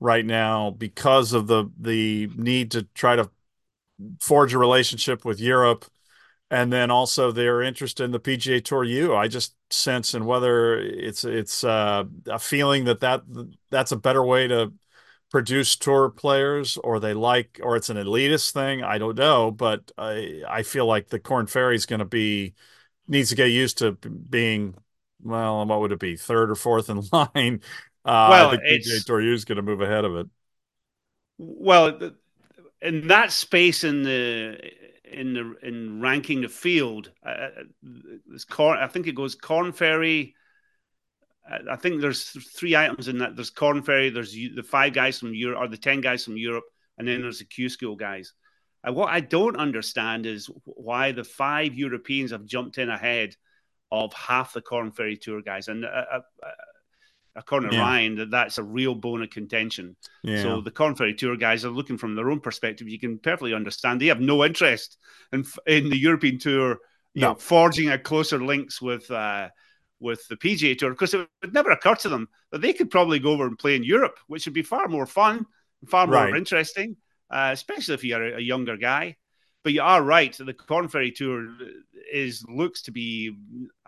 right 0.00 0.24
now 0.24 0.70
because 0.70 1.32
of 1.32 1.48
the 1.48 1.70
the 1.78 2.28
need 2.36 2.70
to 2.72 2.84
try 2.94 3.16
to 3.16 3.30
forge 4.20 4.54
a 4.54 4.58
relationship 4.58 5.24
with 5.24 5.40
Europe 5.40 5.84
and 6.50 6.72
then 6.72 6.90
also 6.90 7.32
their 7.32 7.62
interest 7.62 8.00
in 8.00 8.12
the 8.12 8.20
PGA 8.20 8.60
Tour 8.60 8.84
U. 8.84 9.14
I 9.14 9.28
just 9.28 9.54
sense 9.70 10.14
and 10.14 10.26
whether 10.26 10.78
it's 10.78 11.24
it's 11.24 11.64
uh, 11.64 12.04
a 12.28 12.38
feeling 12.38 12.84
that 12.84 13.00
that 13.00 13.22
that's 13.70 13.92
a 13.92 13.96
better 13.96 14.24
way 14.24 14.48
to 14.48 14.72
produce 15.30 15.76
tour 15.76 16.10
players 16.10 16.76
or 16.78 17.00
they 17.00 17.14
like 17.14 17.60
or 17.62 17.76
it's 17.76 17.90
an 17.90 17.96
elitist 17.96 18.52
thing. 18.52 18.82
I 18.82 18.98
don't 18.98 19.18
know, 19.18 19.50
but 19.50 19.92
I 19.98 20.42
I 20.48 20.62
feel 20.62 20.86
like 20.86 21.08
the 21.08 21.20
Korn 21.20 21.46
Ferry 21.46 21.76
is 21.76 21.86
going 21.86 22.00
to 22.00 22.04
be 22.04 22.54
needs 23.08 23.30
to 23.30 23.36
get 23.36 23.46
used 23.48 23.78
to 23.78 23.92
being 23.92 24.76
well, 25.22 25.64
what 25.66 25.80
would 25.80 25.92
it 25.92 25.98
be? 25.98 26.16
Third 26.16 26.50
or 26.50 26.54
fourth 26.54 26.90
in 26.90 27.02
line. 27.12 27.60
Uh, 28.04 28.28
well, 28.30 28.48
I 28.48 28.56
think 28.56 28.84
PGA 28.84 29.04
Tour 29.04 29.20
is 29.20 29.44
going 29.44 29.56
to 29.56 29.62
move 29.62 29.80
ahead 29.80 30.04
of 30.04 30.16
it. 30.16 30.26
Well, 31.38 32.12
in 32.82 33.08
that 33.08 33.32
space 33.32 33.84
in 33.84 34.02
the 34.02 34.58
in 35.04 35.34
the 35.34 35.54
in 35.66 36.00
ranking 36.00 36.42
the 36.42 36.48
field, 36.48 37.10
uh, 37.24 37.28
uh 37.28 38.38
corn. 38.48 38.78
I 38.78 38.86
think 38.86 39.06
it 39.06 39.14
goes 39.14 39.34
Korn 39.34 39.72
Ferry. 39.72 40.34
I 41.68 41.76
think 41.76 42.00
there's 42.00 42.24
three 42.54 42.76
items 42.76 43.08
in 43.08 43.18
that. 43.18 43.36
There's 43.36 43.50
Korn 43.50 43.82
Ferry. 43.82 44.10
There's 44.10 44.32
the 44.32 44.62
five 44.62 44.92
guys 44.92 45.18
from 45.18 45.34
Europe, 45.34 45.60
or 45.60 45.68
the 45.68 45.76
ten 45.76 46.00
guys 46.00 46.24
from 46.24 46.36
Europe, 46.36 46.64
and 46.96 47.08
then 47.08 47.22
there's 47.22 47.40
the 47.40 47.44
Q 47.44 47.68
School 47.68 47.96
guys. 47.96 48.32
And 48.82 48.94
what 48.94 49.10
I 49.10 49.20
don't 49.20 49.56
understand 49.56 50.26
is 50.26 50.48
why 50.64 51.12
the 51.12 51.24
five 51.24 51.74
Europeans 51.74 52.30
have 52.30 52.46
jumped 52.46 52.78
in 52.78 52.88
ahead 52.88 53.34
of 53.90 54.12
half 54.12 54.52
the 54.52 54.60
Korn 54.60 54.92
Ferry 54.92 55.16
Tour 55.16 55.42
guys, 55.42 55.68
and 55.68 55.84
uh, 55.84 55.88
uh, 55.88 56.20
uh 56.42 56.50
according 57.36 57.70
to 57.70 57.76
yeah. 57.76 57.82
Ryan, 57.82 58.14
that 58.16 58.30
that's 58.30 58.58
a 58.58 58.62
real 58.62 58.94
bone 58.94 59.22
of 59.22 59.30
contention. 59.30 59.96
Yeah. 60.22 60.42
So 60.42 60.60
the 60.60 60.70
Korn 60.70 60.94
Ferry 60.94 61.14
Tour 61.14 61.36
guys 61.36 61.64
are 61.64 61.70
looking 61.70 61.98
from 61.98 62.14
their 62.14 62.30
own 62.30 62.40
perspective. 62.40 62.88
You 62.88 62.98
can 62.98 63.18
perfectly 63.18 63.54
understand 63.54 64.00
they 64.00 64.06
have 64.06 64.20
no 64.20 64.44
interest 64.44 64.98
in 65.32 65.44
in 65.66 65.90
the 65.90 65.98
European 65.98 66.38
Tour, 66.38 66.78
know, 67.28 67.34
forging 67.34 67.90
a 67.90 67.98
closer 67.98 68.42
links 68.42 68.80
with. 68.80 69.10
Uh, 69.10 69.48
with 70.02 70.26
the 70.28 70.36
PGA 70.36 70.78
Tour, 70.78 70.92
because 70.92 71.12
it 71.12 71.28
would 71.42 71.52
never 71.52 71.70
occur 71.70 71.94
to 71.94 72.08
them 72.08 72.26
that 72.52 72.62
they 72.62 72.72
could 72.72 72.90
probably 72.90 73.18
go 73.18 73.32
over 73.32 73.46
and 73.46 73.58
play 73.58 73.76
in 73.76 73.84
Europe, 73.84 74.18
which 74.28 74.46
would 74.46 74.54
be 74.54 74.62
far 74.62 74.88
more 74.88 75.04
fun, 75.04 75.44
far 75.86 76.06
more 76.06 76.16
right. 76.16 76.34
interesting, 76.34 76.96
uh, 77.30 77.50
especially 77.52 77.94
if 77.94 78.04
you're 78.04 78.34
a, 78.34 78.38
a 78.38 78.40
younger 78.40 78.78
guy. 78.78 79.16
But 79.62 79.74
you 79.74 79.82
are 79.82 80.02
right. 80.02 80.34
The 80.34 80.54
Korn 80.54 80.88
Ferry 80.88 81.12
Tour 81.12 81.48
is 82.10 82.42
looks 82.48 82.82
to 82.82 82.92
be. 82.92 83.36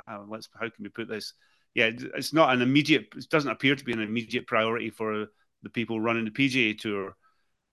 Uh, 0.09 0.21
let's 0.29 0.49
how 0.55 0.69
can 0.69 0.83
we 0.83 0.89
put 0.89 1.09
this? 1.09 1.35
Yeah, 1.75 1.91
it's 2.15 2.33
not 2.33 2.55
an 2.55 2.63
immediate. 2.63 3.07
It 3.17 3.29
doesn't 3.31 3.51
appear 3.51 3.75
to 3.75 3.85
be 3.85 3.93
an 3.93 4.01
immediate 4.01 4.47
priority 4.47 4.91
for 4.91 5.27
the 5.63 5.71
people 5.71 6.01
running 6.01 6.25
the 6.25 6.31
PGA 6.31 6.79
Tour. 6.79 7.17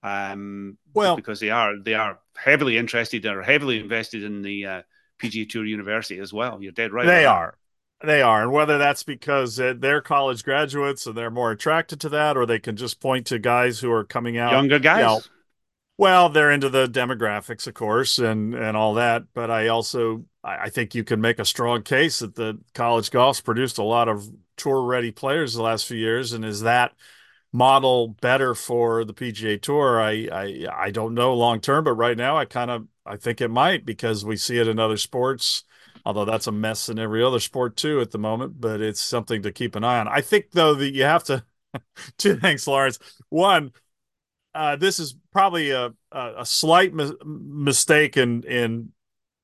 Um, 0.01 0.77
well, 0.93 1.15
because 1.15 1.39
they 1.39 1.49
are 1.49 1.73
they 1.77 1.93
are 1.93 2.19
heavily 2.37 2.77
interested 2.77 3.25
or 3.25 3.41
heavily 3.41 3.79
invested 3.79 4.23
in 4.23 4.41
the 4.41 4.65
uh, 4.65 4.81
PGA 5.21 5.49
Tour 5.49 5.65
University 5.65 6.19
as 6.19 6.31
well. 6.31 6.61
You're 6.61 6.71
dead 6.71 6.93
right. 6.93 7.05
They 7.05 7.25
are. 7.25 7.57
They 8.01 8.21
are, 8.21 8.43
and 8.43 8.53
whether 8.53 8.77
that's 8.77 9.03
because 9.03 9.57
they're 9.57 9.99
college 9.99 10.45
graduates 10.45 11.05
and 11.05 11.17
they're 11.17 11.29
more 11.29 11.51
attracted 11.51 11.99
to 11.99 12.09
that, 12.09 12.37
or 12.37 12.45
they 12.45 12.59
can 12.59 12.77
just 12.77 13.01
point 13.01 13.25
to 13.27 13.39
guys 13.39 13.79
who 13.81 13.91
are 13.91 14.05
coming 14.05 14.37
out, 14.37 14.53
younger 14.53 14.79
guys, 14.79 14.99
you 14.99 15.05
know, 15.05 15.21
well, 15.99 16.29
they're 16.29 16.49
into 16.49 16.69
the 16.69 16.87
demographics, 16.87 17.67
of 17.67 17.73
course, 17.73 18.19
and 18.19 18.55
and 18.55 18.77
all 18.77 18.93
that. 18.93 19.23
But 19.33 19.51
I 19.51 19.67
also 19.67 20.23
I 20.43 20.69
think 20.69 20.95
you 20.95 21.03
can 21.03 21.19
make 21.19 21.39
a 21.39 21.45
strong 21.45 21.83
case 21.83 22.19
that 22.19 22.35
the 22.35 22.59
college 22.73 23.11
golf's 23.11 23.41
produced 23.41 23.77
a 23.77 23.83
lot 23.83 24.07
of 24.07 24.29
tour 24.55 24.83
ready 24.83 25.11
players 25.11 25.53
the 25.53 25.61
last 25.61 25.85
few 25.85 25.97
years, 25.97 26.31
and 26.33 26.45
is 26.45 26.61
that 26.61 26.93
model 27.51 28.09
better 28.21 28.55
for 28.55 29.03
the 29.03 29.13
PGA 29.13 29.57
Tour? 29.57 30.01
I 30.01 30.27
I 30.31 30.67
I 30.73 30.91
don't 30.91 31.13
know 31.13 31.33
long 31.33 31.59
term, 31.59 31.83
but 31.83 31.93
right 31.93 32.17
now 32.17 32.37
I 32.37 32.45
kind 32.45 32.71
of 32.71 32.87
I 33.05 33.17
think 33.17 33.41
it 33.41 33.49
might 33.49 33.85
because 33.85 34.23
we 34.25 34.37
see 34.37 34.57
it 34.59 34.67
in 34.67 34.79
other 34.79 34.97
sports. 34.97 35.63
Although 36.05 36.25
that's 36.25 36.47
a 36.47 36.51
mess 36.51 36.87
in 36.87 36.97
every 36.97 37.21
other 37.23 37.39
sport 37.41 37.75
too 37.75 37.99
at 37.99 38.11
the 38.11 38.17
moment, 38.17 38.61
but 38.61 38.79
it's 38.81 39.01
something 39.01 39.41
to 39.43 39.51
keep 39.51 39.75
an 39.75 39.83
eye 39.83 39.99
on. 39.99 40.07
I 40.07 40.21
think 40.21 40.51
though 40.51 40.73
that 40.75 40.93
you 40.93 41.03
have 41.03 41.25
to 41.25 41.43
two 42.17 42.37
things, 42.37 42.67
Lawrence. 42.67 42.99
One, 43.29 43.71
uh, 44.55 44.75
this 44.75 44.99
is 44.99 45.15
probably 45.31 45.71
a 45.71 45.93
a, 46.11 46.33
a 46.39 46.45
slight 46.45 46.93
mi- 46.93 47.13
mistake 47.25 48.17
in 48.17 48.43
in 48.43 48.91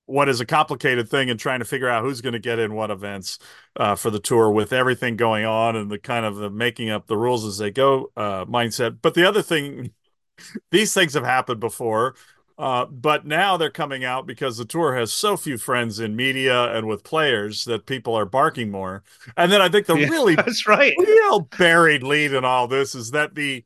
what 0.05 0.29
is 0.29 0.39
a 0.39 0.45
complicated 0.45 1.09
thing 1.09 1.29
in 1.29 1.37
trying 1.37 1.59
to 1.59 1.65
figure 1.65 1.89
out 1.89 2.03
who's 2.03 2.21
going 2.21 2.33
to 2.33 2.39
get 2.39 2.59
in 2.59 2.73
what 2.73 2.91
events 2.91 3.39
uh, 3.75 3.95
for 3.95 4.09
the 4.09 4.19
tour 4.19 4.51
with 4.51 4.71
everything 4.71 5.15
going 5.15 5.45
on 5.45 5.75
and 5.75 5.89
the 5.89 5.97
kind 5.97 6.25
of 6.25 6.35
the 6.35 6.49
making 6.49 6.89
up 6.89 7.07
the 7.07 7.17
rules 7.17 7.45
as 7.45 7.57
they 7.57 7.71
go 7.71 8.11
uh, 8.15 8.45
mindset. 8.45 8.99
But 9.01 9.15
the 9.15 9.27
other 9.27 9.41
thing, 9.41 9.91
these 10.71 10.93
things 10.93 11.13
have 11.13 11.25
happened 11.25 11.59
before. 11.59 12.15
Uh, 12.57 12.85
but 12.85 13.25
now 13.25 13.57
they're 13.57 13.69
coming 13.69 14.05
out 14.05 14.25
because 14.25 14.57
the 14.57 14.63
tour 14.63 14.95
has 14.95 15.11
so 15.11 15.35
few 15.35 15.57
friends 15.57 15.99
in 15.99 16.15
media 16.15 16.73
and 16.73 16.87
with 16.87 17.03
players 17.03 17.65
that 17.65 17.85
people 17.85 18.15
are 18.15 18.25
barking 18.25 18.71
more. 18.71 19.03
And 19.35 19.51
then 19.51 19.61
I 19.61 19.67
think 19.67 19.87
the 19.87 19.95
yeah, 19.95 20.07
really 20.07 20.35
that's 20.37 20.65
right, 20.65 20.93
real 20.97 21.41
buried 21.41 22.01
lead 22.01 22.31
in 22.31 22.45
all 22.45 22.67
this 22.67 22.95
is 22.95 23.11
that 23.11 23.35
the 23.35 23.65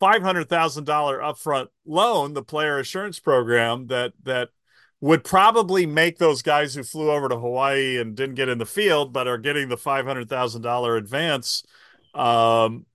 $500,000 0.00 0.46
upfront 0.86 1.68
loan, 1.84 2.32
the 2.32 2.42
player 2.42 2.78
assurance 2.78 3.20
program 3.20 3.88
that 3.88 4.14
that 4.22 4.48
would 5.00 5.24
probably 5.24 5.86
make 5.86 6.18
those 6.18 6.42
guys 6.42 6.74
who 6.74 6.82
flew 6.82 7.10
over 7.10 7.28
to 7.28 7.38
Hawaii 7.38 7.98
and 7.98 8.14
didn't 8.14 8.34
get 8.34 8.48
in 8.48 8.58
the 8.58 8.66
field 8.66 9.12
but 9.12 9.26
are 9.26 9.38
getting 9.38 9.68
the 9.68 9.76
$500,000 9.76 10.98
advance 10.98 11.62
um, 12.14 12.86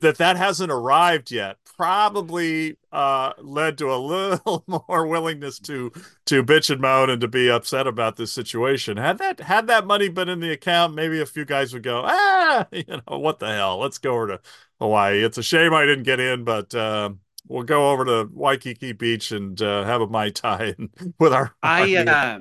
that 0.00 0.18
that 0.18 0.36
hasn't 0.36 0.72
arrived 0.72 1.30
yet 1.30 1.58
probably 1.76 2.76
uh, 2.92 3.32
led 3.38 3.78
to 3.78 3.92
a 3.92 3.96
little 3.96 4.64
more 4.66 5.06
willingness 5.06 5.58
to 5.60 5.92
to 6.26 6.42
bitch 6.42 6.70
and 6.70 6.80
moan 6.80 7.10
and 7.10 7.20
to 7.20 7.28
be 7.28 7.50
upset 7.50 7.86
about 7.86 8.16
this 8.16 8.32
situation. 8.32 8.96
Had 8.96 9.18
that 9.18 9.40
had 9.40 9.66
that 9.68 9.86
money 9.86 10.08
been 10.08 10.28
in 10.28 10.40
the 10.40 10.52
account, 10.52 10.94
maybe 10.94 11.20
a 11.20 11.26
few 11.26 11.44
guys 11.44 11.72
would 11.72 11.82
go, 11.82 12.02
ah, 12.04 12.66
you 12.72 12.84
know, 12.88 13.18
what 13.18 13.38
the 13.38 13.48
hell? 13.48 13.78
Let's 13.78 13.98
go 13.98 14.14
over 14.14 14.26
to 14.28 14.40
Hawaii. 14.80 15.22
It's 15.22 15.38
a 15.38 15.42
shame 15.42 15.74
I 15.74 15.84
didn't 15.84 16.04
get 16.04 16.20
in, 16.20 16.44
but 16.44 16.74
uh, 16.74 17.10
we'll 17.48 17.64
go 17.64 17.90
over 17.90 18.04
to 18.04 18.28
Waikiki 18.32 18.92
Beach 18.92 19.32
and 19.32 19.60
uh, 19.60 19.84
have 19.84 20.00
a 20.00 20.06
mai 20.06 20.30
tai 20.30 20.74
with 21.18 21.32
our. 21.32 21.54
I 21.62 21.96
uh, 21.96 22.40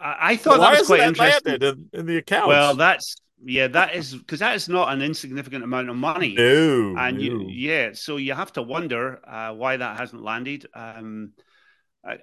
I 0.00 0.36
thought 0.36 0.60
that 0.60 0.78
was 0.78 0.86
quite 0.86 0.98
that 0.98 1.08
interesting 1.08 1.62
in, 1.62 1.88
in, 1.92 2.06
the 2.06 2.18
account. 2.18 2.48
Well, 2.48 2.74
that's 2.74 3.16
yeah, 3.44 3.68
that 3.68 3.94
is 3.94 4.14
because 4.14 4.40
that 4.40 4.54
is 4.54 4.68
not 4.68 4.92
an 4.92 5.02
insignificant 5.02 5.64
amount 5.64 5.90
of 5.90 5.96
money. 5.96 6.34
No, 6.34 6.94
and 6.96 7.16
no. 7.16 7.22
you 7.22 7.46
yeah, 7.48 7.90
so 7.92 8.16
you 8.16 8.34
have 8.34 8.52
to 8.54 8.62
wonder 8.62 9.20
uh, 9.26 9.54
why 9.54 9.76
that 9.76 9.98
hasn't 9.98 10.22
landed. 10.22 10.66
Um, 10.74 11.32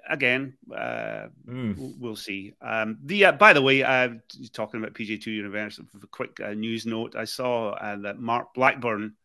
again, 0.10 0.58
uh, 0.74 1.28
mm. 1.48 1.98
we'll 2.00 2.16
see. 2.16 2.54
Um, 2.62 2.98
the 3.04 3.26
uh, 3.26 3.32
by 3.34 3.54
the 3.54 3.62
way, 3.62 3.84
uh, 3.84 4.10
talking 4.54 4.80
about 4.80 4.94
PGA 4.94 5.22
Tour 5.22 5.34
University, 5.34 5.88
a 6.02 6.08
quick 6.08 6.40
uh, 6.40 6.54
news 6.54 6.86
note: 6.86 7.16
I 7.16 7.26
saw 7.26 7.72
uh, 7.72 7.98
that 7.98 8.20
Mark 8.20 8.54
Blackburn, 8.54 9.16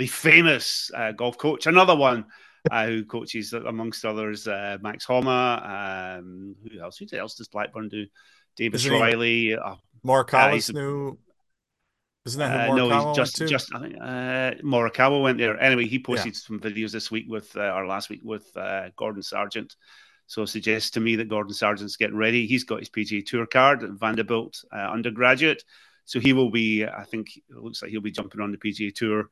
the 0.00 0.06
famous 0.06 0.90
uh, 0.94 1.12
golf 1.12 1.38
coach, 1.38 1.66
another 1.66 1.94
one 1.94 2.24
who 2.72 3.04
coaches 3.04 3.52
amongst 3.52 4.04
others, 4.04 4.46
Max 4.46 5.04
Homa. 5.04 6.18
Um, 6.18 6.56
who 6.62 6.80
else? 6.80 6.98
Who 6.98 7.06
else 7.16 7.36
does 7.36 7.48
Blackburn 7.48 7.88
do? 7.88 8.06
Davis 8.56 8.88
Riley. 8.88 9.56
Mark 10.02 10.30
Hollis 10.30 10.72
knew 10.72 11.18
isn't 12.26 12.38
that 12.38 12.68
who 12.68 12.72
uh, 12.72 12.88
no, 12.88 13.14
just 13.14 13.36
just 13.48 13.74
I 13.74 13.80
think 13.80 13.96
uh, 13.96 14.52
Morikawa 14.62 15.22
went 15.22 15.38
there. 15.38 15.58
Anyway, 15.58 15.86
he 15.86 15.98
posted 15.98 16.34
yeah. 16.34 16.40
some 16.46 16.60
videos 16.60 16.92
this 16.92 17.10
week 17.10 17.24
with 17.28 17.56
uh, 17.56 17.72
or 17.74 17.86
last 17.86 18.10
week 18.10 18.20
with 18.22 18.54
uh, 18.56 18.90
Gordon 18.96 19.22
Sargent. 19.22 19.74
So 20.26 20.44
suggests 20.44 20.90
to 20.90 21.00
me 21.00 21.16
that 21.16 21.28
Gordon 21.28 21.54
Sargent's 21.54 21.96
getting 21.96 22.16
ready. 22.16 22.46
He's 22.46 22.64
got 22.64 22.80
his 22.80 22.90
PGA 22.90 23.24
Tour 23.24 23.46
card 23.46 23.82
Vanderbilt 23.98 24.62
uh, 24.72 24.76
undergraduate, 24.76 25.64
so 26.04 26.20
he 26.20 26.34
will 26.34 26.50
be. 26.50 26.84
I 26.84 27.04
think 27.04 27.36
it 27.36 27.56
looks 27.56 27.82
like 27.82 27.90
he'll 27.90 28.02
be 28.02 28.10
jumping 28.10 28.40
on 28.42 28.52
the 28.52 28.58
PGA 28.58 28.94
Tour 28.94 29.30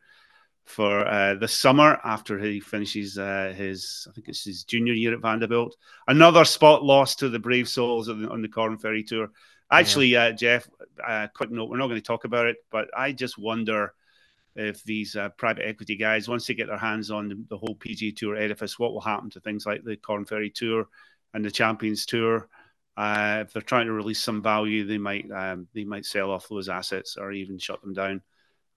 for 0.69 1.07
uh, 1.09 1.35
the 1.35 1.49
summer 1.49 1.99
after 2.05 2.39
he 2.39 2.61
finishes 2.61 3.19
uh, 3.19 3.55
his. 3.57 4.07
I 4.09 4.13
think 4.13 4.29
it's 4.29 4.45
his 4.45 4.65
junior 4.65 4.93
year 4.93 5.15
at 5.15 5.21
Vanderbilt. 5.21 5.77
Another 6.07 6.45
spot 6.45 6.85
lost 6.85 7.19
to 7.21 7.31
the 7.31 7.39
Brave 7.39 7.69
Souls 7.69 8.09
on 8.09 8.23
the, 8.23 8.29
on 8.29 8.43
the 8.43 8.49
Korn 8.49 8.79
Ferry 8.79 9.03
Tour. 9.03 9.31
Actually, 9.71 10.15
uh, 10.15 10.33
Geoff, 10.33 10.69
uh, 11.07 11.27
quick 11.35 11.51
note: 11.51 11.71
we're 11.71 11.79
not 11.79 11.89
going 11.89 12.01
to 12.01 12.07
talk 12.07 12.25
about 12.25 12.47
it, 12.47 12.57
but 12.71 12.89
I 12.97 13.13
just 13.13 13.39
wonder 13.39 13.95
if 14.57 14.83
these 14.85 15.17
uh, 15.17 15.31
private 15.31 15.67
equity 15.67 15.97
guys, 15.97 16.29
once 16.29 16.47
they 16.47 16.55
get 16.55 16.67
their 16.67 16.79
hands 16.79 17.11
on 17.11 17.29
the, 17.29 17.45
the, 17.49 17.57
whole 17.57 17.77
PG 17.77 18.13
Tour 18.13 18.37
edifice, 18.37 18.79
what 18.79 18.93
will 18.93 19.01
happen 19.01 19.31
to 19.31 19.41
things 19.41 19.65
like 19.65 19.85
the 19.85 19.97
Korn 19.97 20.25
Ferry 20.25 20.51
Tour 20.51 20.89
and 21.33 21.45
the 21.45 21.51
Champions 21.51 22.05
Tour? 22.05 22.49
Uh, 22.97 23.45
if 23.47 23.53
they're 23.53 23.63
trying 23.63 23.87
to 23.87 23.93
release 23.93 24.21
some 24.21 24.43
value, 24.43 24.85
they 24.85 24.99
might 24.99 25.31
um, 25.31 25.69
they 25.73 25.85
might 25.85 26.05
sell 26.05 26.31
off 26.31 26.49
those 26.49 26.69
assets 26.69 27.17
or 27.17 27.33
even 27.33 27.59
shut 27.59 27.81
them 27.81 27.95
down. 27.95 28.21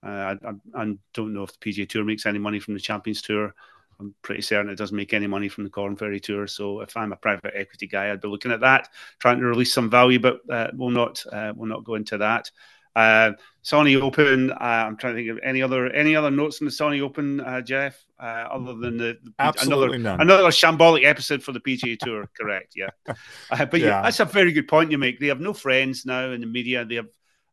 Uh, 0.04 0.34
I, 0.44 0.48
I, 0.74 0.96
don't 1.14 1.32
know 1.32 1.44
if 1.44 1.58
the 1.58 1.70
PGA 1.70 1.88
Tour 1.88 2.04
makes 2.04 2.26
any 2.26 2.38
money 2.38 2.58
from 2.58 2.74
the 2.74 2.80
Champions 2.80 3.22
Tour. 3.22 3.54
I'm 4.00 4.14
pretty 4.22 4.42
certain 4.42 4.70
it 4.70 4.76
doesn't 4.76 4.96
make 4.96 5.14
any 5.14 5.28
money 5.28 5.48
from 5.48 5.64
the 5.64 5.70
Korn 5.70 5.96
Ferry 5.96 6.18
Tour. 6.18 6.46
So 6.48 6.80
if 6.80 6.96
I'm 6.96 7.12
a 7.12 7.16
private 7.16 7.52
equity 7.54 7.86
guy, 7.86 8.10
I'd 8.10 8.20
be 8.20 8.28
looking 8.28 8.50
at 8.50 8.60
that, 8.60 8.88
trying 9.20 9.38
to 9.38 9.44
release 9.44 9.72
some 9.72 9.90
value, 9.90 10.18
but 10.18 10.40
uh, 10.50 10.68
we'll 10.74 10.90
not 10.90 11.24
uh, 11.32 11.52
we'll 11.54 11.68
not 11.68 11.84
go 11.84 11.94
into 11.94 12.18
that. 12.18 12.50
Uh, 12.94 13.32
Sony 13.64 14.00
Open. 14.00 14.50
Uh, 14.50 14.56
I'm 14.60 14.96
trying 14.96 15.14
to 15.14 15.20
think 15.20 15.30
of 15.30 15.38
any 15.42 15.62
other 15.62 15.90
any 15.92 16.16
other 16.16 16.30
notes 16.30 16.60
on 16.60 16.66
the 16.66 16.72
Sony 16.72 17.00
Open, 17.00 17.40
uh, 17.40 17.60
Geoff, 17.62 18.04
uh, 18.20 18.48
other 18.50 18.74
than 18.74 18.98
the, 18.98 19.18
the 19.22 19.32
Absolutely 19.38 19.96
another 19.96 19.98
none. 19.98 20.20
another 20.20 20.48
shambolic 20.48 21.04
episode 21.04 21.42
for 21.42 21.52
the 21.52 21.60
PGA 21.60 21.98
Tour. 21.98 22.28
Correct, 22.38 22.74
yeah. 22.76 22.90
Uh, 23.06 23.64
but 23.64 23.80
yeah. 23.80 23.86
yeah. 23.86 24.02
that's 24.02 24.20
a 24.20 24.24
very 24.24 24.52
good 24.52 24.68
point 24.68 24.90
you 24.90 24.98
make. 24.98 25.20
They 25.20 25.28
have 25.28 25.40
no 25.40 25.54
friends 25.54 26.04
now 26.04 26.30
in 26.32 26.40
the 26.40 26.46
media. 26.46 26.84
They 26.84 26.96
have 26.96 27.08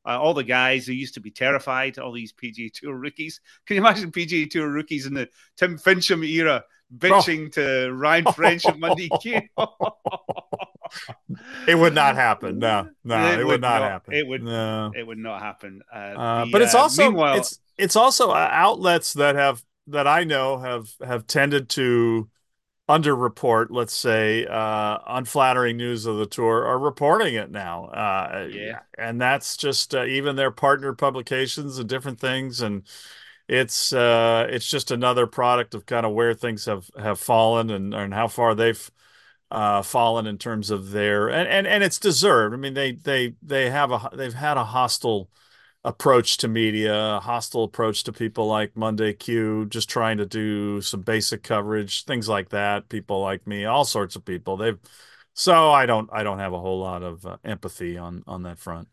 uh, 0.05 0.19
all 0.19 0.33
the 0.33 0.43
guys 0.43 0.85
who 0.85 0.93
used 0.93 1.13
to 1.15 1.19
be 1.19 1.31
terrified, 1.31 1.99
all 1.99 2.11
these 2.11 2.33
PGA 2.33 2.71
Tour 2.71 2.95
rookies. 2.95 3.41
Can 3.65 3.75
you 3.75 3.81
imagine 3.81 4.11
PGA 4.11 4.49
Tour 4.49 4.69
rookies 4.69 5.05
in 5.05 5.13
the 5.13 5.29
Tim 5.57 5.77
Finchem 5.77 6.27
era 6.27 6.63
bitching 6.95 7.47
oh. 7.47 7.85
to 7.87 7.93
Ryan 7.93 8.31
French 8.33 8.65
at 8.65 8.79
Monday 8.79 9.09
Q? 9.21 9.41
it 11.67 11.75
would 11.75 11.93
not 11.93 12.15
happen. 12.15 12.59
No, 12.59 12.89
no, 13.03 13.27
it, 13.27 13.33
it 13.33 13.37
would, 13.37 13.47
would, 13.47 13.61
not, 13.61 13.81
happen. 13.81 14.13
It 14.13 14.27
would. 14.27 14.43
No, 14.43 14.91
it 14.95 15.05
would 15.05 15.17
not 15.17 15.41
happen. 15.41 15.81
Uh, 15.93 15.97
uh, 15.97 16.45
the, 16.45 16.51
but 16.51 16.61
it's 16.61 16.75
uh, 16.75 16.79
also 16.79 17.23
it's 17.33 17.59
it's 17.77 17.95
also 17.95 18.31
uh, 18.31 18.49
outlets 18.51 19.13
that 19.13 19.35
have 19.35 19.63
that 19.87 20.07
I 20.07 20.23
know 20.23 20.57
have 20.57 20.89
have 21.03 21.27
tended 21.27 21.69
to 21.69 22.29
underreport, 22.89 23.67
let's 23.69 23.93
say, 23.93 24.47
uh, 24.47 24.97
unflattering 25.07 25.77
news 25.77 26.07
of 26.07 26.17
the 26.17 26.25
tour 26.25 26.65
are 26.65 26.79
reporting 26.79 27.35
it 27.35 27.51
now. 27.51 27.85
Uh, 27.85 28.49
yeah, 28.51 28.79
and 28.97 29.21
that's 29.21 29.55
just 29.55 29.93
uh, 29.93 30.05
even 30.05 30.35
their 30.35 30.49
partner 30.49 30.93
publications 30.93 31.77
and 31.77 31.87
different 31.87 32.19
things, 32.19 32.61
and 32.61 32.83
it's 33.47 33.93
uh, 33.93 34.47
it's 34.49 34.67
just 34.67 34.89
another 34.89 35.27
product 35.27 35.75
of 35.75 35.85
kind 35.85 36.05
of 36.05 36.13
where 36.13 36.33
things 36.33 36.65
have 36.65 36.89
have 36.97 37.19
fallen 37.19 37.69
and 37.69 37.93
and 37.93 38.13
how 38.13 38.27
far 38.27 38.55
they've 38.55 38.91
uh, 39.51 39.83
fallen 39.83 40.25
in 40.25 40.39
terms 40.39 40.71
of 40.71 40.89
their 40.89 41.29
and, 41.29 41.47
and 41.47 41.67
and 41.67 41.83
it's 41.83 41.99
deserved. 41.99 42.55
I 42.55 42.57
mean, 42.57 42.73
they 42.73 42.93
they 42.93 43.35
they 43.43 43.69
have 43.69 43.91
a 43.91 44.09
they've 44.13 44.33
had 44.33 44.57
a 44.57 44.63
hostile 44.63 45.29
approach 45.83 46.37
to 46.37 46.47
media, 46.47 47.15
a 47.15 47.19
hostile 47.19 47.63
approach 47.63 48.03
to 48.03 48.11
people 48.11 48.47
like 48.47 48.75
Monday 48.75 49.13
Q, 49.13 49.65
just 49.67 49.89
trying 49.89 50.17
to 50.17 50.25
do 50.25 50.81
some 50.81 51.01
basic 51.01 51.43
coverage, 51.43 52.03
things 52.05 52.27
like 52.27 52.49
that. 52.49 52.89
People 52.89 53.21
like 53.21 53.47
me, 53.47 53.65
all 53.65 53.85
sorts 53.85 54.15
of 54.15 54.25
people. 54.25 54.57
They've 54.57 54.79
so 55.33 55.71
I 55.71 55.85
don't 55.85 56.09
I 56.11 56.23
don't 56.23 56.39
have 56.39 56.53
a 56.53 56.59
whole 56.59 56.79
lot 56.79 57.03
of 57.03 57.25
uh, 57.25 57.37
empathy 57.45 57.97
on 57.97 58.23
on 58.27 58.43
that 58.43 58.59
front. 58.59 58.87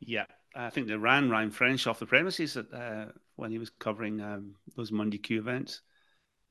Yeah, 0.00 0.26
I 0.54 0.70
think 0.70 0.88
they 0.88 0.96
ran 0.96 1.30
Ryan 1.30 1.50
French 1.50 1.86
off 1.86 2.00
the 2.00 2.06
premises 2.06 2.56
uh, 2.56 3.12
when 3.36 3.50
he 3.50 3.58
was 3.58 3.70
covering 3.70 4.20
um, 4.20 4.54
those 4.76 4.92
Monday 4.92 5.18
Q 5.18 5.38
events. 5.38 5.80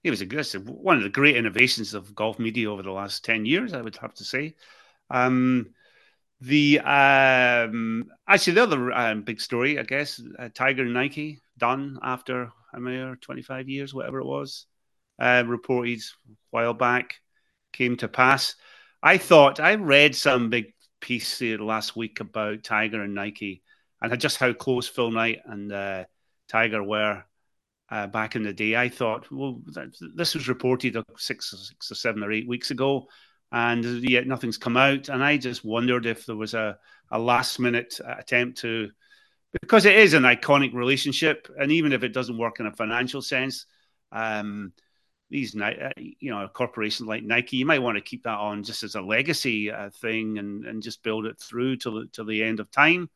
It 0.03 0.09
was 0.09 0.21
a 0.21 0.25
good, 0.25 0.47
one 0.65 0.97
of 0.97 1.03
the 1.03 1.09
great 1.09 1.37
innovations 1.37 1.93
of 1.93 2.15
golf 2.15 2.39
media 2.39 2.71
over 2.71 2.81
the 2.81 2.91
last 2.91 3.23
ten 3.23 3.45
years. 3.45 3.73
I 3.73 3.81
would 3.81 3.97
have 3.97 4.15
to 4.15 4.23
say. 4.23 4.55
Um, 5.11 5.73
the 6.41 6.79
um, 6.79 8.05
actually 8.27 8.53
the 8.53 8.63
other 8.63 8.91
um, 8.91 9.21
big 9.21 9.39
story, 9.39 9.79
I 9.79 9.83
guess, 9.83 10.21
uh, 10.39 10.49
Tiger 10.53 10.83
and 10.83 10.93
Nike 10.93 11.39
done 11.57 11.99
after 12.01 12.51
many 12.73 13.15
twenty 13.17 13.43
five 13.43 13.69
years, 13.69 13.93
whatever 13.93 14.19
it 14.19 14.25
was, 14.25 14.65
uh, 15.19 15.43
reported 15.45 15.99
a 15.99 16.33
while 16.49 16.73
back, 16.73 17.15
came 17.73 17.95
to 17.97 18.07
pass. 18.07 18.55
I 19.03 19.17
thought 19.17 19.59
I 19.59 19.75
read 19.75 20.15
some 20.15 20.49
big 20.49 20.73
piece 20.99 21.41
last 21.41 21.95
week 21.95 22.19
about 22.19 22.63
Tiger 22.63 23.01
and 23.03 23.15
Nike 23.15 23.61
and 24.01 24.19
just 24.19 24.37
how 24.37 24.53
close 24.53 24.87
Phil 24.87 25.11
Knight 25.11 25.39
and 25.45 25.71
uh, 25.71 26.05
Tiger 26.47 26.83
were 26.83 27.23
uh, 27.89 28.07
back 28.07 28.35
in 28.35 28.43
the 28.43 28.53
day. 28.53 28.75
I 28.75 28.89
thought, 28.89 29.31
well, 29.31 29.61
this 30.15 30.33
was 30.33 30.47
reported 30.47 30.97
six, 31.17 31.51
six 31.67 31.91
or 31.91 31.95
seven 31.95 32.23
or 32.23 32.31
eight 32.31 32.47
weeks 32.47 32.71
ago 32.71 33.07
and 33.51 33.85
yet 34.09 34.27
nothing's 34.27 34.57
come 34.57 34.77
out. 34.77 35.09
And 35.09 35.23
I 35.23 35.37
just 35.37 35.65
wondered 35.65 36.05
if 36.05 36.25
there 36.25 36.35
was 36.35 36.53
a, 36.53 36.77
a 37.09 37.19
last 37.19 37.59
minute 37.59 37.99
attempt 38.05 38.59
to, 38.59 38.89
because 39.61 39.85
it 39.85 39.95
is 39.95 40.13
an 40.13 40.23
iconic 40.23 40.73
relationship, 40.73 41.47
and 41.59 41.71
even 41.71 41.91
if 41.91 42.03
it 42.03 42.13
doesn't 42.13 42.37
work 42.37 42.59
in 42.59 42.65
a 42.67 42.71
financial 42.71 43.21
sense, 43.21 43.65
um, 44.11 44.73
these 45.29 45.55
uh, 45.55 45.89
you 45.97 46.29
know 46.29 46.43
a 46.43 46.49
corporation 46.49 47.05
like 47.05 47.23
Nike, 47.23 47.57
you 47.57 47.65
might 47.65 47.81
want 47.81 47.97
to 47.97 48.03
keep 48.03 48.23
that 48.23 48.37
on 48.37 48.63
just 48.63 48.83
as 48.83 48.95
a 48.95 49.01
legacy 49.01 49.71
uh, 49.71 49.89
thing 49.89 50.37
and 50.37 50.65
and 50.65 50.83
just 50.83 51.03
build 51.03 51.25
it 51.25 51.39
through 51.39 51.77
till 51.77 52.05
till 52.07 52.25
the 52.25 52.43
end 52.43 52.59
of 52.59 52.69
time. 52.69 53.09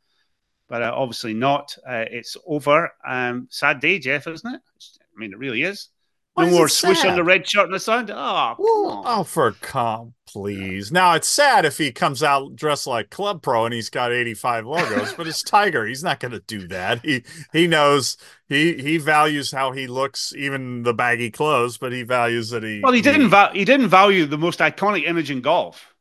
But 0.68 0.82
uh, 0.82 0.94
obviously 0.96 1.34
not. 1.34 1.78
Uh, 1.88 2.06
it's 2.10 2.38
over. 2.48 2.92
Um, 3.06 3.48
sad 3.52 3.82
day, 3.82 4.00
Geoff, 4.00 4.28
isn't 4.28 4.56
it? 4.56 4.62
I 5.02 5.20
mean, 5.20 5.32
it 5.32 5.38
really 5.38 5.62
is. 5.62 5.90
No 6.38 6.50
more 6.50 6.68
swish 6.68 7.00
sad? 7.00 7.12
on 7.12 7.16
the 7.16 7.24
red 7.24 7.50
shirt 7.50 7.66
and 7.66 7.74
the 7.74 7.80
sun. 7.80 8.10
Oh, 8.12 8.56
oh, 8.60 9.24
for 9.24 9.52
calm, 9.62 10.16
please. 10.28 10.92
Now 10.92 11.14
it's 11.14 11.30
sad 11.30 11.64
if 11.64 11.78
he 11.78 11.94
comes 11.94 12.22
out 12.22 12.58
dressed 12.58 12.88
like 12.88 13.10
Club 13.10 13.42
Pro 13.42 13.64
and 13.64 13.74
he's 13.74 13.90
got 13.90 14.12
85 14.12 14.66
logos, 14.66 15.14
but 15.14 15.28
it's 15.28 15.42
Tiger. 15.44 15.86
He's 15.86 16.04
not 16.04 16.20
going 16.20 16.34
to 16.34 16.42
do 16.42 16.68
that. 16.68 17.06
He 17.06 17.24
he 17.54 17.68
knows 17.68 18.18
he 18.50 18.74
he 18.74 18.98
values 18.98 19.52
how 19.52 19.72
he 19.72 19.88
looks, 19.88 20.34
even 20.36 20.84
the 20.84 20.94
baggy 20.94 21.32
clothes, 21.32 21.78
but 21.78 21.94
he 21.94 22.04
values 22.04 22.50
that 22.50 22.64
he. 22.64 22.82
Well, 22.82 22.92
he 22.92 23.02
didn't 23.02 23.30
va- 23.30 23.52
he 23.54 23.64
didn't 23.64 23.88
value 23.88 24.26
the 24.26 24.38
most 24.38 24.60
iconic 24.60 25.08
image 25.08 25.32
in 25.32 25.40
golf, 25.40 25.96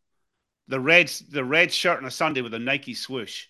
the 0.66 0.80
red 0.80 1.12
the 1.30 1.44
red 1.44 1.72
shirt 1.72 1.98
on 1.98 2.06
a 2.06 2.10
Sunday 2.10 2.40
with 2.40 2.54
a 2.54 2.58
Nike 2.58 2.94
swoosh. 2.94 3.46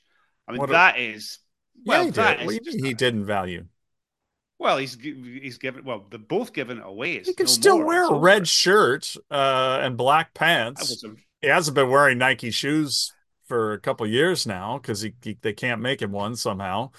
I 0.47 0.53
mean, 0.53 0.66
that 0.66 0.66
is 0.66 0.68
what 0.68 0.76
that 0.76 0.99
a, 0.99 1.01
is 1.01 1.39
well, 1.87 2.05
yeah, 2.05 2.11
that 2.11 2.43
is, 2.43 2.74
he 2.74 2.93
didn't 2.93 3.24
value. 3.24 3.64
Well, 4.64 4.78
he's 4.78 4.94
he's 4.98 5.58
given 5.58 5.84
well, 5.84 6.06
they're 6.08 6.18
both 6.18 6.54
given 6.54 6.80
away. 6.80 7.18
He 7.18 7.34
can 7.34 7.44
no 7.44 7.52
still 7.52 7.76
more. 7.76 7.86
wear 7.86 8.04
a 8.06 8.18
red 8.18 8.48
shirt 8.48 9.14
uh, 9.30 9.80
and 9.82 9.94
black 9.94 10.32
pants. 10.32 11.04
He 11.42 11.48
hasn't 11.48 11.74
been 11.74 11.90
wearing 11.90 12.16
Nike 12.16 12.50
shoes 12.50 13.12
for 13.46 13.74
a 13.74 13.78
couple 13.78 14.06
years 14.06 14.46
now 14.46 14.78
because 14.78 15.02
he, 15.02 15.12
he, 15.22 15.36
they 15.42 15.52
can't 15.52 15.82
make 15.82 16.00
him 16.00 16.12
one 16.12 16.34
somehow. 16.34 16.92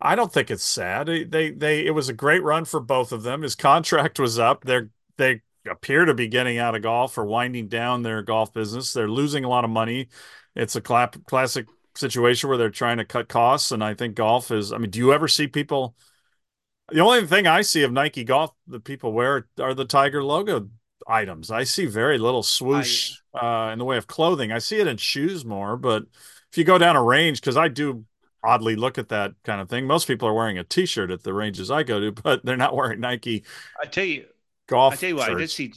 I 0.00 0.14
don't 0.14 0.32
think 0.32 0.50
it's 0.50 0.64
sad. 0.64 1.08
They, 1.08 1.24
they 1.24 1.50
they 1.50 1.84
it 1.84 1.90
was 1.90 2.08
a 2.08 2.14
great 2.14 2.42
run 2.42 2.64
for 2.64 2.80
both 2.80 3.12
of 3.12 3.22
them. 3.22 3.42
His 3.42 3.54
contract 3.54 4.18
was 4.18 4.38
up. 4.38 4.64
They're 4.64 4.88
they 5.18 5.42
appear 5.70 6.06
to 6.06 6.14
be 6.14 6.26
getting 6.26 6.56
out 6.56 6.74
of 6.74 6.80
golf 6.80 7.18
or 7.18 7.26
winding 7.26 7.68
down 7.68 8.02
their 8.02 8.22
golf 8.22 8.54
business. 8.54 8.94
They're 8.94 9.10
losing 9.10 9.44
a 9.44 9.48
lot 9.50 9.64
of 9.64 9.70
money. 9.70 10.08
It's 10.56 10.74
a 10.74 10.82
cl- 10.82 11.10
classic 11.26 11.66
situation 11.94 12.48
where 12.48 12.56
they're 12.56 12.70
trying 12.70 12.96
to 12.96 13.04
cut 13.04 13.28
costs, 13.28 13.72
and 13.72 13.84
I 13.84 13.92
think 13.92 14.14
golf 14.14 14.50
is. 14.50 14.72
I 14.72 14.78
mean, 14.78 14.88
do 14.88 14.98
you 14.98 15.12
ever 15.12 15.28
see 15.28 15.48
people? 15.48 15.94
The 16.90 17.00
only 17.00 17.26
thing 17.26 17.46
I 17.46 17.62
see 17.62 17.82
of 17.82 17.92
Nike 17.92 18.24
golf 18.24 18.52
that 18.68 18.84
people 18.84 19.12
wear 19.12 19.48
are 19.58 19.74
the 19.74 19.84
Tiger 19.84 20.22
logo 20.22 20.68
items. 21.06 21.50
I 21.50 21.64
see 21.64 21.86
very 21.86 22.18
little 22.18 22.42
swoosh 22.42 23.16
uh, 23.34 23.70
in 23.72 23.78
the 23.78 23.84
way 23.84 23.96
of 23.96 24.06
clothing. 24.06 24.52
I 24.52 24.58
see 24.58 24.78
it 24.78 24.86
in 24.86 24.96
shoes 24.96 25.44
more, 25.44 25.76
but 25.76 26.04
if 26.50 26.58
you 26.58 26.64
go 26.64 26.78
down 26.78 26.96
a 26.96 27.02
range, 27.02 27.40
because 27.40 27.56
I 27.56 27.68
do 27.68 28.04
oddly 28.42 28.76
look 28.76 28.98
at 28.98 29.08
that 29.08 29.34
kind 29.44 29.60
of 29.60 29.68
thing. 29.68 29.86
Most 29.86 30.06
people 30.06 30.28
are 30.28 30.34
wearing 30.34 30.58
a 30.58 30.64
T-shirt 30.64 31.10
at 31.10 31.22
the 31.22 31.34
ranges 31.34 31.70
I 31.70 31.82
go 31.82 32.00
to, 32.00 32.12
but 32.22 32.44
they're 32.44 32.56
not 32.56 32.74
wearing 32.74 33.00
Nike. 33.00 33.44
I 33.80 33.86
tell 33.86 34.04
you, 34.04 34.26
golf. 34.66 34.94
I 34.94 34.96
tell 34.96 35.08
you 35.10 35.16
what, 35.16 35.26
shirts. 35.26 35.36
I 35.36 35.40
did 35.40 35.50
see. 35.50 35.72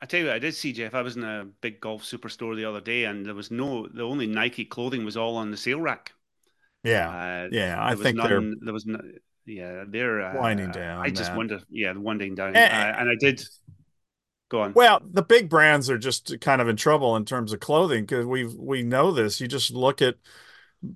I 0.00 0.06
tell 0.06 0.20
you 0.20 0.26
what, 0.26 0.36
I 0.36 0.38
did 0.38 0.54
see 0.54 0.72
Geoff. 0.72 0.94
I 0.94 1.02
was 1.02 1.16
in 1.16 1.24
a 1.24 1.46
big 1.60 1.80
golf 1.80 2.04
superstore 2.04 2.54
the 2.54 2.64
other 2.64 2.80
day, 2.80 3.04
and 3.04 3.26
there 3.26 3.34
was 3.34 3.50
no. 3.50 3.88
The 3.88 4.02
only 4.02 4.26
Nike 4.26 4.64
clothing 4.64 5.04
was 5.04 5.16
all 5.16 5.36
on 5.36 5.50
the 5.50 5.56
sale 5.56 5.80
rack. 5.80 6.12
Yeah, 6.84 7.08
uh, 7.08 7.48
yeah. 7.50 7.76
I 7.80 7.96
think 7.96 8.16
none, 8.16 8.58
there 8.60 8.72
was 8.72 8.86
no, 8.86 9.00
yeah 9.48 9.84
they're 9.88 10.22
uh, 10.22 10.40
winding 10.40 10.70
down. 10.70 11.04
I 11.04 11.10
just 11.10 11.34
wonder, 11.34 11.60
yeah, 11.70 11.92
winding 11.92 12.34
down, 12.34 12.56
and, 12.56 12.56
uh, 12.56 13.00
and 13.00 13.08
I 13.08 13.14
did. 13.18 13.42
Go 14.50 14.62
on. 14.62 14.72
Well, 14.72 15.00
the 15.04 15.22
big 15.22 15.50
brands 15.50 15.90
are 15.90 15.98
just 15.98 16.40
kind 16.40 16.62
of 16.62 16.68
in 16.68 16.76
trouble 16.76 17.16
in 17.16 17.24
terms 17.24 17.52
of 17.52 17.60
clothing 17.60 18.04
because 18.04 18.24
we 18.24 18.44
we 18.46 18.82
know 18.82 19.10
this. 19.10 19.40
You 19.40 19.48
just 19.48 19.70
look 19.72 20.00
at 20.00 20.16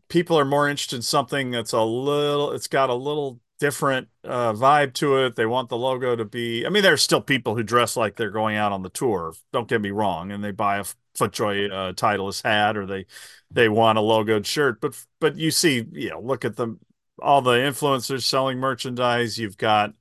people 0.08 0.38
are 0.38 0.44
more 0.44 0.68
interested 0.68 0.96
in 0.96 1.02
something 1.02 1.50
that's 1.50 1.72
a 1.72 1.82
little. 1.82 2.52
It's 2.52 2.68
got 2.68 2.88
a 2.88 2.94
little 2.94 3.40
different 3.60 4.08
uh, 4.24 4.52
vibe 4.52 4.94
to 4.94 5.24
it. 5.24 5.36
They 5.36 5.46
want 5.46 5.68
the 5.68 5.76
logo 5.76 6.16
to 6.16 6.24
be. 6.24 6.66
I 6.66 6.68
mean, 6.68 6.82
there's 6.82 7.02
still 7.02 7.20
people 7.20 7.54
who 7.54 7.62
dress 7.62 7.96
like 7.96 8.16
they're 8.16 8.30
going 8.30 8.56
out 8.56 8.72
on 8.72 8.82
the 8.82 8.90
tour. 8.90 9.34
Don't 9.52 9.68
get 9.68 9.80
me 9.80 9.90
wrong, 9.90 10.32
and 10.32 10.42
they 10.42 10.50
buy 10.50 10.78
a 10.78 10.84
FootJoy 11.18 11.70
uh, 11.70 11.92
Titleist 11.92 12.42
hat 12.42 12.76
or 12.76 12.86
they 12.86 13.06
they 13.50 13.68
want 13.68 13.98
a 13.98 14.00
logoed 14.00 14.46
shirt. 14.46 14.80
But 14.80 14.94
but 15.20 15.36
you 15.36 15.50
see, 15.50 15.86
you 15.92 16.10
know, 16.10 16.20
look 16.20 16.44
at 16.44 16.56
them. 16.56 16.80
All 17.20 17.42
the 17.42 17.52
influencers 17.52 18.22
selling 18.22 18.58
merchandise. 18.58 19.38
You've 19.38 19.58
got 19.58 19.94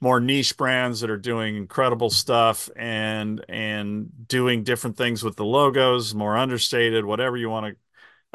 more 0.00 0.20
niche 0.20 0.56
brands 0.56 1.00
that 1.00 1.10
are 1.10 1.16
doing 1.16 1.56
incredible 1.56 2.10
stuff 2.10 2.68
and 2.76 3.44
and 3.48 4.10
doing 4.28 4.62
different 4.62 4.96
things 4.96 5.22
with 5.22 5.36
the 5.36 5.44
logos, 5.44 6.14
more 6.14 6.36
understated, 6.36 7.04
whatever 7.04 7.36
you 7.36 7.48
want 7.48 7.66
to 7.66 7.76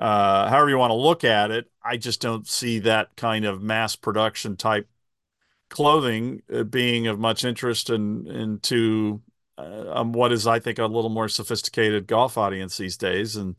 uh, 0.04 0.50
however 0.50 0.70
you 0.70 0.78
want 0.78 0.90
to 0.90 0.96
look 0.96 1.24
at 1.24 1.52
it, 1.52 1.70
I 1.84 1.98
just 1.98 2.22
don't 2.22 2.48
see 2.48 2.80
that 2.80 3.16
kind 3.16 3.46
of 3.46 3.62
mass 3.62 3.96
production 3.96 4.58
type 4.58 4.88
clothing 5.70 6.42
uh, 6.54 6.64
being 6.64 7.08
of 7.08 7.20
much 7.20 7.46
interest 7.46 7.90
in 7.90 8.28
into 8.28 9.22
uh, 9.58 9.92
um, 9.94 10.12
what 10.14 10.32
is, 10.32 10.48
I 10.48 10.60
think, 10.60 10.80
a 10.80 10.86
little 10.86 11.10
more 11.10 11.30
sophisticated 11.30 12.08
golf 12.08 12.38
audience 12.38 12.78
these 12.78 12.98
days. 12.98 13.36
And 13.36 13.56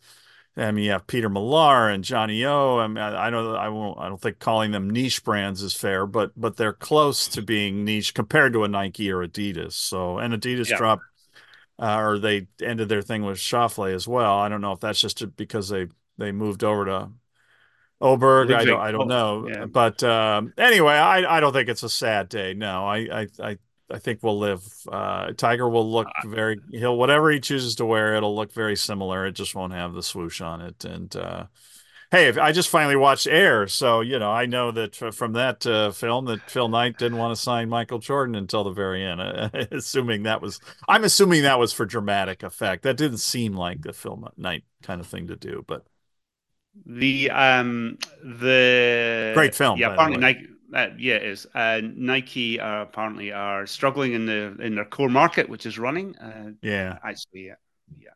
I 0.57 0.70
mean, 0.70 0.84
you 0.84 0.90
have 0.90 1.07
Peter 1.07 1.28
Millar 1.28 1.88
and 1.88 2.05
Johnny 2.05 2.44
O. 2.44 2.78
I 2.78 2.86
mean, 2.86 2.98
I, 2.98 3.28
I 3.28 3.30
don't, 3.30 3.57
I 3.57 3.68
won't, 3.68 3.98
I 3.98 4.09
don't 4.09 4.20
think 4.20 4.38
calling 4.38 4.70
them 4.70 4.90
niche 4.90 5.24
brands 5.24 5.62
is 5.62 5.74
fair, 5.74 6.07
but 6.07 6.32
but 6.36 6.57
they're 6.57 6.72
close 6.72 7.28
to 7.28 7.42
being 7.42 7.84
niche 7.84 8.14
compared 8.14 8.53
to 8.53 8.64
a 8.64 8.68
Nike 8.68 9.11
or 9.11 9.26
Adidas. 9.26 9.72
So, 9.72 10.18
and 10.18 10.34
Adidas 10.34 10.70
yeah. 10.70 10.76
dropped. 10.76 11.03
Uh, 11.78 11.98
or 11.98 12.18
they 12.18 12.46
ended 12.62 12.88
their 12.88 13.03
thing 13.03 13.24
with 13.24 13.38
Schauffele 13.38 13.92
as 13.92 14.07
well. 14.07 14.38
I 14.38 14.48
don't 14.48 14.61
know 14.61 14.72
if 14.72 14.78
that's 14.78 15.00
just 15.00 15.36
because 15.36 15.68
they 15.68 15.88
they 16.16 16.30
moved 16.30 16.62
over 16.62 16.84
to 16.84 17.09
Åberg. 18.00 18.55
I 18.55 18.64
don't, 18.64 18.80
I 18.80 18.92
don't 18.92 19.09
know, 19.09 19.48
yeah. 19.48 19.64
but 19.64 20.00
um, 20.05 20.53
anyway, 20.59 20.92
I, 20.92 21.38
I 21.38 21.40
don't 21.40 21.53
think 21.53 21.68
it's 21.68 21.82
a 21.82 21.88
sad 21.88 22.28
day. 22.28 22.55
No, 22.55 22.86
I, 22.86 22.96
I, 22.98 23.26
I, 23.42 23.59
I 23.93 23.99
think 23.99 24.20
we'll 24.22 24.38
live. 24.38 24.62
Uh, 24.90 25.32
Tiger 25.32 25.68
will 25.68 25.90
look 25.90 26.09
very. 26.24 26.59
He'll 26.70 26.97
whatever 26.97 27.30
he 27.30 27.40
chooses 27.40 27.74
to 27.76 27.84
wear, 27.84 28.14
it'll 28.14 28.34
look 28.34 28.53
very 28.53 28.76
similar. 28.76 29.26
It 29.26 29.32
just 29.32 29.55
won't 29.55 29.72
have 29.72 29.93
the 29.93 30.03
swoosh 30.03 30.40
on 30.40 30.61
it. 30.61 30.84
And 30.84 31.14
uh, 31.14 31.47
hey, 32.11 32.32
I 32.38 32.53
just 32.53 32.68
finally 32.68 32.97
watched 32.97 33.26
Air, 33.26 33.66
so 33.66 34.01
you 34.01 34.18
know 34.18 34.30
I 34.30 34.47
know 34.47 34.70
that 34.70 34.95
from 34.95 35.32
that 35.34 35.66
uh, 35.66 35.90
film 35.90 36.26
that 36.26 36.51
Phil 36.51 36.68
Knight 36.68 36.99
didn't 36.99 37.18
want 37.18 37.36
to 37.36 37.40
sign 37.43 37.68
Michael 37.68 37.99
Jordan 37.99 38.34
until 38.34 38.64
the 38.64 38.70
very 38.70 39.05
end. 39.05 39.20
assuming 39.72 40.22
that 40.24 40.40
was, 40.40 40.61
I'm 40.88 41.05
assuming 41.05 41.43
that 41.43 41.59
was 41.59 41.72
for 41.72 41.84
dramatic 41.84 42.43
effect. 42.43 42.84
That 42.84 42.97
didn't 42.97 43.18
seem 43.18 43.55
like 43.55 43.82
the 43.82 43.93
Phil 43.93 44.32
Knight 44.36 44.64
kind 44.82 45.01
of 45.01 45.07
thing 45.07 45.26
to 45.26 45.36
do, 45.36 45.64
but 45.66 45.84
the 46.86 47.30
um 47.30 47.99
the 48.22 49.32
great 49.34 49.55
film. 49.55 49.78
Yeah, 49.78 49.93
apparently 49.93 50.20
Nike. 50.20 50.47
Uh, 50.73 50.89
yeah, 50.99 51.14
it 51.14 51.25
is. 51.25 51.47
Uh, 51.55 51.81
Nike 51.83 52.59
uh, 52.59 52.83
apparently 52.83 53.33
are 53.33 53.66
struggling 53.66 54.14
in 54.14 54.27
the 54.27 54.57
in 54.61 54.75
their 54.75 54.85
core 54.85 55.11
market, 55.11 55.49
which 55.49 55.66
is 55.66 55.79
running. 55.79 56.16
Uh, 56.16 56.53
yeah, 56.62 56.99
actually, 57.05 57.47
yeah, 57.47 57.55
yeah. 57.99 58.09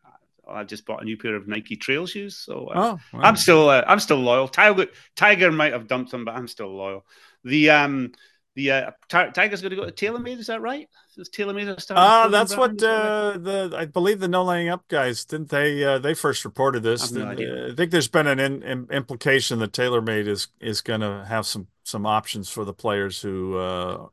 I 0.49 0.65
just 0.65 0.87
bought 0.87 1.03
a 1.03 1.05
new 1.05 1.17
pair 1.17 1.35
of 1.35 1.49
Nike 1.49 1.77
Trail 1.77 2.07
shoes, 2.07 2.37
so 2.37 2.69
uh, 2.69 2.73
oh, 2.75 3.01
wow. 3.13 3.21
I'm 3.21 3.37
still 3.37 3.69
uh, 3.69 3.85
I'm 3.87 4.01
still 4.01 4.19
loyal. 4.19 4.49
Tiger 4.49 4.87
Tiger 5.17 5.53
might 5.53 5.73
have 5.73 5.87
dumped 5.87 6.13
them, 6.13 6.25
but 6.25 6.35
I'm 6.35 6.49
still 6.49 6.75
loyal. 6.75 7.05
The 7.45 7.71
um 7.71 8.13
the 8.55 8.71
uh, 8.71 8.91
Tiger's 9.11 9.61
going 9.61 9.71
to 9.71 9.77
go 9.77 9.85
to 9.85 9.93
TaylorMade. 9.93 10.39
Is 10.39 10.47
that 10.47 10.63
right? 10.63 10.89
Is 11.19 11.29
TaylorMade 11.29 11.79
start? 11.79 11.99
Ah, 11.99 12.25
uh, 12.25 12.29
that's 12.29 12.57
what 12.57 12.83
uh, 12.83 13.37
the 13.37 13.75
I 13.77 13.85
believe 13.85 14.19
the 14.19 14.29
No 14.29 14.45
Laying 14.45 14.71
Up 14.71 14.89
guys 14.89 15.27
didn't 15.27 15.51
they? 15.51 15.85
Uh, 15.85 15.99
they 15.99 16.15
first 16.15 16.45
reported 16.45 16.83
this. 16.83 17.15
I, 17.15 17.19
no 17.19 17.71
I 17.71 17.75
think 17.75 17.91
there's 17.91 18.09
been 18.09 18.27
an 18.27 18.41
in, 18.41 18.63
in, 18.63 18.87
implication 18.91 19.59
that 19.59 19.73
TaylorMade 19.73 20.27
is 20.27 20.49
is 20.59 20.81
going 20.81 21.01
to 21.03 21.27
have 21.29 21.45
some 21.45 21.69
some 21.87 22.07
options 22.07 22.51
for 22.51 22.65
the 22.65 22.75
players 22.75 23.21
who 23.21 23.57
uh, 23.57 24.07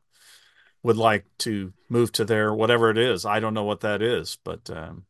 would 0.84 0.98
like 0.98 1.26
to 1.40 1.74
move 1.90 2.12
to 2.14 2.26
their 2.26 2.54
whatever 2.54 2.90
it 2.90 2.98
is. 2.98 3.26
I 3.26 3.40
don't 3.40 3.54
know 3.54 3.64
what 3.64 3.82
that 3.82 4.02
is, 4.02 4.38
but. 4.44 4.70
Um, 4.70 5.06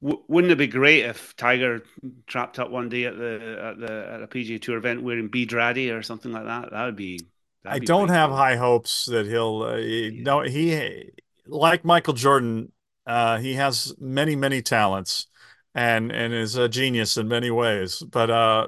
wouldn't 0.00 0.52
it 0.52 0.58
be 0.58 0.68
great 0.68 1.04
if 1.04 1.34
Tiger 1.34 1.82
trapped 2.28 2.60
up 2.60 2.70
one 2.70 2.88
day 2.88 3.06
at 3.06 3.18
the 3.18 3.58
at 3.60 3.80
the 3.80 4.08
at 4.12 4.22
a 4.22 4.28
PGA 4.28 4.62
Tour 4.62 4.76
event 4.76 5.02
wearing 5.02 5.26
B. 5.26 5.44
Draddy 5.44 5.92
or 5.92 6.02
something 6.02 6.30
like 6.30 6.44
that? 6.44 6.70
That 6.70 6.84
would 6.84 6.94
be 6.94 7.18
I 7.64 7.80
don't 7.80 8.08
have 8.08 8.30
cool. 8.30 8.36
high 8.36 8.56
hopes 8.56 9.06
that 9.06 9.26
he'll. 9.26 9.62
Uh, 9.62 9.76
yeah. 9.76 10.22
No, 10.22 10.42
he 10.42 11.10
like 11.46 11.84
Michael 11.84 12.14
Jordan. 12.14 12.72
Uh, 13.06 13.38
he 13.38 13.54
has 13.54 13.94
many, 13.98 14.36
many 14.36 14.62
talents, 14.62 15.26
and 15.74 16.12
and 16.12 16.32
is 16.32 16.56
a 16.56 16.68
genius 16.68 17.16
in 17.16 17.26
many 17.26 17.50
ways. 17.50 17.98
But 17.98 18.30
uh, 18.30 18.66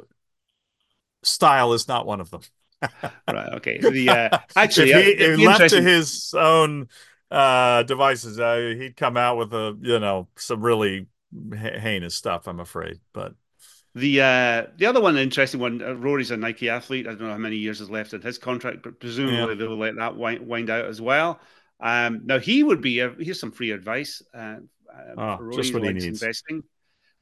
style 1.22 1.72
is 1.72 1.88
not 1.88 2.06
one 2.06 2.20
of 2.20 2.30
them. 2.30 2.42
Right. 2.82 3.52
Okay. 3.54 3.78
The 3.90 4.08
uh, 4.08 4.38
actually, 4.56 4.90
if 4.90 5.18
he, 5.18 5.24
if 5.24 5.38
left 5.40 5.70
to 5.70 5.82
his 5.82 6.34
own 6.36 6.88
uh, 7.30 7.82
devices, 7.84 8.38
uh, 8.38 8.74
he'd 8.76 8.96
come 8.96 9.16
out 9.16 9.36
with 9.36 9.52
a 9.52 9.76
you 9.80 9.98
know 9.98 10.28
some 10.36 10.62
really 10.62 11.06
heinous 11.52 12.14
stuff. 12.14 12.46
I'm 12.46 12.60
afraid, 12.60 13.00
but 13.12 13.34
the 13.94 14.20
uh, 14.20 14.66
the 14.76 14.86
other 14.86 15.00
one, 15.00 15.18
interesting 15.18 15.60
one, 15.60 15.82
uh, 15.82 15.94
Rory's 15.94 16.30
a 16.30 16.36
Nike 16.36 16.68
athlete. 16.68 17.06
I 17.06 17.10
don't 17.10 17.22
know 17.22 17.30
how 17.30 17.38
many 17.38 17.56
years 17.56 17.80
is 17.80 17.90
left 17.90 18.12
in 18.14 18.22
his 18.22 18.38
contract, 18.38 18.82
but 18.82 19.00
presumably 19.00 19.54
yeah. 19.54 19.54
they'll 19.54 19.76
let 19.76 19.96
that 19.96 20.16
wind, 20.16 20.46
wind 20.46 20.70
out 20.70 20.84
as 20.84 21.00
well. 21.00 21.40
Um, 21.80 22.22
now 22.24 22.38
he 22.38 22.62
would 22.62 22.80
be. 22.80 23.00
A, 23.00 23.10
here's 23.18 23.40
some 23.40 23.50
free 23.50 23.72
advice. 23.72 24.22
Uh, 24.32 24.56
oh, 25.16 25.36
for 25.36 25.44
Rory 25.44 25.56
just 25.56 25.74
what 25.74 25.82
he 25.82 25.92
needs. 25.92 26.06
Investing. 26.06 26.62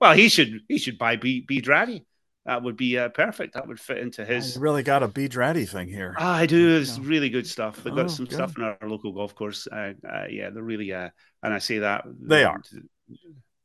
Well, 0.00 0.12
he 0.12 0.28
should 0.28 0.60
he 0.68 0.78
should 0.78 0.98
buy 0.98 1.16
B 1.16 1.40
B 1.40 1.62
Beadraddy. 1.62 2.04
That 2.48 2.64
would 2.64 2.76
be 2.76 2.98
uh, 2.98 3.10
perfect. 3.10 3.54
That 3.54 3.68
would 3.68 3.78
fit 3.78 3.98
into 3.98 4.24
his. 4.24 4.56
Oh, 4.56 4.60
really 4.60 4.82
got 4.82 5.04
a 5.04 5.08
B. 5.08 5.28
Draddy 5.28 5.68
thing 5.68 5.86
here. 5.86 6.16
Ah, 6.18 6.34
I 6.34 6.46
do. 6.46 6.76
It's 6.76 6.98
really 6.98 7.28
good 7.28 7.46
stuff. 7.46 7.84
They've 7.84 7.94
got 7.94 8.06
oh, 8.06 8.08
some 8.08 8.24
good. 8.24 8.34
stuff 8.34 8.56
in 8.56 8.64
our 8.64 8.76
local 8.82 9.12
golf 9.12 9.34
course. 9.34 9.68
Uh, 9.70 9.92
uh, 10.10 10.24
yeah, 10.28 10.50
they're 10.50 10.62
really. 10.62 10.92
Uh, 10.92 11.10
and 11.42 11.54
I 11.54 11.58
say 11.58 11.78
that 11.78 12.04
they 12.06 12.42
are. 12.44 12.60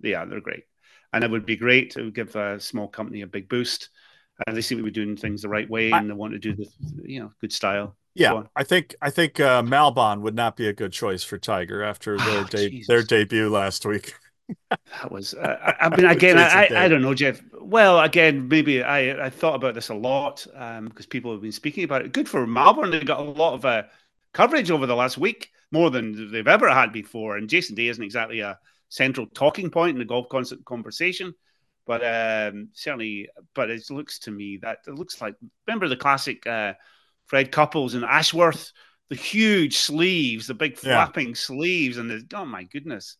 Yeah, 0.01 0.25
they're 0.25 0.41
great 0.41 0.65
and 1.13 1.23
it 1.23 1.31
would 1.31 1.45
be 1.45 1.55
great 1.55 1.91
to 1.91 2.11
give 2.11 2.35
a 2.35 2.59
small 2.59 2.87
company 2.87 3.21
a 3.21 3.27
big 3.27 3.47
boost. 3.47 3.89
And 4.47 4.57
they 4.57 4.61
seem 4.61 4.79
to 4.79 4.83
be 4.83 4.91
doing 4.91 5.15
things 5.15 5.43
the 5.43 5.49
right 5.49 5.69
way, 5.69 5.91
and 5.91 6.09
they 6.09 6.13
want 6.13 6.33
to 6.33 6.39
do 6.39 6.55
the 6.55 6.67
you 7.05 7.19
know 7.19 7.31
good 7.39 7.53
style. 7.53 7.95
Yeah, 8.15 8.43
I 8.55 8.63
think 8.63 8.95
I 8.99 9.11
think 9.11 9.39
uh, 9.39 9.61
Malbon 9.61 10.21
would 10.21 10.33
not 10.33 10.57
be 10.57 10.67
a 10.67 10.73
good 10.73 10.91
choice 10.91 11.23
for 11.23 11.37
Tiger 11.37 11.83
after 11.83 12.17
their 12.17 12.39
oh, 12.39 12.45
de- 12.45 12.83
their 12.87 13.03
debut 13.03 13.49
last 13.49 13.85
week. 13.85 14.15
that 14.69 15.11
was 15.11 15.33
uh, 15.33 15.73
I, 15.79 15.89
mean 15.89 16.05
again 16.09 16.37
I, 16.37 16.65
I, 16.65 16.85
I 16.85 16.87
don't 16.87 17.01
know 17.01 17.13
Geoff. 17.13 17.41
Well 17.59 17.99
again 17.99 18.47
maybe 18.47 18.83
I 18.83 19.25
I 19.25 19.29
thought 19.29 19.55
about 19.55 19.75
this 19.75 19.89
a 19.89 19.95
lot 19.95 20.45
um, 20.55 20.85
because 20.85 21.05
people 21.05 21.31
have 21.31 21.41
been 21.41 21.51
speaking 21.51 21.83
about 21.83 22.03
it. 22.03 22.13
Good 22.13 22.29
for 22.29 22.45
Malbon; 22.45 22.91
they 22.91 23.03
got 23.03 23.19
a 23.19 23.23
lot 23.23 23.53
of 23.53 23.65
uh, 23.65 23.83
coverage 24.33 24.71
over 24.71 24.85
the 24.85 24.95
last 24.95 25.17
week 25.17 25.51
more 25.71 25.89
than 25.89 26.31
they've 26.31 26.47
ever 26.47 26.69
had 26.69 26.93
before. 26.93 27.37
And 27.37 27.49
Jason 27.49 27.75
Day 27.75 27.87
isn't 27.87 28.03
exactly 28.03 28.41
a 28.41 28.59
central 28.89 29.25
talking 29.25 29.71
point 29.71 29.95
in 29.95 29.99
the 29.99 30.05
golf 30.05 30.27
conversation. 30.65 31.33
But 31.85 32.01
um, 32.01 32.69
certainly, 32.73 33.27
but 33.55 33.69
it 33.69 33.89
looks 33.89 34.19
to 34.19 34.31
me 34.31 34.57
that 34.57 34.79
it 34.87 34.93
looks 34.93 35.19
like 35.19 35.35
remember 35.67 35.89
the 35.89 35.97
classic 35.97 36.45
uh, 36.47 36.73
Fred 37.25 37.51
Couples 37.51 37.93
and 37.93 38.05
Ashworth, 38.05 38.71
the 39.09 39.15
huge 39.15 39.77
sleeves, 39.77 40.47
the 40.47 40.53
big 40.53 40.77
flapping 40.77 41.29
yeah. 41.29 41.33
sleeves, 41.33 41.97
and 41.97 42.09
the 42.09 42.25
oh 42.35 42.45
my 42.45 42.63
goodness, 42.63 43.17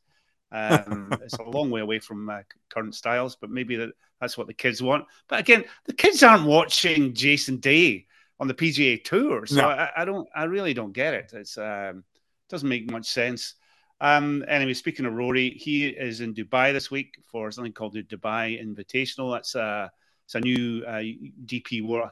um, 0.53 1.09
it's 1.21 1.33
a 1.33 1.43
long 1.43 1.69
way 1.69 1.81
away 1.81 1.99
from 1.99 2.29
uh, 2.29 2.41
current 2.69 2.95
styles, 2.95 3.35
but 3.35 3.49
maybe 3.49 3.75
that, 3.75 3.89
that's 4.21 4.37
what 4.37 4.47
the 4.47 4.53
kids 4.53 4.81
want. 4.81 5.05
But 5.27 5.39
again, 5.39 5.65
the 5.85 5.93
kids 5.93 6.23
aren't 6.23 6.45
watching 6.45 7.13
Jason 7.13 7.57
Day 7.57 8.05
on 8.39 8.47
the 8.47 8.53
PGA 8.53 9.03
Tour, 9.03 9.45
so 9.45 9.57
no. 9.57 9.69
I, 9.69 9.89
I, 9.97 10.05
don't, 10.05 10.27
I 10.35 10.45
really 10.45 10.73
don't 10.73 10.93
get 10.93 11.13
it. 11.13 11.33
It 11.33 11.57
um, 11.59 12.03
doesn't 12.49 12.69
make 12.69 12.89
much 12.89 13.07
sense. 13.07 13.55
Um, 13.99 14.43
anyway, 14.47 14.73
speaking 14.73 15.05
of 15.05 15.13
Rory, 15.13 15.51
he 15.51 15.87
is 15.87 16.21
in 16.21 16.33
Dubai 16.33 16.73
this 16.73 16.91
week 16.91 17.15
for 17.31 17.51
something 17.51 17.73
called 17.73 17.93
the 17.93 18.03
Dubai 18.03 18.61
Invitational. 18.61 19.33
That's 19.33 19.55
a 19.55 19.91
it's 20.25 20.35
a 20.35 20.39
new 20.39 20.83
uh, 20.85 21.01
DP 21.45 21.85
World 21.85 22.09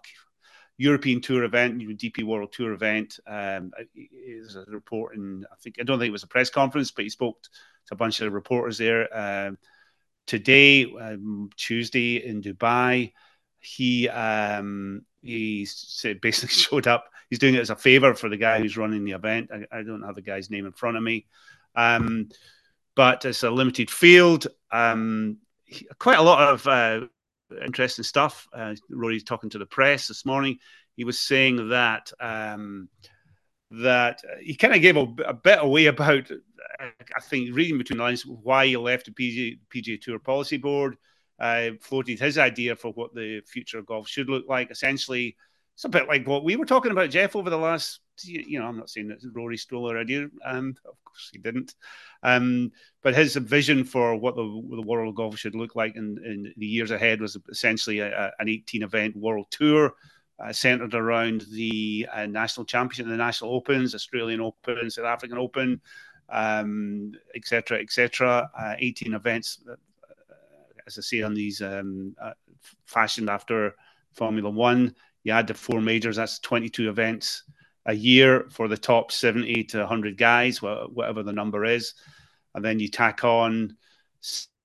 European 0.77 1.21
Tour 1.21 1.43
event, 1.43 1.79
DP 1.79 2.23
World 2.23 2.51
Tour 2.51 2.73
event. 2.73 3.19
Um, 3.27 3.71
is 3.95 4.55
a 4.55 4.63
report, 4.69 5.15
and 5.15 5.45
I 5.51 5.55
think 5.61 5.75
I 5.79 5.83
don't 5.83 5.99
think 5.99 6.09
it 6.09 6.13
was 6.13 6.23
a 6.23 6.27
press 6.27 6.49
conference, 6.49 6.91
but 6.91 7.03
he 7.03 7.09
spoke 7.09 7.37
a 7.91 7.95
bunch 7.95 8.21
of 8.21 8.33
reporters 8.33 8.77
there 8.77 9.07
um, 9.17 9.57
today, 10.27 10.85
um, 10.85 11.49
Tuesday 11.55 12.25
in 12.25 12.41
Dubai. 12.41 13.13
He 13.59 14.09
um, 14.09 15.05
he 15.21 15.67
basically 16.21 16.53
showed 16.53 16.87
up. 16.87 17.09
He's 17.29 17.39
doing 17.39 17.55
it 17.55 17.61
as 17.61 17.69
a 17.69 17.75
favor 17.75 18.13
for 18.13 18.29
the 18.29 18.37
guy 18.37 18.59
who's 18.59 18.77
running 18.77 19.05
the 19.05 19.13
event. 19.13 19.49
I, 19.53 19.79
I 19.79 19.83
don't 19.83 20.03
have 20.03 20.15
the 20.15 20.21
guy's 20.21 20.49
name 20.49 20.65
in 20.65 20.73
front 20.73 20.97
of 20.97 21.03
me, 21.03 21.27
um, 21.75 22.29
but 22.95 23.23
it's 23.25 23.43
a 23.43 23.49
limited 23.49 23.89
field. 23.89 24.47
Um, 24.71 25.37
quite 25.97 26.19
a 26.19 26.23
lot 26.23 26.53
of 26.53 26.67
uh, 26.67 27.07
interesting 27.65 28.03
stuff. 28.03 28.47
Uh, 28.53 28.75
Rory's 28.89 29.23
talking 29.23 29.49
to 29.51 29.57
the 29.57 29.65
press 29.65 30.07
this 30.07 30.25
morning. 30.25 30.59
He 30.95 31.03
was 31.03 31.19
saying 31.19 31.69
that 31.69 32.11
um, 32.19 32.89
that 33.71 34.21
he 34.41 34.55
kind 34.55 34.75
of 34.75 34.81
gave 34.81 34.97
a, 34.97 35.07
a, 35.25 35.33
bit 35.33 35.59
away 35.61 35.85
about, 35.85 36.29
I 36.79 37.21
think, 37.21 37.55
reading 37.55 37.77
between 37.77 37.97
the 37.97 38.03
lines, 38.03 38.25
why 38.25 38.67
he 38.67 38.77
left 38.77 39.05
the 39.05 39.11
PGA, 39.11 39.59
PGA 39.73 40.01
Tour 40.01 40.19
Policy 40.19 40.57
Board. 40.57 40.97
Uh, 41.39 41.71
floated 41.81 42.19
his 42.19 42.37
idea 42.37 42.75
for 42.75 42.91
what 42.91 43.15
the 43.15 43.41
future 43.47 43.79
of 43.79 43.85
golf 43.87 44.07
should 44.07 44.29
look 44.29 44.45
like. 44.47 44.69
Essentially, 44.69 45.35
it's 45.73 45.85
a 45.85 45.89
bit 45.89 46.07
like 46.07 46.27
what 46.27 46.43
we 46.43 46.55
were 46.55 46.65
talking 46.65 46.91
about, 46.91 47.09
Geoff, 47.09 47.35
over 47.35 47.49
the 47.49 47.57
last. 47.57 48.01
You 48.23 48.59
know, 48.59 48.67
I'm 48.67 48.77
not 48.77 48.91
saying 48.91 49.07
that 49.07 49.17
Rory 49.33 49.57
stole 49.57 49.89
our 49.89 49.97
idea, 49.97 50.27
and 50.45 50.77
of 50.85 51.03
course 51.03 51.29
he 51.31 51.39
didn't. 51.39 51.73
Um, 52.21 52.71
but 53.01 53.15
his 53.15 53.35
vision 53.35 53.83
for 53.83 54.15
what 54.15 54.35
the, 54.35 54.43
the 54.43 54.83
world 54.83 55.09
of 55.09 55.15
golf 55.15 55.39
should 55.39 55.55
look 55.55 55.75
like 55.75 55.95
in, 55.95 56.19
in 56.23 56.53
the 56.57 56.67
years 56.67 56.91
ahead 56.91 57.19
was 57.19 57.35
essentially 57.49 57.97
a, 57.97 58.15
a, 58.15 58.31
an 58.37 58.47
18 58.47 58.83
event 58.83 59.15
world 59.15 59.47
tour. 59.49 59.95
Uh, 60.41 60.51
centered 60.51 60.95
around 60.95 61.45
the 61.51 62.07
uh, 62.11 62.25
national 62.25 62.65
championship, 62.65 63.05
the 63.05 63.15
national 63.15 63.53
opens, 63.53 63.93
Australian 63.93 64.41
Open, 64.41 64.89
South 64.89 65.05
African 65.05 65.37
Open, 65.37 65.79
etc., 66.31 67.77
um, 67.77 67.81
etc. 67.81 68.47
Et 68.59 68.61
uh, 68.63 68.75
18 68.79 69.13
events, 69.13 69.59
uh, 69.69 69.75
as 70.87 70.97
I 70.97 71.01
say, 71.01 71.21
on 71.21 71.35
these 71.35 71.61
um, 71.61 72.15
uh, 72.19 72.31
fashioned 72.85 73.29
after 73.29 73.75
Formula 74.13 74.49
One. 74.49 74.95
You 75.23 75.33
add 75.33 75.45
the 75.45 75.53
four 75.53 75.79
majors, 75.79 76.15
that's 76.15 76.39
22 76.39 76.89
events 76.89 77.43
a 77.85 77.93
year 77.93 78.47
for 78.49 78.67
the 78.67 78.77
top 78.77 79.11
70 79.11 79.65
to 79.65 79.79
100 79.79 80.17
guys, 80.17 80.61
whatever 80.61 81.21
the 81.21 81.33
number 81.33 81.65
is. 81.65 81.93
And 82.55 82.65
then 82.65 82.79
you 82.79 82.87
tack 82.87 83.23
on 83.23 83.77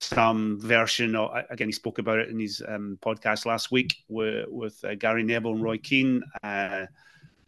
some 0.00 0.60
version 0.60 1.16
of, 1.16 1.30
again, 1.50 1.68
he 1.68 1.72
spoke 1.72 1.98
about 1.98 2.18
it 2.18 2.28
in 2.28 2.38
his 2.38 2.62
um, 2.68 2.98
podcast 3.00 3.46
last 3.46 3.70
week 3.70 3.94
with, 4.08 4.46
with 4.48 4.84
uh, 4.84 4.94
Gary 4.94 5.22
Neville 5.22 5.52
and 5.52 5.62
Roy 5.62 5.78
Keane, 5.78 6.22
uh, 6.42 6.86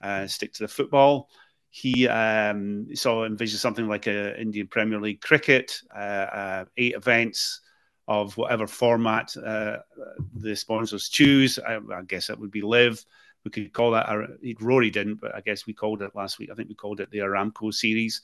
uh, 0.02 0.26
Stick 0.26 0.52
to 0.54 0.64
the 0.64 0.68
Football. 0.68 1.28
He 1.70 2.08
um, 2.08 2.94
saw 2.94 3.24
envision 3.24 3.58
something 3.58 3.86
like 3.86 4.06
a 4.06 4.40
Indian 4.40 4.66
Premier 4.66 5.00
League 5.00 5.20
cricket, 5.20 5.80
uh, 5.94 5.98
uh, 5.98 6.64
eight 6.78 6.94
events 6.94 7.60
of 8.08 8.34
whatever 8.38 8.66
format 8.66 9.36
uh, 9.36 9.76
the 10.34 10.56
sponsors 10.56 11.10
choose. 11.10 11.58
I, 11.58 11.76
I 11.76 12.02
guess 12.06 12.30
it 12.30 12.38
would 12.38 12.50
be 12.50 12.62
LIV. 12.62 13.04
we 13.44 13.50
could 13.50 13.72
call 13.74 13.90
that. 13.90 14.08
Rory 14.60 14.90
didn't, 14.90 15.20
but 15.20 15.34
I 15.34 15.42
guess 15.42 15.66
we 15.66 15.74
called 15.74 16.00
it 16.00 16.14
last 16.14 16.38
week. 16.38 16.48
I 16.50 16.54
think 16.54 16.70
we 16.70 16.74
called 16.74 17.00
it 17.00 17.10
the 17.10 17.18
Aramco 17.18 17.72
series. 17.72 18.22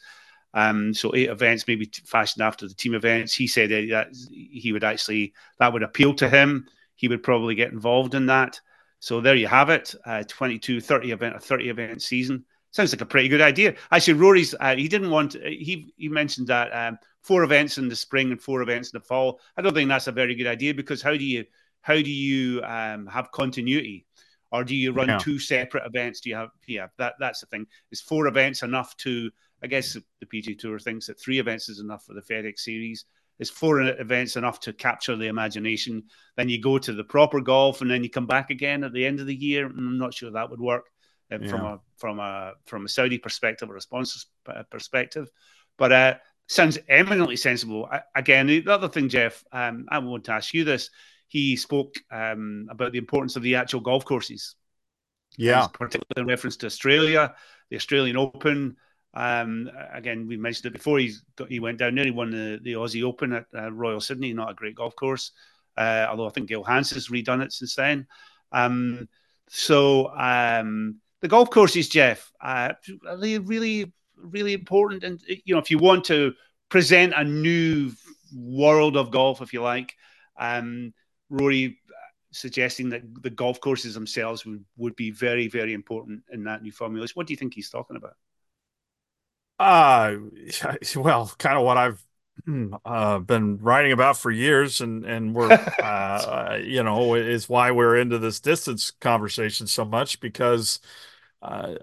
Um, 0.55 0.95
so 0.95 1.15
eight 1.15 1.29
events, 1.29 1.67
maybe 1.67 1.91
fashioned 2.05 2.43
after 2.43 2.67
the 2.67 2.75
team 2.75 2.95
events. 2.95 3.35
He 3.35 3.47
said 3.47 3.71
that 3.71 4.15
he 4.33 4.73
would 4.73 4.85
actually 4.85 5.35
that 5.59 5.73
would 5.73 5.83
appeal 5.83 6.15
to 6.15 6.29
him. 6.29 6.67
He 6.95 7.09
would 7.09 7.23
probably 7.23 7.57
get 7.57 7.73
involved 7.73 8.15
in 8.15 8.27
that. 8.27 8.61
So 9.01 9.21
there 9.21 9.35
you 9.35 9.49
have 9.49 9.69
it. 9.69 9.95
Uh, 10.07 10.23
22, 10.27 10.81
30 10.81 11.11
event, 11.11 11.37
a 11.37 11.41
30 11.41 11.69
event 11.69 12.03
season. 12.03 12.45
Sounds 12.71 12.93
like 12.93 13.03
a 13.03 13.07
pretty 13.07 13.29
good 13.29 13.41
idea. 13.41 13.75
Actually, 13.91 14.15
Rory's 14.15 14.55
uh, 14.59 14.77
he 14.77 14.89
didn't 14.89 15.11
want 15.11 15.35
he 15.35 15.93
he 15.97 16.09
mentioned 16.09 16.47
that 16.47 16.71
um, 16.71 16.99
four 17.21 17.43
events 17.43 17.79
in 17.79 17.89
the 17.89 17.97
spring 17.97 18.31
and 18.31 18.41
four 18.41 18.63
events 18.63 18.93
in 18.93 18.99
the 18.99 19.05
fall. 19.05 19.41
I 19.57 19.63
don't 19.63 19.75
think 19.75 19.89
that's 19.89 20.07
a 20.07 20.13
very 20.13 20.35
good 20.37 20.47
idea 20.47 20.73
because 20.73 21.03
how 21.03 21.17
do 21.17 21.25
you 21.25 21.45
how 21.83 21.95
do 21.95 22.11
you 22.11 22.63
um, 22.63 23.07
have 23.07 23.33
continuity? 23.33 24.07
or 24.55 24.63
do 24.63 24.77
you 24.77 24.93
run 24.93 25.09
yeah. 25.09 25.19
two 25.19 25.41
separate 25.41 25.85
events? 25.85 26.21
Do 26.21 26.31
you 26.31 26.37
have 26.37 26.51
yeah 26.69 26.87
that 26.99 27.15
that's 27.19 27.41
the 27.41 27.47
thing. 27.47 27.67
Is 27.91 28.01
four 28.01 28.29
events 28.29 28.63
enough 28.63 28.97
to? 28.99 29.31
I 29.65 29.67
guess 29.67 29.95
the 30.21 30.27
PG 30.27 30.57
Tour 30.57 30.79
thinks 30.79 31.07
that 31.07 31.19
three 31.19 31.39
events 31.39 31.69
is 31.71 31.81
enough 31.81 32.05
for 32.05 32.13
the 32.13 32.21
FedEx 32.21 32.59
Series. 32.59 33.07
Is 33.41 33.51
four 33.51 33.81
events 33.81 34.37
enough 34.37 34.61
to 34.61 34.73
capture 34.73 35.17
the 35.17 35.27
imagination? 35.27 36.05
Then 36.37 36.49
you 36.49 36.61
go 36.61 36.79
to 36.79 36.93
the 36.93 37.03
proper 37.03 37.41
golf, 37.41 37.81
and 37.81 37.91
then 37.91 38.05
you 38.05 38.11
come 38.11 38.27
back 38.27 38.51
again 38.51 38.85
at 38.85 38.93
the 38.93 39.05
end 39.05 39.19
of 39.19 39.27
the 39.27 39.35
year. 39.35 39.67
I'm 39.67 39.99
not 39.99 40.15
sure 40.15 40.31
that 40.31 40.51
would 40.51 40.61
work 40.61 40.85
uh, 41.33 41.39
yeah. 41.41 41.49
from 41.49 41.61
a 41.63 41.81
from 41.97 42.21
a 42.21 42.53
from 42.67 42.85
a 42.85 42.89
Saudi 42.89 43.19
perspective 43.19 43.69
or 43.69 43.77
a 43.77 43.81
sponsor 43.81 44.21
perspective, 44.71 45.29
but 45.79 45.91
uh, 45.91 46.15
sounds 46.47 46.79
eminently 46.89 47.35
sensible. 47.35 47.89
I, 47.91 48.03
again, 48.15 48.47
the 48.47 48.69
other 48.69 48.89
thing, 48.89 49.09
Geoff, 49.09 49.43
um, 49.51 49.87
I 49.89 49.99
want 49.99 50.25
to 50.25 50.33
ask 50.33 50.55
you 50.55 50.63
this 50.63 50.91
he 51.27 51.57
spoke 51.57 51.97
um, 52.13 52.69
about 52.71 52.93
the 52.93 52.99
importance 52.99 53.35
of 53.35 53.43
the 53.43 53.57
actual 53.57 53.81
golf 53.81 54.05
courses. 54.05 54.55
Yeah, 55.37 55.67
particularly 55.67 56.23
in 56.23 56.27
reference 56.27 56.57
to 56.59 56.67
Australia, 56.67 57.35
the 57.71 57.77
Australian 57.77 58.17
Open. 58.17 58.77
Um, 59.15 59.71
again, 59.93 60.27
we 60.27 60.37
mentioned 60.37 60.67
it 60.67 60.77
before. 60.77 61.01
Got, 61.37 61.49
he 61.49 61.61
went 61.61 61.79
down 61.79 61.95
there. 61.95 62.05
He 62.05 62.11
won 62.11 62.31
the, 62.31 62.59
the 62.63 62.73
Aussie 62.73 63.05
Open 63.05 63.33
at 63.33 63.47
uh, 63.57 63.73
Royal 63.73 64.01
Sydney. 64.01 64.33
Not 64.33 64.51
a 64.51 64.55
great 64.55 64.75
golf 64.75 64.97
course, 64.97 65.31
uh, 65.77 66.07
although 66.11 66.27
I 66.27 66.31
think 66.31 66.49
Gil 66.49 66.65
Hanse 66.65 66.95
has 66.95 67.09
redone 67.09 67.43
it 67.43 67.53
since 67.53 67.77
then. 67.77 68.07
Um, 68.51 69.09
so 69.49 70.09
um, 70.17 71.01
the 71.21 71.29
golf 71.29 71.51
courses, 71.51 71.89
Geoff, 71.89 72.33
uh, 72.41 72.73
are 73.07 73.17
they 73.17 73.39
really, 73.39 73.93
really 74.17 74.53
important? 74.53 75.05
And 75.05 75.21
you 75.27 75.55
know, 75.55 75.61
if 75.61 75.71
you 75.71 75.79
want 75.79 76.05
to 76.07 76.35
present 76.69 77.13
a 77.17 77.25
new 77.25 77.93
world 78.35 78.97
of 78.97 79.11
golf, 79.11 79.41
if 79.41 79.53
you 79.53 79.63
like, 79.63 79.95
um, 80.39 80.93
Rory 81.31 81.79
uh, 81.89 81.95
suggesting 82.33 82.89
that 82.91 83.03
the 83.23 83.31
golf 83.31 83.61
courses 83.61 83.95
themselves 83.95 84.45
would, 84.45 84.65
would 84.77 84.97
be 84.97 85.11
very, 85.11 85.47
very 85.47 85.73
important 85.73 86.23
in 86.33 86.45
that 86.45 86.63
new 86.63 86.73
formula. 86.73 87.07
What 87.15 87.27
do 87.29 87.33
you 87.33 87.37
think 87.37 87.55
he's 87.55 87.71
talking 87.71 87.97
about? 87.97 88.17
Uh, 89.59 90.17
well, 90.97 91.33
kind 91.39 91.57
of 91.57 91.65
what 91.65 91.77
I've 91.77 92.05
uh, 92.85 93.19
been 93.21 93.59
writing 93.59 93.93
about 93.93 94.17
for 94.17 94.31
years, 94.31 94.81
and 94.81 95.05
and 95.05 95.35
we're 95.35 95.53
uh, 95.83 96.59
you 96.63 96.83
know 96.83 97.15
is 97.15 97.49
why 97.49 97.71
we're 97.71 97.97
into 97.97 98.19
this 98.19 98.41
distance 98.41 98.91
conversation 98.91 99.67
so 99.67 99.85
much 99.85 100.21
because 100.21 100.81
uh, 101.43 101.75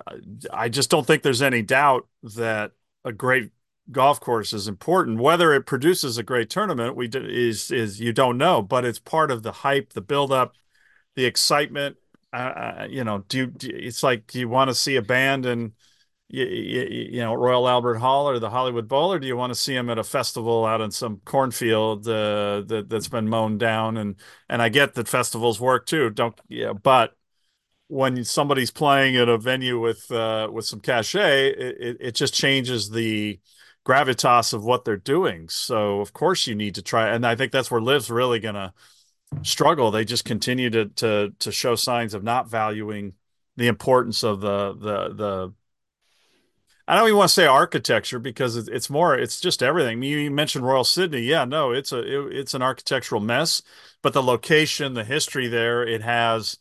I 0.51 0.69
just 0.69 0.89
don't 0.89 1.05
think 1.05 1.23
there's 1.23 1.41
any 1.41 1.61
doubt 1.61 2.07
that 2.35 2.71
a 3.05 3.13
great 3.13 3.51
golf 3.91 4.19
course 4.19 4.53
is 4.53 4.67
important. 4.67 5.19
Whether 5.19 5.53
it 5.53 5.65
produces 5.65 6.17
a 6.17 6.23
great 6.23 6.49
tournament, 6.49 6.95
we 6.95 7.07
do, 7.07 7.25
is 7.25 7.71
is 7.71 7.99
you 7.99 8.13
don't 8.13 8.37
know, 8.37 8.61
but 8.61 8.85
it's 8.85 8.99
part 8.99 9.31
of 9.31 9.43
the 9.43 9.51
hype, 9.51 9.93
the 9.93 10.01
build 10.01 10.31
up, 10.31 10.55
the 11.15 11.25
excitement. 11.25 11.97
Uh, 12.33 12.37
uh 12.37 12.87
you 12.89 13.03
know, 13.03 13.19
do, 13.27 13.37
you, 13.39 13.47
do 13.47 13.69
it's 13.73 14.03
like 14.03 14.27
do 14.27 14.39
you 14.39 14.49
want 14.49 14.69
to 14.69 14.75
see 14.75 14.95
a 14.95 15.01
band 15.01 15.45
and 15.45 15.73
you, 16.31 16.45
you, 16.45 17.07
you, 17.11 17.19
know 17.19 17.33
Royal 17.33 17.67
Albert 17.67 17.95
Hall 17.95 18.29
or 18.29 18.39
the 18.39 18.49
Hollywood 18.49 18.87
Bowl, 18.87 19.11
or 19.11 19.19
do 19.19 19.27
you 19.27 19.35
want 19.35 19.51
to 19.51 19.59
see 19.59 19.73
them 19.73 19.89
at 19.89 19.97
a 19.97 20.03
festival 20.03 20.65
out 20.65 20.81
in 20.81 20.91
some 20.91 21.21
cornfield 21.25 22.07
uh, 22.07 22.61
that 22.67 22.85
that's 22.87 23.09
been 23.09 23.27
mown 23.27 23.57
down? 23.57 23.97
And 23.97 24.15
and 24.49 24.61
I 24.61 24.69
get 24.69 24.93
that 24.93 25.07
festivals 25.07 25.59
work 25.59 25.85
too. 25.85 26.09
Don't 26.09 26.39
yeah, 26.47 26.73
but 26.73 27.15
when 27.87 28.23
somebody's 28.23 28.71
playing 28.71 29.17
at 29.17 29.27
a 29.27 29.37
venue 29.37 29.77
with 29.79 30.09
uh, 30.11 30.49
with 30.51 30.65
some 30.65 30.79
cachet, 30.79 31.49
it, 31.49 31.97
it 31.99 32.15
just 32.15 32.33
changes 32.33 32.89
the 32.89 33.39
gravitas 33.85 34.53
of 34.53 34.63
what 34.63 34.85
they're 34.85 34.95
doing. 34.95 35.49
So 35.49 35.99
of 35.99 36.13
course 36.13 36.47
you 36.47 36.55
need 36.55 36.75
to 36.75 36.81
try, 36.81 37.09
and 37.09 37.27
I 37.27 37.35
think 37.35 37.51
that's 37.51 37.69
where 37.69 37.81
LIV's 37.81 38.09
really 38.09 38.39
to 38.39 38.73
struggle. 39.43 39.91
They 39.91 40.05
just 40.05 40.25
continue 40.25 40.69
to 40.69 40.85
to 40.85 41.33
to 41.39 41.51
show 41.51 41.75
signs 41.75 42.13
of 42.13 42.23
not 42.23 42.49
valuing 42.49 43.13
the 43.57 43.67
importance 43.67 44.23
of 44.23 44.41
the 44.41 44.73
the 44.73 45.13
the. 45.13 45.53
I 46.91 46.97
don't 46.97 47.07
even 47.07 47.19
want 47.19 47.29
to 47.29 47.33
say 47.33 47.45
architecture 47.45 48.19
because 48.19 48.57
it's 48.67 48.89
more. 48.89 49.15
It's 49.17 49.39
just 49.39 49.63
everything. 49.63 50.03
You 50.03 50.29
mentioned 50.29 50.65
Royal 50.65 50.83
Sydney. 50.83 51.21
Yeah, 51.21 51.45
no, 51.45 51.71
it's 51.71 51.93
a 51.93 51.99
it, 51.99 52.33
it's 52.35 52.53
an 52.53 52.61
architectural 52.61 53.21
mess, 53.21 53.61
but 54.01 54.11
the 54.11 54.21
location, 54.21 54.93
the 54.93 55.05
history 55.05 55.47
there, 55.47 55.87
it 55.87 56.01
has 56.01 56.57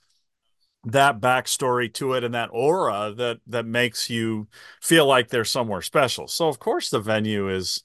that 0.85 1.21
backstory 1.21 1.93
to 1.95 2.15
it 2.15 2.25
and 2.25 2.35
that 2.35 2.51
aura 2.53 3.13
that 3.17 3.41
that 3.47 3.67
makes 3.67 4.11
you 4.11 4.49
feel 4.83 5.07
like 5.07 5.29
they're 5.29 5.45
somewhere 5.45 5.83
special. 5.83 6.29
So 6.29 6.49
of 6.49 6.59
course 6.61 6.91
the 6.91 7.01
venue 7.01 7.49
is 7.51 7.83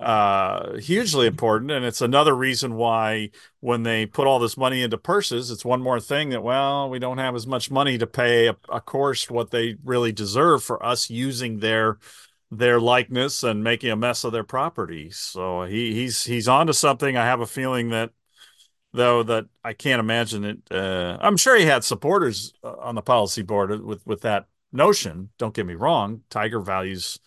uh 0.00 0.76
hugely 0.76 1.26
important 1.26 1.70
and 1.70 1.84
it's 1.84 2.00
another 2.00 2.34
reason 2.34 2.74
why 2.74 3.28
when 3.60 3.82
they 3.82 4.06
put 4.06 4.26
all 4.26 4.38
this 4.38 4.56
money 4.56 4.82
into 4.82 4.96
purses 4.96 5.50
it's 5.50 5.64
one 5.64 5.80
more 5.80 5.98
thing 5.98 6.30
that 6.30 6.42
well 6.42 6.88
we 6.88 6.98
don't 6.98 7.18
have 7.18 7.34
as 7.34 7.46
much 7.46 7.70
money 7.70 7.98
to 7.98 8.06
pay 8.06 8.46
a, 8.46 8.56
a 8.68 8.80
course 8.80 9.28
what 9.28 9.50
they 9.50 9.76
really 9.84 10.12
deserve 10.12 10.62
for 10.62 10.84
us 10.84 11.10
using 11.10 11.58
their 11.58 11.98
their 12.50 12.80
likeness 12.80 13.42
and 13.42 13.64
making 13.64 13.90
a 13.90 13.96
mess 13.96 14.22
of 14.22 14.32
their 14.32 14.44
property 14.44 15.10
so 15.10 15.64
he 15.64 15.92
he's 15.92 16.24
he's 16.24 16.46
onto 16.48 16.72
something 16.72 17.16
i 17.16 17.24
have 17.24 17.40
a 17.40 17.46
feeling 17.46 17.90
that 17.90 18.10
though 18.92 19.22
that 19.22 19.46
I 19.64 19.72
can't 19.72 20.00
imagine 20.00 20.44
it. 20.44 20.58
Uh, 20.70 21.18
I'm 21.20 21.36
sure 21.36 21.56
he 21.56 21.64
had 21.66 21.84
supporters 21.84 22.52
uh, 22.62 22.74
on 22.78 22.94
the 22.94 23.02
policy 23.02 23.42
board 23.42 23.70
with 23.82 24.06
with 24.06 24.22
that 24.22 24.46
notion. 24.72 25.30
Don't 25.38 25.54
get 25.54 25.66
me 25.66 25.74
wrong. 25.74 26.22
Tiger 26.30 26.60
values. 26.60 27.18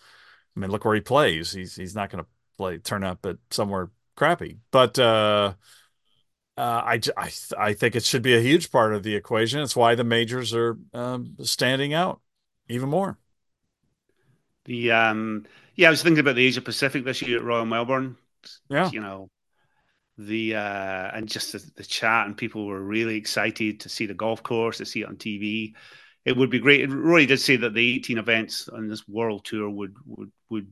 I 0.56 0.60
mean, 0.60 0.72
look 0.72 0.86
where 0.86 0.96
he 0.96 1.02
plays. 1.02 1.52
He's 1.52 1.76
he's 1.76 1.96
not 1.96 2.10
going 2.10 2.24
to 2.24 2.30
play 2.62 2.78
turn 2.78 3.04
up 3.04 3.26
at 3.26 3.38
somewhere 3.50 3.90
crappy. 4.16 4.60
But 4.70 5.00
uh, 5.00 5.54
uh, 6.58 6.62
I 6.86 7.00
I 7.18 7.32
I 7.58 7.74
think 7.74 7.96
it 7.96 8.04
should 8.04 8.22
be 8.22 8.36
a 8.36 8.42
huge 8.42 8.72
part 8.72 8.94
of 8.94 9.02
the 9.02 9.16
equation. 9.16 9.62
It's 9.62 9.76
why 9.76 9.96
the 9.96 10.04
majors 10.04 10.54
are 10.54 10.78
um, 10.94 11.36
standing 11.42 11.94
out 11.94 12.22
even 12.70 12.90
more. 12.90 13.18
The 14.66 14.92
um, 14.92 15.46
yeah, 15.76 15.88
I 15.88 15.92
was 15.92 16.04
thinking 16.04 16.20
about 16.20 16.36
the 16.36 16.46
Asia 16.46 16.62
Pacific 16.62 17.04
this 17.04 17.22
year 17.22 17.40
at 17.40 17.44
Royal 17.44 17.66
Melbourne. 17.66 18.16
Yeah, 18.70 18.92
you 18.92 19.02
know, 19.02 19.32
the 20.20 20.56
uh, 20.56 21.12
and 21.16 21.28
just 21.28 21.54
the, 21.54 21.72
the, 21.76 21.84
chat 21.84 22.28
and 22.28 22.38
people 22.38 22.68
were 22.68 22.82
really 22.82 23.16
excited 23.16 23.80
to 23.80 23.90
see 23.90 24.06
the 24.06 24.14
golf 24.14 24.44
course, 24.44 24.78
to 24.78 24.86
see 24.86 25.02
it 25.02 25.08
on 25.08 25.16
TV. 25.16 25.74
It 26.26 26.38
would 26.38 26.52
be 26.52 26.60
great. 26.60 26.88
Rory 26.88 27.26
did 27.26 27.40
say 27.40 27.56
that 27.56 27.74
the 27.74 27.96
18 27.96 28.20
events 28.20 28.70
on 28.70 28.88
this 28.88 29.08
world 29.08 29.46
tour 29.46 29.68
would 29.68 29.96
would 30.06 30.32
would 30.50 30.72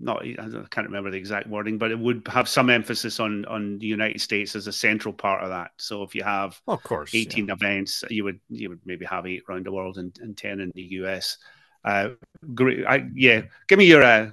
not 0.00 0.22
I 0.24 0.64
can't 0.70 0.86
remember 0.86 1.10
the 1.10 1.16
exact 1.16 1.48
wording, 1.48 1.78
but 1.78 1.90
it 1.90 1.98
would 1.98 2.26
have 2.28 2.48
some 2.48 2.70
emphasis 2.70 3.20
on 3.20 3.44
on 3.46 3.78
the 3.78 3.86
United 3.86 4.20
States 4.20 4.56
as 4.56 4.66
a 4.66 4.72
central 4.72 5.12
part 5.12 5.42
of 5.42 5.50
that. 5.50 5.72
So 5.76 6.02
if 6.02 6.14
you 6.14 6.24
have 6.24 6.60
of 6.66 6.82
course 6.82 7.14
18 7.14 7.46
yeah. 7.46 7.54
events, 7.54 8.04
you 8.10 8.24
would 8.24 8.40
you 8.48 8.68
would 8.68 8.80
maybe 8.84 9.04
have 9.04 9.26
eight 9.26 9.44
around 9.48 9.66
the 9.66 9.72
world 9.72 9.98
and, 9.98 10.16
and 10.20 10.36
10 10.36 10.60
in 10.60 10.72
the 10.74 10.82
US. 10.82 11.38
Uh, 11.84 12.10
great, 12.54 12.86
I, 12.86 13.08
yeah. 13.14 13.42
Give 13.68 13.78
me 13.78 13.86
your 13.86 14.02
uh, 14.02 14.30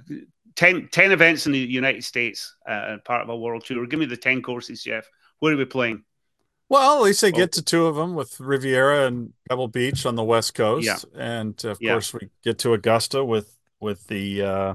10, 0.56 0.88
10 0.90 1.12
events 1.12 1.46
in 1.46 1.52
the 1.52 1.58
United 1.58 2.04
States, 2.04 2.54
uh, 2.68 2.96
part 3.04 3.22
of 3.22 3.28
a 3.28 3.36
world 3.36 3.64
tour. 3.64 3.86
Give 3.86 4.00
me 4.00 4.06
the 4.06 4.16
10 4.16 4.42
courses, 4.42 4.82
Geoff. 4.82 5.08
Where 5.38 5.54
are 5.54 5.56
we 5.56 5.64
playing? 5.64 6.02
Well, 6.68 6.96
at 6.96 7.02
least 7.02 7.20
they 7.20 7.30
get 7.30 7.52
to 7.52 7.62
two 7.62 7.86
of 7.86 7.94
them 7.94 8.14
with 8.14 8.40
Riviera 8.40 9.06
and 9.06 9.32
Pebble 9.48 9.68
Beach 9.68 10.04
on 10.04 10.16
the 10.16 10.24
West 10.24 10.54
Coast, 10.54 10.84
yeah. 10.84 10.98
and 11.14 11.64
of 11.64 11.78
yeah. 11.80 11.92
course 11.92 12.12
we 12.12 12.28
get 12.42 12.58
to 12.60 12.72
Augusta 12.72 13.24
with 13.24 13.56
with 13.78 14.04
the. 14.08 14.42
Uh, 14.42 14.74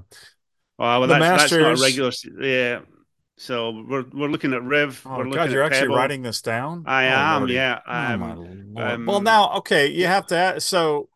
well, 0.82 1.02
the 1.02 1.08
that's, 1.08 1.20
Masters. 1.20 1.50
that's 1.52 1.62
not 1.62 1.80
a 1.80 1.82
regular. 1.82 2.12
Yeah, 2.48 2.80
so 3.38 3.84
we're 3.88 4.06
we're 4.14 4.30
looking 4.30 4.54
at 4.54 4.64
Riv. 4.64 5.02
Oh 5.06 5.30
God, 5.30 5.52
you're 5.52 5.64
actually 5.64 5.88
Pebble. 5.88 5.96
writing 5.96 6.22
this 6.22 6.42
down. 6.42 6.84
I 6.88 7.08
oh, 7.08 7.10
am. 7.10 7.42
Lordy. 7.42 7.54
Yeah. 7.54 7.80
Um, 7.86 8.24
oh, 8.76 8.82
um, 8.82 9.06
well, 9.06 9.22
now 9.22 9.54
okay, 9.58 9.88
you 9.88 10.08
have 10.08 10.28
to. 10.28 10.36
Add, 10.36 10.64
so. 10.64 11.10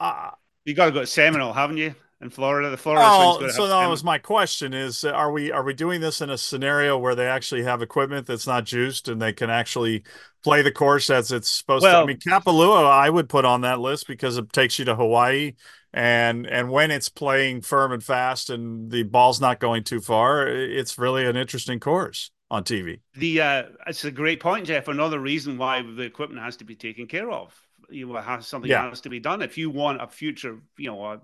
Uh, 0.00 0.30
you 0.64 0.74
got 0.74 0.86
to 0.86 0.92
go 0.92 1.00
to 1.00 1.06
Seminole, 1.06 1.52
haven't 1.52 1.78
you? 1.78 1.94
in 2.20 2.30
Florida. 2.30 2.70
The 2.70 2.76
Florida. 2.76 3.04
Oh, 3.06 3.48
so 3.48 3.68
that 3.68 3.86
was 3.88 4.02
my 4.02 4.18
question: 4.18 4.74
Is 4.74 5.04
are 5.04 5.30
we 5.30 5.52
are 5.52 5.62
we 5.62 5.74
doing 5.74 6.00
this 6.00 6.20
in 6.20 6.30
a 6.30 6.38
scenario 6.38 6.98
where 6.98 7.14
they 7.14 7.26
actually 7.26 7.62
have 7.62 7.82
equipment 7.82 8.26
that's 8.26 8.46
not 8.46 8.64
juiced 8.64 9.08
and 9.08 9.20
they 9.20 9.32
can 9.32 9.50
actually 9.50 10.04
play 10.42 10.62
the 10.62 10.72
course 10.72 11.10
as 11.10 11.32
it's 11.32 11.48
supposed 11.48 11.84
well, 11.84 12.00
to? 12.00 12.02
I 12.02 12.06
mean, 12.06 12.18
Kapalua, 12.18 12.90
I 12.90 13.10
would 13.10 13.28
put 13.28 13.44
on 13.44 13.62
that 13.62 13.80
list 13.80 14.06
because 14.06 14.36
it 14.36 14.52
takes 14.52 14.78
you 14.78 14.84
to 14.86 14.96
Hawaii, 14.96 15.54
and 15.92 16.46
and 16.46 16.70
when 16.70 16.90
it's 16.90 17.08
playing 17.08 17.62
firm 17.62 17.92
and 17.92 18.02
fast 18.02 18.50
and 18.50 18.90
the 18.90 19.02
ball's 19.02 19.40
not 19.40 19.60
going 19.60 19.84
too 19.84 20.00
far, 20.00 20.46
it's 20.46 20.98
really 20.98 21.26
an 21.26 21.36
interesting 21.36 21.80
course 21.80 22.30
on 22.50 22.64
TV. 22.64 23.00
The 23.14 23.40
uh, 23.40 23.62
it's 23.86 24.04
a 24.04 24.10
great 24.10 24.40
point, 24.40 24.66
Geoff. 24.66 24.88
Another 24.88 25.18
reason 25.18 25.58
why 25.58 25.82
the 25.82 26.02
equipment 26.02 26.42
has 26.42 26.56
to 26.56 26.64
be 26.64 26.76
taken 26.76 27.06
care 27.06 27.30
of 27.30 27.54
you 27.88 28.06
know, 28.06 28.20
has 28.20 28.46
something 28.46 28.70
yeah. 28.70 28.88
has 28.88 29.00
to 29.02 29.08
be 29.08 29.20
done. 29.20 29.42
If 29.42 29.58
you 29.58 29.70
want 29.70 30.02
a 30.02 30.06
future, 30.06 30.58
you 30.76 30.90
know, 30.90 31.04
a, 31.04 31.20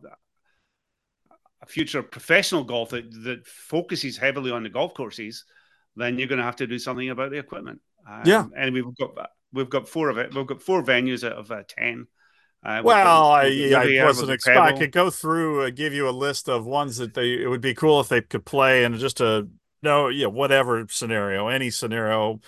a 1.62 1.67
future 1.67 2.03
professional 2.03 2.65
golf 2.65 2.91
that, 2.91 3.11
that 3.25 3.47
focuses 3.47 4.17
heavily 4.17 4.51
on 4.51 4.62
the 4.62 4.69
golf 4.69 4.95
courses, 4.95 5.45
then 5.97 6.19
you're 6.19 6.29
going 6.29 6.39
to 6.39 6.45
have 6.45 6.57
to 6.57 6.67
do 6.67 6.79
something 6.79 7.11
about 7.11 7.31
the 7.31 7.39
equipment. 7.39 7.81
Um, 8.09 8.23
yeah, 8.25 8.47
and 8.57 8.75
we've 8.75 8.85
got 8.99 9.31
we've 9.53 9.71
got 9.71 9.89
four 9.89 10.09
of 10.09 10.19
it. 10.19 10.35
We've 10.35 10.47
got 10.47 10.62
four 10.62 10.83
venues 10.83 11.25
out 11.25 11.33
of 11.33 11.51
uh, 11.51 11.62
ten. 11.69 12.07
Well, 12.65 13.31
I, 13.31 13.47
I 13.77 14.05
wasn't 14.05 14.31
expecting. 14.31 14.62
I 14.62 14.73
could 14.79 14.93
go 14.93 15.11
through, 15.11 15.62
uh, 15.62 15.71
give 15.71 15.93
you 15.93 16.09
a 16.09 16.11
list 16.11 16.49
of 16.49 16.65
ones 16.65 16.97
that 16.97 17.15
they. 17.15 17.33
It 17.35 17.49
would 17.49 17.61
be 17.61 17.75
cool 17.75 18.01
if 18.01 18.09
they 18.09 18.23
could 18.23 18.45
play 18.45 18.85
in 18.85 18.99
just 18.99 19.21
a 19.21 19.49
no, 19.83 20.09
yeah, 20.09 20.27
whatever 20.27 20.87
scenario, 20.89 21.49
any 21.49 21.71
scenario 21.71 22.41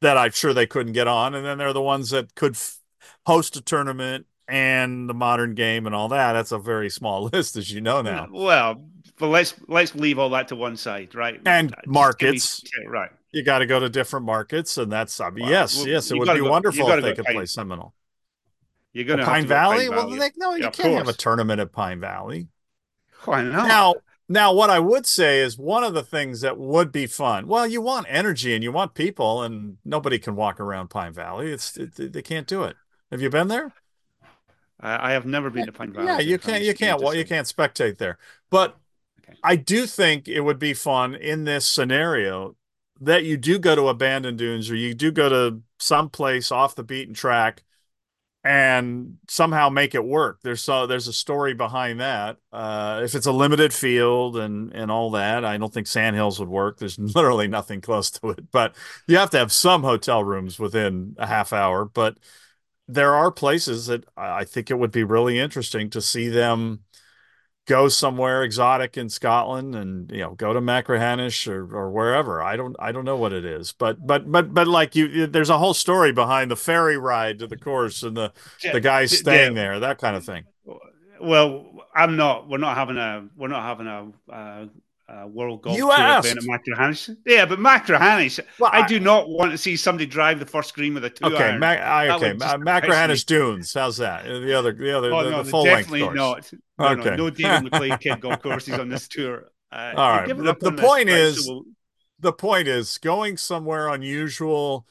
that 0.00 0.18
I'm 0.18 0.32
sure 0.32 0.52
they 0.52 0.66
couldn't 0.66 0.92
get 0.92 1.06
on, 1.06 1.34
and 1.34 1.46
then 1.46 1.58
there 1.58 1.68
are 1.68 1.72
the 1.72 1.80
ones 1.80 2.10
that 2.10 2.34
could 2.34 2.54
f- 2.54 2.78
host 3.26 3.56
a 3.56 3.60
tournament 3.60 4.26
and 4.48 5.08
the 5.08 5.14
modern 5.14 5.54
game 5.54 5.86
and 5.86 5.94
all 5.94 6.08
that. 6.08 6.32
That's 6.32 6.52
a 6.52 6.58
very 6.58 6.90
small 6.90 7.24
list, 7.32 7.56
as 7.56 7.70
you 7.70 7.80
know 7.80 8.02
now. 8.02 8.28
Well, 8.30 8.84
but 9.18 9.28
let's 9.28 9.54
let's 9.68 9.94
leave 9.94 10.18
all 10.18 10.30
that 10.30 10.48
to 10.48 10.56
one 10.56 10.76
side, 10.76 11.14
right? 11.14 11.40
And 11.44 11.70
Just 11.70 11.86
markets, 11.86 12.62
me, 12.78 12.86
right? 12.86 13.10
You 13.32 13.44
got 13.44 13.58
to 13.58 13.66
go 13.66 13.78
to 13.78 13.88
different 13.88 14.26
markets, 14.26 14.78
and 14.78 14.90
that's 14.90 15.20
I 15.20 15.30
mean, 15.30 15.48
yes, 15.48 15.76
well, 15.76 15.88
yes, 15.88 16.10
it 16.10 16.18
would 16.18 16.32
be 16.32 16.40
go, 16.40 16.50
wonderful 16.50 16.90
if 16.90 17.02
they 17.02 17.14
could 17.14 17.26
play 17.26 17.46
Seminole. 17.46 17.94
You're 18.98 19.06
going 19.06 19.20
to 19.20 19.24
Pine 19.24 19.46
Valley. 19.46 19.86
Pine 19.86 19.94
Valley. 19.94 20.08
Well, 20.10 20.18
they, 20.18 20.30
no, 20.36 20.54
you 20.56 20.64
yeah, 20.64 20.70
can't 20.70 20.94
have 20.94 21.06
a 21.06 21.12
tournament 21.12 21.60
at 21.60 21.70
Pine 21.70 22.00
Valley. 22.00 22.48
Oh, 23.20 23.30
Why 23.30 23.42
not? 23.42 23.68
Now, 23.68 23.94
now, 24.28 24.52
what 24.52 24.70
I 24.70 24.80
would 24.80 25.06
say 25.06 25.38
is 25.38 25.56
one 25.56 25.84
of 25.84 25.94
the 25.94 26.02
things 26.02 26.40
that 26.40 26.58
would 26.58 26.90
be 26.90 27.06
fun. 27.06 27.46
Well, 27.46 27.64
you 27.64 27.80
want 27.80 28.06
energy 28.08 28.56
and 28.56 28.64
you 28.64 28.72
want 28.72 28.94
people, 28.94 29.44
and 29.44 29.76
nobody 29.84 30.18
can 30.18 30.34
walk 30.34 30.58
around 30.58 30.88
Pine 30.88 31.12
Valley. 31.12 31.52
It's 31.52 31.76
it, 31.76 32.12
they 32.12 32.22
can't 32.22 32.48
do 32.48 32.64
it. 32.64 32.74
Have 33.12 33.22
you 33.22 33.30
been 33.30 33.46
there? 33.46 33.72
I, 34.80 35.10
I 35.10 35.12
have 35.12 35.26
never 35.26 35.48
been 35.48 35.66
to 35.66 35.72
Pine 35.72 35.92
Valley. 35.92 36.06
Yeah, 36.08 36.18
you 36.18 36.38
can't. 36.38 36.64
You 36.64 36.74
can't. 36.74 37.00
Well, 37.00 37.14
you 37.14 37.24
can't 37.24 37.46
spectate 37.46 37.98
there. 37.98 38.18
But 38.50 38.76
okay. 39.22 39.38
I 39.44 39.54
do 39.54 39.86
think 39.86 40.26
it 40.26 40.40
would 40.40 40.58
be 40.58 40.74
fun 40.74 41.14
in 41.14 41.44
this 41.44 41.68
scenario 41.68 42.56
that 43.00 43.22
you 43.22 43.36
do 43.36 43.60
go 43.60 43.76
to 43.76 43.86
a 43.86 43.94
Bandon 43.94 44.36
Dunes 44.36 44.68
or 44.68 44.74
you 44.74 44.92
do 44.92 45.12
go 45.12 45.28
to 45.28 45.62
some 45.78 46.10
place 46.10 46.50
off 46.50 46.74
the 46.74 46.82
beaten 46.82 47.14
track 47.14 47.62
and 48.48 49.18
somehow 49.28 49.68
make 49.68 49.94
it 49.94 50.02
work. 50.02 50.40
There's 50.42 50.62
so 50.62 50.86
there's 50.86 51.06
a 51.06 51.12
story 51.12 51.52
behind 51.52 52.00
that. 52.00 52.38
Uh, 52.50 53.02
if 53.04 53.14
it's 53.14 53.26
a 53.26 53.32
limited 53.32 53.74
field 53.74 54.38
and 54.38 54.72
and 54.72 54.90
all 54.90 55.10
that, 55.10 55.44
I 55.44 55.58
don't 55.58 55.72
think 55.72 55.86
Sandhills 55.86 56.40
would 56.40 56.48
work. 56.48 56.78
There's 56.78 56.98
literally 57.14 57.46
nothing 57.46 57.82
close 57.82 58.10
to 58.12 58.30
it, 58.30 58.50
but 58.50 58.74
you 59.06 59.18
have 59.18 59.28
to 59.30 59.38
have 59.38 59.52
some 59.52 59.82
hotel 59.82 60.24
rooms 60.24 60.58
within 60.58 61.14
a 61.18 61.26
half 61.26 61.52
hour. 61.52 61.84
But 61.84 62.16
there 62.88 63.14
are 63.14 63.30
places 63.30 63.88
that 63.88 64.04
I 64.16 64.44
think 64.44 64.70
it 64.70 64.78
would 64.78 64.92
be 64.92 65.04
really 65.04 65.38
interesting 65.38 65.90
to 65.90 66.00
see 66.00 66.28
them 66.28 66.84
go 67.68 67.86
somewhere 67.88 68.42
exotic 68.42 68.96
in 68.96 69.08
Scotland 69.08 69.76
and 69.76 70.10
you 70.10 70.18
know 70.18 70.34
go 70.34 70.52
to 70.52 70.60
Machrihanish 70.60 71.46
or, 71.46 71.76
or 71.76 71.90
wherever. 71.90 72.42
I 72.42 72.56
don't 72.56 72.74
I 72.80 72.90
don't 72.90 73.04
know 73.04 73.16
what 73.16 73.32
it 73.32 73.44
is, 73.44 73.72
but 73.72 74.04
but 74.04 74.30
but 74.30 74.52
but 74.52 74.66
like 74.66 74.96
you, 74.96 75.26
there's 75.26 75.50
a 75.50 75.58
whole 75.58 75.74
story 75.74 76.10
behind 76.10 76.50
the 76.50 76.56
ferry 76.56 76.96
ride 76.96 77.38
to 77.38 77.46
the 77.46 77.56
course 77.56 78.02
and 78.02 78.16
the 78.16 78.32
the 78.72 78.80
guys 78.80 79.16
staying 79.16 79.54
yeah. 79.54 79.62
there, 79.62 79.80
that 79.80 79.98
kind 79.98 80.16
of 80.16 80.24
thing. 80.24 80.44
Well, 81.20 81.66
I'm 81.94 82.16
not. 82.16 82.48
We're 82.48 82.58
not 82.58 82.76
having 82.76 82.96
a. 82.96 83.28
We're 83.36 83.48
not 83.48 83.62
having 83.62 83.86
a. 83.86 84.32
Uh, 84.32 84.66
uh, 85.08 85.26
World 85.26 85.62
Golf 85.62 85.76
you 85.76 85.86
Tour 85.86 85.92
asked. 85.94 86.26
event 86.26 86.38
at 86.38 86.44
Machrihanish. 86.44 87.16
Yeah, 87.24 87.46
but 87.46 87.58
Machrihanish, 87.58 88.40
well, 88.58 88.70
I, 88.72 88.82
I, 88.82 88.86
do 88.86 89.00
not 89.00 89.28
want 89.28 89.52
to 89.52 89.58
see 89.58 89.74
somebody 89.76 90.06
drive 90.06 90.38
the 90.38 90.46
first 90.46 90.74
green 90.74 90.94
with 90.94 91.04
a 91.04 91.10
two 91.10 91.24
okay, 91.24 91.44
iron. 91.44 91.60
Mac, 91.60 91.80
I, 91.80 92.10
okay, 92.10 92.34
Machrihanish 92.34 93.24
Dunes. 93.24 93.72
How's 93.72 93.96
that? 93.98 94.24
The 94.24 94.58
other, 94.58 94.72
the 94.72 94.96
other, 94.96 95.12
oh, 95.12 95.24
the, 95.24 95.30
no, 95.30 95.42
the 95.42 95.50
full 95.50 95.64
definitely 95.64 96.02
length 96.02 96.16
course. 96.16 96.52
not. 96.78 96.96
No, 96.96 97.00
okay. 97.00 97.10
no, 97.10 97.16
no 97.16 97.30
David 97.30 97.72
McLay 97.72 98.00
Kidd 98.00 98.20
golf 98.20 98.42
courses 98.42 98.78
on 98.78 98.88
this 98.88 99.08
tour. 99.08 99.50
Uh, 99.72 99.92
All 99.96 100.10
right. 100.10 100.28
The, 100.28 100.56
the 100.60 100.72
point 100.72 101.08
is, 101.08 101.46
so 101.46 101.52
we'll... 101.52 101.62
the 102.20 102.32
point 102.32 102.68
is 102.68 102.98
going 102.98 103.36
somewhere 103.36 103.88
unusual. 103.88 104.86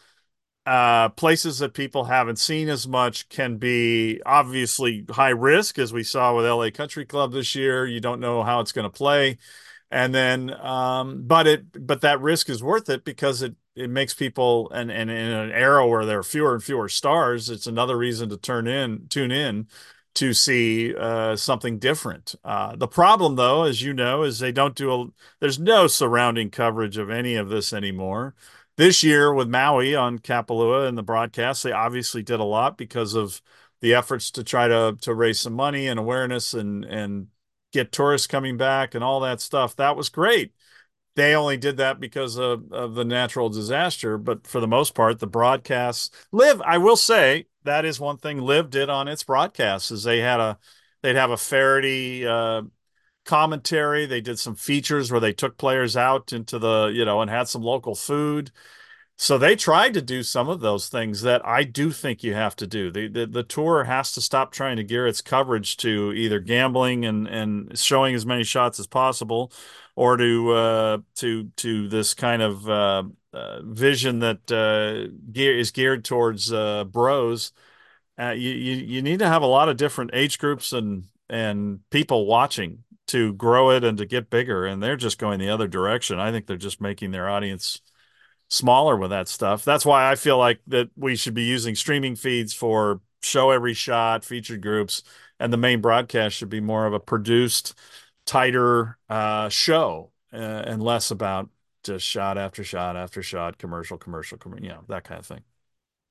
Uh, 0.65 1.07
places 1.07 1.59
that 1.59 1.73
people 1.73 2.03
haven't 2.03 2.37
seen 2.37 2.67
as 2.67 2.85
much 2.85 3.29
can 3.29 3.55
be 3.55 4.21
obviously 4.25 5.05
high 5.09 5.29
risk, 5.29 5.79
as 5.79 5.93
we 5.93 6.03
saw 6.03 6.35
with 6.35 6.45
LA 6.45 6.69
Country 6.71 7.05
Club 7.05 7.31
this 7.31 7.55
year. 7.55 7.85
You 7.85 8.01
don't 8.01 8.19
know 8.19 8.43
how 8.43 8.59
it's 8.59 8.73
going 8.73 8.83
to 8.83 8.89
play 8.89 9.37
and 9.91 10.13
then 10.13 10.53
um, 10.61 11.23
but 11.25 11.47
it 11.47 11.85
but 11.85 12.01
that 12.01 12.21
risk 12.21 12.49
is 12.49 12.63
worth 12.63 12.89
it 12.89 13.05
because 13.05 13.41
it 13.41 13.55
it 13.75 13.89
makes 13.89 14.13
people 14.13 14.69
and 14.71 14.91
and 14.91 15.09
in 15.09 15.17
an 15.17 15.51
era 15.51 15.87
where 15.87 16.05
there 16.05 16.19
are 16.19 16.23
fewer 16.23 16.53
and 16.53 16.63
fewer 16.63 16.89
stars 16.89 17.49
it's 17.49 17.67
another 17.67 17.97
reason 17.97 18.29
to 18.29 18.37
turn 18.37 18.67
in 18.67 19.07
tune 19.09 19.31
in 19.31 19.67
to 20.17 20.33
see 20.33 20.95
uh, 20.95 21.35
something 21.35 21.77
different. 21.77 22.33
Uh, 22.43 22.75
the 22.75 22.87
problem 22.87 23.35
though 23.35 23.63
as 23.63 23.83
you 23.83 23.93
know 23.93 24.23
is 24.23 24.39
they 24.39 24.51
don't 24.51 24.73
do 24.73 24.91
a 24.91 25.07
there's 25.39 25.59
no 25.59 25.85
surrounding 25.85 26.49
coverage 26.49 26.97
of 26.97 27.11
any 27.11 27.35
of 27.35 27.49
this 27.49 27.71
anymore. 27.71 28.33
This 28.77 29.03
year 29.03 29.31
with 29.31 29.47
maui 29.47 29.95
on 29.95 30.17
kapalua 30.17 30.87
and 30.87 30.97
the 30.97 31.03
broadcast 31.03 31.61
they 31.61 31.71
obviously 31.71 32.23
did 32.23 32.39
a 32.39 32.43
lot 32.43 32.79
because 32.79 33.13
of 33.13 33.41
the 33.81 33.93
efforts 33.93 34.31
to 34.31 34.43
try 34.43 34.67
to 34.67 34.97
to 35.01 35.13
raise 35.13 35.39
some 35.39 35.53
money 35.53 35.87
and 35.87 35.99
awareness 35.99 36.55
and 36.55 36.83
and 36.83 37.27
get 37.73 37.91
tourists 37.91 38.27
coming 38.27 38.57
back 38.57 38.95
and 38.95 39.03
all 39.03 39.19
that 39.21 39.41
stuff. 39.41 39.75
That 39.75 39.95
was 39.95 40.09
great. 40.09 40.53
They 41.15 41.33
only 41.33 41.57
did 41.57 41.77
that 41.77 41.99
because 41.99 42.37
of, 42.37 42.71
of 42.71 42.93
the 42.93 43.03
natural 43.03 43.49
disaster, 43.49 44.17
but 44.19 44.45
for 44.45 44.59
the 44.59 44.67
most 44.67 44.93
part, 44.93 45.19
the 45.19 45.27
broadcasts 45.27 46.11
live. 46.31 46.61
I 46.61 46.77
will 46.77 46.95
say 46.95 47.47
that 47.63 47.85
is 47.85 47.99
one 47.99 48.17
thing 48.17 48.39
LIV 48.39 48.69
did 48.69 48.89
on 48.89 49.07
its 49.07 49.23
broadcasts 49.23 49.89
is 49.89 50.03
they 50.03 50.19
had 50.19 50.39
a 50.39 50.59
they'd 51.01 51.15
have 51.15 51.31
a 51.31 51.37
Feherty 51.37 52.25
uh, 52.25 52.61
commentary. 53.25 54.05
They 54.05 54.21
did 54.21 54.39
some 54.39 54.55
features 54.55 55.11
where 55.11 55.19
they 55.19 55.33
took 55.33 55.57
players 55.57 55.97
out 55.97 56.33
into 56.33 56.59
the, 56.59 56.91
you 56.93 57.05
know, 57.05 57.21
and 57.21 57.29
had 57.29 57.47
some 57.47 57.61
local 57.61 57.95
food. 57.95 58.51
So 59.19 59.39
they 59.39 59.55
tried 59.55 59.95
to 59.95 60.01
do 60.01 60.21
some 60.21 60.47
of 60.47 60.59
those 60.59 60.89
things 60.89 61.21
that 61.23 61.43
I 61.43 61.63
do 61.63 61.91
think 61.91 62.23
you 62.23 62.35
have 62.35 62.55
to 62.57 62.67
do. 62.67 62.91
The, 62.91 63.07
the 63.07 63.25
the 63.25 63.43
tour 63.43 63.83
has 63.83 64.11
to 64.11 64.21
stop 64.21 64.51
trying 64.51 64.77
to 64.77 64.83
gear 64.83 65.07
its 65.07 65.21
coverage 65.21 65.75
to 65.77 66.13
either 66.13 66.39
gambling 66.39 67.03
and 67.03 67.27
and 67.27 67.77
showing 67.77 68.13
as 68.13 68.27
many 68.27 68.43
shots 68.43 68.79
as 68.79 68.85
possible, 68.85 69.51
or 69.95 70.17
to 70.17 70.51
uh, 70.51 70.97
to 71.15 71.45
to 71.57 71.87
this 71.87 72.13
kind 72.13 72.43
of 72.43 72.69
uh, 72.69 73.03
uh, 73.33 73.61
vision 73.63 74.19
that 74.19 74.51
uh, 74.51 75.11
gear 75.31 75.57
is 75.57 75.71
geared 75.71 76.05
towards 76.05 76.53
uh, 76.53 76.83
bros. 76.83 77.53
Uh, 78.19 78.31
you, 78.31 78.51
you 78.51 78.75
you 78.75 79.01
need 79.01 79.19
to 79.19 79.27
have 79.27 79.41
a 79.41 79.47
lot 79.47 79.67
of 79.67 79.77
different 79.77 80.11
age 80.13 80.37
groups 80.37 80.73
and 80.73 81.05
and 81.27 81.79
people 81.89 82.27
watching 82.27 82.83
to 83.07 83.33
grow 83.33 83.71
it 83.71 83.83
and 83.83 83.97
to 83.97 84.05
get 84.05 84.29
bigger. 84.29 84.65
And 84.65 84.81
they're 84.83 84.95
just 84.95 85.17
going 85.17 85.39
the 85.39 85.49
other 85.49 85.67
direction. 85.67 86.19
I 86.19 86.31
think 86.31 86.45
they're 86.45 86.57
just 86.57 86.81
making 86.81 87.11
their 87.11 87.29
audience 87.29 87.81
smaller 88.49 88.95
with 88.95 89.09
that 89.11 89.27
stuff. 89.27 89.65
That's 89.65 89.85
why 89.85 90.09
I 90.09 90.15
feel 90.15 90.37
like 90.37 90.59
that 90.67 90.89
we 90.95 91.15
should 91.15 91.33
be 91.33 91.43
using 91.43 91.75
streaming 91.75 92.15
feeds 92.15 92.53
for 92.53 93.01
show 93.21 93.51
every 93.51 93.73
shot, 93.73 94.23
featured 94.23 94.61
groups, 94.61 95.03
and 95.39 95.51
the 95.51 95.57
main 95.57 95.81
broadcast 95.81 96.35
should 96.35 96.49
be 96.49 96.61
more 96.61 96.85
of 96.85 96.93
a 96.93 96.99
produced, 96.99 97.73
tighter 98.25 98.97
uh, 99.09 99.49
show 99.49 100.11
uh, 100.33 100.37
and 100.37 100.81
less 100.81 101.11
about 101.11 101.49
just 101.83 102.05
shot 102.05 102.37
after 102.37 102.63
shot 102.63 102.95
after 102.95 103.21
shot, 103.23 103.57
commercial, 103.57 103.97
commercial, 103.97 104.37
commercial, 104.37 104.63
you 104.63 104.69
know, 104.69 104.83
that 104.87 105.03
kind 105.03 105.19
of 105.19 105.25
thing. 105.25 105.41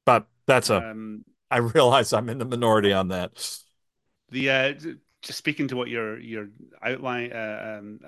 But 0.04 0.26
that's 0.46 0.70
a. 0.70 0.78
Um, 0.90 1.24
I 1.50 1.58
realize 1.58 2.12
I'm 2.12 2.28
in 2.28 2.38
the 2.38 2.44
minority 2.44 2.92
on 2.92 3.08
that. 3.08 3.60
The 4.30 4.50
uh, 4.50 4.74
just 5.22 5.38
speaking 5.38 5.68
to 5.68 5.76
what 5.76 5.88
your 5.88 6.18
your 6.18 6.48
outline 6.82 7.32
uh, 7.32 7.78
um, 7.78 8.00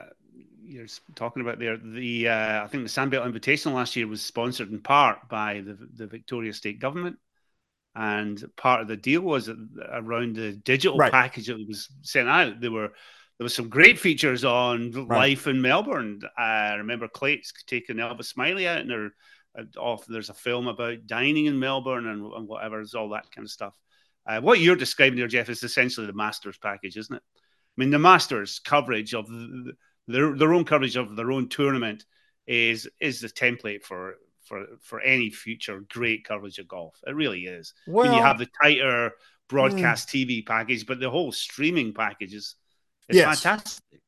you're 0.68 0.86
talking 1.14 1.42
about 1.42 1.58
there, 1.58 1.76
the 1.76 2.28
uh, 2.28 2.64
I 2.64 2.66
think 2.66 2.84
the 2.84 2.90
Sandbelt 2.90 3.26
Invitational 3.26 3.74
last 3.74 3.96
year 3.96 4.06
was 4.06 4.22
sponsored 4.22 4.70
in 4.70 4.80
part 4.80 5.28
by 5.28 5.62
the 5.64 5.78
the 5.94 6.06
Victoria 6.06 6.52
State 6.52 6.78
Government, 6.78 7.16
and 7.94 8.42
part 8.56 8.82
of 8.82 8.88
the 8.88 8.96
deal 8.96 9.22
was 9.22 9.48
around 9.48 10.36
the 10.36 10.52
digital 10.52 10.98
right. 10.98 11.10
package 11.10 11.46
that 11.46 11.66
was 11.66 11.88
sent 12.02 12.28
out. 12.28 12.60
There 12.60 12.70
were 12.70 12.88
there 13.38 13.44
was 13.44 13.54
some 13.54 13.68
great 13.68 13.98
features 13.98 14.44
on 14.44 14.92
right. 14.92 15.30
life 15.30 15.46
in 15.46 15.62
Melbourne. 15.62 16.20
I 16.36 16.74
remember 16.74 17.08
Clates 17.08 17.52
taking 17.66 17.96
Elvis 17.96 18.34
Smylie 18.34 18.66
out, 18.66 18.80
and 18.80 18.90
there 18.90 19.10
uh, 19.58 19.80
off 19.80 20.06
there's 20.06 20.30
a 20.30 20.34
film 20.34 20.68
about 20.68 21.06
dining 21.06 21.46
in 21.46 21.58
Melbourne 21.58 22.06
and, 22.06 22.32
and 22.32 22.46
whatever, 22.46 22.80
is 22.80 22.94
all 22.94 23.10
that 23.10 23.30
kind 23.34 23.46
of 23.46 23.50
stuff. 23.50 23.74
Uh, 24.26 24.40
what 24.40 24.60
you're 24.60 24.76
describing 24.76 25.18
there, 25.18 25.28
Geoff, 25.28 25.48
is 25.48 25.62
essentially 25.62 26.06
the 26.06 26.12
Masters 26.12 26.58
package, 26.58 26.98
isn't 26.98 27.16
it? 27.16 27.22
I 27.34 27.80
mean, 27.80 27.90
the 27.90 27.98
Masters 27.98 28.58
coverage 28.58 29.14
of 29.14 29.26
the, 29.28 29.72
their 30.08 30.34
their 30.34 30.54
own 30.54 30.64
coverage 30.64 30.96
of 30.96 31.14
their 31.14 31.30
own 31.30 31.48
tournament 31.48 32.04
is 32.46 32.88
is 33.00 33.20
the 33.20 33.28
template 33.28 33.82
for 33.84 34.16
for 34.42 34.66
for 34.80 35.00
any 35.00 35.30
future 35.30 35.84
great 35.88 36.24
coverage 36.24 36.58
of 36.58 36.66
golf. 36.66 36.96
It 37.06 37.14
really 37.14 37.42
is. 37.42 37.74
Well, 37.86 38.06
when 38.06 38.16
you 38.16 38.22
have 38.22 38.38
the 38.38 38.48
tighter 38.60 39.12
broadcast 39.48 40.08
mm, 40.08 40.26
TV 40.26 40.46
package, 40.46 40.86
but 40.86 40.98
the 40.98 41.10
whole 41.10 41.30
streaming 41.30 41.92
package 41.92 42.34
is, 42.34 42.56
is 43.08 43.16
yes, 43.16 43.42
fantastic. 43.42 44.00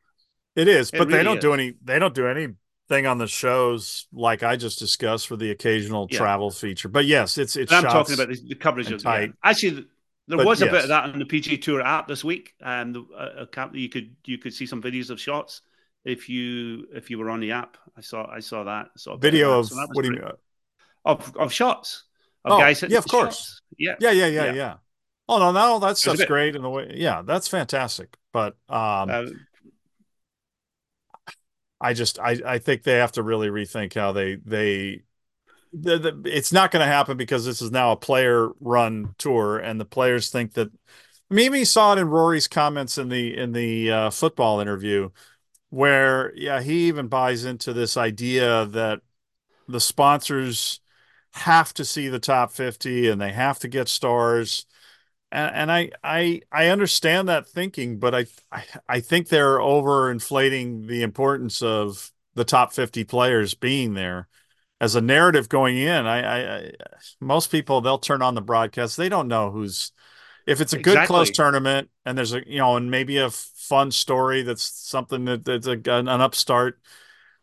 It 0.56 0.68
is, 0.68 0.88
it 0.88 0.98
but 0.98 1.06
really 1.06 1.18
they 1.18 1.24
don't 1.24 1.36
is. 1.36 1.42
do 1.42 1.52
any 1.52 1.74
they 1.84 1.98
don't 1.98 2.14
do 2.14 2.26
anything 2.26 3.06
on 3.06 3.18
the 3.18 3.28
shows 3.28 4.06
like 4.12 4.42
I 4.42 4.56
just 4.56 4.78
discussed 4.78 5.28
for 5.28 5.36
the 5.36 5.50
occasional 5.50 6.08
yeah. 6.10 6.18
travel 6.18 6.50
feature. 6.50 6.88
But 6.88 7.04
yes, 7.04 7.36
it's 7.36 7.56
it's. 7.56 7.70
I'm 7.70 7.84
talking 7.84 8.14
about 8.14 8.28
the, 8.28 8.40
the 8.48 8.54
coverage 8.54 8.90
of 8.90 9.02
tight. 9.02 9.28
Yeah. 9.28 9.50
Actually, 9.50 9.86
there 10.26 10.38
but 10.38 10.46
was 10.46 10.62
a 10.62 10.64
yes. 10.64 10.72
bit 10.72 10.82
of 10.84 10.88
that 10.88 11.04
on 11.04 11.18
the 11.18 11.26
PGA 11.26 11.60
Tour 11.60 11.82
app 11.82 12.08
this 12.08 12.24
week, 12.24 12.54
and 12.60 12.96
uh, 12.96 13.46
you 13.74 13.90
could 13.90 14.16
you 14.24 14.38
could 14.38 14.54
see 14.54 14.64
some 14.64 14.82
videos 14.82 15.10
of 15.10 15.20
shots 15.20 15.60
if 16.04 16.28
you 16.28 16.86
if 16.92 17.10
you 17.10 17.18
were 17.18 17.30
on 17.30 17.40
the 17.40 17.52
app. 17.52 17.76
I 17.96 18.00
saw 18.00 18.28
I 18.30 18.40
saw 18.40 18.64
that. 18.64 18.88
saw 18.96 19.16
video 19.16 19.58
of, 19.58 19.68
so 19.68 19.76
what 19.92 20.02
do 20.02 20.08
you 20.08 20.16
mean? 20.16 20.30
Of 21.04 21.36
of 21.36 21.52
shots. 21.52 22.04
Of 22.44 22.52
oh, 22.52 22.58
guys 22.58 22.82
yeah, 22.88 22.98
of 22.98 23.06
course. 23.06 23.60
Yeah. 23.76 23.96
yeah. 24.00 24.12
Yeah, 24.12 24.26
yeah, 24.26 24.44
yeah, 24.44 24.52
yeah. 24.52 24.74
Oh 25.28 25.38
no, 25.38 25.52
no, 25.52 25.78
that 25.80 25.98
stuff's 25.98 26.24
great 26.24 26.56
in 26.56 26.62
the 26.62 26.70
way. 26.70 26.92
Yeah, 26.96 27.22
that's 27.22 27.48
fantastic. 27.48 28.16
But 28.32 28.56
um 28.68 29.10
uh, 29.10 29.26
I 31.80 31.94
just 31.94 32.18
I 32.18 32.40
I 32.44 32.58
think 32.58 32.82
they 32.82 32.96
have 32.96 33.12
to 33.12 33.22
really 33.22 33.48
rethink 33.48 33.94
how 33.94 34.12
they 34.12 34.36
they 34.36 35.02
the, 35.72 35.98
the, 35.98 36.22
it's 36.24 36.52
not 36.52 36.72
going 36.72 36.84
to 36.84 36.92
happen 36.92 37.16
because 37.16 37.44
this 37.44 37.62
is 37.62 37.70
now 37.70 37.92
a 37.92 37.96
player 37.96 38.48
run 38.58 39.14
tour 39.18 39.56
and 39.56 39.80
the 39.80 39.84
players 39.84 40.28
think 40.28 40.54
that 40.54 40.68
maybe 41.30 41.64
saw 41.64 41.92
it 41.92 41.98
in 41.98 42.08
Rory's 42.08 42.48
comments 42.48 42.98
in 42.98 43.08
the 43.08 43.36
in 43.36 43.52
the 43.52 43.90
uh, 43.90 44.10
football 44.10 44.60
interview 44.60 45.10
where 45.70 46.32
yeah 46.36 46.60
he 46.60 46.88
even 46.88 47.08
buys 47.08 47.44
into 47.44 47.72
this 47.72 47.96
idea 47.96 48.66
that 48.66 49.00
the 49.68 49.80
sponsors 49.80 50.80
have 51.32 51.72
to 51.72 51.84
see 51.84 52.08
the 52.08 52.18
top 52.18 52.52
50 52.52 53.08
and 53.08 53.20
they 53.20 53.32
have 53.32 53.58
to 53.60 53.68
get 53.68 53.88
stars 53.88 54.66
and, 55.32 55.54
and 55.54 55.72
I, 55.72 55.90
I 56.02 56.40
I 56.50 56.66
understand 56.68 57.28
that 57.28 57.48
thinking, 57.48 57.98
but 57.98 58.14
I, 58.14 58.26
I 58.50 58.64
I 58.88 59.00
think 59.00 59.28
they're 59.28 59.58
overinflating 59.58 60.86
the 60.86 61.02
importance 61.02 61.62
of 61.62 62.10
the 62.34 62.44
top 62.44 62.72
50 62.72 63.04
players 63.04 63.54
being 63.54 63.94
there 63.94 64.28
as 64.80 64.94
a 64.94 65.00
narrative 65.00 65.48
going 65.48 65.76
in. 65.76 66.06
I, 66.06 66.58
I 66.58 66.72
most 67.20 67.50
people 67.50 67.80
they'll 67.80 67.98
turn 67.98 68.22
on 68.22 68.34
the 68.34 68.40
broadcast. 68.40 68.96
They 68.96 69.08
don't 69.08 69.28
know 69.28 69.50
who's 69.50 69.92
if 70.46 70.60
it's 70.60 70.72
a 70.72 70.78
good 70.78 70.92
exactly. 70.92 71.06
close 71.06 71.30
tournament 71.30 71.90
and 72.04 72.16
there's 72.18 72.32
a 72.32 72.42
you 72.48 72.58
know 72.58 72.76
and 72.76 72.90
maybe 72.90 73.18
a 73.18 73.30
fun 73.70 73.90
story 73.92 74.42
that's 74.42 74.62
something 74.64 75.24
that, 75.24 75.44
that's 75.44 75.66
a, 75.66 75.80
an 75.86 76.08
upstart. 76.08 76.80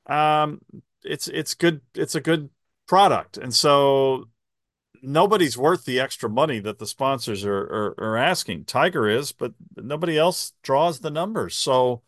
Um 0.06 0.62
it's 1.04 1.28
it's 1.28 1.56
good 1.56 1.82
it's 1.96 2.16
a 2.16 2.22
good 2.22 2.50
product. 2.88 3.38
And 3.38 3.54
so 3.54 4.26
nobody's 5.02 5.58
worth 5.58 5.86
the 5.86 6.00
extra 6.00 6.30
money 6.30 6.60
that 6.60 6.80
the 6.80 6.88
sponsors 6.88 7.46
are, 7.46 7.58
are, 7.58 7.96
are 7.98 8.18
asking. 8.18 8.66
Tiger 8.66 9.08
is 9.10 9.32
but 9.32 9.54
nobody 9.76 10.18
else 10.18 10.54
draws 10.64 11.00
the 11.00 11.12
numbers. 11.12 11.56
So 11.56 12.04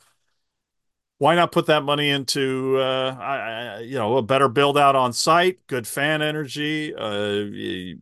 why 1.19 1.35
not 1.35 1.51
put 1.51 1.67
that 1.67 1.83
money 1.83 2.09
into 2.09 2.77
uh, 2.77 3.15
I, 3.19 3.79
you 3.81 3.95
know 3.95 4.17
a 4.17 4.21
better 4.21 4.47
build 4.47 4.77
out 4.77 4.95
on 4.95 5.13
site 5.13 5.67
good 5.67 5.85
fan 5.85 6.21
energy 6.21 6.95
uh, 6.95 7.33
you, 7.33 7.99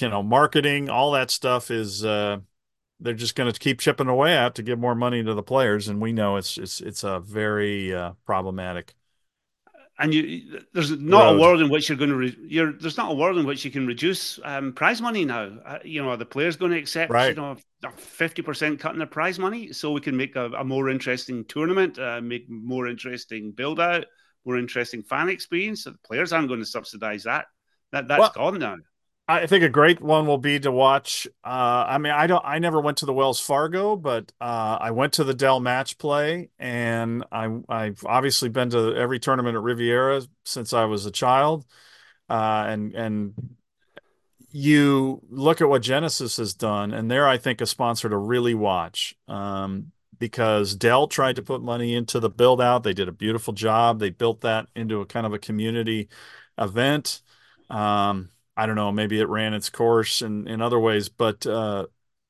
know 0.00 0.22
marketing 0.22 0.88
all 0.88 1.12
that 1.12 1.30
stuff 1.30 1.70
is 1.70 2.04
uh, 2.04 2.38
they're 3.00 3.14
just 3.14 3.34
going 3.34 3.52
to 3.52 3.58
keep 3.58 3.80
chipping 3.80 4.08
away 4.08 4.36
at 4.36 4.54
to 4.54 4.62
give 4.62 4.78
more 4.78 4.94
money 4.94 5.22
to 5.22 5.34
the 5.34 5.42
players 5.42 5.88
and 5.88 6.00
we 6.00 6.12
know 6.12 6.36
it's 6.36 6.58
it's 6.58 6.80
it's 6.80 7.04
a 7.04 7.20
very 7.20 7.94
uh, 7.94 8.12
problematic 8.24 8.94
and 9.98 10.12
you 10.12 10.60
there's 10.72 10.90
not 10.90 11.24
road. 11.24 11.36
a 11.36 11.40
world 11.40 11.60
in 11.60 11.68
which 11.68 11.88
you're 11.88 11.98
going 11.98 12.10
to 12.10 12.16
re, 12.16 12.36
you're 12.46 12.72
there's 12.72 12.96
not 12.96 13.12
a 13.12 13.14
world 13.14 13.38
in 13.38 13.46
which 13.46 13.64
you 13.64 13.70
can 13.70 13.86
reduce 13.86 14.40
um, 14.44 14.72
prize 14.72 15.00
money 15.00 15.24
now. 15.24 15.52
Uh, 15.64 15.78
you 15.84 16.02
know, 16.02 16.10
are 16.10 16.16
the 16.16 16.26
players 16.26 16.56
going 16.56 16.72
to 16.72 16.78
accept 16.78 17.12
right. 17.12 17.28
you 17.28 17.34
know 17.34 17.56
a 17.84 17.90
fifty 17.92 18.42
percent 18.42 18.80
cut 18.80 18.92
in 18.92 18.98
their 18.98 19.06
prize 19.06 19.38
money 19.38 19.72
so 19.72 19.92
we 19.92 20.00
can 20.00 20.16
make 20.16 20.34
a, 20.34 20.46
a 20.46 20.64
more 20.64 20.88
interesting 20.88 21.44
tournament, 21.44 21.98
uh, 21.98 22.20
make 22.20 22.48
more 22.48 22.88
interesting 22.88 23.52
build 23.52 23.78
out, 23.78 24.06
more 24.44 24.58
interesting 24.58 25.02
fan 25.02 25.28
experience. 25.28 25.84
So 25.84 25.90
the 25.90 25.98
players 25.98 26.32
aren't 26.32 26.48
going 26.48 26.60
to 26.60 26.66
subsidize 26.66 27.22
that. 27.24 27.46
That 27.92 28.08
that's 28.08 28.20
well, 28.20 28.32
gone 28.34 28.58
now. 28.58 28.76
I 29.26 29.46
think 29.46 29.64
a 29.64 29.70
great 29.70 30.02
one 30.02 30.26
will 30.26 30.38
be 30.38 30.60
to 30.60 30.70
watch. 30.70 31.26
Uh, 31.42 31.84
I 31.88 31.96
mean, 31.96 32.12
I 32.12 32.26
don't. 32.26 32.44
I 32.44 32.58
never 32.58 32.78
went 32.78 32.98
to 32.98 33.06
the 33.06 33.14
Wells 33.14 33.40
Fargo, 33.40 33.96
but 33.96 34.30
uh, 34.38 34.76
I 34.78 34.90
went 34.90 35.14
to 35.14 35.24
the 35.24 35.32
Dell 35.32 35.60
Match 35.60 35.96
Play, 35.96 36.50
and 36.58 37.24
I, 37.32 37.48
I've 37.68 38.04
obviously 38.04 38.50
been 38.50 38.68
to 38.70 38.94
every 38.94 39.18
tournament 39.18 39.56
at 39.56 39.62
Riviera 39.62 40.22
since 40.44 40.74
I 40.74 40.84
was 40.84 41.06
a 41.06 41.10
child. 41.10 41.64
Uh, 42.28 42.66
and 42.68 42.94
and 42.94 43.34
you 44.50 45.22
look 45.30 45.60
at 45.62 45.68
what 45.70 45.80
Genesis 45.82 46.36
has 46.36 46.52
done, 46.54 46.92
and 46.92 47.10
they're, 47.10 47.26
I 47.26 47.38
think, 47.38 47.60
a 47.62 47.66
sponsor 47.66 48.10
to 48.10 48.16
really 48.16 48.54
watch. 48.54 49.16
Um, 49.26 49.92
because 50.18 50.76
Dell 50.76 51.08
tried 51.08 51.36
to 51.36 51.42
put 51.42 51.60
money 51.60 51.94
into 51.94 52.20
the 52.20 52.30
build 52.30 52.60
out. 52.60 52.82
They 52.82 52.94
did 52.94 53.08
a 53.08 53.12
beautiful 53.12 53.52
job. 53.52 53.98
They 53.98 54.10
built 54.10 54.42
that 54.42 54.68
into 54.76 55.00
a 55.00 55.06
kind 55.06 55.26
of 55.26 55.32
a 55.32 55.38
community 55.38 56.08
event. 56.56 57.20
Um, 57.68 58.30
I 58.56 58.66
don't 58.66 58.76
know, 58.76 58.92
maybe 58.92 59.20
it 59.20 59.28
ran 59.28 59.54
its 59.54 59.70
course 59.70 60.22
in, 60.22 60.46
in 60.46 60.62
other 60.62 60.78
ways, 60.78 61.08
but 61.08 61.46
uh, 61.46 61.86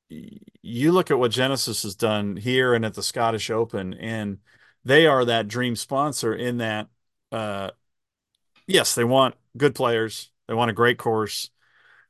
you 0.09 0.91
look 0.91 1.11
at 1.11 1.19
what 1.19 1.31
Genesis 1.31 1.83
has 1.83 1.95
done 1.95 2.35
here 2.35 2.73
and 2.73 2.85
at 2.85 2.93
the 2.95 3.03
Scottish 3.03 3.49
Open, 3.49 3.93
and 3.93 4.39
they 4.83 5.05
are 5.07 5.25
that 5.25 5.47
dream 5.47 5.75
sponsor 5.75 6.33
in 6.33 6.57
that, 6.57 6.87
uh, 7.31 7.71
yes, 8.67 8.95
they 8.95 9.03
want 9.03 9.35
good 9.57 9.75
players, 9.75 10.31
they 10.47 10.53
want 10.53 10.71
a 10.71 10.73
great 10.75 10.97
course, 10.97 11.49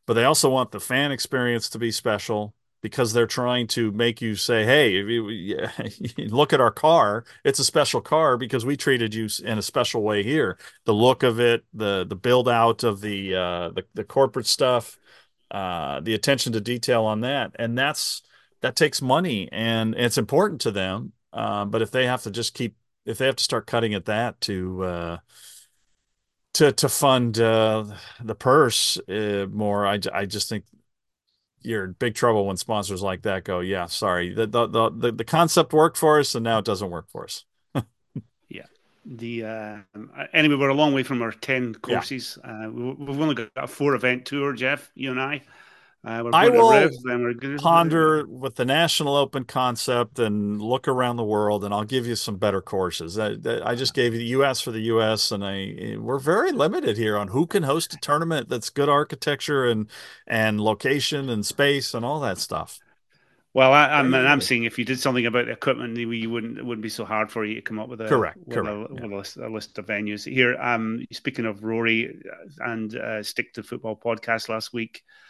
but 0.06 0.14
they 0.14 0.24
also 0.24 0.50
want 0.50 0.72
the 0.72 0.80
fan 0.80 1.12
experience 1.12 1.70
to 1.70 1.80
be 1.80 1.92
special 1.92 2.54
because 2.82 3.14
they're 3.14 3.28
trying 3.28 3.68
to 3.68 3.92
make 3.92 4.22
you 4.22 4.36
say, 4.36 4.66
"Hey, 4.66 5.02
look 6.18 6.54
at 6.54 6.62
our 6.62 6.72
car. 6.72 7.26
It's 7.44 7.60
a 7.60 7.64
special 7.64 8.02
car 8.02 8.38
because 8.38 8.66
we 8.66 8.78
treated 8.78 9.14
you 9.14 9.28
in 9.44 9.58
a 9.58 9.62
special 9.62 10.04
way 10.04 10.24
here. 10.24 10.58
The 10.86 10.94
look 10.94 11.24
of 11.24 11.40
it, 11.40 11.66
the 11.74 12.06
the 12.08 12.16
build 12.16 12.48
out 12.50 12.84
of 12.84 13.02
the 13.02 13.36
uh, 13.36 13.70
the, 13.70 13.86
the 13.94 14.04
corporate 14.04 14.48
stuff, 14.48 14.98
uh, 15.52 16.00
the 16.02 16.14
attention 16.14 16.54
to 16.54 16.62
detail 16.62 17.06
on 17.06 17.22
that, 17.22 17.52
and 17.58 17.78
that's 17.78 18.22
that 18.62 18.76
takes 18.76 19.02
money 19.02 19.48
and 19.52 19.94
it's 19.96 20.18
important 20.18 20.62
to 20.62 20.72
them. 20.72 21.14
Um, 21.34 21.70
but 21.70 21.82
if 21.82 21.92
they 21.92 22.08
have 22.08 22.24
to 22.24 22.32
just 22.32 22.54
keep, 22.54 22.76
if 23.06 23.18
they 23.18 23.26
have 23.28 23.36
to 23.36 23.44
start 23.44 23.68
cutting 23.68 23.94
at 23.94 24.06
that 24.06 24.42
to 24.42 24.84
uh, 24.84 25.18
to 26.56 26.72
to 26.72 26.90
fund 26.90 27.38
uh, 27.38 27.86
the 28.24 28.36
purse 28.36 28.98
uh, 29.10 29.46
more, 29.52 29.86
I 29.86 30.00
I 30.14 30.26
just 30.26 30.50
think 30.50 30.64
you're 31.66 31.84
in 31.86 31.94
big 31.94 32.16
trouble 32.16 32.46
when 32.46 32.58
sponsors 32.58 33.02
like 33.02 33.24
that 33.24 33.44
go, 33.44 33.60
yeah, 33.60 33.88
sorry, 33.88 34.34
the 34.34 34.48
the 34.48 34.68
the, 34.68 35.12
the 35.12 35.24
concept 35.24 35.74
worked 35.74 35.98
for 35.98 36.20
us, 36.20 36.36
and 36.36 36.44
now 36.44 36.60
it 36.60 36.66
doesn't 36.66 36.90
work 36.90 37.10
for 37.10 37.24
us. 37.24 37.46
yeah. 38.50 38.66
The 39.06 39.46
uh, 39.46 39.78
anyway, 40.34 40.56
we're 40.56 40.70
a 40.70 40.74
long 40.74 40.94
way 40.94 41.04
from 41.04 41.22
our 41.22 41.32
ten 41.32 41.76
courses. 41.76 42.38
Yeah. 42.44 42.68
Uh, 42.68 42.70
we've 42.70 43.20
only 43.20 43.36
got 43.36 43.50
a 43.56 43.68
four 43.68 43.96
event 43.96 44.26
tour, 44.26 44.54
Geoff. 44.54 44.92
You 44.96 45.12
and 45.12 45.22
I. 45.22 45.42
Uh, 46.06 46.30
I 46.34 46.50
will 46.50 46.90
ponder 47.58 48.28
with 48.28 48.56
the 48.56 48.66
National 48.66 49.16
Open 49.16 49.44
concept 49.44 50.20
and 50.20 50.62
look 50.62 50.88
around 50.88 51.16
the 51.16 51.24
world, 51.24 51.64
and 51.64 51.74
I'll 51.74 51.84
give 51.84 52.06
you 52.06 52.16
some 52.16 52.38
better 52.38 52.62
courses. 52.62 53.18
I, 53.18 53.38
I 53.64 53.74
just 53.74 53.96
gave 53.96 54.14
you 54.14 54.20
the 54.20 54.26
U.S. 54.26 54.62
for 54.62 54.72
the 54.72 54.82
U.S., 54.82 55.32
and 55.32 55.44
I 55.44 55.98
we're 55.98 56.20
very 56.20 56.52
limited 56.52 56.98
here 56.98 57.18
on 57.18 57.30
who 57.30 57.48
can 57.48 57.64
host 57.64 57.94
a 57.96 57.98
tournament 57.98 58.50
that's 58.50 58.70
good 58.70 58.90
architecture 58.90 59.66
and 59.66 59.90
and 60.28 60.62
location 60.62 61.28
and 61.30 61.44
space 61.44 61.96
and 61.96 62.06
all 62.06 62.20
that 62.20 62.38
stuff. 62.38 62.80
Well, 63.56 63.72
I, 63.72 64.00
am 64.00 64.14
I'm, 64.14 64.28
I'm 64.28 64.42
seeing 64.42 64.66
if 64.66 64.78
you 64.78 64.86
did 64.86 65.00
something 65.00 65.26
about 65.26 65.46
the 65.46 65.54
equipment, 65.54 65.98
you 65.98 66.30
wouldn't 66.30 66.60
it 66.60 66.66
wouldn't 66.66 66.84
be 66.84 66.90
so 66.90 67.06
hard 67.06 67.32
for 67.32 67.46
you 67.46 67.56
to 67.56 67.62
come 67.62 67.80
up 67.80 67.90
with 67.90 68.02
a 68.02 68.08
correct, 68.08 68.38
with, 68.46 68.54
correct, 68.54 68.68
a, 68.68 68.94
yeah. 68.94 69.02
with 69.02 69.04
a, 69.12 69.16
list, 69.16 69.38
a, 69.38 69.48
list, 69.48 69.78
of 69.80 69.88
venues. 69.88 70.32
Here, 70.32 70.56
um, 70.62 71.04
speaking 71.12 71.46
of 71.46 71.64
Rory 71.64 72.22
and 72.60 72.96
uh, 72.96 73.24
Stick 73.24 73.54
to 73.54 73.64
Football 73.64 73.96
podcast 73.96 74.50
last 74.50 74.74
week, 74.74 75.02
uh, 75.04 75.25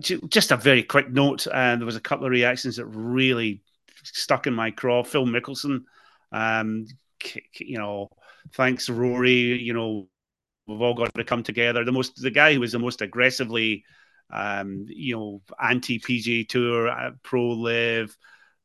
just 0.00 0.50
a 0.50 0.56
very 0.56 0.82
quick 0.82 1.10
note. 1.10 1.46
Uh, 1.46 1.76
there 1.76 1.86
was 1.86 1.96
a 1.96 2.00
couple 2.00 2.26
of 2.26 2.32
reactions 2.32 2.76
that 2.76 2.86
really 2.86 3.62
stuck 4.02 4.46
in 4.46 4.54
my 4.54 4.70
craw. 4.70 5.02
Phil 5.02 5.26
Mickelson, 5.26 5.84
um, 6.32 6.86
you 7.58 7.78
know, 7.78 8.08
thanks 8.54 8.88
Rory. 8.88 9.60
You 9.62 9.72
know, 9.72 10.08
we've 10.66 10.80
all 10.80 10.94
got 10.94 11.14
to 11.14 11.24
come 11.24 11.42
together. 11.42 11.84
The 11.84 11.92
most, 11.92 12.20
the 12.20 12.30
guy 12.30 12.54
who 12.54 12.60
was 12.60 12.72
the 12.72 12.78
most 12.78 13.00
aggressively, 13.00 13.84
um, 14.30 14.86
you 14.88 15.16
know, 15.16 15.42
anti 15.62 15.98
PGA 15.98 16.48
Tour, 16.48 16.88
uh, 16.88 17.10
pro 17.22 17.50
LIV, 17.50 18.16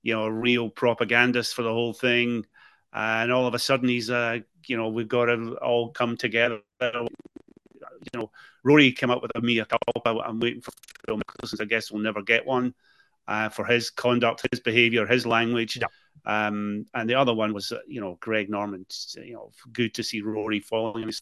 you 0.04 0.16
know, 0.16 0.28
real 0.28 0.70
propagandist 0.70 1.54
for 1.54 1.62
the 1.62 1.74
whole 1.74 1.94
thing. 1.94 2.46
Uh, 2.94 3.24
and 3.24 3.32
all 3.32 3.48
of 3.48 3.54
a 3.54 3.60
sudden, 3.60 3.88
he's, 3.88 4.10
uh, 4.10 4.40
you 4.68 4.76
know, 4.76 4.90
we've 4.90 5.08
got 5.08 5.26
to 5.26 5.56
all 5.62 5.92
come 5.92 6.18
together. 6.18 6.60
You 8.14 8.20
know, 8.20 8.32
Rory 8.64 8.92
came 8.92 9.10
up 9.10 9.22
with 9.22 9.32
a 9.36 9.42
mea 9.42 9.64
culpa. 9.66 10.22
I'm 10.22 10.40
waiting 10.40 10.62
for 10.62 10.72
Phil 11.06 11.20
Mickelson. 11.20 11.62
I 11.62 11.66
guess 11.66 11.92
we'll 11.92 12.02
never 12.02 12.22
get 12.22 12.46
one 12.46 12.74
uh, 13.28 13.50
for 13.50 13.66
his 13.66 13.90
conduct, 13.90 14.46
his 14.52 14.60
behaviour, 14.60 15.06
his 15.06 15.26
language. 15.26 15.78
Yeah. 15.78 15.88
Um, 16.26 16.86
and 16.94 17.10
the 17.10 17.16
other 17.16 17.34
one 17.34 17.54
was, 17.54 17.72
uh, 17.72 17.80
you 17.88 18.02
know, 18.02 18.18
Greg 18.20 18.50
Norman. 18.50 18.86
You 19.16 19.34
know, 19.34 19.52
good 19.72 19.94
to 19.96 20.04
see 20.04 20.22
Rory 20.22 20.60
falling 20.60 21.04
on 21.04 21.08
his 21.08 21.20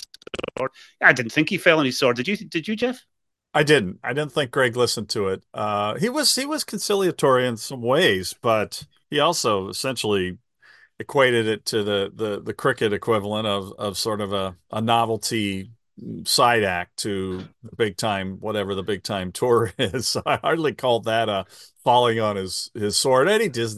sword. 0.58 0.72
I 1.02 1.14
didn't 1.14 1.32
think 1.32 1.50
he 1.50 1.58
fell 1.58 1.80
on 1.80 1.86
his 1.86 1.98
sword. 1.98 2.16
Did 2.16 2.28
you? 2.28 2.38
Did 2.38 2.68
you, 2.68 2.76
Geoff? 2.76 3.06
I 3.54 3.64
didn't. 3.64 4.00
I 4.04 4.14
didn't 4.14 4.32
think 4.32 4.52
Greg 4.52 4.76
listened 4.76 5.10
to 5.10 5.30
it. 5.30 5.44
Uh, 5.54 5.96
he 5.96 6.10
was 6.10 6.34
he 6.36 6.46
was 6.46 6.64
conciliatory 6.64 7.48
in 7.48 7.58
some 7.58 7.82
ways, 7.82 8.36
but 8.42 8.86
he 9.10 9.20
also 9.20 9.70
essentially 9.70 10.38
equated 11.00 11.48
it 11.48 11.66
to 11.66 11.84
the 11.84 12.12
the 12.14 12.42
the 12.42 12.54
cricket 12.54 12.94
equivalent 12.94 13.48
of 13.48 13.74
of 13.80 13.98
sort 13.98 14.22
of 14.22 14.34
a, 14.34 14.56
a 14.72 14.82
novelty 14.82 15.72
side 16.26 16.64
act 16.64 16.98
to 16.98 17.44
the 17.64 17.76
big 17.76 17.98
time, 17.98 18.38
whatever 18.40 18.76
the 18.76 18.84
big 18.84 19.04
time 19.04 19.32
tour 19.32 19.74
is. 19.78 20.18
I 20.26 20.38
hardly 20.38 20.74
called 20.74 21.06
that 21.06 21.30
a 21.30 21.46
falling 21.84 22.20
on 22.20 22.36
his 22.36 22.72
his 22.74 22.98
sword. 22.98 23.30
And 23.30 23.42
he 23.42 23.50
just 23.50 23.78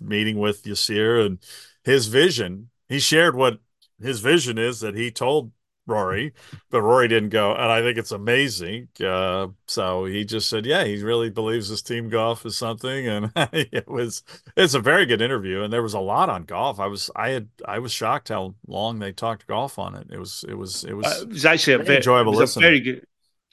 meeting 0.00 0.38
with 0.38 0.64
Yasir 0.64 1.24
and 1.24 1.38
his 1.84 2.08
vision. 2.08 2.70
He 2.88 2.98
shared 2.98 3.34
what 3.34 3.58
his 4.00 4.20
vision 4.20 4.58
is 4.58 4.80
that 4.80 4.94
he 4.94 5.10
told 5.10 5.52
Rory, 5.86 6.32
but 6.70 6.82
Rory 6.82 7.08
didn't 7.08 7.28
go. 7.28 7.52
And 7.52 7.70
I 7.70 7.80
think 7.80 7.96
it's 7.96 8.10
amazing. 8.10 8.88
Uh, 9.02 9.48
so 9.66 10.04
he 10.04 10.24
just 10.24 10.48
said, 10.48 10.66
yeah, 10.66 10.84
he 10.84 11.02
really 11.02 11.30
believes 11.30 11.68
his 11.68 11.82
team 11.82 12.08
golf 12.08 12.44
is 12.44 12.56
something. 12.56 13.06
And 13.06 13.30
it 13.52 13.88
was, 13.88 14.22
it's 14.56 14.74
a 14.74 14.80
very 14.80 15.06
good 15.06 15.22
interview. 15.22 15.62
And 15.62 15.72
there 15.72 15.82
was 15.82 15.94
a 15.94 16.00
lot 16.00 16.28
on 16.28 16.44
golf. 16.44 16.80
I 16.80 16.86
was, 16.86 17.10
I 17.14 17.30
had, 17.30 17.48
I 17.64 17.78
was 17.78 17.92
shocked 17.92 18.30
how 18.30 18.54
long 18.66 18.98
they 18.98 19.12
talked 19.12 19.46
golf 19.46 19.78
on 19.78 19.94
it. 19.94 20.08
It 20.10 20.18
was, 20.18 20.44
it 20.48 20.54
was, 20.54 20.84
it 20.84 20.94
was, 20.94 21.06
uh, 21.06 21.20
it 21.22 21.28
was 21.28 21.46
actually 21.46 21.74
a 21.74 21.78
very 21.78 21.96
enjoyable 21.98 22.32
it 22.32 22.40
was 22.40 22.56
a 22.56 22.60
very 22.60 22.80
good, 22.80 23.06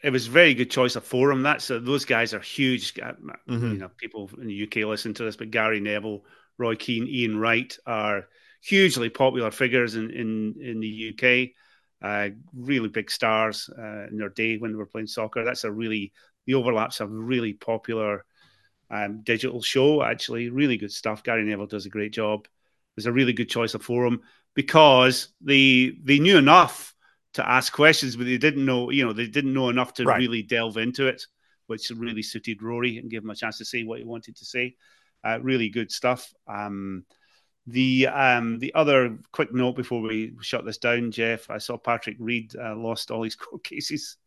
it 0.04 0.12
was 0.12 0.28
very 0.28 0.54
good 0.54 0.72
choice 0.72 0.96
of 0.96 1.06
forum. 1.06 1.44
That's 1.44 1.72
uh, 1.72 1.80
those 1.82 2.04
guys 2.04 2.34
are 2.34 2.42
huge. 2.42 3.00
Uh, 3.00 3.14
mm-hmm. 3.48 3.72
You 3.72 3.78
know, 3.78 3.92
people 3.98 4.30
in 4.40 4.48
the 4.48 4.64
UK 4.64 4.88
listen 4.88 5.14
to 5.14 5.24
this, 5.24 5.38
but 5.38 5.52
Gary 5.52 5.80
Neville, 5.80 6.26
Roy 6.58 6.76
Keane, 6.76 7.08
Ian 7.08 7.40
Wright 7.40 7.76
are 7.86 8.28
hugely 8.62 9.10
popular 9.10 9.50
figures 9.50 9.96
in 9.96 10.10
in 10.10 10.56
in 10.60 10.80
the 10.82 11.14
UK 11.14 11.56
uh, 12.04 12.30
really 12.54 12.90
big 12.90 13.10
stars 13.10 13.70
uh, 13.78 14.08
in 14.08 14.18
their 14.18 14.30
day 14.30 14.58
when 14.58 14.72
they 14.72 14.78
were 14.78 14.86
playing 14.86 15.08
soccer. 15.08 15.44
That's 15.44 15.64
a 15.64 15.72
really 15.72 16.12
the 16.46 16.56
Overlap's 16.56 17.00
a 17.00 17.08
really 17.08 17.54
popular 17.54 18.26
um, 18.92 19.22
digital 19.24 19.62
show. 19.62 20.04
Actually, 20.04 20.50
really 20.50 20.78
good 20.78 20.92
stuff. 20.92 21.24
Gary 21.24 21.44
Neville 21.44 21.68
does 21.68 21.86
a 21.86 21.90
great 21.90 22.12
job. 22.12 22.46
It 22.46 22.98
was 22.98 23.06
a 23.06 23.12
really 23.12 23.34
good 23.34 23.50
choice 23.50 23.74
of 23.74 23.84
forum 23.84 24.22
because 24.54 25.30
they 25.42 25.94
they 26.04 26.20
knew 26.20 26.38
enough 26.38 26.94
to 27.36 27.50
ask 27.50 27.72
questions, 27.72 28.16
but 28.16 28.26
they 28.26 28.38
didn't 28.38 28.66
know. 28.66 28.90
You 28.90 29.06
know, 29.06 29.14
they 29.14 29.28
didn't 29.28 29.54
know 29.54 29.70
enough 29.70 29.94
to 29.96 30.04
right. 30.04 30.18
really 30.18 30.44
delve 30.44 30.78
into 30.78 31.08
it, 31.08 31.26
which 31.68 31.90
really 31.90 32.22
suited 32.22 32.62
Rory 32.62 32.98
and 32.98 33.10
gave 33.10 33.24
him 33.24 33.30
a 33.30 33.36
chance 33.36 33.58
to 33.60 33.66
say 33.66 33.84
what 33.84 34.00
he 34.00 34.06
wanted 34.06 34.36
to 34.36 34.46
say. 34.46 34.76
Uh, 35.24 35.40
really 35.42 35.70
good 35.70 35.90
stuff. 35.90 36.34
Um, 36.48 37.06
the 37.68 38.08
um, 38.08 38.60
the 38.60 38.74
other 38.74 39.18
quick 39.32 39.54
note 39.54 39.76
before 39.76 40.02
we 40.02 40.34
shut 40.42 40.66
this 40.66 40.78
down, 40.78 41.12
Geoff, 41.12 41.50
I 41.50 41.58
saw 41.58 41.78
Patrick 41.78 42.18
Reed 42.20 42.56
uh, 42.56 42.76
lost 42.76 43.12
all 43.12 43.24
his 43.24 43.36
court 43.38 43.64
cases. 43.64 44.18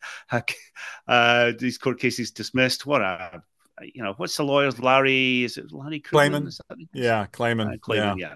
uh, 1.08 1.52
these 1.58 1.78
court 1.78 2.00
cases 2.00 2.30
dismissed. 2.30 2.86
What 2.86 3.02
a 3.02 3.42
you 3.82 4.02
know, 4.02 4.14
what's 4.16 4.36
the 4.36 4.44
lawyers? 4.44 4.80
Larry 4.80 5.44
is 5.44 5.58
it 5.58 5.72
Larry 5.72 6.00
Klugman? 6.00 6.50
Yeah, 6.94 7.26
Klayman. 7.26 7.74
Uh, 7.74 7.76
Klayman, 7.76 8.18
yeah. 8.18 8.28
yeah. 8.28 8.34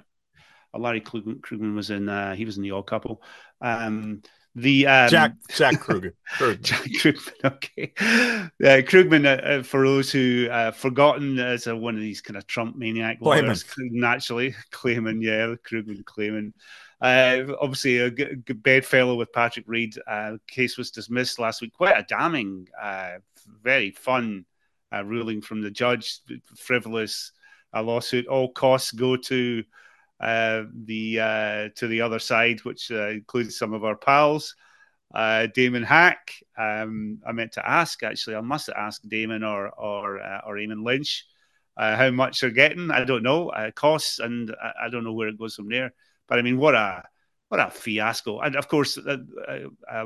Uh, 0.74 0.78
Larry 0.78 1.00
Klugman 1.00 1.74
was 1.74 1.90
in. 1.90 2.08
Uh, 2.08 2.34
he 2.34 2.44
was 2.44 2.56
in 2.56 2.62
the 2.62 2.72
Odd 2.72 2.86
Couple. 2.86 3.22
Um, 3.60 4.22
the 4.54 4.86
um, 4.86 5.08
Jack 5.08 5.32
Jack 5.50 5.80
Klugman. 5.80 6.12
Jack 6.62 6.82
Klugman. 6.82 7.44
Okay, 7.44 7.92
uh, 7.98 8.82
Klugman. 8.82 9.24
Uh, 9.24 9.42
uh, 9.42 9.62
for 9.62 9.86
those 9.86 10.10
who 10.10 10.48
uh, 10.50 10.72
forgotten, 10.72 11.38
as 11.38 11.66
a, 11.66 11.76
one 11.76 11.94
of 11.94 12.00
these 12.00 12.20
kind 12.20 12.36
of 12.36 12.46
Trump 12.46 12.76
maniac 12.76 13.18
lawyers, 13.20 13.64
naturally 13.78 14.54
Klayman. 14.72 15.22
Yeah, 15.30 15.54
Klugman, 15.68 16.02
Klayman. 16.04 16.52
Uh, 17.00 17.54
obviously, 17.60 17.98
a 17.98 18.10
good, 18.10 18.44
good 18.44 18.62
bedfellow 18.62 19.14
with 19.14 19.32
Patrick 19.32 19.66
Reed. 19.68 19.94
Uh, 20.06 20.36
case 20.46 20.76
was 20.76 20.90
dismissed 20.90 21.38
last 21.38 21.62
week. 21.62 21.72
Quite 21.72 21.96
a 21.96 22.02
damning, 22.02 22.68
uh, 22.80 23.18
very 23.62 23.90
fun 23.92 24.44
uh, 24.92 25.04
ruling 25.04 25.40
from 25.40 25.62
the 25.62 25.70
judge. 25.70 26.20
Frivolous 26.56 27.32
lawsuit. 27.74 28.26
All 28.26 28.52
costs 28.52 28.92
go 28.92 29.16
to 29.16 29.64
uh, 30.20 30.64
the 30.84 31.18
uh, 31.18 31.68
to 31.76 31.86
the 31.86 32.02
other 32.02 32.18
side, 32.18 32.60
which 32.60 32.90
uh, 32.90 33.08
includes 33.08 33.56
some 33.56 33.72
of 33.72 33.84
our 33.84 33.96
pals. 33.96 34.54
Uh, 35.14 35.46
Damon 35.54 35.82
Hack. 35.82 36.34
Um, 36.58 37.20
I 37.26 37.32
meant 37.32 37.52
to 37.52 37.68
ask 37.68 38.02
actually. 38.02 38.36
I 38.36 38.42
must 38.42 38.68
ask 38.68 39.00
Damon 39.08 39.42
or 39.42 39.70
or 39.70 40.20
uh, 40.20 40.42
or 40.46 40.56
Eamon 40.56 40.84
Lynch 40.84 41.26
how 41.76 42.10
much 42.10 42.40
they're 42.40 42.50
getting. 42.50 42.90
I 42.90 43.04
don't 43.04 43.22
know 43.22 43.50
costs, 43.74 44.18
and 44.18 44.54
I, 44.62 44.86
I, 44.86 44.88
don't 44.90 45.04
know 45.04 45.14
where 45.14 45.28
it 45.28 45.38
goes 45.38 45.54
from 45.54 45.70
there. 45.70 45.94
But 46.28 46.38
I 46.38 46.42
mean, 46.42 46.58
what 46.58 46.74
a 46.74 47.02
what 47.48 47.58
a 47.58 47.70
fiasco! 47.70 48.40
And 48.40 48.56
of 48.56 48.68
course, 48.68 48.98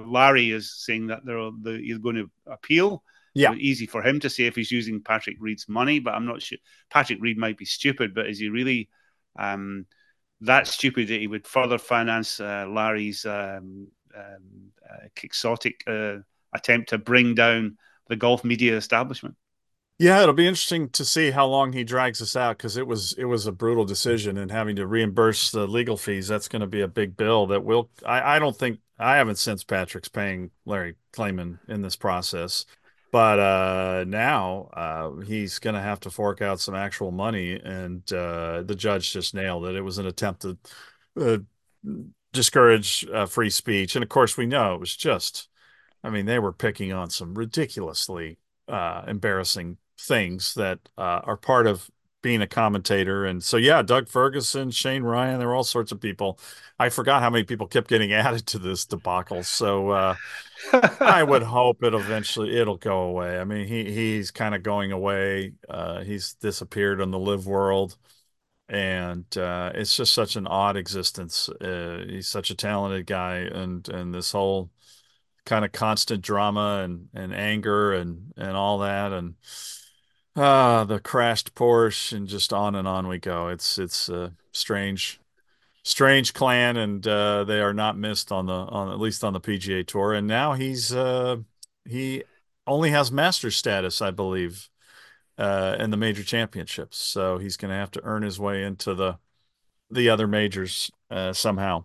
Larry 0.07 0.53
is 0.53 0.73
saying 0.73 1.09
that 1.09 1.27
they're, 1.27 1.51
they're 1.61 1.79
he's 1.79 1.99
going 1.99 2.17
to 2.17 2.31
appeal. 2.47 3.03
Yeah, 3.35 3.55
easy 3.55 3.87
for 3.87 4.01
him 4.01 4.21
to 4.21 4.31
say 4.31 4.45
if 4.45 4.55
he's 4.55 4.71
using 4.71 5.03
Patrick 5.03 5.39
Reed's 5.41 5.69
money, 5.69 5.99
but 5.99 6.15
I'm 6.15 6.25
not 6.25 6.41
sure. 6.41 6.59
Patrick 6.89 7.19
Reed 7.21 7.37
might 7.37 7.59
be 7.59 7.65
stupid, 7.65 8.15
but 8.15 8.29
is 8.29 8.39
he 8.39 8.49
really? 8.49 8.89
Um, 9.37 9.87
that 10.41 10.67
stupidity 10.67 11.27
would 11.27 11.47
further 11.47 11.79
finance 11.79 12.41
uh, 12.41 12.67
Larry's 12.69 13.25
um, 13.25 13.89
um, 14.17 14.73
uh, 14.89 15.09
quixotic 15.17 15.83
uh, 15.87 16.17
attempt 16.55 16.91
to 16.91 16.99
bring 16.99 17.35
down 17.35 17.77
the 18.09 18.17
golf 18.17 18.45
media 18.45 18.77
establishment. 18.77 19.37
Yeah, 19.99 20.21
it'll 20.23 20.35
be 20.35 20.49
interesting 20.49 20.89
to 20.91 21.05
see 21.05 21.31
how 21.31 21.47
long 21.47 21.73
he 21.73 21.85
drags 21.85 22.19
this 22.19 22.35
out 22.35 22.59
because 22.59 22.77
it 22.77 22.87
was 22.87 23.15
it 23.17 23.27
was 23.27 23.47
a 23.47 23.53
brutal 23.53 23.85
decision 23.85 24.37
and 24.37 24.51
having 24.51 24.75
to 24.77 24.89
reimburse 24.89 25.53
the 25.53 25.69
legal 25.69 25.97
fees. 25.97 26.27
That's 26.27 26.49
going 26.49 26.61
to 26.61 26.67
be 26.67 26.81
a 26.81 26.89
big 26.89 27.17
bill 27.17 27.47
that 27.47 27.65
will. 27.65 27.91
I, 28.05 28.37
I 28.37 28.39
don't 28.41 28.57
think 28.57 28.81
I 28.99 29.17
haven't 29.17 29.39
sensed 29.39 29.69
Patrick's 29.69 30.09
paying 30.09 30.51
Larry 30.65 30.97
Klayman 31.13 31.61
in 31.69 31.83
this 31.83 31.95
process. 31.95 32.67
But 33.15 33.39
uh, 33.39 34.05
now 34.09 34.71
uh, 34.73 35.21
he's 35.21 35.61
going 35.61 35.75
to 35.75 35.81
have 35.81 36.01
to 36.01 36.11
fork 36.11 36.43
out 36.43 36.59
some 36.59 36.75
actual 36.75 37.13
money, 37.13 37.53
and 37.53 38.03
uh, 38.13 38.65
the 38.65 38.75
judge 38.75 39.13
just 39.13 39.35
nailed 39.35 39.67
it. 39.67 39.77
It 39.77 39.83
was 39.83 39.99
an 39.99 40.07
attempt 40.09 40.43
to 40.43 40.59
uh, 41.21 41.39
discourage 42.33 43.07
uh, 43.15 43.27
free 43.27 43.51
speech, 43.51 43.95
and 43.95 44.03
of 44.03 44.09
course, 44.09 44.37
we 44.37 44.47
know 44.47 44.75
it 44.75 44.81
was 44.81 44.97
just. 44.97 45.49
I 46.03 46.11
mean, 46.11 46.27
they 46.27 46.41
were 46.41 46.53
picking 46.53 46.93
on 46.93 47.09
some 47.09 47.35
ridiculously 47.35 48.39
uh, 48.67 49.05
embarrassing 49.07 49.79
things 49.97 50.55
that 50.55 50.81
are 50.99 51.37
part 51.37 51.69
of 51.69 51.89
being 52.21 52.43
a 52.43 52.49
commentator. 52.49 53.27
And 53.27 53.45
so, 53.45 53.59
yeah, 53.59 53.83
Doug 53.83 54.09
Ferguson, 54.09 54.73
Shane 54.73 55.05
Ryan, 55.05 55.39
there 55.39 55.47
were 55.47 55.55
all 55.55 55.63
sorts 55.63 55.93
of 55.93 56.01
people. 56.01 56.41
I 56.81 56.89
forgot 56.89 57.23
how 57.23 57.31
many 57.31 57.45
people 57.45 57.69
kept 57.69 57.87
getting 57.87 58.13
added 58.13 58.45
to 58.47 58.59
this 58.59 58.85
debacle. 58.87 59.45
So 59.45 60.17
I 60.73 61.23
would 61.23 61.43
hope 61.45 61.83
it 61.83 61.95
eventually 61.95 62.57
it'll 62.59 62.77
go 62.77 63.03
away. 63.03 63.39
I 63.39 63.45
mean, 63.45 63.67
he 63.67 63.93
he's 63.93 64.31
kind 64.31 64.55
of 64.55 64.63
going 64.63 64.93
away. 64.93 65.53
Uh, 65.69 66.03
he's 66.03 66.35
disappeared 66.35 67.01
in 67.01 67.11
the 67.11 67.19
LIV 67.19 67.47
world, 67.47 67.97
and 68.69 69.25
uh, 69.37 69.73
it's 69.75 69.97
just 69.97 70.13
such 70.15 70.37
an 70.37 70.47
odd 70.47 70.77
existence. 70.77 71.49
Uh, 71.49 72.05
he's 72.09 72.29
such 72.29 72.51
a 72.51 72.55
talented 72.55 73.07
guy, 73.07 73.39
and 73.39 73.89
and 73.89 74.15
this 74.15 74.33
whole 74.33 74.71
kind 75.45 75.65
of 75.65 75.73
constant 75.73 76.23
drama 76.23 76.83
and 76.85 77.09
and 77.15 77.35
anger 77.35 77.93
and 77.93 78.33
and 78.37 78.57
all 78.57 78.79
that 78.79 79.13
and 79.13 79.35
ah 80.37 80.85
the 80.85 80.99
crashed 81.01 81.55
Porsche 81.55 82.13
and 82.13 82.29
just 82.29 82.53
on 82.53 82.75
and 82.75 82.89
on 82.89 83.09
we 83.09 83.19
go. 83.19 83.49
It's 83.49 83.79
it's 83.79 84.09
a 84.09 84.33
strange 84.53 85.21
strange 85.85 86.35
clan 86.35 86.77
and 86.77 87.07
uh, 87.07 87.45
they 87.45 87.61
are 87.61 87.75
not 87.75 87.97
missed 87.97 88.33
on 88.33 88.47
the 88.47 88.53
on 88.53 88.91
at 88.91 88.99
least 88.99 89.23
on 89.23 89.33
the 89.33 89.41
PGA 89.41 89.87
tour 89.87 90.13
and 90.13 90.27
now 90.27 90.55
he's 90.55 90.93
uh, 90.93 91.37
he 91.85 92.25
only 92.67 92.91
has 92.91 93.13
master 93.13 93.51
status 93.51 94.03
I 94.03 94.11
believe 94.11 94.69
uh, 95.39 95.77
in 95.79 95.91
the 95.91 95.97
major 95.97 96.23
championships. 96.23 96.99
So 96.99 97.39
he's 97.39 97.57
going 97.57 97.71
to 97.71 97.77
have 97.77 97.91
to 97.93 98.05
earn 98.05 98.23
his 98.23 98.39
way 98.39 98.63
into 98.65 98.95
the 98.95 99.19
the 99.91 100.09
other 100.11 100.27
majors 100.27 100.91
uh, 101.11 101.33
somehow. 101.33 101.85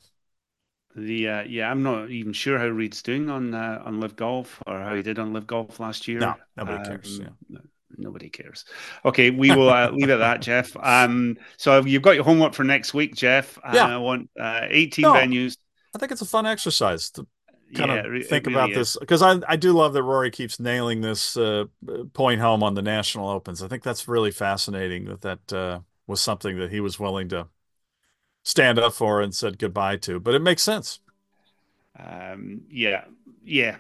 The 0.96 1.28
uh, 1.28 1.44
yeah, 1.44 1.70
I'm 1.70 1.84
not 1.84 2.10
even 2.10 2.34
sure 2.34 2.58
how 2.58 2.68
Reed's 2.68 3.02
doing 3.02 3.30
on 3.30 3.54
uh, 3.54 3.82
on 3.86 4.00
LIV 4.00 4.16
Golf 4.16 4.64
or 4.66 4.80
how 4.80 4.96
he 4.96 5.02
did 5.02 5.20
on 5.20 5.34
LIV 5.34 5.48
Golf 5.48 5.80
last 5.80 6.08
year. 6.08 6.20
No, 6.20 6.36
nobody 6.58 6.78
um, 6.78 6.86
cares. 6.86 7.20
Yeah. 7.20 7.60
Nobody 8.00 8.30
cares. 8.30 8.66
Okay, 9.06 9.30
we 9.30 9.52
will 9.52 9.70
uh, 9.70 9.92
leave 9.94 10.10
it 10.10 10.14
at 10.14 10.18
that, 10.18 10.42
Geoff. 10.42 10.76
Um, 10.82 11.38
so 11.58 11.84
you've 11.86 12.02
got 12.02 12.16
your 12.16 12.24
homework 12.24 12.54
for 12.54 12.64
next 12.64 12.94
week, 12.94 13.16
Geoff. 13.16 13.58
Uh, 13.64 13.72
yeah. 13.74 13.96
I 13.96 13.98
want 13.98 14.30
uh, 14.40 14.62
18 14.70 15.04
no, 15.04 15.14
venues. 15.14 15.58
I 15.96 16.00
think 16.00 16.12
it's 16.12 16.22
a 16.22 16.26
fun 16.26 16.46
exercise 16.46 17.10
to 17.12 17.28
kind 17.76 17.92
yeah, 17.92 17.98
of 18.00 18.26
think 18.28 18.46
really 18.46 18.56
about 18.56 18.72
is. 18.72 18.76
this 18.76 18.98
because 19.00 19.22
I 19.22 19.40
I 19.48 19.56
do 19.56 19.74
love 19.74 19.94
that 19.94 20.04
Rory 20.04 20.32
keeps 20.32 20.60
nailing 20.60 21.02
this 21.02 21.38
uh, 21.38 21.66
point 22.14 22.42
home 22.42 22.64
on 22.64 22.74
the 22.74 22.82
national 22.82 23.30
opens. 23.30 23.62
I 23.62 23.68
think 23.68 23.84
that's 23.84 24.08
really 24.08 24.32
fascinating 24.32 25.06
that 25.06 25.22
that 25.22 25.54
uh, 25.54 25.80
was 26.08 26.22
something 26.22 26.58
that 26.60 26.72
he 26.72 26.80
was 26.80 27.00
willing 27.00 27.30
to 27.30 27.48
stand 28.44 28.80
up 28.80 28.94
for 28.94 29.22
and 29.22 29.34
said 29.34 29.60
goodbye 29.60 29.98
to. 29.98 30.20
But 30.20 30.36
it 30.36 30.42
makes 30.42 30.64
sense. 30.64 31.00
Um, 31.98 32.62
yeah, 32.70 33.06
yeah, 33.44 33.78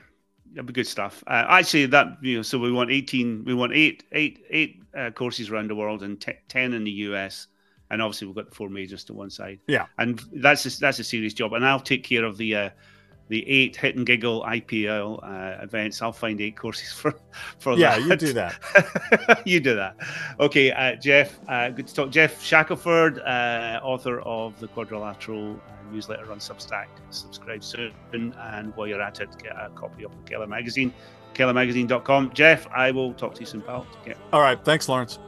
that'd 0.53 0.65
be 0.65 0.73
good 0.73 0.87
stuff. 0.87 1.23
Uh, 1.27 1.45
actually, 1.47 1.85
that 1.87 2.17
you 2.21 2.37
know, 2.37 2.41
so 2.41 2.57
we 2.57 2.71
want 2.71 2.91
eighteen, 2.91 3.43
we 3.45 3.53
want 3.53 3.73
eight, 3.73 4.03
eight, 4.11 4.45
eight 4.49 4.81
uh, 4.97 5.11
courses 5.11 5.49
around 5.49 5.69
the 5.69 5.75
world 5.75 6.03
and 6.03 6.19
t- 6.19 6.33
ten 6.47 6.73
in 6.73 6.83
the 6.83 6.91
US, 6.91 7.47
and 7.89 8.01
obviously 8.01 8.27
we've 8.27 8.35
got 8.35 8.49
the 8.49 8.55
four 8.55 8.69
majors 8.69 9.03
to 9.05 9.13
one 9.13 9.29
side. 9.29 9.59
Yeah, 9.67 9.85
and 9.97 10.21
that's 10.33 10.65
a, 10.65 10.79
that's 10.79 10.99
a 10.99 11.03
serious 11.03 11.33
job, 11.33 11.53
and 11.53 11.65
I'll 11.65 11.79
take 11.79 12.03
care 12.03 12.25
of 12.25 12.37
the. 12.37 12.55
Uh, 12.55 12.69
the 13.29 13.47
eight 13.47 13.75
hit 13.75 13.95
and 13.95 14.05
giggle 14.05 14.43
IPL 14.43 15.23
uh, 15.23 15.63
events. 15.63 16.01
I'll 16.01 16.11
find 16.11 16.41
eight 16.41 16.57
courses 16.57 16.91
for 16.99 17.15
for 17.59 17.77
yeah, 17.77 17.97
that. 17.97 18.05
you 18.05 18.15
do 18.15 18.33
that. 18.33 19.41
you 19.45 19.59
do 19.59 19.75
that. 19.75 19.95
Okay, 20.39 20.71
uh, 20.71 20.95
Geoff. 20.95 21.39
Uh, 21.47 21.69
good 21.69 21.87
to 21.87 21.93
talk. 21.93 22.09
Geoff 22.09 22.43
Shackelford, 22.43 23.19
uh, 23.19 23.79
author 23.83 24.19
of 24.21 24.59
the 24.59 24.67
Quadrilateral 24.67 25.55
uh, 25.55 25.91
newsletter 25.91 26.29
on 26.31 26.39
Substack. 26.39 26.87
Subscribe 27.11 27.63
soon, 27.63 27.93
and 28.11 28.75
while 28.75 28.87
you're 28.87 29.01
at 29.01 29.21
it, 29.21 29.29
get 29.41 29.53
a 29.53 29.69
copy 29.75 30.03
of 30.03 30.11
the 30.11 30.17
McKellar 30.17 30.49
magazine. 30.49 30.93
McKellarMagazine.com. 31.33 32.33
Geoff, 32.33 32.67
I 32.75 32.91
will 32.91 33.13
talk 33.13 33.35
to 33.35 33.39
you 33.41 33.45
soon, 33.45 33.61
pal. 33.61 33.85
All 34.33 34.41
right. 34.41 34.63
Thanks, 34.65 34.89
Lawrence. 34.89 35.19